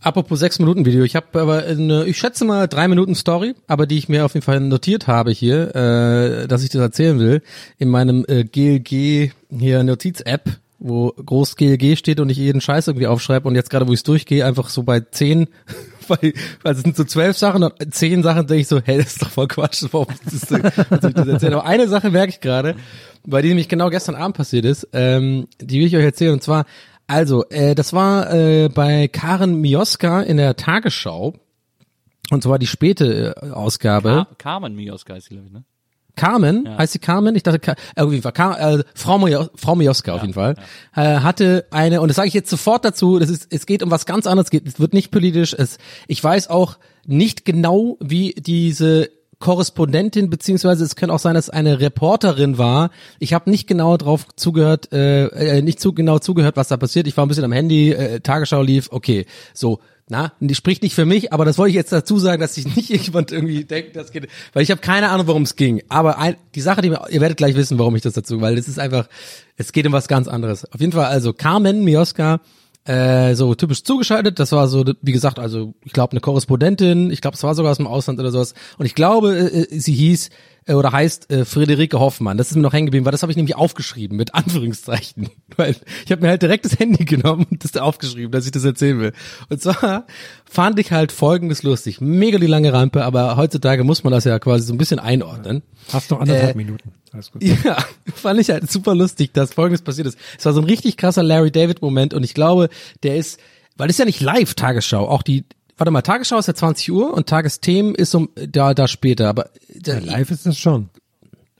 Apropos 0.00 0.40
sechs 0.40 0.58
Minuten 0.58 0.84
Video, 0.84 1.04
ich 1.04 1.16
habe 1.16 1.40
aber 1.40 1.64
eine, 1.64 2.04
ich 2.06 2.18
schätze 2.18 2.44
mal 2.44 2.66
drei 2.66 2.88
Minuten 2.88 3.14
Story, 3.14 3.54
aber 3.66 3.86
die 3.86 3.98
ich 3.98 4.08
mir 4.08 4.24
auf 4.24 4.34
jeden 4.34 4.44
Fall 4.44 4.60
notiert 4.60 5.06
habe 5.06 5.30
hier, 5.30 5.74
äh, 5.74 6.48
dass 6.48 6.62
ich 6.62 6.70
das 6.70 6.80
erzählen 6.80 7.18
will 7.18 7.42
in 7.78 7.88
meinem 7.88 8.24
äh, 8.28 8.44
GLG 8.44 9.32
hier 9.50 9.82
Notiz-App, 9.82 10.58
wo 10.78 11.10
groß 11.10 11.56
GLG 11.56 11.96
steht 11.96 12.20
und 12.20 12.28
ich 12.30 12.38
jeden 12.38 12.60
Scheiß 12.60 12.88
irgendwie 12.88 13.06
aufschreibe 13.06 13.46
und 13.48 13.54
jetzt 13.54 13.70
gerade, 13.70 13.86
wo 13.86 13.92
ich 13.92 14.00
es 14.00 14.04
durchgehe, 14.04 14.44
einfach 14.44 14.68
so 14.68 14.82
bei 14.82 15.00
zehn, 15.00 15.46
weil, 16.08 16.32
weil 16.62 16.74
es 16.74 16.82
sind 16.82 16.96
so 16.96 17.04
zwölf 17.04 17.36
Sachen 17.36 17.62
und 17.62 17.94
zehn 17.94 18.22
Sachen 18.22 18.46
denke 18.46 18.62
ich 18.62 18.68
so, 18.68 18.80
hey, 18.82 18.98
das 18.98 19.08
ist 19.08 19.22
doch 19.22 19.30
voll 19.30 19.48
Quatsch, 19.48 19.84
warum 19.92 20.08
ist 20.26 20.50
das, 20.50 20.62
was 20.90 21.04
ich 21.04 21.14
das 21.14 21.28
erzählen? 21.28 21.54
Aber 21.54 21.66
eine 21.66 21.88
Sache 21.88 22.10
merke 22.10 22.30
ich 22.30 22.40
gerade, 22.40 22.76
weil 23.24 23.42
die 23.42 23.48
nämlich 23.48 23.68
genau 23.68 23.90
gestern 23.90 24.14
Abend 24.14 24.36
passiert 24.36 24.64
ist, 24.64 24.88
ähm, 24.92 25.48
die 25.60 25.80
will 25.80 25.86
ich 25.86 25.96
euch 25.96 26.04
erzählen 26.04 26.32
und 26.32 26.42
zwar 26.42 26.66
also, 27.08 27.44
äh, 27.50 27.74
das 27.74 27.92
war 27.92 28.32
äh, 28.32 28.68
bei 28.68 29.08
Karen 29.08 29.56
Mioska 29.56 30.22
in 30.22 30.38
der 30.38 30.56
Tagesschau. 30.56 31.34
Und 32.30 32.42
zwar 32.42 32.58
die 32.58 32.66
späte 32.66 33.34
äh, 33.36 33.50
Ausgabe. 33.50 34.08
Car 34.08 34.28
Carmen 34.38 34.74
Mioska 34.74 35.16
ist 35.16 35.24
sie, 35.24 35.34
glaube 35.34 35.48
ich, 35.48 35.52
ne? 35.52 35.64
Carmen, 36.16 36.68
heißt 36.76 36.92
sie 36.92 36.98
Carmen? 36.98 37.34
Ich 37.36 37.42
dachte, 37.42 37.58
Ka 37.58 37.74
äh, 37.96 38.02
auf 38.02 38.10
jeden 38.10 38.22
Fall, 38.22 38.32
Car 38.32 38.60
äh, 38.60 38.84
Frau, 38.94 39.18
Mio 39.18 39.48
Frau 39.54 39.74
Mioska 39.74 40.14
auf 40.14 40.22
jeden 40.22 40.34
Fall, 40.34 40.56
äh, 40.94 41.00
hatte 41.20 41.66
eine, 41.70 42.00
und 42.00 42.08
das 42.08 42.16
sage 42.16 42.28
ich 42.28 42.34
jetzt 42.34 42.50
sofort 42.50 42.84
dazu, 42.84 43.18
das 43.18 43.30
ist, 43.30 43.46
es 43.50 43.66
geht 43.66 43.82
um 43.82 43.90
was 43.90 44.06
ganz 44.06 44.26
anderes, 44.26 44.50
es 44.52 44.78
wird 44.78 44.92
nicht 44.92 45.10
politisch, 45.10 45.54
es, 45.56 45.78
ich 46.06 46.22
weiß 46.22 46.48
auch 46.48 46.78
nicht 47.06 47.44
genau, 47.44 47.96
wie 48.00 48.34
diese 48.34 49.10
Korrespondentin, 49.42 50.30
beziehungsweise 50.30 50.84
es 50.84 50.94
könnte 50.94 51.12
auch 51.12 51.18
sein, 51.18 51.34
dass 51.34 51.46
es 51.48 51.50
eine 51.50 51.80
Reporterin 51.80 52.58
war. 52.58 52.90
Ich 53.18 53.34
habe 53.34 53.50
nicht 53.50 53.66
genau 53.66 53.96
drauf 53.96 54.26
zugehört, 54.36 54.92
äh, 54.92 55.26
äh, 55.26 55.62
nicht 55.62 55.80
zu 55.80 55.92
genau 55.92 56.20
zugehört, 56.20 56.56
was 56.56 56.68
da 56.68 56.76
passiert. 56.76 57.08
Ich 57.08 57.16
war 57.16 57.26
ein 57.26 57.28
bisschen 57.28 57.44
am 57.44 57.52
Handy, 57.52 57.90
äh, 57.90 58.20
Tagesschau 58.20 58.62
lief, 58.62 58.88
okay, 58.92 59.26
so, 59.52 59.80
na, 60.12 60.34
die 60.40 60.54
spricht 60.54 60.82
nicht 60.82 60.94
für 60.94 61.06
mich, 61.06 61.32
aber 61.32 61.46
das 61.46 61.56
wollte 61.56 61.70
ich 61.70 61.74
jetzt 61.74 61.90
dazu 61.90 62.18
sagen, 62.18 62.42
dass 62.42 62.54
sich 62.54 62.66
nicht 62.76 62.90
jemand 62.90 63.32
irgendwie 63.32 63.64
denkt, 63.64 63.96
das 63.96 64.12
geht, 64.12 64.28
weil 64.52 64.62
ich 64.62 64.70
habe 64.70 64.82
keine 64.82 65.08
Ahnung, 65.08 65.26
worum 65.26 65.42
es 65.42 65.56
ging. 65.56 65.82
Aber 65.88 66.18
ein, 66.18 66.36
die 66.54 66.60
Sache, 66.60 66.82
die 66.82 66.90
mir, 66.90 67.02
ihr 67.08 67.22
werdet 67.22 67.38
gleich 67.38 67.56
wissen, 67.56 67.78
warum 67.78 67.96
ich 67.96 68.02
das 68.02 68.12
dazu, 68.12 68.42
weil 68.42 68.58
es 68.58 68.68
ist 68.68 68.78
einfach, 68.78 69.08
es 69.56 69.72
geht 69.72 69.86
um 69.86 69.92
was 69.92 70.08
ganz 70.08 70.28
anderes. 70.28 70.70
Auf 70.70 70.80
jeden 70.80 70.92
Fall, 70.92 71.06
also 71.06 71.32
Carmen 71.32 71.82
Mioska, 71.82 72.40
äh, 72.84 73.34
so 73.34 73.54
typisch 73.54 73.84
zugeschaltet. 73.84 74.38
Das 74.38 74.52
war 74.52 74.68
so, 74.68 74.84
wie 75.00 75.12
gesagt, 75.12 75.38
also 75.38 75.72
ich 75.82 75.94
glaube 75.94 76.12
eine 76.12 76.20
Korrespondentin. 76.20 77.10
Ich 77.10 77.22
glaube, 77.22 77.36
es 77.36 77.42
war 77.42 77.54
sogar 77.54 77.72
aus 77.72 77.78
dem 77.78 77.86
Ausland 77.86 78.20
oder 78.20 78.30
sowas. 78.30 78.52
Und 78.76 78.84
ich 78.84 78.94
glaube, 78.94 79.34
äh, 79.34 79.66
sie 79.70 79.94
hieß 79.94 80.28
äh, 80.66 80.74
oder 80.74 80.92
heißt 80.92 81.30
äh, 81.30 81.44
Friederike 81.44 81.98
Hoffmann. 81.98 82.36
Das 82.38 82.50
ist 82.50 82.56
mir 82.56 82.62
noch 82.62 82.72
hängen 82.72 82.86
geblieben, 82.86 83.04
weil 83.04 83.12
das 83.12 83.22
habe 83.22 83.32
ich 83.32 83.36
nämlich 83.36 83.56
aufgeschrieben 83.56 84.16
mit 84.16 84.34
Anführungszeichen, 84.34 85.28
weil 85.56 85.76
ich 86.04 86.12
habe 86.12 86.22
mir 86.22 86.28
halt 86.28 86.42
direkt 86.42 86.64
das 86.64 86.78
Handy 86.78 87.04
genommen 87.04 87.46
und 87.50 87.64
das 87.64 87.76
aufgeschrieben, 87.76 88.30
dass 88.30 88.46
ich 88.46 88.52
das 88.52 88.64
erzählen 88.64 88.98
will. 89.00 89.12
Und 89.48 89.60
zwar 89.62 90.06
fand 90.44 90.78
ich 90.78 90.92
halt 90.92 91.12
Folgendes 91.12 91.62
lustig: 91.62 92.00
Mega 92.00 92.38
die 92.38 92.46
lange 92.46 92.72
Rampe, 92.72 93.04
aber 93.04 93.36
heutzutage 93.36 93.84
muss 93.84 94.04
man 94.04 94.12
das 94.12 94.24
ja 94.24 94.38
quasi 94.38 94.66
so 94.66 94.72
ein 94.72 94.78
bisschen 94.78 94.98
einordnen. 94.98 95.62
Hast 95.92 96.10
noch 96.10 96.20
anderthalb 96.20 96.54
Äh, 96.54 96.58
Minuten. 96.58 96.92
Alles 97.12 97.30
gut. 97.30 97.42
Ja, 97.64 97.76
fand 98.14 98.40
ich 98.40 98.48
halt 98.50 98.70
super 98.70 98.94
lustig, 98.94 99.32
dass 99.34 99.52
folgendes 99.54 99.82
passiert 99.82 100.06
ist. 100.06 100.18
Es 100.38 100.44
war 100.44 100.52
so 100.52 100.60
ein 100.60 100.66
richtig 100.66 100.96
krasser 100.96 101.22
Larry 101.22 101.50
David 101.50 101.82
Moment 101.82 102.14
und 102.14 102.22
ich 102.24 102.34
glaube, 102.34 102.68
der 103.02 103.16
ist, 103.16 103.38
weil 103.76 103.88
das 103.88 103.94
ist 103.96 103.98
ja 103.98 104.04
nicht 104.04 104.20
live 104.20 104.54
Tagesschau, 104.54 105.06
auch 105.08 105.22
die, 105.22 105.44
warte 105.76 105.90
mal, 105.90 106.02
Tagesschau 106.02 106.38
ist 106.38 106.48
ja 106.48 106.54
20 106.54 106.92
Uhr 106.92 107.12
und 107.14 107.28
Tagesthemen 107.28 107.94
ist 107.94 108.14
um, 108.14 108.30
da, 108.34 108.74
da 108.74 108.88
später, 108.88 109.28
aber 109.28 109.50
da, 109.74 109.98
Live 109.98 110.30
ist 110.30 110.46
das 110.46 110.58
schon. 110.58 110.90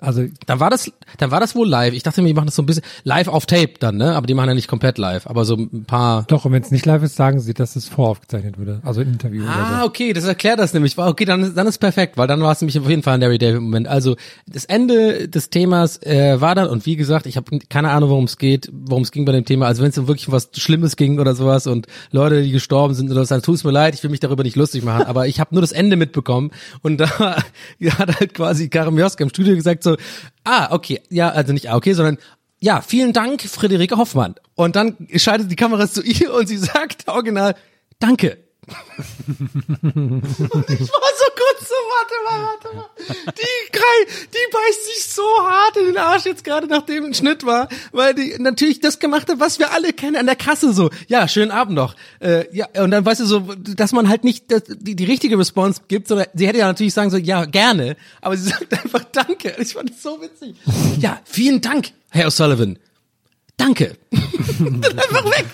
Also 0.03 0.24
dann 0.46 0.61
war 0.61 0.68
das, 0.70 0.90
dann 1.18 1.30
war 1.30 1.40
das 1.40 1.55
wohl 1.55 1.68
live. 1.68 1.94
Ich 1.94 2.03
dachte 2.03 2.20
mir, 2.22 2.28
die 2.28 2.34
machen 2.34 2.46
das 2.46 2.57
so 2.57 2.62
ein 2.62 2.66
bisschen 2.66 2.82
live 3.05 3.28
auf 3.28 3.46
Tape 3.46 3.74
dann, 3.78 3.96
ne? 3.96 4.14
Aber 4.16 4.26
die 4.26 4.34
machen 4.34 4.48
ja 4.48 4.55
nicht 4.55 4.68
komplett 4.68 4.98
live, 4.98 5.26
aber 5.26 5.44
so 5.44 5.55
ein 5.57 5.84
paar. 5.84 6.24
doch, 6.24 6.44
und 6.44 6.53
wenn 6.53 6.62
es 6.62 6.70
nicht 6.70 6.84
live 6.86 7.03
ist, 7.03 7.16
sagen 7.16 7.40
sie, 7.40 7.55
dass 7.55 7.76
es 7.76 7.88
voraufgezeichnet 7.88 8.59
wurde. 8.59 8.80
Also 8.84 9.00
ein 9.00 9.09
Interview 9.09 9.44
Ah, 9.48 9.80
so. 9.80 9.86
okay, 9.86 10.12
das 10.12 10.24
erklärt 10.24 10.59
das 10.59 10.74
nämlich. 10.74 10.98
Okay, 10.98 11.24
dann, 11.24 11.55
dann 11.55 11.66
ist 11.66 11.78
perfekt, 11.78 12.16
weil 12.18 12.26
dann 12.26 12.40
war 12.42 12.53
es 12.53 12.61
nämlich 12.61 12.78
auf 12.78 12.88
jeden 12.88 13.03
Fall 13.03 13.14
ein 13.14 13.20
Larry 13.20 13.38
David 13.38 13.61
Moment. 13.61 13.88
Also 13.88 14.16
das 14.46 14.64
Ende 14.64 15.28
des 15.28 15.50
Themas 15.50 16.03
äh, 16.03 16.40
war 16.40 16.55
dann 16.55 16.68
und 16.68 16.84
wie 16.86 16.96
gesagt, 16.96 17.26
ich 17.26 17.36
habe 17.36 17.59
keine 17.68 17.90
Ahnung, 17.90 18.11
worum 18.11 18.24
es 18.24 18.38
geht, 18.38 18.70
worum 18.72 19.03
es 19.03 19.12
ging 19.12 19.24
bei 19.24 19.32
dem 19.32 19.44
Thema. 19.44 19.66
Also 19.66 19.82
wenn 19.82 19.90
es 19.90 19.98
um 19.98 20.09
wirklich 20.09 20.30
was 20.32 20.50
Schlimmes 20.57 20.96
ging 20.96 21.20
oder 21.20 21.34
sowas 21.34 21.66
und 21.66 21.86
Leute, 22.11 22.42
die 22.42 22.50
gestorben 22.50 22.94
sind 22.94 23.11
oder 23.11 23.24
so, 23.24 23.34
dann 23.34 23.42
tut's 23.42 23.64
mir 23.64 23.70
leid. 23.70 23.94
Ich 23.94 24.03
will 24.03 24.11
mich 24.11 24.20
darüber 24.20 24.42
nicht 24.42 24.57
lustig 24.57 24.82
machen, 24.84 25.05
aber 25.05 25.26
ich 25.28 25.38
habe 25.40 25.55
nur 25.55 25.61
das 25.62 25.72
Ende 25.72 25.96
mitbekommen 25.96 26.50
und 26.82 26.98
da 26.98 27.09
hat 27.98 28.20
halt 28.20 28.34
quasi 28.34 28.68
Karim 28.68 28.98
Joska 28.98 29.22
im 29.22 29.30
Studio 29.30 29.55
gesagt 29.55 29.82
so, 29.84 29.91
ah, 30.45 30.68
okay, 30.70 31.01
ja, 31.09 31.28
also 31.30 31.53
nicht 31.53 31.70
ah, 31.70 31.76
okay, 31.76 31.93
sondern 31.93 32.18
ja, 32.61 32.80
vielen 32.80 33.12
Dank, 33.12 33.43
Friederike 33.43 33.97
Hoffmann. 33.97 34.36
Und 34.55 34.76
dann 34.76 35.09
schaltet 35.16 35.51
die 35.51 35.57
Kamera 35.57 35.88
zu 35.88 36.03
ihr 36.03 36.32
und 36.32 36.47
sie 36.47 36.59
sagt 36.59 37.09
original, 37.09 37.57
danke. 37.99 38.38
Ich 38.64 38.74
war 39.88 41.12
so 41.18 41.28
kurz 41.34 41.68
so, 41.68 41.74
warte 41.74 42.14
mal, 42.24 42.42
warte 42.44 42.76
mal. 42.76 42.86
Die, 43.26 43.72
Krei, 43.72 44.06
die 44.32 44.52
beißt 44.52 44.84
sich 44.86 45.04
so 45.04 45.22
hart 45.42 45.76
in 45.78 45.86
den 45.86 45.98
Arsch 45.98 46.26
jetzt 46.26 46.44
gerade, 46.44 46.68
nachdem 46.68 47.06
ein 47.06 47.14
Schnitt 47.14 47.44
war, 47.44 47.68
weil 47.90 48.14
die 48.14 48.36
natürlich 48.38 48.78
das 48.78 49.00
gemacht 49.00 49.28
hat, 49.28 49.40
was 49.40 49.58
wir 49.58 49.72
alle 49.72 49.92
kennen 49.92 50.16
an 50.16 50.26
der 50.26 50.36
Kasse 50.36 50.72
so. 50.72 50.90
Ja, 51.08 51.26
schönen 51.26 51.50
Abend 51.50 51.74
noch. 51.74 51.96
Äh, 52.20 52.44
ja, 52.56 52.68
und 52.80 52.92
dann 52.92 53.04
weißt 53.04 53.20
du 53.20 53.26
so, 53.26 53.40
dass 53.40 53.92
man 53.92 54.08
halt 54.08 54.22
nicht 54.22 54.52
das, 54.52 54.62
die, 54.68 54.94
die 54.94 55.04
richtige 55.04 55.36
Response 55.38 55.82
gibt, 55.88 56.06
sondern 56.06 56.28
sie 56.34 56.46
hätte 56.46 56.58
ja 56.58 56.66
natürlich 56.68 56.94
sagen 56.94 57.10
so, 57.10 57.16
ja, 57.16 57.44
gerne, 57.46 57.96
aber 58.20 58.36
sie 58.36 58.48
sagt 58.50 58.72
einfach 58.72 59.04
Danke. 59.12 59.56
Ich 59.58 59.72
fand 59.74 59.90
es 59.90 60.02
so 60.02 60.20
witzig. 60.20 60.54
Ja, 61.00 61.20
vielen 61.24 61.60
Dank, 61.60 61.90
Herr 62.10 62.28
O'Sullivan. 62.28 62.78
Danke. 63.56 63.96
Und 64.60 64.86
einfach 64.86 65.24
weg. 65.24 65.46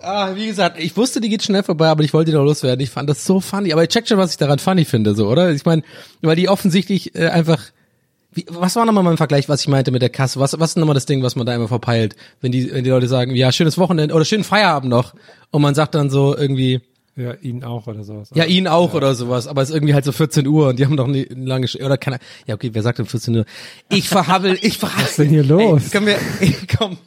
Ah, 0.00 0.34
wie 0.36 0.46
gesagt, 0.46 0.78
ich 0.78 0.96
wusste, 0.96 1.20
die 1.20 1.28
geht 1.28 1.42
schnell 1.42 1.62
vorbei, 1.62 1.88
aber 1.88 2.04
ich 2.04 2.12
wollte 2.14 2.30
die 2.30 2.36
noch 2.36 2.44
loswerden. 2.44 2.80
Ich 2.82 2.90
fand 2.90 3.10
das 3.10 3.24
so 3.24 3.40
funny. 3.40 3.72
Aber 3.72 3.82
ihr 3.82 3.88
checkt 3.88 4.08
schon, 4.08 4.18
was 4.18 4.30
ich 4.30 4.36
daran 4.36 4.58
funny 4.58 4.84
finde, 4.84 5.14
so, 5.14 5.28
oder? 5.28 5.50
Ich 5.50 5.64
meine, 5.64 5.82
weil 6.22 6.36
die 6.36 6.48
offensichtlich 6.48 7.14
äh, 7.14 7.28
einfach. 7.28 7.60
Wie, 8.32 8.44
was 8.48 8.76
war 8.76 8.84
nochmal 8.84 9.02
mein 9.02 9.16
Vergleich, 9.16 9.48
was 9.48 9.62
ich 9.62 9.68
meinte 9.68 9.90
mit 9.90 10.02
der 10.02 10.10
Kasse? 10.10 10.38
Was, 10.38 10.58
was 10.60 10.70
ist 10.70 10.76
nochmal 10.76 10.94
das 10.94 11.06
Ding, 11.06 11.22
was 11.22 11.34
man 11.34 11.46
da 11.46 11.54
immer 11.54 11.66
verpeilt, 11.66 12.14
wenn 12.42 12.52
die, 12.52 12.70
wenn 12.72 12.84
die 12.84 12.90
Leute 12.90 13.08
sagen, 13.08 13.34
ja, 13.34 13.50
schönes 13.50 13.78
Wochenende 13.78 14.14
oder 14.14 14.24
schönen 14.24 14.44
Feierabend 14.44 14.90
noch 14.90 15.14
und 15.50 15.62
man 15.62 15.74
sagt 15.74 15.94
dann 15.94 16.10
so 16.10 16.36
irgendwie, 16.36 16.80
Ja, 17.16 17.32
ihn 17.40 17.64
auch 17.64 17.86
oder 17.86 18.04
sowas. 18.04 18.28
Ja, 18.34 18.44
ihn 18.44 18.68
auch 18.68 18.92
oder 18.92 19.14
sowas, 19.14 19.48
aber 19.48 19.62
es 19.62 19.70
ist 19.70 19.74
irgendwie 19.74 19.94
halt 19.94 20.04
so 20.04 20.12
14 20.12 20.46
Uhr 20.46 20.68
und 20.68 20.78
die 20.78 20.84
haben 20.84 20.96
doch 20.96 21.06
nie 21.08 21.26
lange, 21.30 21.66
oder 21.82 21.96
keine, 21.96 22.18
ja 22.46 22.54
okay, 22.54 22.68
wer 22.74 22.82
sagt 22.82 23.00
um 23.00 23.06
14 23.06 23.34
Uhr? 23.34 23.44
Ich 23.88 24.08
verhabbel, 24.08 24.58
ich 24.60 24.76
verhabbel. 24.76 25.04
Was 25.04 25.10
ist 25.12 25.18
denn 25.18 25.30
hier 25.30 25.42
los? 25.44 25.82
Ey, 25.84 25.90
komm, 25.92 26.06
wir, 26.06 26.18
ey, 26.40 26.54
komm, 26.78 26.98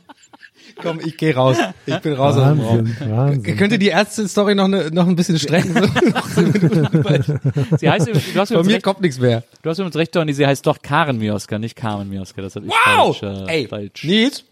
komm, 0.82 1.00
ich 1.04 1.18
geh 1.18 1.32
raus. 1.34 1.58
Ich 1.86 1.98
bin 2.00 2.14
raus 2.14 2.36
aus 2.36 2.50
dem 2.50 2.60
Raum. 2.60 2.78
Wahnsinn, 2.88 3.12
Wahnsinn. 3.12 3.58
Könnt 3.58 3.72
ihr 3.74 3.78
die 3.80 3.88
Ärzte-Story 3.88 4.56
noch, 4.56 4.68
ne, 4.68 4.90
noch 4.92 5.08
ein 5.08 5.16
bisschen 5.16 5.40
strecken? 5.40 5.74
Sie 7.78 7.90
heißt, 7.90 8.08
du 8.08 8.14
hast 8.16 8.50
Bei 8.50 8.56
übrigens 8.56 8.68
mir 8.68 8.74
recht, 8.76 8.84
kommt 8.84 9.02
nichts 9.02 9.20
mehr. 9.20 9.44
du 9.62 9.70
hast 9.70 9.80
übrigens 9.80 9.96
recht, 9.96 10.16
Donny, 10.16 10.34
sie 10.34 10.46
heißt 10.46 10.66
doch 10.66 10.82
Karen 10.82 11.18
Mioska, 11.18 11.60
nicht 11.60 11.76
Carmen 11.76 12.10
Mioska. 12.10 12.42
Das 12.42 12.56
hat 12.56 12.64
ich 12.64 12.70
Wow! 12.70 13.18
falsch, 13.18 13.48
äh, 13.50 13.62
Ey, 13.62 13.68
falsch. 13.68 14.04
Nils, 14.04 14.44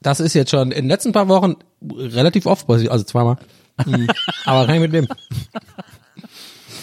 das 0.00 0.20
ist 0.20 0.34
jetzt 0.34 0.50
schon 0.50 0.70
in 0.72 0.84
den 0.84 0.88
letzten 0.88 1.12
paar 1.12 1.28
Wochen 1.28 1.56
relativ 1.92 2.46
oft, 2.46 2.68
also 2.68 3.04
zweimal. 3.04 3.36
Hm, 3.84 4.08
Aber 4.44 4.68
rein 4.68 4.80
mit 4.80 4.92
dem. 4.92 5.06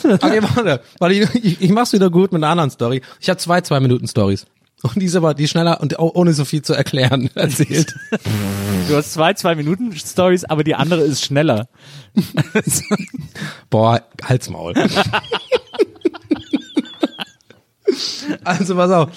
Okay, 0.04 0.42
warte, 0.42 0.82
warte 1.00 1.16
ich, 1.16 1.36
ich, 1.44 1.62
ich 1.62 1.70
mach's 1.72 1.92
wieder 1.94 2.10
gut 2.10 2.32
mit 2.32 2.44
einer 2.44 2.52
anderen 2.52 2.70
Story. 2.70 3.02
Ich 3.20 3.30
habe 3.30 3.38
zwei 3.40 3.62
zwei 3.62 3.80
Minuten 3.80 4.08
Stories 4.08 4.46
und 4.84 4.98
die 4.98 5.06
ist 5.06 5.16
aber 5.16 5.34
die 5.34 5.48
schneller 5.48 5.82
und 5.82 5.98
auch 5.98 6.14
ohne 6.14 6.34
so 6.34 6.46
viel 6.46 6.62
zu 6.62 6.74
erklären 6.74 7.30
erzählt. 7.36 7.96
Du 8.88 8.96
hast 8.96 9.14
zwei, 9.14 9.34
zwei 9.34 9.56
Minuten 9.56 9.96
Stories, 9.96 10.46
aber 10.46 10.64
die 10.64 10.76
andere 10.76 11.02
ist 11.02 11.26
schneller. 11.26 11.68
Boah, 13.70 14.04
Halsmaul. 14.24 14.74
also 18.44 18.76
pass 18.76 18.92
auf. 18.92 19.10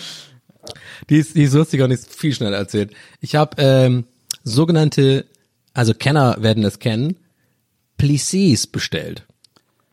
Die 1.10 1.18
ist, 1.18 1.34
die 1.36 1.42
ist 1.42 1.52
lustiger 1.54 1.84
und 1.84 1.90
ist 1.90 2.14
viel 2.14 2.34
schneller 2.34 2.56
erzählt. 2.56 2.92
Ich 3.20 3.34
habe 3.34 3.60
ähm, 3.60 4.04
sogenannte, 4.44 5.26
also 5.74 5.92
Kenner 5.92 6.36
werden 6.40 6.62
das 6.62 6.78
kennen, 6.78 7.18
Plissés 7.98 8.70
bestellt. 8.70 9.26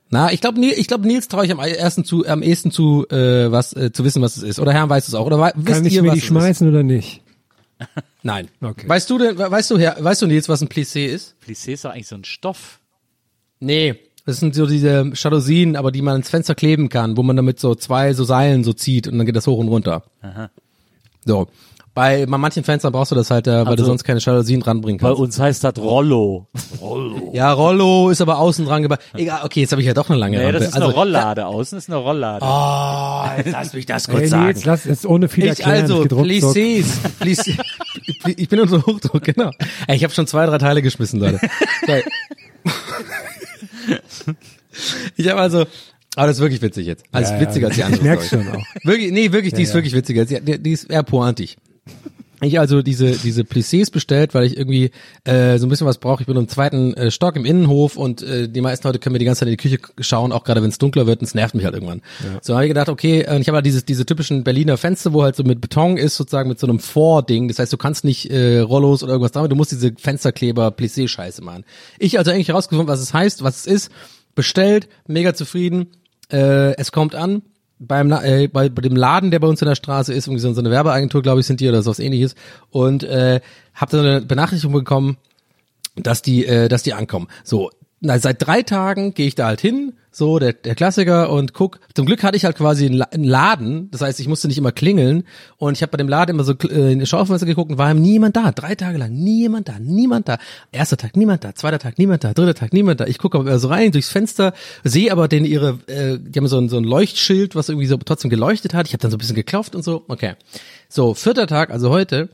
Na, 0.09 0.31
ich 0.31 0.39
glaube, 0.41 0.63
ich 0.65 0.87
glaube, 0.87 1.05
Nils 1.07 1.27
traue 1.27 1.45
ich 1.45 1.51
am 1.51 1.59
ersten 1.59 2.05
zu, 2.05 2.25
am 2.25 2.41
ehesten 2.41 2.71
zu, 2.71 3.05
äh, 3.09 3.51
was 3.51 3.73
äh, 3.73 3.91
zu 3.91 4.03
wissen, 4.05 4.21
was 4.21 4.37
es 4.37 4.43
ist. 4.43 4.59
Oder 4.59 4.71
Herr 4.73 4.89
weiß 4.89 5.07
es 5.07 5.13
auch. 5.15 5.25
Oder 5.25 5.51
wisst 5.55 5.65
Kann 5.67 5.85
ich 5.85 5.93
ihr, 5.93 6.01
mir 6.01 6.09
was 6.09 6.13
die 6.13 6.19
es 6.19 6.23
ist? 6.23 6.27
schmeißen 6.29 6.69
oder 6.69 6.83
nicht? 6.83 7.21
Nein. 8.23 8.47
Okay. 8.61 8.87
Weißt 8.87 9.09
du 9.09 9.17
denn, 9.17 9.37
weißt 9.37 9.69
du, 9.71 9.77
Herr, 9.77 9.97
weißt 10.01 10.21
du 10.21 10.27
Nils, 10.27 10.47
was 10.49 10.61
ein 10.61 10.69
Plissé 10.69 11.05
ist? 11.07 11.35
Plissé 11.45 11.73
ist 11.73 11.83
doch 11.85 11.91
eigentlich 11.91 12.07
so 12.07 12.15
ein 12.15 12.23
Stoff. 12.23 12.79
Nee, 13.59 13.95
das 14.25 14.37
sind 14.39 14.55
so 14.55 14.65
diese 14.65 15.11
Jalousien, 15.13 15.75
aber 15.75 15.91
die 15.91 16.01
man 16.01 16.17
ins 16.17 16.29
Fenster 16.29 16.55
kleben 16.55 16.89
kann, 16.89 17.17
wo 17.17 17.23
man 17.23 17.35
damit 17.35 17.59
so 17.59 17.75
zwei 17.75 18.13
so 18.13 18.23
Seilen 18.23 18.63
so 18.63 18.73
zieht 18.73 19.07
und 19.07 19.17
dann 19.17 19.25
geht 19.25 19.35
das 19.35 19.47
hoch 19.47 19.57
und 19.59 19.67
runter. 19.67 20.03
So. 21.25 21.47
Bei 21.93 22.27
manchen 22.27 22.63
Fenstern 22.63 22.91
brauchst 22.91 23.11
du 23.11 23.15
das 23.15 23.31
halt, 23.31 23.47
äh, 23.47 23.51
weil 23.65 23.75
du 23.75 23.81
Also- 23.81 23.85
sonst 23.85 24.03
keine 24.03 24.19
Jalousien 24.19 24.61
ranbringen 24.61 24.99
Bei 24.99 25.07
kannst. 25.07 25.21
uns 25.21 25.39
heißt 25.39 25.63
das 25.63 25.77
Rollo. 25.79 26.47
Ja, 27.33 27.51
Rollo 27.53 28.09
ist 28.09 28.21
aber 28.21 28.39
außen 28.39 28.65
dran 28.65 28.81
gebaut. 28.83 28.99
Egal, 29.13 29.41
okay, 29.43 29.61
jetzt 29.61 29.71
habe 29.71 29.81
ich 29.81 29.87
ja 29.87 29.93
doch 29.93 30.09
eine 30.09 30.19
lange 30.19 30.37
Nee, 30.37 30.43
Rampe. 30.45 30.59
das 30.59 30.67
ist 30.69 30.73
also, 30.75 30.87
eine 30.87 30.95
Rolllade. 30.95 31.45
Außen 31.47 31.77
ist 31.77 31.89
eine 31.89 31.97
Rolllade. 31.97 32.45
Oh, 32.45 33.49
lass 33.51 33.73
mich 33.73 33.85
das 33.85 34.07
kurz 34.07 34.21
Hey, 34.21 34.27
sagen. 34.27 34.45
Nils, 34.47 34.65
lass 34.65 34.85
es 34.85 35.05
ohne 35.05 35.27
viel 35.29 35.43
Ich 35.45 35.49
erklären. 35.59 35.81
also. 35.81 36.03
Plissés, 36.03 36.85
Plissé, 37.19 37.57
ich 38.37 38.47
bin 38.49 38.59
unter 38.59 38.85
Hochdruck, 38.85 39.23
genau. 39.23 39.51
Ey, 39.87 39.95
Ich 39.95 40.03
habe 40.03 40.13
schon 40.13 40.27
zwei, 40.27 40.45
drei 40.45 40.57
Teile 40.57 40.81
geschmissen, 40.81 41.19
Leute. 41.19 41.39
Ich 45.15 45.27
habe 45.29 45.41
also, 45.41 45.65
aber 46.15 46.27
das 46.27 46.37
ist 46.37 46.41
wirklich 46.41 46.61
witzig 46.61 46.87
jetzt. 46.87 47.03
Also 47.11 47.33
Ja, 47.33 47.39
witziger 47.41 47.63
ja. 47.63 47.67
als 47.67 47.75
die 47.77 47.83
andere 47.83 47.99
Ich 48.01 48.03
merk's 48.07 48.29
schon 48.29 48.47
auch. 48.49 48.63
Wirklich, 48.83 49.11
nee, 49.11 49.31
wirklich, 49.31 49.53
die 49.53 49.63
ist 49.63 49.73
wirklich 49.73 49.93
witziger. 49.93 50.25
Die, 50.25 50.39
die 50.41 50.59
die 50.61 50.71
ist 50.71 50.89
eher 50.89 51.03
pointig. 51.03 51.57
Ich 52.41 52.59
also 52.59 52.83
diese 52.83 53.11
diese 53.11 53.41
Plissés 53.41 53.91
bestellt, 53.91 54.35
weil 54.35 54.45
ich 54.45 54.57
irgendwie 54.57 54.91
äh, 55.23 55.57
so 55.57 55.65
ein 55.65 55.69
bisschen 55.69 55.87
was 55.87 55.97
brauche. 55.97 56.21
Ich 56.21 56.27
bin 56.27 56.37
im 56.37 56.47
zweiten 56.47 56.93
äh, 56.93 57.09
Stock 57.09 57.35
im 57.35 57.45
Innenhof 57.45 57.97
und 57.97 58.21
äh, 58.21 58.47
die 58.47 58.61
meisten 58.61 58.87
Leute 58.87 58.99
können 58.99 59.13
mir 59.13 59.19
die 59.19 59.25
ganze 59.25 59.39
Zeit 59.39 59.47
in 59.47 59.53
die 59.53 59.57
Küche 59.57 59.79
schauen, 59.99 60.31
auch 60.31 60.43
gerade 60.43 60.61
wenn 60.61 60.69
es 60.69 60.77
dunkler 60.77 61.07
wird 61.07 61.21
und 61.21 61.25
es 61.25 61.33
nervt 61.33 61.55
mich 61.55 61.65
halt 61.65 61.73
irgendwann. 61.73 62.01
So 62.41 62.53
habe 62.53 62.65
ich 62.65 62.69
gedacht, 62.69 62.89
okay, 62.89 63.21
äh, 63.21 63.39
ich 63.39 63.47
habe 63.47 63.55
halt 63.55 63.65
dieses 63.65 63.85
diese 63.85 64.05
typischen 64.05 64.43
Berliner 64.43 64.77
Fenster, 64.77 65.13
wo 65.13 65.23
halt 65.23 65.35
so 65.35 65.43
mit 65.43 65.61
Beton 65.61 65.97
ist, 65.97 66.15
sozusagen 66.15 66.47
mit 66.47 66.59
so 66.59 66.67
einem 66.67 66.79
Vording. 66.79 67.47
Das 67.47 67.57
heißt, 67.57 67.73
du 67.73 67.77
kannst 67.77 68.03
nicht 68.03 68.29
äh, 68.29 68.59
Rollos 68.59 69.01
oder 69.01 69.13
irgendwas 69.13 69.31
damit, 69.31 69.51
du 69.51 69.55
musst 69.55 69.71
diese 69.71 69.93
Fensterkleber 69.97 70.67
Plissé 70.67 71.07
Scheiße 71.07 71.43
machen. 71.43 71.65
Ich 71.97 72.19
also 72.19 72.29
eigentlich 72.29 72.49
herausgefunden, 72.49 72.87
was 72.87 72.99
es 72.99 73.13
heißt, 73.13 73.41
was 73.43 73.61
es 73.61 73.65
ist, 73.65 73.91
bestellt, 74.35 74.87
mega 75.07 75.33
zufrieden. 75.33 75.87
Äh, 76.31 76.75
es 76.77 76.91
kommt 76.91 77.15
an, 77.15 77.41
beim 77.79 78.11
äh, 78.11 78.47
bei, 78.47 78.69
bei 78.69 78.81
dem 78.81 78.95
Laden, 78.95 79.31
der 79.31 79.39
bei 79.39 79.47
uns 79.47 79.61
in 79.61 79.67
der 79.67 79.75
Straße 79.75 80.13
ist, 80.13 80.27
irgendwie 80.27 80.41
so, 80.41 80.53
so 80.53 80.59
eine 80.59 80.71
Werbeagentur, 80.71 81.21
glaube 81.21 81.39
ich, 81.41 81.45
sind 81.45 81.59
die 81.59 81.69
oder 81.69 81.81
sowas 81.83 81.99
ähnliches 81.99 82.35
und 82.71 83.03
äh, 83.03 83.39
habe 83.73 83.91
dann 83.91 84.05
eine 84.05 84.21
Benachrichtigung 84.21 84.73
bekommen, 84.73 85.17
dass 85.95 86.21
die, 86.21 86.45
äh, 86.45 86.67
dass 86.67 86.83
die 86.83 86.93
ankommen. 86.93 87.27
So, 87.43 87.69
na, 87.99 88.19
seit 88.19 88.45
drei 88.45 88.61
Tagen 88.61 89.13
gehe 89.13 89.27
ich 89.27 89.35
da 89.35 89.47
halt 89.47 89.59
hin, 89.59 89.93
so 90.11 90.39
der, 90.39 90.53
der 90.53 90.75
Klassiker 90.75 91.31
und 91.31 91.53
guck. 91.53 91.79
Zum 91.95 92.05
Glück 92.05 92.23
hatte 92.23 92.37
ich 92.37 92.45
halt 92.45 92.55
quasi 92.55 92.85
einen, 92.85 92.95
La- 92.95 93.09
einen 93.11 93.23
Laden, 93.23 93.89
das 93.91 94.01
heißt, 94.01 94.19
ich 94.19 94.27
musste 94.27 94.47
nicht 94.47 94.57
immer 94.57 94.71
klingeln 94.71 95.23
und 95.57 95.73
ich 95.73 95.81
habe 95.81 95.91
bei 95.91 95.97
dem 95.97 96.07
Laden 96.07 96.35
immer 96.35 96.43
so 96.43 96.53
äh, 96.53 96.93
in 96.93 96.99
die 96.99 97.05
Schaufenster 97.05 97.45
geguckt 97.45 97.71
und 97.71 97.77
war 97.77 97.93
niemand 97.93 98.35
da. 98.35 98.51
Drei 98.51 98.75
Tage 98.75 98.97
lang 98.97 99.13
niemand 99.13 99.67
da, 99.69 99.79
niemand 99.79 100.27
da. 100.27 100.37
Erster 100.71 100.97
Tag 100.97 101.17
niemand 101.17 101.43
da, 101.43 101.55
zweiter 101.55 101.79
Tag 101.79 101.97
niemand 101.97 102.23
da, 102.23 102.33
dritter 102.33 102.55
Tag 102.55 102.73
niemand 102.73 102.99
da. 102.99 103.05
Ich 103.05 103.17
gucke 103.17 103.37
aber 103.37 103.57
so 103.59 103.67
rein 103.67 103.91
durchs 103.91 104.09
Fenster, 104.09 104.53
sehe 104.83 105.11
aber 105.11 105.27
den 105.27 105.45
ihre, 105.45 105.79
äh, 105.87 106.19
die 106.19 106.39
haben 106.39 106.47
so 106.47 106.59
ein, 106.59 106.69
so 106.69 106.77
ein 106.77 106.83
Leuchtschild, 106.83 107.55
was 107.55 107.69
irgendwie 107.69 107.87
so 107.87 107.97
trotzdem 107.97 108.29
geleuchtet 108.29 108.73
hat. 108.73 108.87
Ich 108.87 108.93
habe 108.93 109.01
dann 109.01 109.11
so 109.11 109.17
ein 109.17 109.19
bisschen 109.19 109.35
geklopft 109.35 109.75
und 109.75 109.83
so. 109.83 110.05
Okay, 110.07 110.33
so 110.87 111.13
vierter 111.15 111.47
Tag, 111.47 111.71
also 111.71 111.89
heute 111.89 112.29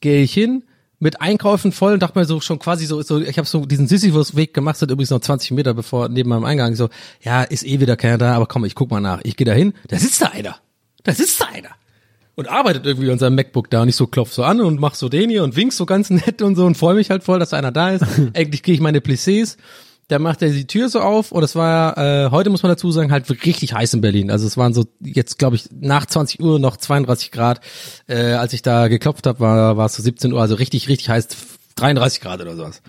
gehe 0.00 0.22
ich 0.22 0.32
hin 0.32 0.64
mit 1.00 1.20
Einkaufen 1.20 1.72
voll 1.72 1.94
und 1.94 2.02
dachte 2.02 2.18
mir 2.18 2.24
so 2.24 2.40
schon 2.40 2.58
quasi 2.58 2.86
so, 2.86 3.00
so 3.02 3.20
ich 3.20 3.38
habe 3.38 3.46
so 3.46 3.64
diesen 3.64 3.86
Sisyphus-Weg 3.86 4.52
gemacht, 4.52 4.76
sind 4.76 4.90
übrigens 4.90 5.10
noch 5.10 5.20
20 5.20 5.52
Meter 5.52 5.74
bevor 5.74 6.08
neben 6.08 6.30
meinem 6.30 6.44
Eingang 6.44 6.74
so, 6.74 6.88
ja, 7.22 7.42
ist 7.42 7.64
eh 7.64 7.80
wieder 7.80 7.96
keiner 7.96 8.18
da, 8.18 8.34
aber 8.34 8.46
komm, 8.46 8.64
ich 8.64 8.74
guck 8.74 8.90
mal 8.90 9.00
nach. 9.00 9.20
Ich 9.22 9.36
gehe 9.36 9.44
da 9.44 9.52
hin, 9.52 9.74
da 9.88 9.98
sitzt 9.98 10.20
da 10.22 10.26
einer. 10.26 10.56
Da 11.04 11.12
sitzt 11.12 11.40
da 11.40 11.46
einer. 11.46 11.70
Und 12.34 12.48
arbeitet 12.48 12.86
irgendwie 12.86 13.10
an 13.10 13.18
seinem 13.18 13.34
MacBook 13.34 13.70
da 13.70 13.82
und 13.82 13.88
ich 13.88 13.96
so 13.96 14.06
klopf 14.06 14.32
so 14.32 14.44
an 14.44 14.60
und 14.60 14.78
mach 14.78 14.94
so 14.94 15.08
den 15.08 15.30
hier 15.30 15.42
und 15.42 15.56
wink 15.56 15.72
so 15.72 15.86
ganz 15.86 16.10
nett 16.10 16.40
und 16.42 16.54
so 16.54 16.66
und 16.66 16.76
freue 16.76 16.94
mich 16.94 17.10
halt 17.10 17.24
voll, 17.24 17.38
dass 17.38 17.52
einer 17.52 17.72
da 17.72 17.90
ist. 17.90 18.04
Eigentlich 18.34 18.62
kriege 18.62 18.74
ich 18.74 18.80
meine 18.80 19.00
Plissés. 19.00 19.56
Da 20.08 20.18
macht 20.18 20.40
er 20.42 20.50
die 20.50 20.66
Tür 20.66 20.88
so 20.88 21.00
auf 21.00 21.32
und 21.32 21.42
es 21.42 21.54
war 21.54 21.98
äh, 21.98 22.30
heute 22.30 22.48
muss 22.48 22.62
man 22.62 22.70
dazu 22.70 22.90
sagen 22.90 23.12
halt 23.12 23.28
richtig 23.44 23.74
heiß 23.74 23.92
in 23.94 24.00
Berlin. 24.00 24.30
Also 24.30 24.46
es 24.46 24.56
waren 24.56 24.72
so 24.72 24.86
jetzt 25.00 25.38
glaube 25.38 25.56
ich 25.56 25.68
nach 25.80 26.06
20 26.06 26.40
Uhr 26.40 26.58
noch 26.58 26.78
32 26.78 27.30
Grad. 27.30 27.60
Äh, 28.06 28.32
als 28.32 28.54
ich 28.54 28.62
da 28.62 28.88
geklopft 28.88 29.26
habe, 29.26 29.40
war 29.40 29.76
war 29.76 29.86
es 29.86 29.94
so 29.94 30.02
17 30.02 30.32
Uhr, 30.32 30.40
also 30.40 30.54
richtig 30.54 30.88
richtig 30.88 31.10
heiß 31.10 31.28
33 31.76 32.20
Grad 32.20 32.40
oder 32.40 32.56
sowas. 32.56 32.80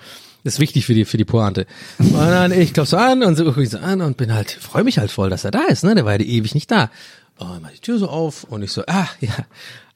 Das 0.44 0.54
ist 0.54 0.60
wichtig 0.62 0.86
für 0.86 0.94
die 0.94 1.04
für 1.04 1.18
die 1.18 1.26
Pointe. 1.26 1.68
Und 2.00 2.14
dann 2.14 2.54
ich 2.54 2.74
klopf 2.74 2.88
so 2.88 2.98
an 2.98 3.24
und 3.24 3.36
so 3.36 3.44
guck 3.44 3.58
ich 3.58 3.70
so 3.70 3.80
an 3.80 4.02
und 4.02 4.16
bin 4.16 4.34
halt 4.34 4.52
freue 4.52 4.86
mich 4.86 4.98
halt 4.98 5.12
voll, 5.12 5.30
dass 5.30 5.44
er 5.44 5.52
da 5.52 5.66
ist, 5.68 5.84
ne? 5.84 5.96
Der 5.96 6.06
war 6.06 6.14
ja 6.14 6.26
ewig 6.26 6.56
nicht 6.56 6.72
da. 6.72 6.90
Und 7.38 7.62
mach 7.62 7.72
die 7.72 7.80
Tür 7.80 7.98
so 8.00 8.10
auf 8.10 8.44
und 8.44 8.64
ich 8.64 8.72
so, 8.72 8.84
ah, 8.88 9.08
ja, 9.22 9.34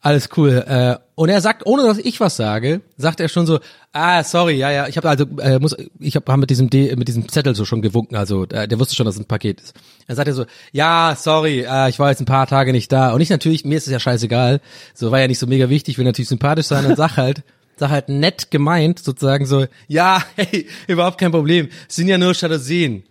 alles 0.04 0.30
cool. 0.36 0.64
Äh, 0.68 0.98
und 1.16 1.30
er 1.30 1.42
sagt, 1.42 1.66
ohne 1.66 1.84
dass 1.84 1.98
ich 1.98 2.20
was 2.20 2.36
sage, 2.36 2.82
sagt 2.98 3.20
er 3.20 3.30
schon 3.30 3.48
so, 3.48 3.60
ah, 3.94 4.24
sorry, 4.24 4.56
ja, 4.56 4.70
ja, 4.70 4.88
ich 4.88 4.98
habe 4.98 5.10
also 5.10 5.26
äh, 5.40 5.60
muss, 5.60 5.76
ich 6.00 6.16
habe 6.16 6.30
hab 6.32 6.40
mit 6.40 6.50
diesem 6.50 6.70
D, 6.70 6.96
mit 6.98 7.08
diesem 7.08 7.30
Zettel 7.30 7.56
so 7.56 7.64
schon 7.64 7.82
gewunken, 7.82 8.18
also 8.18 8.44
äh, 8.44 8.68
der 8.68 8.80
wusste 8.80 8.96
schon, 8.96 9.06
dass 9.06 9.16
es 9.16 9.22
ein 9.22 9.28
Paket 9.28 9.62
ist. 9.62 9.74
Dann 10.08 10.18
sagt 10.18 10.28
er 10.28 10.34
so, 10.34 10.46
ja, 10.74 11.16
sorry, 11.18 11.62
äh, 11.62 11.90
ich 11.90 12.00
war 12.00 12.10
jetzt 12.10 12.20
ein 12.20 12.26
paar 12.26 12.48
Tage 12.48 12.74
nicht 12.74 12.92
da. 12.92 13.14
Und 13.14 13.22
ich 13.22 13.30
natürlich, 13.30 13.64
mir 13.64 13.78
ist 13.78 13.88
es 13.88 13.94
ja 13.94 14.00
scheißegal, 14.00 14.60
so 14.94 15.12
war 15.12 15.22
ja 15.22 15.28
nicht 15.28 15.40
so 15.40 15.48
mega 15.48 15.70
wichtig, 15.70 15.98
will 15.98 16.06
natürlich 16.06 16.30
sympathisch 16.30 16.68
sein 16.68 16.86
und 16.86 16.98
sag 16.98 17.16
halt, 17.16 17.44
sag 17.78 17.90
halt 17.90 18.10
nett 18.10 18.52
gemeint, 18.52 19.00
sozusagen 19.00 19.46
so, 19.46 19.68
ja, 19.88 20.22
hey, 20.36 20.68
überhaupt 20.88 21.18
kein 21.18 21.32
Problem, 21.32 21.70
sind 21.88 22.10
ja 22.10 22.18
nur 22.18 22.34
Jalousien. 22.34 23.04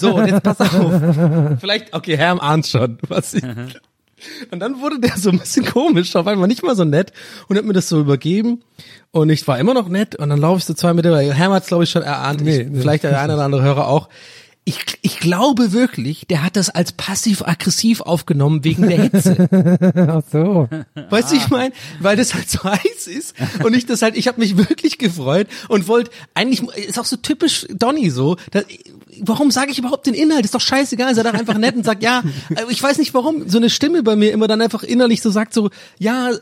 so, 0.00 0.16
und 0.16 0.26
jetzt 0.26 0.42
pass 0.42 0.60
auf. 0.60 1.60
Vielleicht, 1.60 1.94
okay, 1.94 2.16
Herr 2.16 2.42
ahnt 2.42 2.66
schon, 2.66 2.98
was 3.06 3.34
ich, 3.34 3.44
und 4.50 4.60
dann 4.60 4.80
wurde 4.80 5.00
der 5.00 5.16
so 5.16 5.30
ein 5.30 5.38
bisschen 5.38 5.64
komisch, 5.64 6.14
auf 6.16 6.26
einmal 6.26 6.48
nicht 6.48 6.62
mal 6.62 6.76
so 6.76 6.84
nett 6.84 7.12
und 7.48 7.56
hat 7.56 7.64
mir 7.64 7.72
das 7.72 7.88
so 7.88 8.00
übergeben 8.00 8.62
und 9.10 9.30
ich 9.30 9.46
war 9.48 9.58
immer 9.58 9.74
noch 9.74 9.88
nett 9.88 10.16
und 10.16 10.28
dann 10.28 10.40
laufe 10.40 10.58
ich 10.58 10.64
so 10.64 10.74
zwei 10.74 10.92
Meter, 10.94 11.12
weil 11.12 11.32
Herr 11.32 11.50
hat's 11.52 11.68
glaube 11.68 11.84
ich 11.84 11.90
schon 11.90 12.02
erahnt, 12.02 12.40
Nee, 12.42 12.62
ich, 12.62 12.68
nee. 12.68 12.80
vielleicht 12.80 13.04
der 13.04 13.20
eine 13.20 13.34
oder 13.34 13.44
andere 13.44 13.62
Hörer 13.62 13.88
auch. 13.88 14.08
Ich, 14.68 14.80
ich 15.00 15.18
glaube 15.18 15.72
wirklich, 15.72 16.26
der 16.28 16.42
hat 16.42 16.54
das 16.54 16.68
als 16.68 16.92
passiv-aggressiv 16.92 18.02
aufgenommen 18.02 18.64
wegen 18.64 18.86
der 18.86 19.00
Hitze. 19.00 19.48
Ach 19.96 20.22
so. 20.30 20.68
Weißt 21.08 21.32
du, 21.32 21.36
ich 21.36 21.48
meine, 21.48 21.72
weil 22.00 22.18
das 22.18 22.34
halt 22.34 22.50
so 22.50 22.64
heiß 22.64 23.06
ist 23.06 23.34
und 23.64 23.74
ich 23.74 23.86
das 23.86 24.02
halt, 24.02 24.14
ich 24.14 24.28
habe 24.28 24.38
mich 24.38 24.58
wirklich 24.58 24.98
gefreut 24.98 25.46
und 25.68 25.88
wollte 25.88 26.10
eigentlich 26.34 26.62
ist 26.76 26.98
auch 26.98 27.06
so 27.06 27.16
typisch 27.16 27.66
Donny 27.70 28.10
so. 28.10 28.36
Da, 28.50 28.60
warum 29.22 29.50
sage 29.50 29.70
ich 29.70 29.78
überhaupt 29.78 30.06
den 30.06 30.12
Inhalt? 30.12 30.44
Ist 30.44 30.54
doch 30.54 30.60
scheißegal. 30.60 31.14
Sei 31.14 31.22
doch 31.22 31.32
einfach 31.32 31.56
nett 31.56 31.74
und 31.74 31.86
sagt 31.86 32.02
ja. 32.02 32.22
äh, 32.54 32.64
Ich 32.68 32.82
weiß 32.82 32.98
nicht 32.98 33.14
warum 33.14 33.48
so 33.48 33.56
eine 33.56 33.70
Stimme 33.70 34.02
bei 34.02 34.16
mir 34.16 34.32
immer 34.32 34.48
dann 34.48 34.60
einfach 34.60 34.82
innerlich 34.82 35.22
so 35.22 35.30
sagt 35.30 35.54
so 35.54 35.70
ja. 35.98 36.32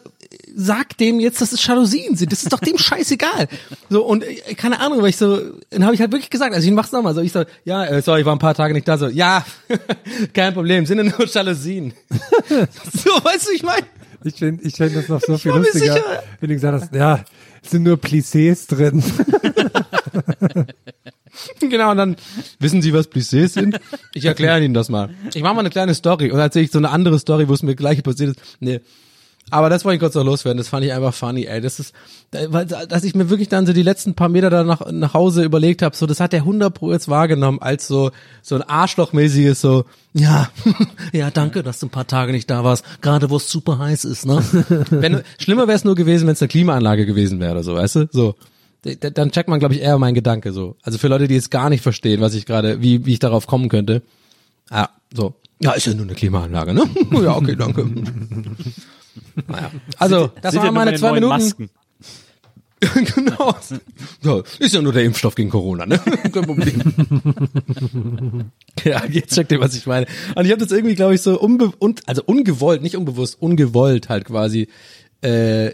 Sag 0.55 0.97
dem 0.99 1.20
jetzt, 1.20 1.41
dass 1.41 1.53
es 1.53 1.64
Jalousien 1.66 2.16
sind. 2.16 2.33
Das 2.33 2.43
ist 2.43 2.53
doch 2.53 2.61
dem 2.61 2.79
scheißegal. 2.79 3.49
So 3.91 4.05
und 4.05 4.24
äh, 4.24 4.55
keine 4.55 4.81
Ahnung, 4.81 5.03
weil 5.03 5.11
ich 5.11 5.16
so, 5.16 5.39
dann 5.70 5.85
habe 5.85 5.95
ich 5.95 6.01
halt 6.01 6.12
wirklich 6.12 6.31
gesagt, 6.31 6.55
also 6.55 6.66
ich 6.66 6.74
mach's 6.74 6.93
nochmal. 6.93 7.14
So 7.14 7.20
ich 7.20 7.33
so, 7.33 7.45
ja, 7.64 7.85
äh, 7.85 8.03
sorry, 8.03 8.20
ich 8.20 8.27
war 8.27 8.35
ein 8.35 8.39
paar 8.39 8.55
Tage 8.55 8.74
nicht 8.74 8.89
da. 8.89 8.99
So, 8.99 9.09
ja, 9.09 9.45
kein 10.35 10.55
Problem, 10.55 10.87
sind 10.87 10.99
ja 10.99 11.05
nur 11.05 11.27
Jalousien. 11.27 11.93
so, 12.51 13.11
weißt 13.24 13.49
du, 13.49 13.53
ich 13.55 13.62
meine. 13.62 13.87
Ich 14.24 14.35
finde 14.35 14.64
ich 14.64 14.74
find 14.74 14.97
das 14.97 15.09
noch 15.09 15.20
so 15.20 15.39
viel 15.39 15.53
lustiger, 15.53 15.95
sicher. 15.95 16.22
wenn 16.41 16.49
du 16.49 16.55
gesagt 16.55 16.83
hast, 16.83 16.95
ja, 16.95 17.24
es 17.62 17.70
sind 17.70 17.85
nur 17.85 17.97
Plissés 17.97 18.66
drin. 18.66 19.03
genau, 21.61 21.91
und 21.93 21.97
dann 21.97 22.16
wissen 22.59 22.83
Sie, 22.83 22.93
was 22.93 23.11
Plissés 23.11 23.49
sind? 23.49 23.79
Ich 24.14 24.24
erkläre 24.24 24.64
Ihnen 24.64 24.74
das 24.74 24.89
mal. 24.89 25.11
Ich 25.35 25.43
mache 25.43 25.55
mal 25.55 25.61
eine 25.61 25.70
kleine 25.70 25.95
Story 25.95 26.27
und 26.27 26.39
dann 26.39 26.47
erzähle 26.47 26.64
ich 26.64 26.70
so 26.70 26.79
eine 26.79 26.91
andere 26.91 27.18
Story, 27.18 27.49
wo 27.49 27.55
es 27.55 27.62
mir 27.62 27.77
gleich 27.77 28.03
passiert 28.03 28.37
ist. 28.37 28.41
Nee. 28.61 28.81
Aber 29.51 29.70
das 29.70 29.84
wollte 29.84 29.94
ich 29.94 30.01
kurz 30.01 30.14
noch 30.16 30.24
loswerden, 30.24 30.59
das 30.59 30.68
fand 30.68 30.84
ich 30.84 30.92
einfach 30.92 31.14
funny, 31.14 31.44
ey. 31.44 31.61
Das 31.61 31.78
ist, 31.78 31.94
weil, 32.32 32.66
dass 32.66 33.05
ich 33.05 33.14
mir 33.14 33.30
wirklich 33.30 33.49
dann 33.49 33.64
so 33.64 33.72
die 33.72 33.84
letzten 33.84 34.14
paar 34.14 34.28
Meter 34.28 34.51
da 34.51 34.64
nach, 34.64 34.90
nach 34.90 35.14
Hause 35.14 35.44
überlegt 35.44 35.82
habe, 35.82 35.97
so, 35.97 36.07
das 36.07 36.18
hat 36.18 36.32
der 36.32 36.40
100 36.40 36.74
Pro 36.74 36.90
jetzt 36.90 37.09
wahrgenommen, 37.09 37.61
als 37.61 37.86
so, 37.86 38.11
so 38.42 38.57
ein 38.57 38.62
Arschlochmäßiges, 38.62 39.61
so, 39.61 39.84
ja, 40.14 40.49
ja, 41.12 41.30
danke, 41.30 41.62
dass 41.62 41.78
du 41.78 41.86
ein 41.86 41.90
paar 41.90 42.09
Tage 42.09 42.32
nicht 42.32 42.51
da 42.51 42.64
warst, 42.64 42.84
gerade 43.03 43.30
wo 43.30 43.36
es 43.36 43.49
super 43.49 43.78
heiß 43.78 44.05
ist, 44.05 44.26
ne? 44.26 44.42
wenn, 44.90 45.22
schlimmer 45.38 45.68
wäre 45.68 45.76
es 45.76 45.84
nur 45.84 45.94
gewesen, 45.94 46.26
wenn 46.26 46.34
es 46.34 46.42
eine 46.42 46.49
Klimaanlage 46.49 47.07
gewesen 47.07 47.38
wäre 47.38 47.53
oder 47.53 47.62
so, 47.62 47.76
weißt 47.76 47.97
du? 47.97 48.09
So. 48.11 48.34
Dann 48.82 49.32
checkt 49.32 49.49
man, 49.49 49.59
glaube 49.59 49.74
ich, 49.74 49.80
eher 49.80 49.99
meinen 49.99 50.14
Gedanke 50.14 50.53
so. 50.53 50.76
Also 50.82 50.99
für 50.99 51.09
Leute, 51.09 51.26
die 51.26 51.36
es 51.36 51.51
gar 51.51 51.70
nicht 51.70 51.82
verstehen, 51.82 52.20
was 52.20 52.34
ich 52.34 52.47
gerade, 52.47 52.82
wie, 52.82 53.05
wie 53.05 53.14
ich 53.14 53.18
darauf 53.18 53.47
kommen 53.47 53.68
könnte. 53.68 54.03
Ah, 54.70 54.88
so. 55.12 55.34
Ja, 55.61 55.72
ist 55.72 55.86
ja 55.86 55.94
nur 55.94 56.05
eine 56.05 56.14
Klimaanlage, 56.14 56.74
ne? 56.74 56.84
ja, 57.22 57.36
okay, 57.36 57.57
danke. 57.57 57.88
Naja. 59.47 59.71
Also, 59.99 60.31
das 60.41 60.55
waren 60.57 60.75
meine 60.75 60.95
zwei 60.95 61.12
Minuten. 61.12 61.29
Masken. 61.29 61.71
genau. 63.14 63.57
Ja, 64.23 64.43
ist 64.59 64.75
ja 64.75 64.83
nur 64.83 64.93
der 64.93 65.05
Impfstoff 65.05 65.35
gegen 65.35 65.49
Corona, 65.49 65.87
ne? 65.87 65.99
Kein 66.33 66.45
Problem. 66.45 66.83
ja, 68.85 69.03
jetzt 69.07 69.35
checkt 69.35 69.51
ihr, 69.51 69.61
was 69.61 69.75
ich 69.75 69.87
meine. 69.87 70.07
Und 70.35 70.45
ich 70.45 70.53
habe 70.53 70.62
das 70.62 70.73
irgendwie, 70.73 70.95
glaube 70.95 71.14
ich, 71.14 71.23
so 71.23 71.41
unbe 71.41 71.73
un 71.81 71.95
also 72.05 72.23
ungewollt, 72.27 72.83
nicht 72.83 72.97
unbewusst, 72.97 73.41
ungewollt 73.41 74.11
halt 74.11 74.27
quasi. 74.27 74.69
Äh, 75.23 75.73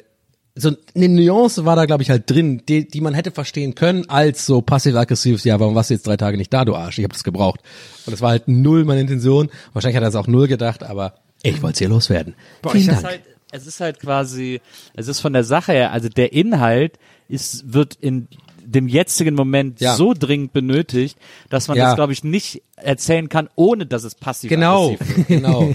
so 0.54 0.70
eine 0.94 1.08
Nuance 1.08 1.64
war 1.64 1.76
da, 1.76 1.86
glaube 1.86 2.02
ich, 2.02 2.10
halt 2.10 2.30
drin, 2.30 2.62
die, 2.68 2.86
die 2.86 3.00
man 3.00 3.14
hätte 3.14 3.30
verstehen 3.30 3.74
können 3.74 4.08
als 4.08 4.44
so 4.44 4.60
passiv-aggressives, 4.60 5.44
ja, 5.44 5.58
warum 5.58 5.74
warst 5.74 5.88
du 5.90 5.94
jetzt 5.94 6.06
drei 6.06 6.18
Tage 6.18 6.36
nicht 6.36 6.52
da, 6.52 6.64
du 6.64 6.76
Arsch? 6.76 6.98
Ich 6.98 7.04
habe 7.04 7.14
das 7.14 7.24
gebraucht. 7.24 7.60
Und 8.04 8.12
das 8.12 8.20
war 8.20 8.30
halt 8.30 8.48
null 8.48 8.84
meine 8.84 9.00
Intention. 9.00 9.48
Wahrscheinlich 9.72 9.96
hat 9.96 10.04
er 10.04 10.10
es 10.10 10.14
auch 10.14 10.26
null 10.26 10.48
gedacht, 10.48 10.82
aber 10.82 11.14
ich 11.42 11.62
wollte 11.62 11.72
es 11.72 11.78
hier 11.78 11.88
loswerden. 11.88 12.34
Vielen 12.70 12.88
es 12.88 12.94
Dank. 12.94 13.04
halt, 13.04 13.20
es 13.52 13.66
ist 13.66 13.80
halt 13.80 14.00
quasi, 14.00 14.60
es 14.94 15.06
ist 15.06 15.20
von 15.20 15.32
der 15.32 15.44
Sache 15.44 15.72
her, 15.72 15.92
also 15.92 16.08
der 16.08 16.32
Inhalt 16.32 16.98
ist, 17.28 17.72
wird 17.72 17.94
in 18.00 18.26
dem 18.72 18.88
jetzigen 18.88 19.34
Moment 19.34 19.80
Ja. 19.80 19.94
so 19.94 20.14
dringend 20.18 20.52
benötigt, 20.52 21.16
dass 21.50 21.68
man 21.68 21.76
Ja. 21.76 21.86
das, 21.86 21.94
glaube 21.96 22.12
ich, 22.12 22.24
nicht 22.24 22.62
erzählen 22.76 23.28
kann, 23.28 23.48
ohne 23.54 23.86
dass 23.86 24.02
es 24.02 24.16
passiv 24.16 24.48
Genau, 24.50 24.90
aggressiv 24.92 25.16
wird. 25.18 25.28
genau. 25.28 25.74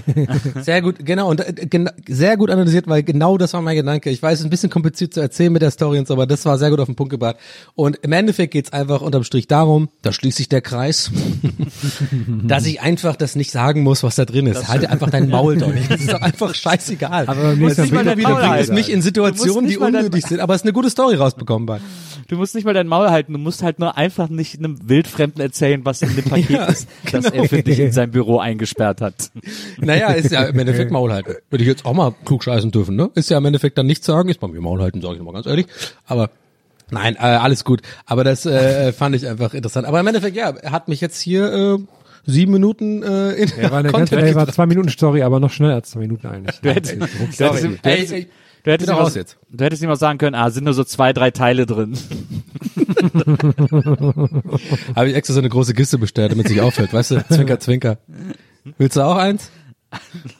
Sehr 0.60 0.82
gut, 0.82 0.96
genau. 1.06 1.30
Und 1.30 1.40
äh, 1.40 1.66
gen 1.66 1.88
sehr 2.06 2.36
gut 2.36 2.50
analysiert, 2.50 2.86
weil 2.86 3.02
genau 3.02 3.38
das 3.38 3.54
war 3.54 3.62
mein 3.62 3.76
Gedanke. 3.76 4.10
Ich 4.10 4.22
weiß, 4.22 4.34
es 4.34 4.40
ist 4.40 4.46
ein 4.46 4.50
bisschen 4.50 4.68
kompliziert 4.68 5.14
zu 5.14 5.20
erzählen 5.20 5.50
mit 5.50 5.62
der 5.62 5.70
Story 5.70 5.98
und 5.98 6.06
so, 6.06 6.12
aber 6.12 6.26
das 6.26 6.44
war 6.44 6.58
sehr 6.58 6.68
gut 6.68 6.80
auf 6.80 6.86
den 6.86 6.96
Punkt 6.96 7.10
gebracht. 7.10 7.36
Und 7.74 7.96
im 8.02 8.12
Endeffekt 8.12 8.52
geht's 8.52 8.74
einfach 8.74 9.00
unterm 9.00 9.24
Strich 9.24 9.46
darum, 9.46 9.88
da 10.02 10.12
schließt 10.12 10.36
sich 10.36 10.50
der 10.50 10.60
Kreis, 10.60 11.10
dass 12.44 12.66
ich 12.66 12.80
einfach 12.80 13.16
das 13.16 13.36
nicht 13.36 13.50
sagen 13.52 13.82
muss, 13.82 14.02
was 14.02 14.16
da 14.16 14.24
drin 14.24 14.46
ist. 14.46 14.68
Halte 14.68 14.90
einfach 14.90 15.08
dein 15.10 15.28
Maul 15.30 15.56
doch 15.56 15.72
nicht. 15.72 15.90
Das 15.90 16.00
ist 16.00 16.12
doch 16.12 16.20
einfach 16.20 16.54
scheißegal. 16.54 17.24
Aber 17.26 17.40
beim 17.42 17.58
nächsten 17.58 17.82
nicht 17.82 17.92
mal 17.94 18.16
wieder 18.18 18.48
halten. 18.50 18.64
es 18.64 18.70
mich 18.70 18.90
in 18.90 19.02
Situationen, 19.02 19.68
die 19.70 19.78
unnötig 19.78 20.26
sind, 20.26 20.40
aber 20.40 20.54
es 20.54 20.60
ist 20.62 20.64
eine 20.66 20.72
gute 20.72 20.90
Story 20.90 21.16
rausbekommen 21.16 21.64
bei. 21.66 21.80
Du 22.28 22.36
musst 22.36 22.54
nicht 22.54 22.64
mal 22.64 22.74
dein 22.74 22.87
Maul 22.88 23.10
halten, 23.10 23.32
du 23.32 23.38
musst 23.38 23.62
halt 23.62 23.78
nur 23.78 23.96
einfach 23.96 24.28
nicht 24.28 24.58
einem 24.58 24.88
Wildfremden 24.88 25.40
erzählen, 25.40 25.84
was 25.84 26.02
in 26.02 26.14
dem 26.16 26.24
Paket 26.28 26.50
Ja, 26.50 26.64
ist, 26.66 26.88
das 27.10 27.24
genau. 27.24 27.42
er 27.42 27.48
für 27.48 27.62
dich 27.62 27.78
in 27.78 27.92
sein 27.92 28.10
Büro 28.10 28.38
eingesperrt 28.40 29.00
hat. 29.00 29.30
Naja, 29.78 30.08
ist 30.12 30.32
ja 30.32 30.44
im 30.44 30.58
Endeffekt 30.58 30.90
Maul 30.90 31.12
halten. 31.12 31.34
Würde 31.50 31.62
ich 31.62 31.68
jetzt 31.68 31.84
auch 31.84 31.94
mal 31.94 32.14
klugscheißen 32.24 32.70
dürfen, 32.70 32.96
ne? 32.96 33.10
Ist 33.14 33.30
ja 33.30 33.38
im 33.38 33.44
Endeffekt 33.44 33.78
dann 33.78 33.86
nichts 33.86 34.06
sagen, 34.06 34.28
ist 34.28 34.40
bei 34.40 34.48
mir 34.48 34.60
Maul 34.60 34.80
halten, 34.80 35.00
sage 35.00 35.16
ich 35.16 35.22
mal 35.22 35.32
ganz 35.32 35.46
ehrlich. 35.46 35.66
Aber 36.06 36.30
nein, 36.90 37.14
äh, 37.16 37.20
alles 37.20 37.64
gut. 37.64 37.82
Aber 38.06 38.24
das 38.24 38.46
äh, 38.46 38.92
fand 38.92 39.14
ich 39.14 39.26
einfach 39.26 39.54
interessant. 39.54 39.86
Aber 39.86 40.00
im 40.00 40.06
Endeffekt, 40.06 40.36
ja, 40.36 40.50
er 40.50 40.72
hat 40.72 40.88
mich 40.88 41.00
jetzt 41.00 41.20
hier 41.20 41.52
äh, 41.52 41.78
sieben 42.26 42.52
Minuten 42.52 43.02
äh, 43.02 43.32
in 43.32 43.48
Ja, 43.60 43.70
war 43.70 43.78
eine 43.78 43.90
ganz, 43.90 44.10
Content 44.10 44.22
nee, 44.22 44.34
war 44.34 44.46
zwei 44.48 44.66
Minuten 44.66 44.88
Story, 44.88 45.22
aber 45.22 45.40
noch 45.40 45.50
schneller 45.50 45.74
als 45.74 45.90
zwei 45.90 46.00
Minuten 46.00 46.26
eigentlich. 46.26 46.60
Du 46.60 46.70
hättest, 46.70 46.94
du 46.94 47.44
hättest, 47.44 48.28
du 48.68 48.72
hättest, 48.72 48.90
ihm 48.90 49.18
jetzt. 49.18 49.38
du 49.50 49.64
hättest 49.64 49.82
ihm 49.82 49.90
auch 49.90 49.96
sagen 49.96 50.18
können, 50.18 50.34
ah, 50.34 50.50
sind 50.50 50.64
nur 50.64 50.74
so 50.74 50.84
zwei, 50.84 51.14
drei 51.14 51.30
Teile 51.30 51.64
drin. 51.64 51.96
Habe 54.94 55.08
ich 55.08 55.14
extra 55.16 55.32
so 55.34 55.40
eine 55.40 55.48
große 55.48 55.72
Kiste 55.74 55.96
bestellt, 55.98 56.32
damit 56.32 56.48
sich 56.48 56.60
auffällt, 56.60 56.92
weißt 56.92 57.12
du? 57.12 57.24
Zwinker, 57.28 57.58
zwinker. 57.60 57.98
Willst 58.76 58.96
du 58.96 59.02
auch 59.02 59.16
eins? 59.16 59.50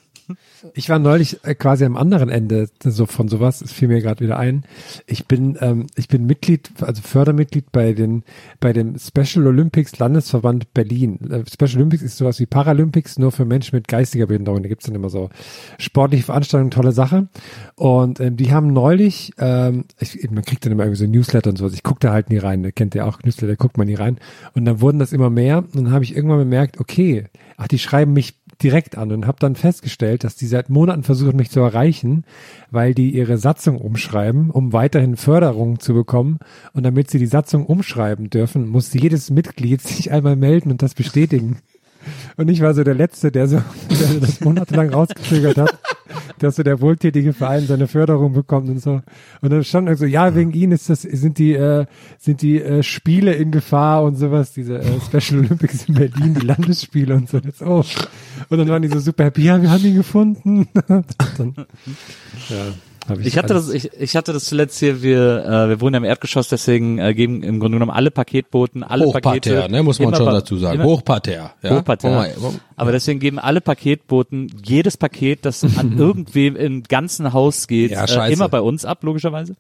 Ich 0.75 0.89
war 0.89 0.99
neulich 0.99 1.45
äh, 1.45 1.55
quasi 1.55 1.85
am 1.85 1.97
anderen 1.97 2.29
Ende 2.29 2.69
so 2.83 3.07
von 3.07 3.29
sowas, 3.29 3.61
es 3.61 3.73
fiel 3.73 3.89
mir 3.89 4.01
gerade 4.01 4.21
wieder 4.21 4.39
ein. 4.39 4.65
Ich 5.07 5.27
bin 5.27 5.57
ähm, 5.61 5.87
ich 5.97 6.09
bin 6.09 6.27
Mitglied, 6.27 6.71
also 6.81 7.03
Fördermitglied 7.03 7.71
bei 7.73 7.93
den 7.93 8.25
bei 8.61 8.73
dem 8.73 8.97
Special 8.99 9.47
Olympics 9.47 9.99
Landesverband 9.99 10.73
Berlin. 10.75 11.19
Äh, 11.31 11.45
Special 11.51 11.77
Olympics 11.77 12.03
ist 12.03 12.17
sowas 12.17 12.41
wie 12.41 12.47
Paralympics 12.47 13.19
nur 13.19 13.33
für 13.33 13.45
Menschen 13.45 13.77
mit 13.77 13.89
geistiger 13.89 14.27
Behinderung. 14.27 14.63
Da 14.63 14.69
gibt's 14.69 14.87
dann 14.87 14.95
immer 14.95 15.11
so 15.11 15.31
sportliche 15.79 16.25
Veranstaltungen, 16.25 16.71
tolle 16.71 16.93
Sache. 16.93 17.29
Und 17.77 18.21
ähm, 18.21 18.37
die 18.37 18.53
haben 18.53 18.73
neulich, 18.73 19.33
ähm, 19.39 19.85
ich, 20.01 20.31
man 20.31 20.45
kriegt 20.45 20.65
dann 20.65 20.73
immer 20.73 20.85
irgendwie 20.85 21.05
so 21.05 21.11
Newsletter 21.11 21.51
und 21.51 21.57
sowas. 21.57 21.75
Ich 21.75 21.83
gucke 21.83 22.01
da 22.01 22.13
halt 22.13 22.31
nie 22.31 22.39
rein. 22.39 22.71
Kennt 22.75 22.95
ihr 22.95 23.07
auch 23.07 23.23
Newsletter, 23.23 23.57
guckt 23.57 23.79
man 23.79 23.87
nie 23.87 23.95
rein. 23.95 24.19
Und 24.55 24.65
dann 24.65 24.81
wurden 24.81 24.99
das 24.99 25.13
immer 25.13 25.31
mehr. 25.31 25.59
Und 25.59 25.77
dann 25.77 25.91
habe 25.91 26.05
ich 26.05 26.15
irgendwann 26.17 26.39
bemerkt, 26.39 26.81
okay, 26.81 27.27
ach, 27.57 27.69
die 27.69 27.79
schreiben 27.79 28.13
mich 28.13 28.38
direkt 28.63 28.99
an 28.99 29.13
und 29.13 29.27
habe 29.27 29.39
dann 29.41 29.55
festgestellt, 29.55 30.25
dass 30.25 30.37
die 30.37 30.47
seit 30.47 30.69
Monaten 30.69 31.03
versuchen, 31.03 31.37
mich 31.37 31.51
zu 31.51 31.61
erreichen, 31.61 32.25
weil 32.71 32.95
die 32.95 33.15
ihre 33.15 33.39
Satzung 33.39 33.79
umschreiben, 33.79 34.51
um 34.51 34.73
weiterhin 34.73 35.17
Förderung 35.17 35.79
zu 35.79 35.95
bekommen. 35.95 36.39
Und 36.73 36.85
damit 36.85 37.11
sie 37.11 37.19
die 37.19 37.27
Satzung 37.27 37.67
umschreiben 37.67 38.31
dürfen, 38.31 38.69
muss 38.69 38.93
jedes 38.93 39.31
Mitglied 39.31 39.81
sich 39.83 40.11
einmal 40.11 40.37
melden 40.37 40.71
und 40.71 40.83
das 40.83 40.95
bestätigen. 40.95 41.59
Und 42.37 42.49
ich 42.49 42.61
war 42.61 42.75
so 42.75 42.85
der 42.85 42.95
Letzte, 42.95 43.31
der 43.31 43.49
so 43.49 43.57
der 43.91 44.21
das 44.21 44.41
monatelang 44.41 44.91
rausgezögert 44.91 45.59
hat, 45.59 45.79
dass 46.43 46.57
so 46.57 46.63
der 46.63 46.81
wohltätige 46.81 47.33
Verein 47.33 47.67
seine 47.67 47.87
Förderung 47.87 48.33
bekommt 48.33 48.69
und 48.69 48.81
so. 48.81 49.01
Und 49.41 49.51
dann 49.51 49.65
stand 49.65 49.97
so, 49.99 50.05
ja, 50.05 50.35
wegen 50.35 50.53
ihnen 50.53 50.73
ist 50.73 50.91
das, 50.91 51.03
sind 51.03 51.39
die, 51.39 51.53
äh, 51.53 51.87
sind 52.19 52.43
die 52.43 52.61
äh, 52.61 52.83
Spiele 52.83 53.33
in 53.35 53.51
Gefahr 53.51 54.03
und 54.03 54.17
sowas, 54.17 54.53
diese 54.53 54.79
äh, 54.79 55.01
Special 55.01 55.41
Olympics 55.45 55.89
in 55.89 55.95
Berlin, 55.95 56.35
die 56.35 56.47
Landesspiele 56.47 57.15
und 57.15 57.29
so. 57.29 57.41
Das, 57.41 57.63
oh. 57.63 57.85
Und 58.49 58.59
dann 58.59 58.69
waren 58.69 58.83
die 58.83 58.89
so 58.89 59.01
super 59.01 59.25
happy, 59.25 59.43
ja, 59.43 59.61
wir 59.61 59.71
haben 59.71 59.85
ihn 59.85 59.97
gefunden. 59.97 60.69
und 60.89 61.07
dann, 61.39 61.55
ja, 62.49 62.73
Ich 63.23 63.39
hatte 63.39 63.55
alles- 63.55 63.67
das, 63.67 63.75
ich, 63.75 63.91
ich 63.99 64.17
hatte 64.17 64.33
das 64.33 64.45
zuletzt 64.45 64.79
hier, 64.79 65.03
wir, 65.03 65.45
äh, 65.45 65.69
wir 65.69 65.81
wohnen 65.81 65.95
ja 65.95 65.99
im 65.99 66.05
Erdgeschoss, 66.05 66.49
deswegen 66.49 66.99
äh, 66.99 67.15
geben 67.15 67.43
im 67.43 67.61
Grunde 67.61 67.77
genommen 67.77 67.91
alle 67.93 68.11
Paketboten, 68.11 68.83
alle 68.83 69.05
Pakete. 69.07 69.51
Hochparterre, 69.51 69.71
ne, 69.71 69.83
muss 69.83 69.99
man 69.99 70.15
schon 70.15 70.27
dazu 70.27 70.57
sagen. 70.57 70.77
immer- 70.81 70.85
Hochparterre. 70.89 71.51
Ja. 71.63 71.77
Hochparterre. 71.77 72.31
Wir- 72.39 72.53
Aber 72.77 72.93
deswegen 72.93 73.21
geben 73.21 73.39
alle 73.39 73.61
Paketboten 73.61 74.53
jedes 74.65 74.97
Paket, 74.97 75.45
das 75.45 75.65
an 75.65 75.97
irgendwem 75.99 76.57
im 76.57 76.83
ganzen 76.83 77.33
Haus 77.33 77.67
geht, 77.67 77.91
Ja, 77.93 78.05
äh, 78.05 78.33
immer 78.33 78.49
bei 78.49 78.61
uns 78.61 78.85
ab, 78.85 79.03
logischerweise. 79.03 79.57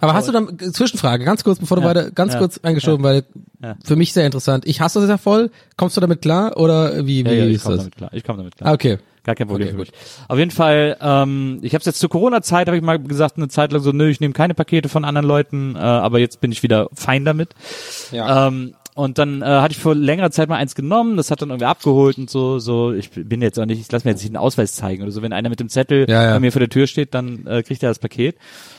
Aber 0.00 0.14
hast 0.14 0.28
du 0.28 0.32
dann, 0.32 0.48
äh, 0.58 0.72
Zwischenfrage, 0.72 1.24
ganz 1.24 1.44
kurz, 1.44 1.58
bevor 1.58 1.76
du 1.76 1.82
Ja, 1.82 1.88
weiter, 1.88 2.10
ganz 2.10 2.32
ja, 2.32 2.38
kurz 2.38 2.58
eingeschoben, 2.58 3.02
weil 3.04 3.24
Ja. 3.62 3.76
für 3.84 3.96
mich 3.96 4.12
sehr 4.12 4.26
interessant. 4.26 4.64
Ich 4.66 4.80
hasse 4.80 5.00
das 5.00 5.08
ja 5.08 5.18
voll. 5.18 5.50
Kommst 5.76 5.96
du 5.96 6.00
damit 6.00 6.22
klar 6.22 6.56
oder 6.56 7.06
wie, 7.06 7.24
wie 7.24 7.28
Ja, 7.28 7.32
ja, 7.34 7.46
ich 7.46 7.54
ist 7.56 7.62
komme 7.64 7.76
das? 7.76 7.84
damit 7.84 7.96
klar. 7.96 8.10
Ich 8.12 8.24
komme 8.24 8.38
damit 8.38 8.56
klar. 8.56 8.70
Ah, 8.70 8.74
okay. 8.74 8.98
Gar 9.26 9.34
kein 9.34 9.48
Problem 9.48 9.66
Okay, 9.66 9.74
für 9.74 9.80
mich. 9.80 9.92
Auf 10.28 10.38
jeden 10.38 10.52
Fall, 10.52 10.96
ähm, 11.00 11.58
ich 11.62 11.74
habe 11.74 11.82
jetzt 11.84 11.98
zur 11.98 12.08
Corona-Zeit, 12.08 12.68
habe 12.68 12.76
ich 12.76 12.82
mal 12.82 13.00
gesagt, 13.00 13.38
eine 13.38 13.48
Zeit 13.48 13.72
lang 13.72 13.82
so, 13.82 13.90
nö, 13.90 14.08
ich 14.08 14.20
nehme 14.20 14.32
keine 14.32 14.54
Pakete 14.54 14.88
von 14.88 15.04
anderen 15.04 15.26
Leuten, 15.26 15.74
äh, 15.74 15.80
aber 15.80 16.20
jetzt 16.20 16.40
bin 16.40 16.52
ich 16.52 16.62
wieder 16.62 16.88
fein 16.94 17.24
damit. 17.24 17.50
Ja. 18.12 18.46
Ähm, 18.46 18.74
und 18.94 19.18
dann 19.18 19.42
äh, 19.42 19.46
hatte 19.46 19.72
ich 19.72 19.80
vor 19.80 19.96
längerer 19.96 20.30
Zeit 20.30 20.48
mal 20.48 20.56
eins 20.56 20.76
genommen, 20.76 21.16
das 21.16 21.32
hat 21.32 21.42
dann 21.42 21.50
irgendwie 21.50 21.66
abgeholt 21.66 22.18
und 22.18 22.30
so, 22.30 22.60
so, 22.60 22.92
ich 22.92 23.10
bin 23.10 23.42
jetzt 23.42 23.58
auch 23.58 23.66
nicht, 23.66 23.80
ich 23.80 23.90
lasse 23.90 24.06
mir 24.06 24.12
jetzt 24.12 24.22
nicht 24.22 24.30
einen 24.30 24.36
Ausweis 24.36 24.74
zeigen 24.74 25.02
oder 25.02 25.10
so, 25.10 25.22
wenn 25.22 25.32
einer 25.32 25.48
mit 25.48 25.58
dem 25.58 25.68
Zettel 25.68 26.08
Ja, 26.08 26.22
ja. 26.22 26.32
bei 26.34 26.40
mir 26.40 26.52
vor 26.52 26.60
der 26.60 26.70
Tür 26.70 26.86
steht, 26.86 27.12
dann 27.12 27.46
äh, 27.48 27.64
kriegt 27.64 27.82
er 27.82 27.90
das 27.90 27.98
Paket. 27.98 28.36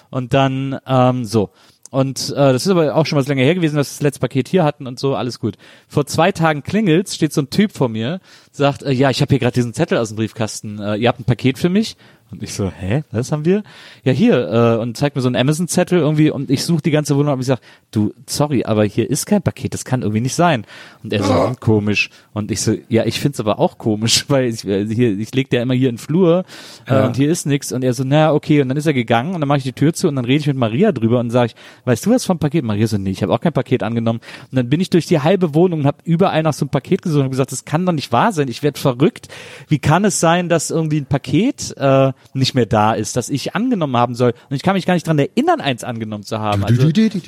Und 0.10 0.34
dann, 0.34 0.80
ähm, 0.88 1.26
so. 1.26 1.50
Und 1.90 2.32
äh, 2.32 2.54
das 2.54 2.66
ist 2.66 2.72
aber 2.72 2.96
auch 2.96 3.06
schon 3.06 3.18
was 3.18 3.28
länger 3.28 3.44
her 3.44 3.56
gewesen, 3.56 3.76
dass 3.78 3.88
wir 3.88 3.96
das 3.96 4.02
letzte 4.02 4.20
Paket 4.20 4.50
hier 4.50 4.64
hatten 4.64 4.88
und 4.88 5.00
so, 5.00 5.16
alles 5.16 5.40
gut. 5.40 5.56
Vor 5.88 6.06
zwei 6.06 6.32
Tagen 6.32 6.64
klingelt's, 6.64 7.16
steht 7.16 7.32
so 7.32 7.42
ein 7.42 7.50
Typ 7.50 7.72
vor 7.72 7.88
mir, 7.88 8.20
sagt, 8.52 8.84
äh, 8.84 8.92
ja, 8.92 9.10
ich 9.10 9.22
habe 9.22 9.30
hier 9.30 9.40
gerade 9.40 9.54
diesen 9.54 9.74
Zettel 9.74 9.98
aus 9.98 10.10
dem 10.10 10.18
Briefkasten, 10.18 10.80
äh, 10.80 10.96
ihr 10.98 11.08
habt 11.08 11.20
ein 11.20 11.26
Paket 11.26 11.58
für 11.58 11.70
mich? 11.70 11.96
Und 12.30 12.44
ich 12.44 12.54
so, 12.54 12.70
hä, 12.70 13.04
was 13.12 13.32
haben 13.32 13.46
wir? 13.46 13.64
Ja, 14.04 14.12
hier, 14.12 14.50
äh, 14.52 14.82
und 14.82 14.98
zeigt 14.98 15.16
mir 15.16 15.22
so 15.22 15.30
einen 15.30 15.38
Amazon-Zettel 15.38 16.00
irgendwie 16.00 16.30
und 16.30 16.52
ich 16.52 16.66
suche 16.66 16.82
die 16.82 16.92
ganze 16.92 17.16
Wohnung 17.16 17.34
und 17.36 17.40
ich 17.40 17.46
sag, 17.46 17.60
du, 17.92 18.14
sorry, 18.26 18.66
aber 18.66 18.84
hier 18.84 19.10
ist 19.10 19.26
kein 19.26 19.42
Paket, 19.42 19.74
das 19.74 19.86
kann 19.86 20.02
irgendwie 20.02 20.20
nicht 20.20 20.36
sein. 20.36 20.66
Und 21.04 21.14
er 21.14 21.24
so, 21.24 21.34
hm, 21.48 21.60
komisch. 21.62 22.10
Und 22.34 22.52
ich 22.52 22.60
so, 22.62 22.76
ja, 22.90 23.06
ich 23.06 23.22
find's 23.22 23.40
aber 23.40 23.60
auch 23.60 23.78
komisch, 23.78 24.26
weil 24.30 24.50
ich, 24.50 24.66
äh, 24.68 24.86
hier, 24.86 25.18
ich 25.18 25.34
leg 25.34 25.50
der 25.52 25.62
immer 25.62 25.74
hier 25.74 25.88
in 25.88 25.96
den 25.96 26.02
Flur 26.02 26.44
äh, 26.86 26.94
Ja. 26.96 27.06
und 27.06 27.16
hier 27.16 27.32
ist 27.32 27.46
nix. 27.46 27.72
Und 27.72 27.84
er 27.84 27.94
so, 27.94 28.04
naja, 28.04 28.34
okay. 28.34 28.62
Und 28.62 28.68
dann 28.68 28.78
ist 28.78 28.88
er 28.88 28.94
gegangen 28.94 29.34
und 29.34 29.40
dann 29.40 29.48
mache 29.48 29.60
ich 29.60 29.64
die 29.64 29.72
Tür 29.74 29.94
zu 29.94 30.10
und 30.10 30.16
dann 30.18 30.26
rede 30.26 30.40
ich 30.42 30.48
mit 30.48 30.58
Maria 30.58 30.92
drüber 30.92 31.20
und 31.22 31.30
sage 31.30 31.48
ich, 31.48 31.56
weißt 31.86 32.06
du 32.06 32.12
was 32.12 32.26
vom 32.26 32.40
Paket? 32.40 32.66
Maria 32.66 32.88
so, 32.88 32.98
nee, 32.98 33.12
ich 33.12 33.24
habe 33.24 33.34
auch 33.34 33.40
kein 33.40 33.54
Paket 33.54 33.84
angenommen. 33.84 34.20
Und 34.52 34.56
dann 34.56 34.70
bin 34.70 34.82
ich 34.82 34.90
durch 34.90 35.06
die 35.06 35.22
halbe 35.22 35.56
Wohnung 35.56 35.80
und 35.82 35.86
habe 35.86 36.00
überall 36.04 36.44
nach 36.44 36.54
so 36.54 36.66
einem 36.66 36.72
Paket 36.72 37.02
gesucht 37.02 37.20
und 37.20 37.24
hab 37.26 37.32
gesagt, 37.32 37.54
das 37.54 37.64
kann 37.64 37.86
doch 37.86 37.94
nicht 37.94 38.12
wahr 38.12 38.34
sein, 38.34 38.50
ich 38.50 38.64
werde 38.64 38.78
verrückt. 38.80 39.30
Wie 39.70 39.80
kann 39.80 40.04
es 40.04 40.20
sein, 40.20 40.50
dass 40.50 40.72
irgendwie 40.72 40.98
ein 40.98 41.06
Paket, 41.06 41.74
äh, 41.78 42.12
nicht 42.34 42.55
mehr 42.55 42.65
da 42.65 42.93
ist, 42.93 43.15
das 43.15 43.30
ich 43.30 43.55
angenommen 43.55 43.97
haben 43.97 44.15
soll. 44.15 44.34
Und 44.49 44.55
ich 44.55 44.63
kann 44.63 44.76
mich 44.76 44.86
gar 44.86 44.93
nicht 44.93 45.07
dran 45.07 45.20
erinnern, 45.20 45.61
eins 45.61 45.84
angenommen 45.84 46.24
zu 46.24 46.39
haben. 46.39 46.63
Also 46.63 46.82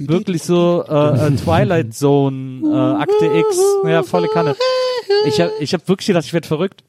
wirklich 0.10 0.44
so 0.44 0.84
äh, 0.88 1.28
äh, 1.28 1.32
Twilight 1.36 1.94
Zone, 1.94 2.62
äh, 2.66 3.02
Akte 3.02 3.26
X, 3.26 3.60
ja, 3.86 4.04
volle 4.04 4.28
Kanne. 4.28 4.56
Ich 5.26 5.42
habe 5.42 5.52
ich 5.60 5.74
hab 5.74 5.88
wirklich 5.88 6.08
gedacht, 6.08 6.26
ich 6.26 6.34
werde 6.34 6.48
verrückt. 6.48 6.84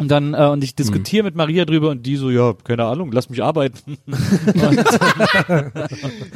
Und 0.00 0.08
dann, 0.08 0.32
äh, 0.32 0.46
und 0.46 0.64
ich 0.64 0.74
diskutiere 0.74 1.24
mit 1.24 1.34
Maria 1.34 1.66
drüber 1.66 1.90
und 1.90 2.06
die 2.06 2.16
so, 2.16 2.30
ja, 2.30 2.54
keine 2.64 2.84
Ahnung, 2.84 3.12
lass 3.12 3.28
mich 3.28 3.42
arbeiten. 3.42 3.98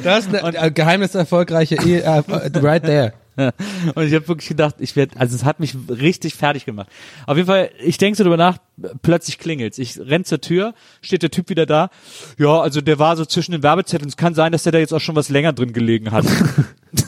Das 0.03 0.27
ist 0.27 0.35
ein 0.35 0.73
Geheimnis 0.73 1.15
erfolgreiche 1.15 1.75
Ehe, 1.83 2.01
äh, 2.01 2.21
right 2.59 2.83
there. 2.83 3.13
Und 3.37 4.07
ich 4.07 4.13
habe 4.13 4.27
wirklich 4.27 4.47
gedacht, 4.47 4.75
ich 4.79 4.95
werde, 4.95 5.19
also 5.19 5.35
es 5.35 5.43
hat 5.43 5.59
mich 5.59 5.75
richtig 5.89 6.35
fertig 6.35 6.65
gemacht. 6.65 6.87
Auf 7.27 7.35
jeden 7.37 7.47
Fall, 7.47 7.69
ich 7.79 7.97
denke 7.97 8.17
so 8.17 8.23
drüber 8.23 8.37
nach, 8.37 8.57
plötzlich 9.01 9.39
klingelt's. 9.39 9.77
Ich 9.77 9.99
renn 9.99 10.25
zur 10.25 10.41
Tür, 10.41 10.73
steht 11.01 11.23
der 11.23 11.31
Typ 11.31 11.49
wieder 11.49 11.65
da. 11.65 11.89
Ja, 12.37 12.61
also 12.61 12.81
der 12.81 12.99
war 12.99 13.17
so 13.17 13.25
zwischen 13.25 13.51
den 13.51 13.63
Werbezetteln. 13.63 14.07
Es 14.07 14.17
kann 14.17 14.33
sein, 14.35 14.51
dass 14.51 14.63
der 14.63 14.71
da 14.71 14.79
jetzt 14.79 14.93
auch 14.93 15.01
schon 15.01 15.15
was 15.15 15.29
länger 15.29 15.53
drin 15.53 15.73
gelegen 15.73 16.11
hat. 16.11 16.25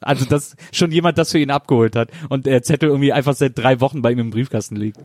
also 0.00 0.24
dass 0.24 0.56
schon 0.72 0.92
jemand 0.92 1.18
das 1.18 1.32
für 1.32 1.38
ihn 1.38 1.50
abgeholt 1.50 1.96
hat 1.96 2.10
und 2.28 2.46
der 2.46 2.62
Zettel 2.62 2.88
irgendwie 2.88 3.12
einfach 3.12 3.34
seit 3.34 3.58
drei 3.58 3.80
Wochen 3.80 4.02
bei 4.02 4.12
ihm 4.12 4.18
im 4.18 4.30
Briefkasten 4.30 4.76
liegt. 4.76 4.98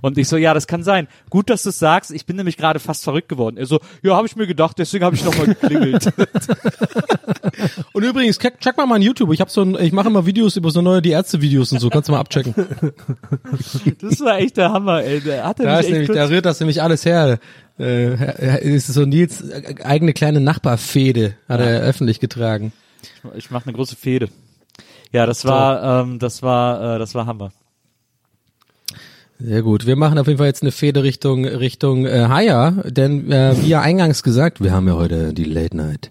Und 0.00 0.18
ich 0.18 0.28
so, 0.28 0.36
ja, 0.36 0.54
das 0.54 0.66
kann 0.66 0.82
sein. 0.82 1.08
Gut, 1.30 1.50
dass 1.50 1.62
du 1.62 1.70
es 1.70 1.78
sagst. 1.78 2.10
Ich 2.10 2.26
bin 2.26 2.36
nämlich 2.36 2.56
gerade 2.56 2.78
fast 2.78 3.04
verrückt 3.04 3.28
geworden. 3.28 3.56
Er 3.56 3.66
so, 3.66 3.80
ja, 4.02 4.16
habe 4.16 4.26
ich 4.26 4.36
mir 4.36 4.46
gedacht, 4.46 4.78
deswegen 4.78 5.04
habe 5.04 5.16
ich 5.16 5.24
nochmal 5.24 5.46
geklingelt. 5.46 6.12
Und 7.92 8.04
übrigens, 8.04 8.38
check, 8.38 8.60
check 8.60 8.76
mal 8.76 8.86
mein 8.86 9.02
YouTube. 9.02 9.32
Ich 9.32 9.40
habe 9.40 9.50
so 9.50 9.62
ein, 9.62 9.76
ich 9.80 9.92
mache 9.92 10.08
immer 10.08 10.26
Videos 10.26 10.56
über 10.56 10.70
so 10.70 10.82
neue 10.82 11.02
die 11.02 11.10
Ärzte 11.10 11.40
Videos 11.40 11.72
und 11.72 11.80
so. 11.80 11.90
Kannst 11.90 12.08
du 12.08 12.12
mal 12.12 12.20
abchecken. 12.20 12.54
Das 14.00 14.20
war 14.20 14.38
echt 14.38 14.56
der 14.56 14.72
Hammer, 14.72 15.02
ey. 15.02 15.20
Der 15.20 15.44
hatte 15.44 15.64
Da 15.64 15.80
ist 15.80 15.90
nämlich, 15.90 16.08
da 16.08 16.28
rührt 16.28 16.46
das 16.46 16.60
nämlich 16.60 16.82
alles 16.82 17.04
her. 17.04 17.38
Äh, 17.78 18.74
ist 18.74 18.88
so 18.88 19.04
Nils 19.04 19.40
äh, 19.40 19.74
eigene 19.82 20.12
kleine 20.12 20.40
Nachbarfehde 20.40 21.34
hat 21.48 21.60
er 21.60 21.80
öffentlich 21.80 22.20
getragen. 22.20 22.72
Ich 23.36 23.50
mache 23.50 23.66
eine 23.66 23.74
große 23.74 23.96
Fehde. 23.96 24.28
Ja, 25.12 25.26
das 25.26 25.44
war, 25.44 26.02
ähm, 26.02 26.18
das 26.18 26.42
war, 26.42 26.96
äh, 26.96 26.98
das 26.98 27.14
war 27.14 27.26
Hammer. 27.26 27.50
Sehr 29.40 29.62
gut. 29.62 29.86
Wir 29.86 29.96
machen 29.96 30.18
auf 30.18 30.26
jeden 30.26 30.38
Fall 30.38 30.48
jetzt 30.48 30.62
eine 30.62 30.72
Fehde 30.72 31.04
Richtung 31.04 31.44
Richtung 31.44 32.06
äh, 32.06 32.26
Haya, 32.28 32.72
denn 32.84 33.30
äh, 33.30 33.54
wie 33.62 33.68
ja 33.68 33.80
eingangs 33.80 34.22
gesagt, 34.22 34.60
wir 34.60 34.72
haben 34.72 34.88
ja 34.88 34.94
heute 34.94 35.32
die 35.32 35.44
Late 35.44 35.76
Night 35.76 36.10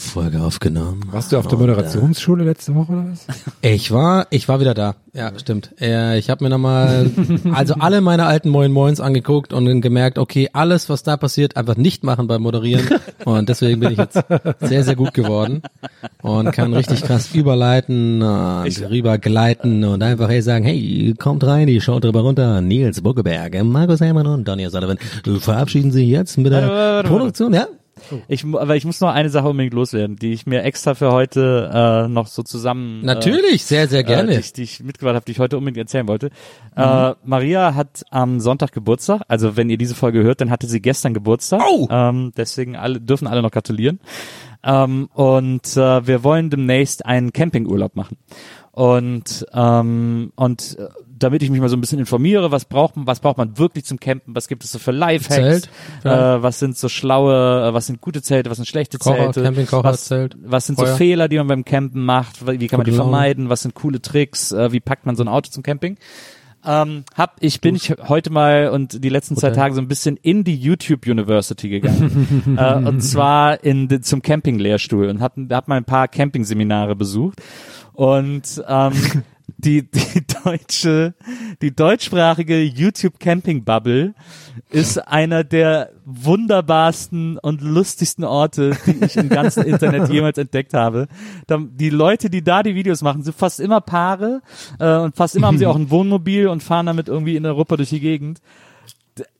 Folge 0.00 0.40
aufgenommen. 0.40 1.02
Warst 1.10 1.30
du 1.30 1.38
auf 1.38 1.46
der 1.46 1.58
Moderationsschule 1.58 2.44
letzte 2.44 2.74
Woche 2.74 2.92
oder 2.92 3.06
was? 3.10 3.26
Ich 3.60 3.92
war, 3.92 4.26
ich 4.30 4.48
war 4.48 4.58
wieder 4.58 4.74
da. 4.74 4.96
Ja, 5.12 5.32
stimmt. 5.38 5.74
Äh, 5.80 6.18
ich 6.18 6.30
habe 6.30 6.44
mir 6.44 6.50
nochmal, 6.50 7.10
also 7.52 7.74
alle 7.74 8.00
meine 8.00 8.26
alten 8.26 8.48
Moin 8.48 8.72
Moins 8.72 9.00
angeguckt 9.00 9.52
und 9.52 9.66
dann 9.66 9.80
gemerkt, 9.80 10.18
okay, 10.18 10.48
alles, 10.52 10.88
was 10.88 11.02
da 11.02 11.16
passiert, 11.16 11.56
einfach 11.56 11.76
nicht 11.76 12.04
machen 12.04 12.26
beim 12.26 12.42
Moderieren. 12.42 12.88
Und 13.24 13.48
deswegen 13.48 13.80
bin 13.80 13.92
ich 13.92 13.98
jetzt 13.98 14.18
sehr, 14.60 14.84
sehr 14.84 14.96
gut 14.96 15.14
geworden 15.14 15.62
und 16.22 16.52
kann 16.52 16.72
richtig 16.72 17.02
krass 17.02 17.34
überleiten 17.34 18.22
und 18.22 18.90
rübergleiten 18.90 19.84
und 19.84 20.02
einfach 20.02 20.28
hey 20.28 20.42
sagen, 20.42 20.64
hey, 20.64 21.14
kommt 21.18 21.44
rein, 21.44 21.66
die 21.66 21.80
schaut 21.80 22.04
drüber 22.04 22.20
runter. 22.20 22.60
Nils 22.60 23.02
Buckeberg, 23.02 23.62
Markus 23.64 24.00
Herrmann 24.00 24.26
und 24.26 24.48
Donny 24.48 24.68
Sullivan 24.70 24.98
verabschieden 25.40 25.92
Sie 25.92 26.04
jetzt 26.04 26.38
mit 26.38 26.52
der 26.52 26.62
Warte, 26.62 26.74
warte, 26.74 26.94
warte, 26.94 27.08
Produktion, 27.08 27.54
ja? 27.54 27.66
Ich, 28.28 28.44
mu- 28.44 28.58
aber 28.58 28.76
ich 28.76 28.84
muss 28.84 29.00
noch 29.00 29.10
eine 29.10 29.30
Sache 29.30 29.48
unbedingt 29.48 29.74
loswerden, 29.74 30.16
die 30.16 30.32
ich 30.32 30.46
mir 30.46 30.62
extra 30.62 30.94
für 30.94 31.12
heute 31.12 31.70
äh, 31.72 32.08
noch 32.08 32.26
so 32.26 32.42
zusammen 32.42 33.04
Natürlich, 33.04 33.64
sehr, 33.64 33.88
sehr 33.88 34.00
äh, 34.00 34.04
gerne. 34.04 34.32
die, 34.32 34.38
ich, 34.38 34.52
die 34.52 34.62
ich 34.62 34.80
mitgebracht 34.82 35.14
habe, 35.14 35.24
die 35.24 35.32
ich 35.32 35.38
heute 35.38 35.56
unbedingt 35.58 35.78
erzählen 35.78 36.08
wollte. 36.08 36.30
Äh, 36.76 37.12
Maria 37.24 37.74
hat 37.74 38.04
am 38.10 38.40
Sonntag 38.40 38.72
Geburtstag, 38.72 39.22
also 39.28 39.56
wenn 39.56 39.70
ihr 39.70 39.78
diese 39.78 39.94
Folge 39.94 40.22
hört, 40.22 40.40
dann 40.40 40.50
hatte 40.50 40.66
sie 40.66 40.80
gestern 40.80 41.14
Geburtstag. 41.14 41.62
Oh! 41.68 41.88
Ähm, 41.90 42.32
deswegen 42.36 42.76
alle, 42.76 43.00
dürfen 43.00 43.26
alle 43.26 43.42
noch 43.42 43.50
gratulieren. 43.50 44.00
Ähm, 44.62 45.08
und 45.14 45.76
äh, 45.76 46.06
wir 46.06 46.22
wollen 46.22 46.50
demnächst 46.50 47.06
einen 47.06 47.32
Campingurlaub 47.32 47.96
machen. 47.96 48.18
Und 48.72 49.46
ähm, 49.52 50.32
und 50.36 50.76
äh, 50.78 50.88
damit 51.22 51.42
ich 51.42 51.50
mich 51.50 51.60
mal 51.60 51.68
so 51.68 51.76
ein 51.76 51.80
bisschen 51.80 51.98
informiere, 51.98 52.50
was 52.50 52.64
braucht 52.64 52.96
man, 52.96 53.06
was 53.06 53.20
braucht 53.20 53.38
man 53.38 53.58
wirklich 53.58 53.84
zum 53.84 54.00
Campen, 54.00 54.34
was 54.34 54.48
gibt 54.48 54.64
es 54.64 54.72
so 54.72 54.78
für 54.78 54.90
Lifehacks, 54.90 55.68
ja. 56.04 56.36
äh, 56.36 56.42
was 56.42 56.58
sind 56.58 56.76
so 56.76 56.88
schlaue, 56.88 57.68
äh, 57.68 57.74
was 57.74 57.86
sind 57.86 58.00
gute 58.00 58.22
Zelte, 58.22 58.50
was 58.50 58.56
sind 58.56 58.66
schlechte 58.66 58.98
Kocher, 58.98 59.32
Zelte, 59.32 59.66
was, 59.84 60.04
Zelt, 60.06 60.36
was 60.42 60.66
sind 60.66 60.76
Feuer. 60.76 60.88
so 60.88 60.96
Fehler, 60.96 61.28
die 61.28 61.38
man 61.38 61.46
beim 61.46 61.64
Campen 61.64 62.04
macht, 62.04 62.46
wie 62.46 62.66
kann 62.66 62.78
man 62.78 62.86
die 62.86 62.92
vermeiden, 62.92 63.48
was 63.48 63.62
sind 63.62 63.74
coole 63.74 64.00
Tricks, 64.00 64.52
äh, 64.52 64.72
wie 64.72 64.80
packt 64.80 65.06
man 65.06 65.16
so 65.16 65.22
ein 65.22 65.28
Auto 65.28 65.50
zum 65.50 65.62
Camping. 65.62 65.96
Ähm, 66.64 67.04
hab, 67.14 67.36
ich 67.40 67.60
bin 67.62 67.74
ich 67.74 67.94
heute 68.08 68.30
mal 68.30 68.68
und 68.68 69.02
die 69.02 69.08
letzten 69.08 69.34
zwei 69.36 69.48
Hotel. 69.48 69.62
Tage 69.62 69.74
so 69.74 69.80
ein 69.80 69.88
bisschen 69.88 70.18
in 70.18 70.44
die 70.44 70.56
YouTube 70.56 71.06
University 71.06 71.70
gegangen. 71.70 72.56
äh, 72.58 72.74
und 72.74 73.00
zwar 73.00 73.64
in 73.64 74.02
zum 74.02 74.20
Camping-Lehrstuhl 74.20 75.08
und 75.08 75.20
hab, 75.20 75.36
hab 75.50 75.68
mal 75.68 75.76
ein 75.76 75.84
paar 75.84 76.08
Camping-Seminare 76.08 76.96
besucht. 76.96 77.40
Und 77.94 78.62
ähm, 78.68 78.92
die, 79.58 79.82
die 79.90 80.26
deutsche, 80.44 81.14
die 81.62 81.74
deutschsprachige 81.74 82.60
YouTube 82.62 83.18
Camping 83.18 83.64
Bubble 83.64 84.14
ist 84.70 84.98
einer 84.98 85.44
der 85.44 85.90
wunderbarsten 86.04 87.38
und 87.38 87.60
lustigsten 87.60 88.24
Orte, 88.24 88.76
die 88.86 89.04
ich 89.04 89.16
im 89.16 89.28
ganzen 89.28 89.64
Internet 89.64 90.08
jemals 90.12 90.38
entdeckt 90.38 90.74
habe. 90.74 91.08
Die 91.48 91.90
Leute, 91.90 92.30
die 92.30 92.42
da 92.42 92.62
die 92.62 92.74
Videos 92.74 93.02
machen, 93.02 93.22
sind 93.22 93.36
fast 93.36 93.60
immer 93.60 93.80
Paare 93.80 94.42
äh, 94.78 94.96
und 94.96 95.16
fast 95.16 95.36
immer 95.36 95.46
haben 95.46 95.58
sie 95.58 95.66
auch 95.66 95.76
ein 95.76 95.90
Wohnmobil 95.90 96.48
und 96.48 96.62
fahren 96.62 96.86
damit 96.86 97.08
irgendwie 97.08 97.36
in 97.36 97.46
Europa 97.46 97.76
durch 97.76 97.90
die 97.90 98.00
Gegend. 98.00 98.40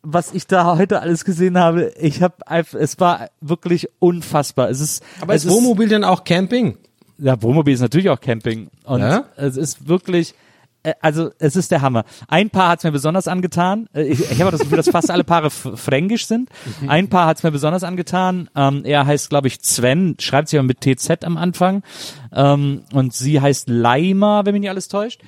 Was 0.02 0.32
ich 0.34 0.46
da 0.46 0.76
heute 0.76 1.00
alles 1.00 1.24
gesehen 1.24 1.56
habe, 1.58 1.92
ich 1.98 2.22
habe 2.22 2.34
es 2.78 3.00
war 3.00 3.30
wirklich 3.40 3.88
unfassbar. 3.98 4.68
Es 4.68 4.80
ist, 4.80 5.02
Aber 5.20 5.34
es 5.34 5.44
ist 5.44 5.52
Wohnmobil 5.52 5.88
denn 5.88 6.04
auch 6.04 6.24
Camping? 6.24 6.76
Ja, 7.20 7.40
Wohnmobil 7.42 7.74
ist 7.74 7.80
natürlich 7.80 8.10
auch 8.10 8.20
Camping. 8.20 8.68
Und 8.84 9.00
Ja? 9.00 9.24
es 9.36 9.56
ist 9.56 9.88
wirklich, 9.88 10.34
äh, 10.82 10.94
also 11.00 11.30
es 11.38 11.56
ist 11.56 11.70
der 11.70 11.82
Hammer. 11.82 12.04
Ein 12.28 12.50
Paar 12.50 12.68
hat's 12.70 12.84
mir 12.84 12.92
besonders 12.92 13.28
angetan. 13.28 13.88
Äh, 13.94 14.04
Ich, 14.04 14.20
ich 14.30 14.40
habe 14.40 14.50
das 14.50 14.60
Gefühl, 14.60 14.76
dass 14.76 14.88
fast 14.88 15.10
alle 15.10 15.24
Paare 15.24 15.50
fränkisch 15.50 16.26
sind. 16.26 16.48
Ein 16.86 17.08
Paar 17.08 17.26
hat's 17.26 17.42
mir 17.42 17.50
besonders 17.50 17.84
angetan. 17.84 18.48
Ähm, 18.56 18.82
er 18.84 19.06
heißt, 19.06 19.28
glaube 19.30 19.48
ich, 19.48 19.58
Sven, 19.62 20.16
schreibt 20.18 20.48
sich 20.48 20.58
aber 20.58 20.66
mit 20.66 20.80
TZ 20.80 21.24
am 21.24 21.36
Anfang. 21.36 21.82
Ähm, 22.32 22.82
und 22.92 23.12
sie 23.14 23.40
heißt 23.40 23.68
Laima, 23.68 24.44
wenn 24.44 24.52
mich 24.54 24.60
nicht 24.60 24.70
alles 24.70 24.88
täuscht. 24.88 25.20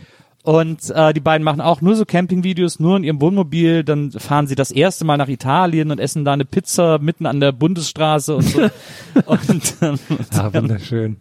Und 0.45 0.91
äh, 0.91 1.13
die 1.15 1.21
beiden 1.21 1.45
machen 1.45 1.61
auch 1.61 1.81
nur 1.83 1.95
so 1.95 2.05
Campingvideos, 2.05 2.81
nur 2.81 2.97
in 2.97 3.05
ihrem 3.05 3.21
Wohnmobil. 3.21 3.85
Dann 3.85 4.11
fahren 4.11 4.49
sie 4.49 4.57
das 4.57 4.73
erste 4.73 5.05
Mal 5.05 5.17
nach 5.17 5.29
Italien 5.29 5.93
und 5.93 6.01
essen 6.01 6.25
da 6.25 6.33
eine 6.33 6.45
Pizza 6.45 6.99
mitten 6.99 7.27
an 7.27 7.39
der 7.39 7.53
Bundesstraße 7.53 8.35
und 8.35 8.43
so. 8.43 8.61
und, 9.27 9.75
ähm, 9.83 9.99
Ah, 10.37 10.53
wunderschön. 10.53 11.17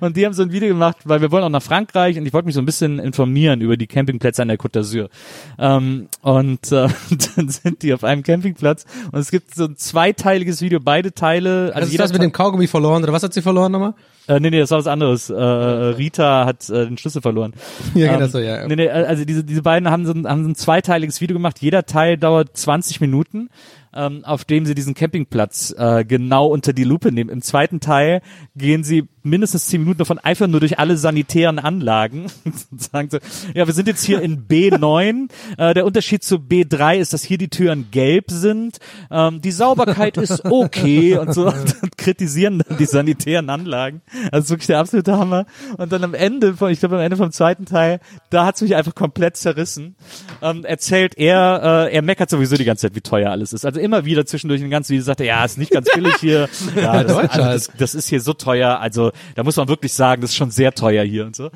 und 0.00 0.16
die 0.16 0.24
haben 0.24 0.32
so 0.32 0.42
ein 0.42 0.52
Video 0.52 0.68
gemacht, 0.68 0.96
weil 1.04 1.20
wir 1.20 1.30
wollen 1.30 1.44
auch 1.44 1.50
nach 1.50 1.62
Frankreich 1.62 2.16
und 2.18 2.24
ich 2.24 2.32
wollte 2.32 2.46
mich 2.46 2.54
so 2.54 2.62
ein 2.62 2.66
bisschen 2.66 2.98
informieren 2.98 3.60
über 3.60 3.76
die 3.76 3.86
Campingplätze 3.86 4.40
an 4.40 4.48
der 4.48 4.58
Côte 4.58 4.80
d'Azur. 4.80 5.10
Ähm, 5.58 6.08
und 6.22 6.72
äh, 6.72 6.88
dann 7.36 7.48
sind 7.50 7.82
die 7.82 7.92
auf 7.92 8.04
einem 8.04 8.22
Campingplatz 8.22 8.86
und 9.12 9.18
es 9.20 9.30
gibt 9.30 9.54
so 9.54 9.64
ein 9.66 9.76
zweiteiliges 9.76 10.62
Video, 10.62 10.80
beide 10.80 11.12
Teile. 11.12 11.72
Also 11.74 11.80
Also 11.82 11.92
ist 11.92 12.00
das 12.00 12.12
mit 12.14 12.22
dem 12.22 12.32
Kaugummi 12.32 12.68
verloren 12.68 13.02
oder 13.02 13.12
was 13.12 13.22
hat 13.22 13.34
sie 13.34 13.42
verloren 13.42 13.70
nochmal? 13.72 13.92
Äh, 14.28 14.38
nee, 14.38 14.50
nee, 14.50 14.60
das 14.60 14.70
war 14.70 14.78
was 14.78 14.86
anderes. 14.86 15.30
Äh, 15.30 15.34
Rita 15.34 16.46
hat 16.46 16.68
äh, 16.70 16.86
den 16.86 16.98
Schlüssel 16.98 17.22
verloren. 17.22 17.54
Ja, 17.94 18.12
Ähm, 18.12 18.18
genau 18.18 18.28
so, 18.28 18.38
ja. 18.38 18.66
Nee, 18.66 18.76
nee, 18.76 18.88
also 18.88 19.24
diese, 19.24 19.44
diese 19.44 19.62
beiden 19.62 19.90
haben 19.90 20.06
so, 20.06 20.12
ein, 20.12 20.26
haben 20.26 20.44
so 20.44 20.50
ein 20.50 20.54
zweiteiliges 20.54 21.20
Video 21.20 21.34
gemacht. 21.34 21.60
Jeder 21.60 21.84
Teil 21.84 22.16
dauert 22.16 22.56
20 22.56 23.00
Minuten, 23.00 23.50
ähm, 23.94 24.24
auf 24.24 24.44
dem 24.44 24.64
sie 24.64 24.74
diesen 24.74 24.94
Campingplatz 24.94 25.74
äh, 25.76 26.04
genau 26.04 26.46
unter 26.46 26.72
die 26.72 26.84
Lupe 26.84 27.12
nehmen. 27.12 27.30
Im 27.30 27.42
zweiten 27.42 27.80
Teil 27.80 28.22
gehen 28.56 28.84
sie 28.84 29.08
mindestens 29.22 29.66
10 29.66 29.80
Minuten 29.80 29.98
davon 29.98 30.18
einfach 30.18 30.46
nur 30.46 30.60
durch 30.60 30.78
alle 30.78 30.96
sanitären 30.96 31.58
Anlagen 31.58 32.26
sagen 32.76 33.08
so, 33.10 33.18
ja, 33.54 33.66
wir 33.66 33.74
sind 33.74 33.88
jetzt 33.88 34.04
hier 34.04 34.20
in 34.20 34.46
B9. 34.46 35.28
Äh, 35.58 35.74
der 35.74 35.84
Unterschied 35.86 36.24
zu 36.24 36.36
B3 36.36 36.98
ist, 36.98 37.12
dass 37.12 37.22
hier 37.22 37.38
die 37.38 37.48
Türen 37.48 37.88
gelb 37.90 38.30
sind. 38.30 38.78
Ähm, 39.10 39.40
die 39.40 39.52
Sauberkeit 39.52 40.16
ist 40.16 40.44
okay 40.44 41.18
und 41.18 41.34
so 41.34 41.46
und 41.82 41.98
kritisieren 41.98 42.62
dann 42.66 42.78
die 42.78 42.86
sanitären 42.86 43.48
Anlagen. 43.50 44.02
Ist 44.32 44.50
wirklich 44.50 44.66
der 44.66 44.78
absolute 44.78 45.16
Hammer. 45.16 45.46
Und 45.76 45.92
dann 45.92 46.04
am 46.04 46.14
Ende, 46.14 46.54
von, 46.54 46.70
ich 46.70 46.80
glaube 46.80 46.96
am 46.96 47.02
Ende 47.02 47.16
vom 47.16 47.30
zweiten 47.32 47.64
Teil, 47.64 48.00
da 48.30 48.46
hat's 48.46 48.60
mich 48.60 48.74
einfach 48.74 48.94
komplett 48.94 49.36
zerrissen. 49.36 49.96
Ähm, 50.40 50.64
erzählt 50.64 51.16
er, 51.16 51.88
äh, 51.88 51.94
er 51.94 52.02
meckert 52.02 52.30
sowieso 52.30 52.56
die 52.56 52.64
ganze 52.64 52.88
Zeit, 52.88 52.96
wie 52.96 53.00
teuer 53.00 53.30
alles 53.30 53.52
ist. 53.52 53.64
Also 53.64 53.80
immer 53.80 54.04
wieder 54.04 54.26
zwischendurch 54.26 54.60
in 54.60 54.66
den 54.66 54.70
ganzen 54.70 54.90
Video 54.92 55.04
sagt 55.04 55.20
er, 55.20 55.26
ja, 55.26 55.44
ist 55.44 55.58
nicht 55.58 55.70
ganz 55.70 55.88
billig 55.92 56.14
hier. 56.20 56.48
Ja, 56.76 57.04
das, 57.04 57.16
also 57.16 57.38
das, 57.38 57.70
das 57.78 57.94
ist 57.94 58.08
hier 58.08 58.20
so 58.20 58.32
teuer. 58.32 58.80
Also 58.80 59.11
da 59.34 59.42
muss 59.42 59.56
man 59.56 59.68
wirklich 59.68 59.92
sagen, 59.92 60.22
das 60.22 60.30
ist 60.30 60.36
schon 60.36 60.50
sehr 60.50 60.72
teuer 60.72 61.04
hier 61.04 61.26
und 61.26 61.36
so. 61.36 61.50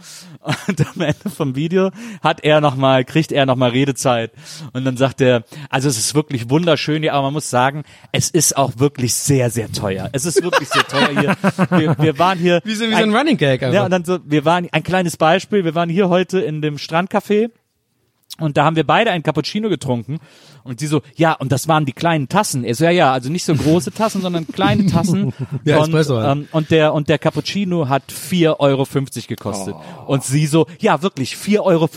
Und 0.69 0.87
am 0.87 1.01
Ende 1.01 1.31
vom 1.35 1.57
Video 1.57 1.91
hat 2.23 2.45
er 2.45 2.61
noch 2.61 2.77
mal, 2.77 3.05
kriegt 3.05 3.33
er 3.33 3.47
noch 3.47 3.57
mal 3.57 3.71
Redezeit. 3.71 4.33
Und 4.73 4.85
dann 4.85 4.97
sagt 4.97 5.21
er, 5.21 5.45
also 5.71 5.89
es 5.89 5.99
ist 5.99 6.15
wirklich 6.15 6.51
wunderschön 6.51 7.03
hier, 7.03 7.15
aber 7.15 7.25
man 7.25 7.35
muss 7.35 7.51
sagen, 7.51 7.85
es 8.13 8.31
ist 8.31 8.57
auch 8.57 8.73
wirklich 8.79 9.15
sehr, 9.15 9.51
sehr 9.51 9.71
teuer. 9.71 10.09
Es 10.13 10.25
ist 10.25 10.43
wirklich 10.43 10.69
sehr 10.69 10.87
teuer 10.87 11.09
hier. 11.09 11.37
Wir, 11.79 11.99
wir 11.99 12.19
waren 12.19 12.39
hier. 12.39 12.61
Wie 12.65 12.75
so, 12.75 12.87
wie 12.87 12.93
so 12.93 12.97
ein 12.97 13.15
Running 13.15 13.37
Gag 13.37 13.63
einfach. 13.63 13.75
Ja, 13.75 13.85
und 13.85 13.91
dann 13.91 14.05
so, 14.05 14.19
wir 14.25 14.45
waren, 14.45 14.69
ein 14.73 14.83
kleines 14.83 15.17
Beispiel, 15.17 15.65
wir 15.65 15.75
waren 15.75 15.89
hier 15.89 16.09
heute 16.09 16.41
in 16.41 16.63
dem 16.63 16.77
Strandcafé 16.77 17.51
Und 18.39 18.57
da 18.57 18.65
haben 18.65 18.77
wir 18.77 18.85
beide 18.85 19.11
einen 19.11 19.23
Cappuccino 19.23 19.69
getrunken 19.69 20.19
und 20.63 20.81
sie 20.81 20.87
so, 20.87 21.01
ja, 21.15 21.33
und 21.33 21.53
das 21.53 21.69
waren 21.69 21.87
die 21.87 21.93
kleinen 21.93 22.29
Tassen. 22.29 22.65
Er 22.65 22.75
so, 22.75 22.85
ja, 22.85 22.91
ja, 22.91 23.13
also 23.13 23.31
nicht 23.31 23.45
so 23.45 23.55
große 23.55 23.93
Tassen, 23.93 24.21
sondern 24.21 24.47
kleine 24.47 24.87
Tassen. 24.93 25.33
Ja, 25.65 25.79
und, 25.79 25.95
halt. 25.95 26.09
ähm, 26.11 26.49
und 26.53 26.71
der 26.71 26.93
und 26.93 27.09
der 27.09 27.19
Cappuccino 27.19 27.89
hat 27.89 28.05
4,50 28.11 28.61
Euro 28.61 28.87
gekostet. 29.27 29.75
Und 30.07 30.25
sie 30.25 30.47
so, 30.47 30.67
ja, 30.81 31.03
wirklich 31.03 31.35
4,50 31.35 31.61
Euro. 31.61 31.89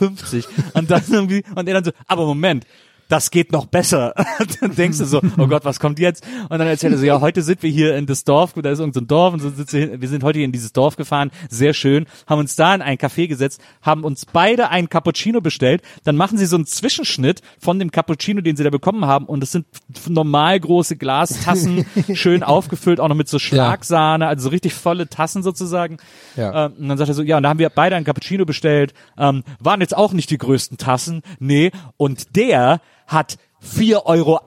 Und 0.75 0.91
dann 0.91 1.03
irgendwie 1.09 1.43
und 1.55 1.67
er 1.67 1.73
dann 1.73 1.83
so, 1.83 1.91
aber 2.07 2.25
Moment. 2.25 2.65
Das 3.09 3.31
geht 3.31 3.51
noch 3.51 3.65
besser. 3.65 4.13
dann 4.61 4.75
denkst 4.75 4.99
du 4.99 5.05
so, 5.05 5.19
oh 5.37 5.47
Gott, 5.47 5.65
was 5.65 5.79
kommt 5.79 5.99
jetzt? 5.99 6.23
Und 6.47 6.59
dann 6.59 6.67
erzählt 6.67 6.93
er 6.93 6.99
so, 6.99 7.05
ja, 7.05 7.19
heute 7.19 7.41
sind 7.41 7.61
wir 7.63 7.69
hier 7.69 7.97
in 7.97 8.05
das 8.05 8.23
Dorf, 8.23 8.53
da 8.53 8.69
ist 8.69 8.79
irgendein 8.79 9.01
so 9.01 9.05
Dorf 9.07 9.33
und 9.33 9.39
so 9.39 9.57
wir, 9.57 9.99
wir 9.99 10.07
sind 10.07 10.23
heute 10.23 10.37
hier 10.37 10.45
in 10.45 10.51
dieses 10.51 10.73
Dorf 10.73 10.95
gefahren, 10.95 11.31
sehr 11.49 11.73
schön, 11.73 12.05
haben 12.27 12.39
uns 12.39 12.55
da 12.55 12.73
in 12.75 12.83
ein 12.83 12.97
Café 12.97 13.27
gesetzt, 13.27 13.61
haben 13.81 14.03
uns 14.03 14.27
beide 14.27 14.69
einen 14.69 14.89
Cappuccino 14.89 15.41
bestellt, 15.41 15.81
dann 16.03 16.17
machen 16.17 16.37
sie 16.37 16.45
so 16.45 16.55
einen 16.55 16.67
Zwischenschnitt 16.67 17.41
von 17.59 17.79
dem 17.79 17.89
Cappuccino, 17.89 18.41
den 18.41 18.55
sie 18.55 18.63
da 18.63 18.69
bekommen 18.69 19.05
haben 19.05 19.25
und 19.25 19.41
es 19.41 19.51
sind 19.51 19.65
normal 20.07 20.59
große 20.59 20.95
Glastassen, 20.95 21.85
schön 22.13 22.43
aufgefüllt, 22.43 22.99
auch 22.99 23.07
noch 23.07 23.15
mit 23.15 23.27
so 23.27 23.39
Schlagsahne, 23.39 24.27
also 24.27 24.43
so 24.43 24.49
richtig 24.49 24.75
volle 24.75 25.09
Tassen 25.09 25.41
sozusagen. 25.41 25.97
Ja. 26.35 26.67
Ähm, 26.67 26.73
und 26.79 26.89
dann 26.89 26.97
sagt 26.99 27.09
er 27.09 27.15
so, 27.15 27.23
ja, 27.23 27.37
und 27.37 27.43
da 27.43 27.49
haben 27.49 27.59
wir 27.59 27.71
beide 27.71 27.95
einen 27.95 28.05
Cappuccino 28.05 28.45
bestellt, 28.45 28.93
ähm, 29.17 29.43
waren 29.59 29.81
jetzt 29.81 29.97
auch 29.97 30.13
nicht 30.13 30.29
die 30.29 30.37
größten 30.37 30.77
Tassen, 30.77 31.23
nee, 31.39 31.71
und 31.97 32.35
der 32.35 32.81
hat 33.09 33.37
4,80 33.61 34.05
Euro 34.05 34.39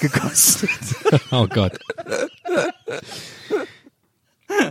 gekostet. 0.00 0.70
Oh 1.30 1.46
Gott. 1.48 1.72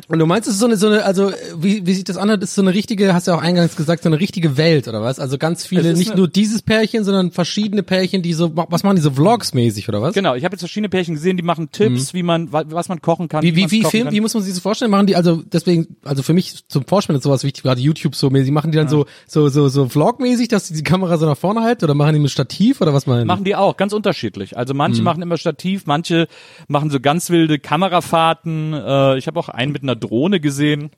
Und 0.07 0.19
du 0.19 0.25
meinst, 0.25 0.47
es 0.47 0.55
ist 0.55 0.59
so 0.59 0.65
eine, 0.65 0.75
so 0.77 0.87
eine, 0.87 1.03
also 1.05 1.31
wie, 1.57 1.85
wie 1.85 1.93
sich 1.93 2.03
das 2.03 2.17
anhört, 2.17 2.43
ist 2.43 2.55
so 2.55 2.61
eine 2.61 2.73
richtige, 2.73 3.13
hast 3.13 3.27
du 3.27 3.31
ja 3.31 3.37
auch 3.37 3.41
eingangs 3.41 3.75
gesagt, 3.75 4.03
so 4.03 4.09
eine 4.09 4.19
richtige 4.19 4.57
Welt, 4.57 4.87
oder 4.87 5.01
was? 5.01 5.19
Also 5.19 5.37
ganz 5.37 5.65
viele, 5.65 5.93
nicht 5.93 6.15
nur 6.15 6.27
dieses 6.27 6.61
Pärchen, 6.61 7.03
sondern 7.03 7.31
verschiedene 7.31 7.83
Pärchen, 7.83 8.21
die 8.21 8.33
so, 8.33 8.51
was 8.55 8.83
machen 8.83 8.95
die 8.95 9.01
so 9.01 9.11
Vlogs-mäßig, 9.11 9.87
oder 9.89 10.01
was? 10.01 10.13
Genau, 10.13 10.35
ich 10.35 10.43
habe 10.45 10.53
jetzt 10.53 10.61
verschiedene 10.61 10.89
Pärchen 10.89 11.15
gesehen, 11.15 11.37
die 11.37 11.43
machen 11.43 11.71
Tipps, 11.71 12.13
wie 12.13 12.23
man, 12.23 12.51
wa- 12.51 12.63
was 12.67 12.89
man 12.89 13.01
kochen 13.01 13.27
kann. 13.27 13.43
Mhm. 13.43 13.47
Wie, 13.49 13.55
wie, 13.55 13.71
wie, 13.71 13.83
Film, 13.83 14.05
kann. 14.05 14.13
wie 14.13 14.21
muss 14.21 14.33
man 14.33 14.43
sich 14.43 14.53
das 14.53 14.61
vorstellen? 14.61 14.91
Machen 14.91 15.07
die, 15.07 15.15
also 15.15 15.41
deswegen, 15.45 15.95
also 16.03 16.23
für 16.23 16.33
mich 16.33 16.67
zum 16.67 16.85
Vorspielen 16.85 17.17
ist 17.17 17.23
sowas 17.23 17.43
wichtig, 17.43 17.63
gerade 17.63 17.81
YouTube 17.81 18.15
so 18.15 18.29
mäßig, 18.29 18.51
machen 18.51 18.71
die 18.71 18.77
dann 18.77 18.89
so, 18.89 19.05
so, 19.27 19.47
so, 19.49 19.67
so 19.69 19.87
Vlog-mäßig, 19.89 20.47
dass 20.47 20.67
die 20.67 20.73
die 20.73 20.83
Kamera 20.83 21.17
so 21.17 21.25
nach 21.25 21.37
vorne 21.37 21.61
halten 21.61 21.83
oder 21.85 21.93
machen 21.93 22.13
die 22.13 22.19
mit 22.19 22.31
Stativ 22.31 22.81
oder 22.81 22.93
was 22.93 23.07
machen 23.07 23.19
die? 23.21 23.25
Machen 23.25 23.43
die 23.43 23.55
auch, 23.55 23.77
ganz 23.77 23.93
unterschiedlich. 23.93 24.57
Also 24.57 24.73
manche 24.73 25.01
Mhm. 25.01 25.05
machen 25.05 25.21
immer 25.21 25.37
Stativ, 25.37 25.85
manche 25.85 26.27
machen 26.67 26.89
so 26.89 26.99
ganz 26.99 27.29
wilde 27.29 27.59
Kamerafahrten. 27.59 28.73
Äh, 28.73 29.17
ich 29.17 29.27
habe 29.27 29.39
auch 29.39 29.49
einen 29.49 29.72
mit 29.73 29.83
einer 29.83 29.95
Drohne 29.95 30.39
gesehen. 30.39 30.91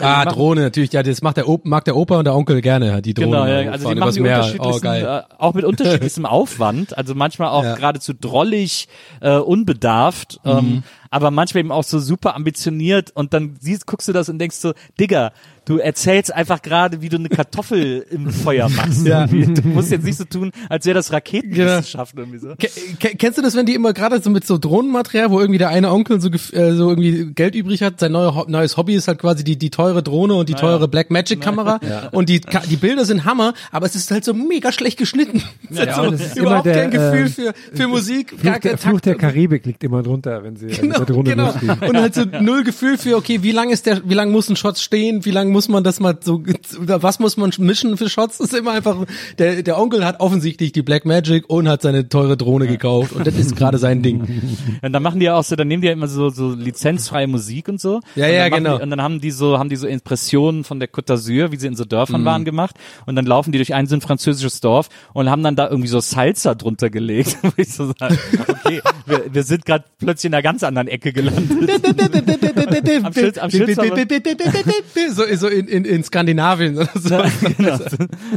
Ah, 0.00 0.24
machen- 0.24 0.36
Drohne, 0.36 0.60
natürlich, 0.62 0.92
ja, 0.92 1.02
das 1.02 1.22
macht 1.22 1.38
der, 1.38 1.48
Op 1.48 1.64
mag 1.64 1.84
der 1.84 1.96
Opa 1.96 2.18
und 2.18 2.24
der 2.24 2.36
Onkel 2.36 2.60
gerne, 2.60 3.02
die 3.02 3.14
Drohne. 3.14 3.26
Genau, 3.30 3.46
ja, 3.46 3.70
also 3.72 3.88
die 3.92 3.98
machen 3.98 4.14
die 4.14 4.20
unterschiedlichsten, 4.20 4.86
Oh, 4.86 4.90
geil. 4.90 5.24
äh, 5.28 5.34
auch 5.42 5.54
mit 5.54 5.64
unterschiedlichem 5.64 6.24
Aufwand, 6.26 6.96
also 6.96 7.16
manchmal 7.16 7.48
auch 7.48 7.64
Ja. 7.64 7.74
geradezu 7.74 8.12
drollig, 8.14 8.86
äh, 9.20 9.38
unbedarft, 9.38 10.38
Mhm. 10.44 10.50
ähm, 10.50 10.82
aber 11.10 11.30
manchmal 11.30 11.60
eben 11.60 11.72
auch 11.72 11.84
so 11.84 11.98
super 11.98 12.34
ambitioniert 12.36 13.10
und 13.14 13.32
dann 13.34 13.56
siehst, 13.60 13.86
guckst 13.86 14.08
du 14.08 14.12
das 14.12 14.28
und 14.28 14.38
denkst 14.38 14.56
so, 14.56 14.72
Digga, 15.00 15.32
du 15.64 15.78
erzählst 15.78 16.34
einfach 16.34 16.62
gerade, 16.62 17.02
wie 17.02 17.08
du 17.10 17.16
eine 17.18 17.28
Kartoffel 17.28 18.06
im 18.10 18.30
Feuer 18.30 18.68
machst. 18.70 19.06
Ja. 19.06 19.26
Du 19.26 19.68
musst 19.68 19.90
jetzt 19.90 20.04
nicht 20.04 20.16
so 20.18 20.24
tun, 20.24 20.50
als 20.68 20.86
wäre 20.86 20.94
das 20.94 21.12
Raketenwissenschaft 21.12 22.14
irgendwie 22.16 22.38
so. 22.38 22.54
Ke- 22.58 23.16
Kennst 23.16 23.38
du 23.38 23.42
das, 23.42 23.54
wenn 23.54 23.66
die 23.66 23.74
immer 23.74 23.92
gerade 23.92 24.20
so 24.22 24.30
mit 24.30 24.46
so 24.46 24.58
Drohnenmaterial, 24.58 25.30
wo 25.30 25.40
irgendwie 25.40 25.58
der 25.58 25.68
eine 25.68 25.90
Onkel 25.92 26.20
so, 26.20 26.28
äh, 26.30 26.72
so 26.72 26.88
irgendwie 26.90 27.32
Geld 27.34 27.54
übrig 27.54 27.82
hat, 27.82 28.00
sein 28.00 28.12
neue, 28.12 28.34
Ho- 28.34 28.46
neues 28.48 28.76
Hobby 28.76 28.94
ist 28.94 29.08
halt 29.08 29.18
quasi 29.18 29.44
die, 29.44 29.56
die 29.58 29.70
teure 29.70 30.02
Drohne 30.02 30.34
und 30.34 30.48
die 30.48 30.54
teure 30.54 30.88
Blackmagic-Kamera 30.88 31.80
und 32.12 32.28
die, 32.28 32.40
die 32.40 32.76
Bilder 32.76 33.04
sind 33.04 33.24
Hammer, 33.24 33.52
aber 33.70 33.86
es 33.86 33.94
ist 33.94 34.10
halt 34.10 34.24
so 34.24 34.32
mega 34.34 34.72
schlecht 34.72 34.98
geschnitten. 34.98 35.42
Es 35.70 35.78
hat 35.80 35.88
Ja, 35.88 36.16
so 36.16 36.40
überhaupt 36.40 36.66
der, 36.66 36.74
kein 36.74 36.90
Gefühl 36.90 37.26
äh, 37.26 37.28
für, 37.28 37.54
für 37.76 37.88
Musik, 37.88 38.30
Fluch 38.30 38.42
gar 38.42 38.58
der, 38.60 38.78
Fluch 38.78 39.00
der. 39.00 39.14
Karibik 39.16 39.66
liegt 39.66 39.84
immer 39.84 40.02
drunter, 40.02 40.42
wenn 40.44 40.56
sie 40.56 40.66
mit 40.66 40.97
Genau, 41.06 41.52
genau. 41.60 41.88
Und 41.88 41.96
halt 41.96 42.14
so 42.14 42.24
null 42.40 42.64
Gefühl 42.64 42.96
für, 42.96 43.16
okay, 43.16 43.42
wie 43.42 43.52
lang 43.52 43.70
ist 43.70 43.86
der, 43.86 44.00
wie 44.08 44.14
lang 44.14 44.30
muss 44.30 44.48
ein 44.48 44.56
Shot 44.56 44.78
stehen, 44.78 45.24
wie 45.24 45.30
lang 45.30 45.50
muss 45.50 45.68
man 45.68 45.84
das 45.84 46.00
mal 46.00 46.18
so, 46.22 46.42
was 46.76 47.18
muss 47.18 47.36
man 47.36 47.50
mischen 47.58 47.96
für 47.96 48.08
Shots? 48.08 48.38
Das 48.38 48.52
ist 48.52 48.58
immer 48.58 48.72
einfach, 48.72 48.96
der, 49.38 49.62
der 49.62 49.78
Onkel 49.78 50.04
hat 50.04 50.20
offensichtlich 50.20 50.72
die 50.72 50.82
Black 50.82 51.04
Magic 51.04 51.48
und 51.48 51.68
hat 51.68 51.82
seine 51.82 52.08
teure 52.08 52.36
Drohne 52.36 52.66
gekauft 52.66 53.12
und 53.12 53.26
das 53.26 53.34
ist 53.34 53.56
gerade 53.56 53.78
sein 53.78 54.02
Ding. 54.02 54.18
Und 54.82 54.92
dann 54.92 55.02
machen 55.02 55.18
die 55.18 55.26
ja 55.26 55.34
auch 55.36 55.44
so, 55.44 55.56
dann 55.56 55.66
nehmen 55.68 55.82
die 55.82 55.88
ja 55.88 55.92
immer 55.92 56.06
so, 56.06 56.30
so 56.30 56.52
lizenzfreie 56.52 57.26
Musik 57.26 57.68
und 57.68 57.80
so. 57.80 58.00
Ja, 58.14 58.26
und 58.26 58.32
ja, 58.32 58.48
genau. 58.48 58.76
Die, 58.76 58.82
und 58.84 58.90
dann 58.90 59.02
haben 59.02 59.20
die 59.20 59.30
so, 59.30 59.58
haben 59.58 59.68
die 59.68 59.76
so 59.76 59.86
Impressionen 59.86 60.62
von 60.64 60.78
der 60.78 60.88
Côte 60.88 61.14
d'Azur, 61.14 61.50
wie 61.50 61.56
sie 61.56 61.66
in 61.66 61.74
so 61.74 61.84
Mhm. 61.84 61.88
Dörfern 61.88 62.24
waren, 62.24 62.44
gemacht. 62.44 62.76
Und 63.06 63.16
dann 63.16 63.26
laufen 63.26 63.52
die 63.52 63.58
durch 63.58 63.74
ein 63.74 63.86
so 63.86 63.94
ein 63.94 64.00
französisches 64.00 64.60
Dorf 64.60 64.88
und 65.14 65.30
haben 65.30 65.42
dann 65.42 65.56
da 65.56 65.68
irgendwie 65.68 65.88
so 65.88 66.00
Salsa 66.00 66.54
drunter 66.54 66.90
gelegt. 66.90 67.38
Wo 67.42 67.50
ich 67.56 67.72
so 67.72 67.92
sage, 67.98 68.18
okay, 68.48 68.80
wir, 69.06 69.24
wir 69.32 69.42
sind 69.42 69.64
gerade 69.64 69.84
plötzlich 69.98 70.28
in 70.28 70.34
einer 70.34 70.42
ganz 70.42 70.62
anderen 70.62 70.87
Ecke 70.88 71.12
gelandet. 71.12 71.50
Am 73.04 73.12
schönsten- 73.12 73.40
am 73.40 73.50
so, 75.12 75.22
so 75.36 75.48
in, 75.48 75.66
in, 75.68 75.84
in 75.84 76.02
Skandinavien 76.04 76.76
oder 76.76 76.88
so. 76.94 77.16
genau. 77.56 77.78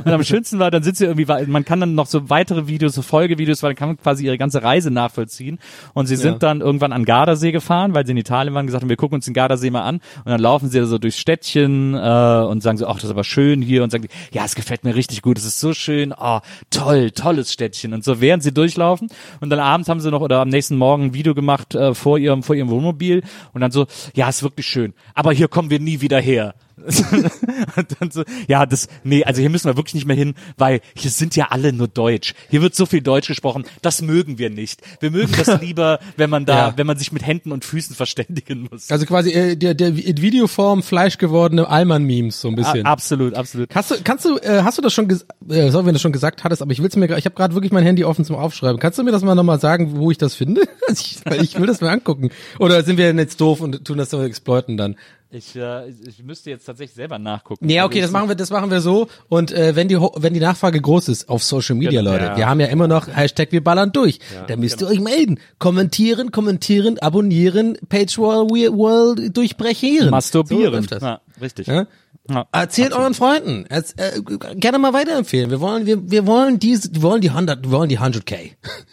Und 0.03 0.07
am 0.11 0.23
schönsten 0.23 0.59
war, 0.59 0.71
dann 0.71 0.83
sind 0.83 0.97
sie 0.97 1.05
irgendwie, 1.05 1.25
man 1.47 1.65
kann 1.65 1.79
dann 1.79 1.95
noch 1.95 2.07
so 2.07 2.29
weitere 2.29 2.67
Videos, 2.67 2.93
so 2.93 3.01
Folgevideos, 3.01 3.63
weil 3.63 3.71
dann 3.71 3.75
kann 3.77 3.89
man 3.89 3.97
quasi 3.97 4.25
ihre 4.25 4.37
ganze 4.37 4.63
Reise 4.63 4.91
nachvollziehen. 4.91 5.59
Und 5.93 6.07
sie 6.07 6.15
sind 6.15 6.33
Ja. 6.33 6.39
dann 6.39 6.61
irgendwann 6.61 6.91
an 6.93 7.05
Gardasee 7.05 7.51
gefahren, 7.51 7.93
weil 7.93 8.05
sie 8.05 8.11
in 8.11 8.17
Italien 8.17 8.53
waren, 8.53 8.65
gesagt 8.65 8.83
haben, 8.83 8.89
wir 8.89 8.97
gucken 8.97 9.15
uns 9.15 9.25
den 9.25 9.33
Gardasee 9.33 9.69
mal 9.69 9.81
an. 9.83 9.95
Und 9.95 10.31
dann 10.31 10.39
laufen 10.41 10.69
sie 10.69 10.85
so 10.85 10.97
durchs 10.97 11.17
Städtchen 11.17 11.93
äh, 11.93 11.97
und 11.97 12.61
sagen 12.63 12.77
so, 12.77 12.87
ach, 12.87 12.95
das 12.95 13.05
ist 13.05 13.11
aber 13.11 13.23
schön 13.23 13.61
hier. 13.61 13.83
Und 13.83 13.91
sagen, 13.91 14.07
ja, 14.31 14.45
es 14.45 14.55
gefällt 14.55 14.83
mir 14.83 14.95
richtig 14.95 15.21
gut, 15.21 15.37
es 15.37 15.45
ist 15.45 15.59
so 15.59 15.73
schön, 15.73 16.13
oh, 16.17 16.39
toll, 16.69 17.11
tolles 17.11 17.51
Städtchen. 17.51 17.93
Und 17.93 18.03
so 18.03 18.21
während 18.21 18.43
sie 18.43 18.53
durchlaufen. 18.53 19.09
Und 19.39 19.49
dann 19.49 19.59
abends 19.59 19.89
haben 19.89 19.99
sie 19.99 20.11
noch 20.11 20.21
oder 20.21 20.39
am 20.41 20.49
nächsten 20.49 20.77
Morgen 20.77 21.05
ein 21.05 21.13
Video 21.13 21.33
gemacht 21.35 21.75
äh, 21.75 21.93
vor 21.93 22.17
ihrem 22.17 22.40
vor 22.43 22.55
ihrem 22.55 22.69
Wohnmobil 22.69 23.23
und 23.53 23.61
dann 23.61 23.71
so, 23.71 23.87
ja, 24.13 24.29
ist 24.29 24.43
wirklich 24.43 24.65
schön, 24.65 24.93
aber 25.13 25.31
hier 25.33 25.47
kommen 25.47 25.69
wir 25.69 25.79
nie 25.79 26.01
wieder 26.01 26.19
her. 26.19 26.55
dann 27.99 28.11
so, 28.11 28.23
ja, 28.47 28.65
das, 28.65 28.87
nee, 29.03 29.23
also 29.23 29.41
hier 29.41 29.49
müssen 29.49 29.67
wir 29.67 29.77
wirklich 29.77 29.93
nicht 29.95 30.05
mehr 30.07 30.15
hin, 30.15 30.33
weil 30.57 30.81
hier 30.95 31.11
sind 31.11 31.35
ja 31.35 31.47
alle 31.49 31.73
nur 31.73 31.87
Deutsch. 31.87 32.33
Hier 32.49 32.61
wird 32.61 32.75
so 32.75 32.85
viel 32.85 33.01
Deutsch 33.01 33.27
gesprochen, 33.27 33.65
das 33.81 34.01
mögen 34.01 34.37
wir 34.37 34.49
nicht. 34.49 34.81
Wir 34.99 35.11
mögen 35.11 35.33
das 35.37 35.61
lieber, 35.61 35.99
wenn 36.17 36.29
man 36.29 36.45
da, 36.45 36.57
Ja. 36.69 36.73
wenn 36.77 36.87
man 36.87 36.97
sich 36.97 37.11
mit 37.11 37.25
Händen 37.25 37.51
und 37.51 37.65
Füßen 37.65 37.95
verständigen 37.95 38.67
muss. 38.71 38.89
Also 38.91 39.05
quasi 39.05 39.31
äh, 39.31 39.55
der, 39.55 39.73
der 39.73 39.89
in 39.89 40.21
Videoform 40.21 40.83
fleischgewordene 40.83 41.67
Allmann-Memes 41.67 42.41
so 42.41 42.47
ein 42.47 42.55
bisschen. 42.55 42.85
A- 42.85 42.91
absolut, 42.91 43.35
absolut. 43.35 43.73
Hast 43.75 43.91
du, 43.91 43.95
kannst 44.03 44.25
du, 44.25 44.37
äh, 44.37 44.61
hast 44.63 44.77
du 44.77 44.81
das 44.81 44.93
schon, 44.93 45.09
äh, 45.09 45.69
sorry, 45.69 45.85
wenn 45.85 45.85
du 45.85 45.91
das 45.93 46.01
schon 46.01 46.11
gesagt 46.13 46.43
hattest, 46.43 46.61
aber 46.61 46.71
ich 46.71 46.81
will's 46.81 46.95
mir, 46.95 47.05
ich 47.17 47.25
habe 47.25 47.35
gerade 47.35 47.53
wirklich 47.53 47.71
mein 47.71 47.83
Handy 47.83 48.03
offen 48.03 48.25
zum 48.25 48.35
Aufschreiben. 48.35 48.79
Kannst 48.79 48.97
du 48.99 49.03
mir 49.03 49.11
das 49.11 49.23
mal 49.23 49.35
nochmal 49.35 49.59
sagen, 49.59 49.95
wo 49.97 50.11
ich 50.11 50.17
das 50.17 50.35
finde? 50.35 50.61
Also 50.87 51.03
ich, 51.05 51.41
ich 51.41 51.59
will 51.59 51.67
das 51.67 51.79
mir 51.79 51.89
angucken. 51.89 52.31
Oder 52.59 52.83
sind 52.83 52.97
wir 52.97 53.05
denn 53.05 53.17
jetzt 53.19 53.39
doof 53.39 53.61
und 53.61 53.85
tun 53.85 53.97
das 53.97 54.09
so 54.09 54.21
exploiten 54.23 54.75
dann? 54.77 54.95
Ich, 55.33 55.55
äh, 55.55 55.89
ich 55.89 56.21
müsste 56.23 56.49
jetzt 56.49 56.65
tatsächlich 56.65 56.93
selber 56.93 57.17
nachgucken. 57.17 57.65
Nee, 57.65 57.81
okay, 57.81 58.01
das 58.01 58.11
machen 58.11 58.27
wir, 58.27 58.35
das 58.35 58.49
machen 58.49 58.69
wir 58.69 58.81
so. 58.81 59.07
Und 59.29 59.53
äh, 59.53 59.75
wenn 59.77 59.87
die, 59.87 59.95
wenn 59.95 60.33
die 60.33 60.41
Nachfrage 60.41 60.81
groß 60.81 61.07
ist 61.07 61.29
auf 61.29 61.41
Social 61.41 61.75
Media, 61.75 62.01
Genau, 62.01 62.11
Leute, 62.11 62.25
ja. 62.25 62.37
wir 62.37 62.49
haben 62.49 62.59
ja 62.59 62.67
immer 62.67 62.89
noch 62.89 63.07
Hashtag 63.07 63.51
wir 63.53 63.63
ballern 63.63 63.93
durch. 63.93 64.19
da 64.47 64.57
müsst 64.57 64.81
ihr 64.81 64.87
euch 64.87 64.99
melden. 64.99 65.39
Kommentieren, 65.57 66.31
kommentieren, 66.31 66.99
abonnieren, 66.99 67.77
Pagewall 67.87 68.49
Wall 68.49 69.29
durchbrechen. 69.29 70.09
Masturbieren. 70.09 70.85
So 70.87 70.97
ja, 70.97 71.21
richtig. 71.39 71.67
Ja? 71.67 71.87
Ja. 72.29 72.45
Erzählt 72.51 72.93
euren 72.93 73.13
Freunden. 73.15 73.65
Erz- 73.67 73.95
äh, 73.97 74.21
gerne 74.55 74.77
mal 74.77 74.93
weiterempfehlen. 74.93 75.49
Wir 75.49 75.59
wollen, 75.59 75.85
wir, 75.87 76.09
wir 76.11 76.27
wollen 76.27 76.59
diese, 76.59 76.93
wir 76.93 77.01
wollen 77.01 77.19
die 77.21 77.29
100, 77.31 77.63
wir 77.63 77.71
wollen 77.71 77.89
die 77.89 77.99
100k. 77.99 78.51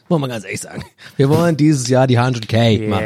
Wollen 0.08 0.22
wir 0.22 0.28
ganz 0.28 0.44
ehrlich 0.44 0.60
sagen. 0.62 0.82
Wir 1.18 1.28
wollen 1.28 1.56
dieses 1.56 1.88
Jahr 1.88 2.06
die 2.06 2.18
100k 2.18 2.88
machen. 2.88 3.04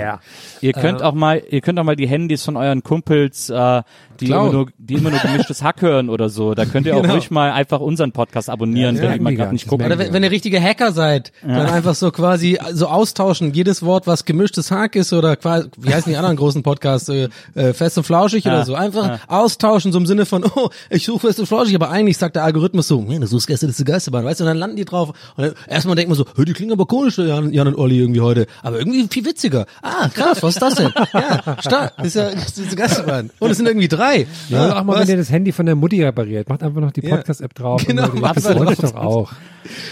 Ihr 0.61 0.73
könnt 0.73 1.03
auch 1.03 1.15
mal, 1.15 1.43
ihr 1.51 1.61
könnt 1.61 1.79
auch 1.81 1.85
mal 1.85 1.97
die 1.97 2.07
Handys 2.07 2.45
von 2.45 2.57
euren 2.57 2.83
Kumpels, 2.85 3.51
äh, 3.51 3.83
die 4.27 4.33
immer 4.33 4.53
nur, 4.53 4.67
die 4.79 4.95
immer 4.95 5.11
nur 5.11 5.19
gemischtes 5.21 5.63
Hack 5.63 5.83
hören 5.83 6.09
oder 6.09 6.29
so. 6.29 6.55
Da 6.55 6.65
könnt 6.65 6.87
ihr 6.87 6.97
auch 6.97 7.03
Genau. 7.03 7.15
ruhig 7.15 7.31
mal 7.31 7.53
einfach 7.53 7.81
unseren 7.81 8.13
Podcast 8.13 8.49
abonnieren, 8.51 8.97
Ja, 8.97 9.03
wenn 9.03 9.11
ja, 9.13 9.19
mega. 9.23 9.37
gerade 9.43 9.53
nicht 9.53 9.65
Das 9.65 9.71
gucken. 9.71 9.87
merken 9.89 10.01
Oder 10.01 10.09
wenn, 10.09 10.15
wenn 10.15 10.23
ihr 10.23 10.31
richtige 10.31 10.61
Hacker 10.63 10.93
seid, 10.93 11.33
dann 11.43 11.67
einfach 11.67 11.95
so 11.95 12.11
quasi 12.11 12.59
so 12.73 12.87
austauschen. 12.87 13.53
Jedes 13.53 13.83
Wort, 13.83 14.07
was 14.07 14.25
gemischtes 14.25 14.71
Hack 14.71 14.97
ist 14.97 15.13
oder 15.13 15.37
quasi, 15.37 15.69
wie 15.79 15.93
heißen 15.95 16.11
die 16.11 16.17
anderen 16.17 16.37
großen 16.37 16.63
Podcasts, 16.63 17.09
äh, 17.09 17.29
äh, 17.55 17.73
fest 17.73 17.99
und 17.99 18.05
flauschig 18.05 18.47
oder 18.47 18.65
so. 18.65 18.75
Einfach 18.75 19.19
austauschen, 19.29 19.93
so 19.93 19.99
im 19.99 20.07
Sinne 20.07 20.27
von, 20.27 20.45
oh, 20.45 20.69
ich 20.91 21.05
suche 21.05 21.27
fest 21.27 21.41
und 21.41 21.47
flauschig, 21.47 21.75
aber 21.75 21.91
eigentlich 21.91 22.19
sagt 22.19 22.37
der 22.37 22.45
Algorithmus 22.45 22.89
so, 22.89 23.01
nee, 23.03 23.19
du 23.19 23.27
suchst 23.27 23.47
gestern 23.47 23.69
das 23.71 23.85
Geisterbahn, 23.85 24.25
weißt 24.25 24.41
du, 24.41 24.45
und 24.45 24.49
dann 24.49 24.59
landen 24.59 24.77
die 24.77 24.85
drauf. 24.85 25.11
Und 25.37 25.45
dann 25.47 25.55
erstmal 25.69 25.97
denkt 25.97 26.09
man 26.11 26.17
so, 26.17 26.25
die 26.45 26.53
klingen 26.53 26.73
aber 26.73 26.87
komisch, 26.87 27.19
Jan, 27.19 27.53
Jan 27.53 27.67
und 27.69 27.77
Olli 27.77 27.99
irgendwie 27.99 28.21
heute. 28.21 28.47
Aber 28.63 28.79
irgendwie 28.79 29.07
viel 29.11 29.25
witziger. 29.25 29.67
Ah, 29.83 30.09
krass, 30.09 30.43
was 30.43 30.55
ist 30.57 30.63
das 30.63 30.75
denn? 30.77 30.93
Ja, 31.13 31.57
stark, 31.61 31.93
ist 32.05 32.17
ja, 32.17 32.31
das 32.31 32.59
ist 32.59 32.77
Geisterbahn. 32.77 33.31
Und 33.39 33.51
es 33.51 33.57
sind 33.57 33.67
irgendwie 33.67 33.89
drei. 33.89 34.12
Ja, 34.17 34.27
Ja, 34.69 34.79
auch 34.81 34.85
mal, 34.85 34.95
was? 34.95 35.01
wenn 35.03 35.09
ihr 35.11 35.17
das 35.17 35.31
Handy 35.31 35.53
von 35.53 35.67
der 35.67 35.75
Mutti 35.75 36.03
repariert, 36.03 36.49
macht 36.49 36.63
einfach 36.63 36.81
noch 36.81 36.93
die 36.93 37.03
Ja. 37.05 37.17
Podcast-App 37.17 37.55
drauf. 37.55 37.85
Genau, 37.87 38.11
und 38.11 38.21
macht 38.21 38.37
das 38.37 38.47
euch 38.47 38.57
drauf. 38.57 38.93
doch 38.93 38.95
auch. 38.95 39.33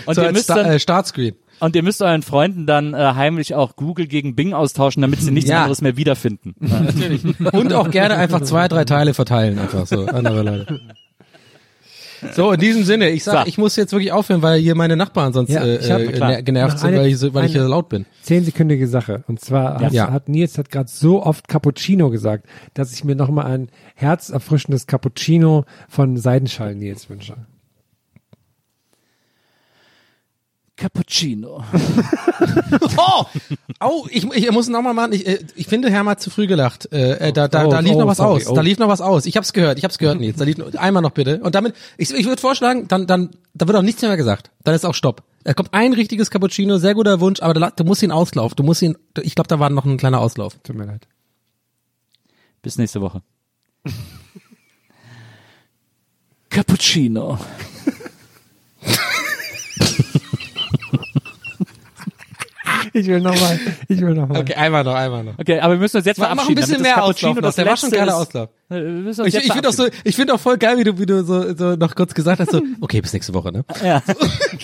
Und 0.06 0.14
so 0.14 0.20
ihr 0.22 0.26
als 0.28 0.32
müsst 0.34 0.44
Sta 0.44 0.54
dann, 0.56 0.66
äh, 0.72 0.78
Startscreen. 0.80 1.34
und 1.60 1.76
ihr 1.76 1.82
müsst 1.82 2.02
euren 2.02 2.22
Freunden 2.22 2.66
dann 2.66 2.94
äh, 2.94 2.96
heimlich 3.14 3.54
auch 3.54 3.76
Google 3.76 4.06
gegen 4.06 4.34
Bing 4.34 4.52
austauschen, 4.52 5.02
damit 5.02 5.20
sie 5.20 5.30
nichts 5.30 5.50
Ja. 5.50 5.60
anderes 5.62 5.80
mehr 5.80 5.96
wiederfinden. 5.96 6.54
Und 7.52 7.72
auch 7.72 7.90
gerne 7.90 8.16
einfach 8.16 8.40
zwei, 8.42 8.68
drei 8.68 8.84
Teile 8.84 9.14
verteilen, 9.14 9.58
einfach 9.58 9.86
so, 9.86 10.06
andere 10.06 10.42
Leute. 10.42 10.80
So, 12.34 12.52
in 12.52 12.60
diesem 12.60 12.84
Sinne, 12.84 13.10
ich 13.10 13.24
sag, 13.24 13.42
So. 13.44 13.48
ich 13.48 13.58
muss 13.58 13.76
jetzt 13.76 13.92
wirklich 13.92 14.12
aufhören, 14.12 14.42
weil 14.42 14.60
hier 14.60 14.74
meine 14.74 14.96
Nachbarn 14.96 15.32
sonst 15.32 15.50
Ja, 15.50 15.62
äh, 15.64 15.76
ich 15.76 15.90
hab- 15.90 16.00
äh, 16.00 16.42
genervt 16.42 16.78
sind, 16.78 16.94
weil 16.94 17.06
ich, 17.06 17.18
so, 17.18 17.32
weil 17.34 17.46
ich 17.46 17.52
hier 17.52 17.62
laut 17.64 17.88
bin. 17.88 18.06
Zehnsekündige 18.22 18.86
Sache. 18.88 19.24
Und 19.26 19.40
zwar 19.40 19.80
hat, 19.80 19.92
Ja. 19.92 20.10
hat 20.12 20.28
Nils 20.28 20.58
hat 20.58 20.70
gerade 20.70 20.88
so 20.90 21.22
oft 21.22 21.48
Cappuccino 21.48 22.10
gesagt, 22.10 22.46
dass 22.74 22.92
ich 22.92 23.04
mir 23.04 23.14
nochmal 23.16 23.46
ein 23.46 23.68
herzerfrischendes 23.94 24.86
Cappuccino 24.86 25.64
von 25.88 26.16
Seidenschall 26.16 26.74
Nils 26.74 27.08
wünsche. 27.10 27.36
Cappuccino. 30.80 31.62
Oh, 32.96 33.24
oh 33.80 34.06
ich, 34.10 34.24
ich 34.24 34.50
muss 34.50 34.68
noch 34.68 34.82
mal 34.82 34.94
machen. 34.94 35.12
Ich, 35.12 35.26
äh, 35.26 35.38
ich 35.54 35.66
finde, 35.66 35.90
Herm 35.90 36.08
hat 36.08 36.20
zu 36.20 36.30
früh 36.30 36.46
gelacht. 36.46 36.90
Äh, 36.92 37.28
äh, 37.28 37.32
da, 37.32 37.48
da, 37.48 37.66
Oh, 37.66 37.70
da 37.70 37.80
lief 37.80 37.94
oh, 37.94 38.00
noch 38.00 38.06
was 38.06 38.16
sorry, 38.18 38.42
aus. 38.42 38.48
oh. 38.48 38.54
Da 38.54 38.60
lief 38.62 38.78
noch 38.78 38.88
was 38.88 39.00
aus. 39.00 39.26
Ich 39.26 39.36
hab's 39.36 39.52
gehört. 39.52 39.78
Ich 39.78 39.84
hab's 39.84 39.98
gehört, 39.98 40.18
Nils. 40.20 40.38
Da 40.38 40.44
lief 40.44 40.56
noch, 40.58 40.72
einmal 40.74 41.02
noch 41.02 41.10
bitte. 41.10 41.40
Und 41.40 41.54
damit, 41.54 41.74
ich, 41.98 42.10
ich 42.12 42.26
würde 42.26 42.40
vorschlagen, 42.40 42.88
dann, 42.88 43.06
dann, 43.06 43.30
da 43.54 43.66
wird 43.66 43.76
auch 43.76 43.82
nichts 43.82 44.00
mehr 44.02 44.16
gesagt. 44.16 44.50
Dann 44.64 44.74
ist 44.74 44.84
auch 44.86 44.94
Stopp. 44.94 45.22
Da 45.44 45.54
kommt 45.54 45.72
ein 45.72 45.92
richtiges 45.92 46.30
Cappuccino, 46.30 46.78
sehr 46.78 46.94
guter 46.94 47.20
Wunsch, 47.20 47.40
aber 47.40 47.54
da, 47.54 47.70
du 47.70 47.84
musst 47.84 48.02
ihn 48.02 48.10
Auslauf. 48.10 48.54
Du 48.54 48.62
musst 48.62 48.82
ihn. 48.82 48.96
Ich 49.20 49.34
glaube, 49.34 49.48
da 49.48 49.58
war 49.58 49.70
noch 49.70 49.84
ein 49.84 49.96
kleiner 49.98 50.20
Auslauf. 50.20 50.56
Tut 50.62 50.76
mir 50.76 50.86
leid. 50.86 51.06
Bis 52.62 52.78
nächste 52.78 53.00
Woche. 53.00 53.22
Cappuccino. 56.48 57.38
Ich 62.92 63.06
will 63.06 63.20
nochmal, 63.20 63.58
ich 63.88 64.00
will 64.00 64.14
nochmal. 64.14 64.40
Okay, 64.40 64.54
einmal 64.54 64.84
noch, 64.84 64.94
einmal 64.94 65.24
noch. 65.24 65.38
Okay, 65.38 65.60
aber 65.60 65.74
wir 65.74 65.80
müssen 65.80 65.96
uns 65.98 66.06
jetzt 66.06 66.18
Mach, 66.18 66.34
mach 66.34 66.48
ein 66.48 66.54
bisschen 66.54 66.82
mehr 66.82 67.02
Auslauf. 67.02 67.38
Das 67.40 67.56
Der 67.56 67.66
war 67.66 67.76
schon 67.76 67.90
geiler. 67.90 68.16
Auslauf. 68.16 68.48
Ich, 68.72 69.34
ich 69.34 69.52
finde 69.52 69.68
auch 69.68 69.72
so, 69.72 69.88
ich 70.04 70.14
finde 70.14 70.32
auch 70.32 70.38
voll 70.38 70.56
geil, 70.56 70.78
wie 70.78 70.84
du, 70.84 70.96
wie 70.96 71.04
du 71.06 71.24
so, 71.24 71.56
so 71.56 71.74
noch 71.74 71.96
kurz 71.96 72.14
gesagt 72.14 72.38
hast, 72.38 72.52
so, 72.52 72.62
okay, 72.80 73.00
bis 73.00 73.12
nächste 73.12 73.34
Woche, 73.34 73.50
ne? 73.50 73.64
Ja. 73.84 74.00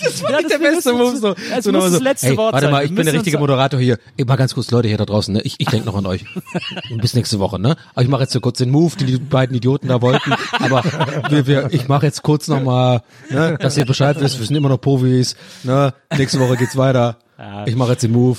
Das 0.05 0.23
war 0.23 0.31
Ja, 0.31 0.37
nicht 0.37 0.51
der 0.51 0.59
das- 0.59 0.61
wir 0.61 0.71
beste 0.77 0.93
Move, 0.93 1.17
so. 1.17 1.35
es 1.57 1.65
so 1.65 1.73
das 1.73 2.01
letzte 2.01 2.29
hey, 2.29 2.37
Wort 2.37 2.53
Warte 2.53 2.67
sein. 2.67 2.73
mal, 2.73 2.85
ich 2.85 2.95
bin 2.95 3.05
der 3.05 3.15
richtige 3.15 3.39
Moderator 3.39 3.81
hier. 3.81 3.99
Ey, 4.17 4.25
mal 4.25 4.37
ganz 4.37 4.55
kurz, 4.55 4.71
Leute 4.71 4.87
hier 4.89 4.97
da 4.97 5.05
draußen, 5.07 5.35
ne? 5.35 5.41
Ich, 5.43 5.57
ich 5.59 5.67
denke 5.67 5.87
noch 5.87 5.97
an 5.97 6.07
euch. 6.07 6.25
bis 7.01 7.15
nächste 7.15 7.41
Woche, 7.41 7.59
ne? 7.59 7.77
Aber 7.95 8.03
ich 8.03 8.09
mache 8.09 8.23
jetzt 8.23 8.33
so 8.33 8.41
kurz 8.41 8.59
den 8.59 8.71
Move, 8.71 8.95
den 8.97 9.09
die 9.09 9.19
beiden 9.19 9.57
Idioten 9.57 9.89
da 9.89 10.01
wollten. 10.03 10.33
Aber 10.53 10.85
wir, 11.29 11.47
wir, 11.49 11.69
ich 11.73 11.89
mache 11.89 12.07
jetzt 12.07 12.23
kurz 12.23 12.47
nochmal, 12.47 13.03
ne, 13.31 13.57
dass 13.59 13.77
ihr 13.77 13.87
Bescheid 13.87 14.21
wisst, 14.21 14.39
wir 14.39 14.47
sind 14.47 14.55
immer 14.55 14.69
noch 14.69 14.81
Profis, 14.81 15.35
ne? 15.65 15.95
Nächste 16.17 16.39
Woche 16.39 16.57
geht's 16.57 16.77
weiter. 16.77 17.19
Ich 17.67 17.77
mache 17.77 17.93
jetzt 17.93 18.03
den 18.03 18.13
Move. 18.13 18.39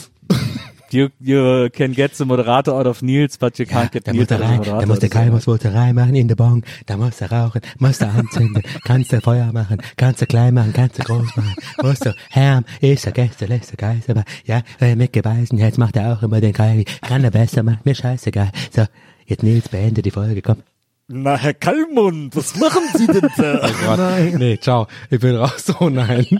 You, 0.89 1.09
you 1.19 1.69
can 1.69 1.91
get 1.91 2.15
the 2.15 2.23
moderator 2.23 2.73
out 2.73 2.85
of 2.87 3.01
Nils, 3.01 3.37
but 3.37 3.59
you 3.59 3.65
can't 3.65 3.91
get 3.91 4.07
Da 4.07 4.13
Nils 4.13 4.21
muss 4.21 4.27
der 4.29 4.37
out 4.37 4.59
of 4.59 4.65
the 4.65 4.71
rein, 4.71 4.77
moderator. 4.77 4.79
da 4.79 4.87
muss 4.87 4.99
der 4.99 5.31
muss 5.31 5.47
Volterei 5.47 5.91
machen 5.93 6.15
in 6.15 6.29
der 6.29 6.37
Bon, 6.37 6.63
da 6.85 6.95
muss 6.95 7.19
er 7.19 7.29
rauchen, 7.29 7.59
muss 7.77 7.99
er 7.99 8.13
anzünden, 8.15 8.63
kannst 8.85 9.11
du 9.11 9.19
Feuer 9.19 9.51
machen, 9.51 9.81
kannst 9.97 10.21
du 10.21 10.25
klein 10.25 10.53
machen, 10.53 10.71
kannst 10.71 10.97
du 10.97 11.03
groß 11.03 11.35
machen, 11.35 11.55
musst 11.83 12.05
du, 12.05 12.15
Herm, 12.29 12.63
ist 12.79 13.05
er 13.05 13.11
Gäste, 13.11 13.47
lässt 13.47 13.71
er 13.71 13.75
Geist, 13.77 14.09
aber 14.09 14.23
ja, 14.45 14.61
äh, 14.79 14.95
mit 14.95 15.11
Gebeisen, 15.11 15.57
jetzt 15.57 15.77
macht 15.77 15.97
er 15.97 16.13
auch 16.13 16.23
immer 16.23 16.39
den 16.39 16.53
Kai, 16.53 16.85
kann 17.01 17.21
er 17.21 17.31
besser 17.31 17.63
machen, 17.63 17.79
mir 17.83 17.93
scheißegal. 17.93 18.51
So, 18.73 18.85
jetzt 19.25 19.43
Nils, 19.43 19.67
beende 19.67 20.01
die 20.01 20.11
Folge, 20.11 20.41
komm. 20.41 20.63
Na, 21.09 21.35
Herr 21.37 21.53
Kallmund, 21.53 22.33
was 22.33 22.55
machen 22.55 22.83
Sie 22.93 23.07
denn 23.07 23.29
da? 23.35 23.69
Nein. 23.97 24.35
Nee, 24.37 24.57
ciao, 24.57 24.87
ich 25.09 25.19
bin 25.19 25.35
raus, 25.35 25.65
oh 25.81 25.89
nein. 25.89 26.25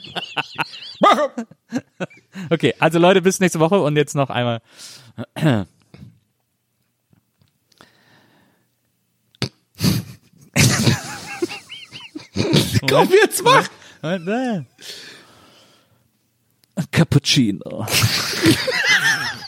okay, 2.49 2.73
also 2.79 2.99
Leute, 2.99 3.21
bis 3.21 3.39
nächste 3.39 3.59
Woche 3.59 3.79
und 3.79 3.95
jetzt 3.95 4.15
noch 4.15 4.29
einmal. 4.29 4.61
komm, 12.87 13.09
jetzt 13.21 13.43
mach! 13.43 13.67
Cappuccino. 16.91 17.85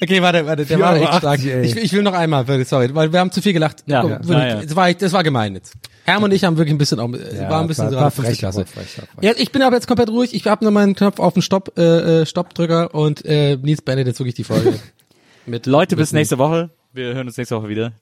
Okay, 0.00 0.22
warte, 0.22 0.46
warte, 0.46 0.64
der 0.64 0.78
war 0.80 0.96
echt 0.96 1.14
stark. 1.14 1.24
80, 1.38 1.50
ey. 1.50 1.66
Ich, 1.66 1.76
ich 1.76 1.92
will 1.92 2.02
noch 2.02 2.12
einmal, 2.14 2.44
sorry, 2.64 2.94
weil 2.94 3.12
wir 3.12 3.20
haben 3.20 3.30
zu 3.32 3.42
viel 3.42 3.52
gelacht. 3.52 3.84
Ja, 3.86 4.02
Komm, 4.02 4.10
ja. 4.10 4.60
Das, 4.62 4.76
war, 4.76 4.92
das 4.94 5.12
war 5.12 5.22
gemein 5.22 5.54
jetzt. 5.54 5.74
Herm 6.04 6.22
und 6.22 6.32
ich 6.32 6.44
haben 6.44 6.56
wirklich 6.56 6.74
ein 6.74 6.78
bisschen, 6.78 7.00
auch, 7.00 7.10
Ja, 7.10 7.50
war 7.50 7.60
ein 7.60 7.66
bisschen 7.68 7.84
war- 7.86 7.90
so 7.92 7.96
war 7.98 8.10
frech, 8.10 8.38
Klasse. 8.38 8.64
frech, 8.64 8.98
war 8.98 9.06
frech. 9.06 9.24
Ja, 9.24 9.32
ich 9.36 9.52
bin 9.52 9.62
aber 9.62 9.76
jetzt 9.76 9.86
komplett 9.86 10.08
ruhig. 10.10 10.34
Ich 10.34 10.46
habe 10.46 10.64
nur 10.64 10.72
meinen 10.72 10.94
Knopf 10.94 11.18
auf 11.20 11.34
den 11.34 11.42
Stopp, 11.42 11.76
äh, 11.78 12.20
äh, 12.22 12.26
Stoppdrücker 12.26 12.94
und 12.94 13.24
äh, 13.24 13.56
Nils 13.56 13.82
beendet 13.82 14.06
jetzt 14.06 14.18
wirklich 14.20 14.34
die 14.36 14.44
Folge. 14.44 14.78
Mit, 15.46 15.66
Leute, 15.66 15.96
mit 15.96 16.02
bis 16.02 16.12
nächste 16.12 16.36
Woche. 16.38 16.70
Wir 16.92 17.14
hören 17.14 17.26
uns 17.26 17.36
nächste 17.38 17.56
Woche 17.56 17.68
wieder. 17.68 17.92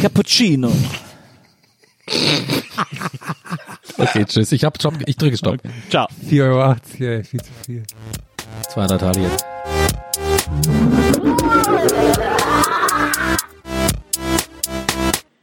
Cappuccino. 0.00 0.72
Okay, 3.98 4.24
tschüss. 4.24 4.52
Ich 4.52 4.64
hab 4.64 4.76
Stopp, 4.78 4.94
ich 5.06 5.16
drücke 5.16 5.36
Stopp. 5.36 5.58
Ciao. 5.90 6.06
4,80 6.30 6.42
Euro, 6.42 6.74
viel 7.22 7.40
zu 7.42 7.52
viel. 7.64 7.82
200 8.70 9.00
Tage 9.00 9.20
jetzt. 9.20 9.44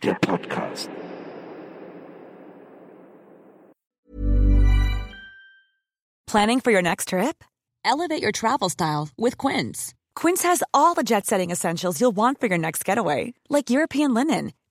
Der 0.03 0.15
Podcast. 0.15 0.89
Planning 6.27 6.61
for 6.61 6.72
your 6.72 6.81
next 6.81 7.09
trip? 7.09 7.43
Elevate 7.84 8.23
your 8.23 8.31
travel 8.31 8.69
style 8.69 9.09
with 9.18 9.38
Quince. 9.38 9.93
Quince 10.15 10.43
has 10.43 10.63
all 10.73 10.93
the 10.93 11.03
jet 11.03 11.26
setting 11.26 11.51
essentials 11.51 11.99
you'll 11.99 12.15
want 12.15 12.39
for 12.39 12.47
your 12.47 12.57
next 12.57 12.85
getaway, 12.85 13.34
like 13.49 13.69
European 13.69 14.13
linen, 14.13 14.53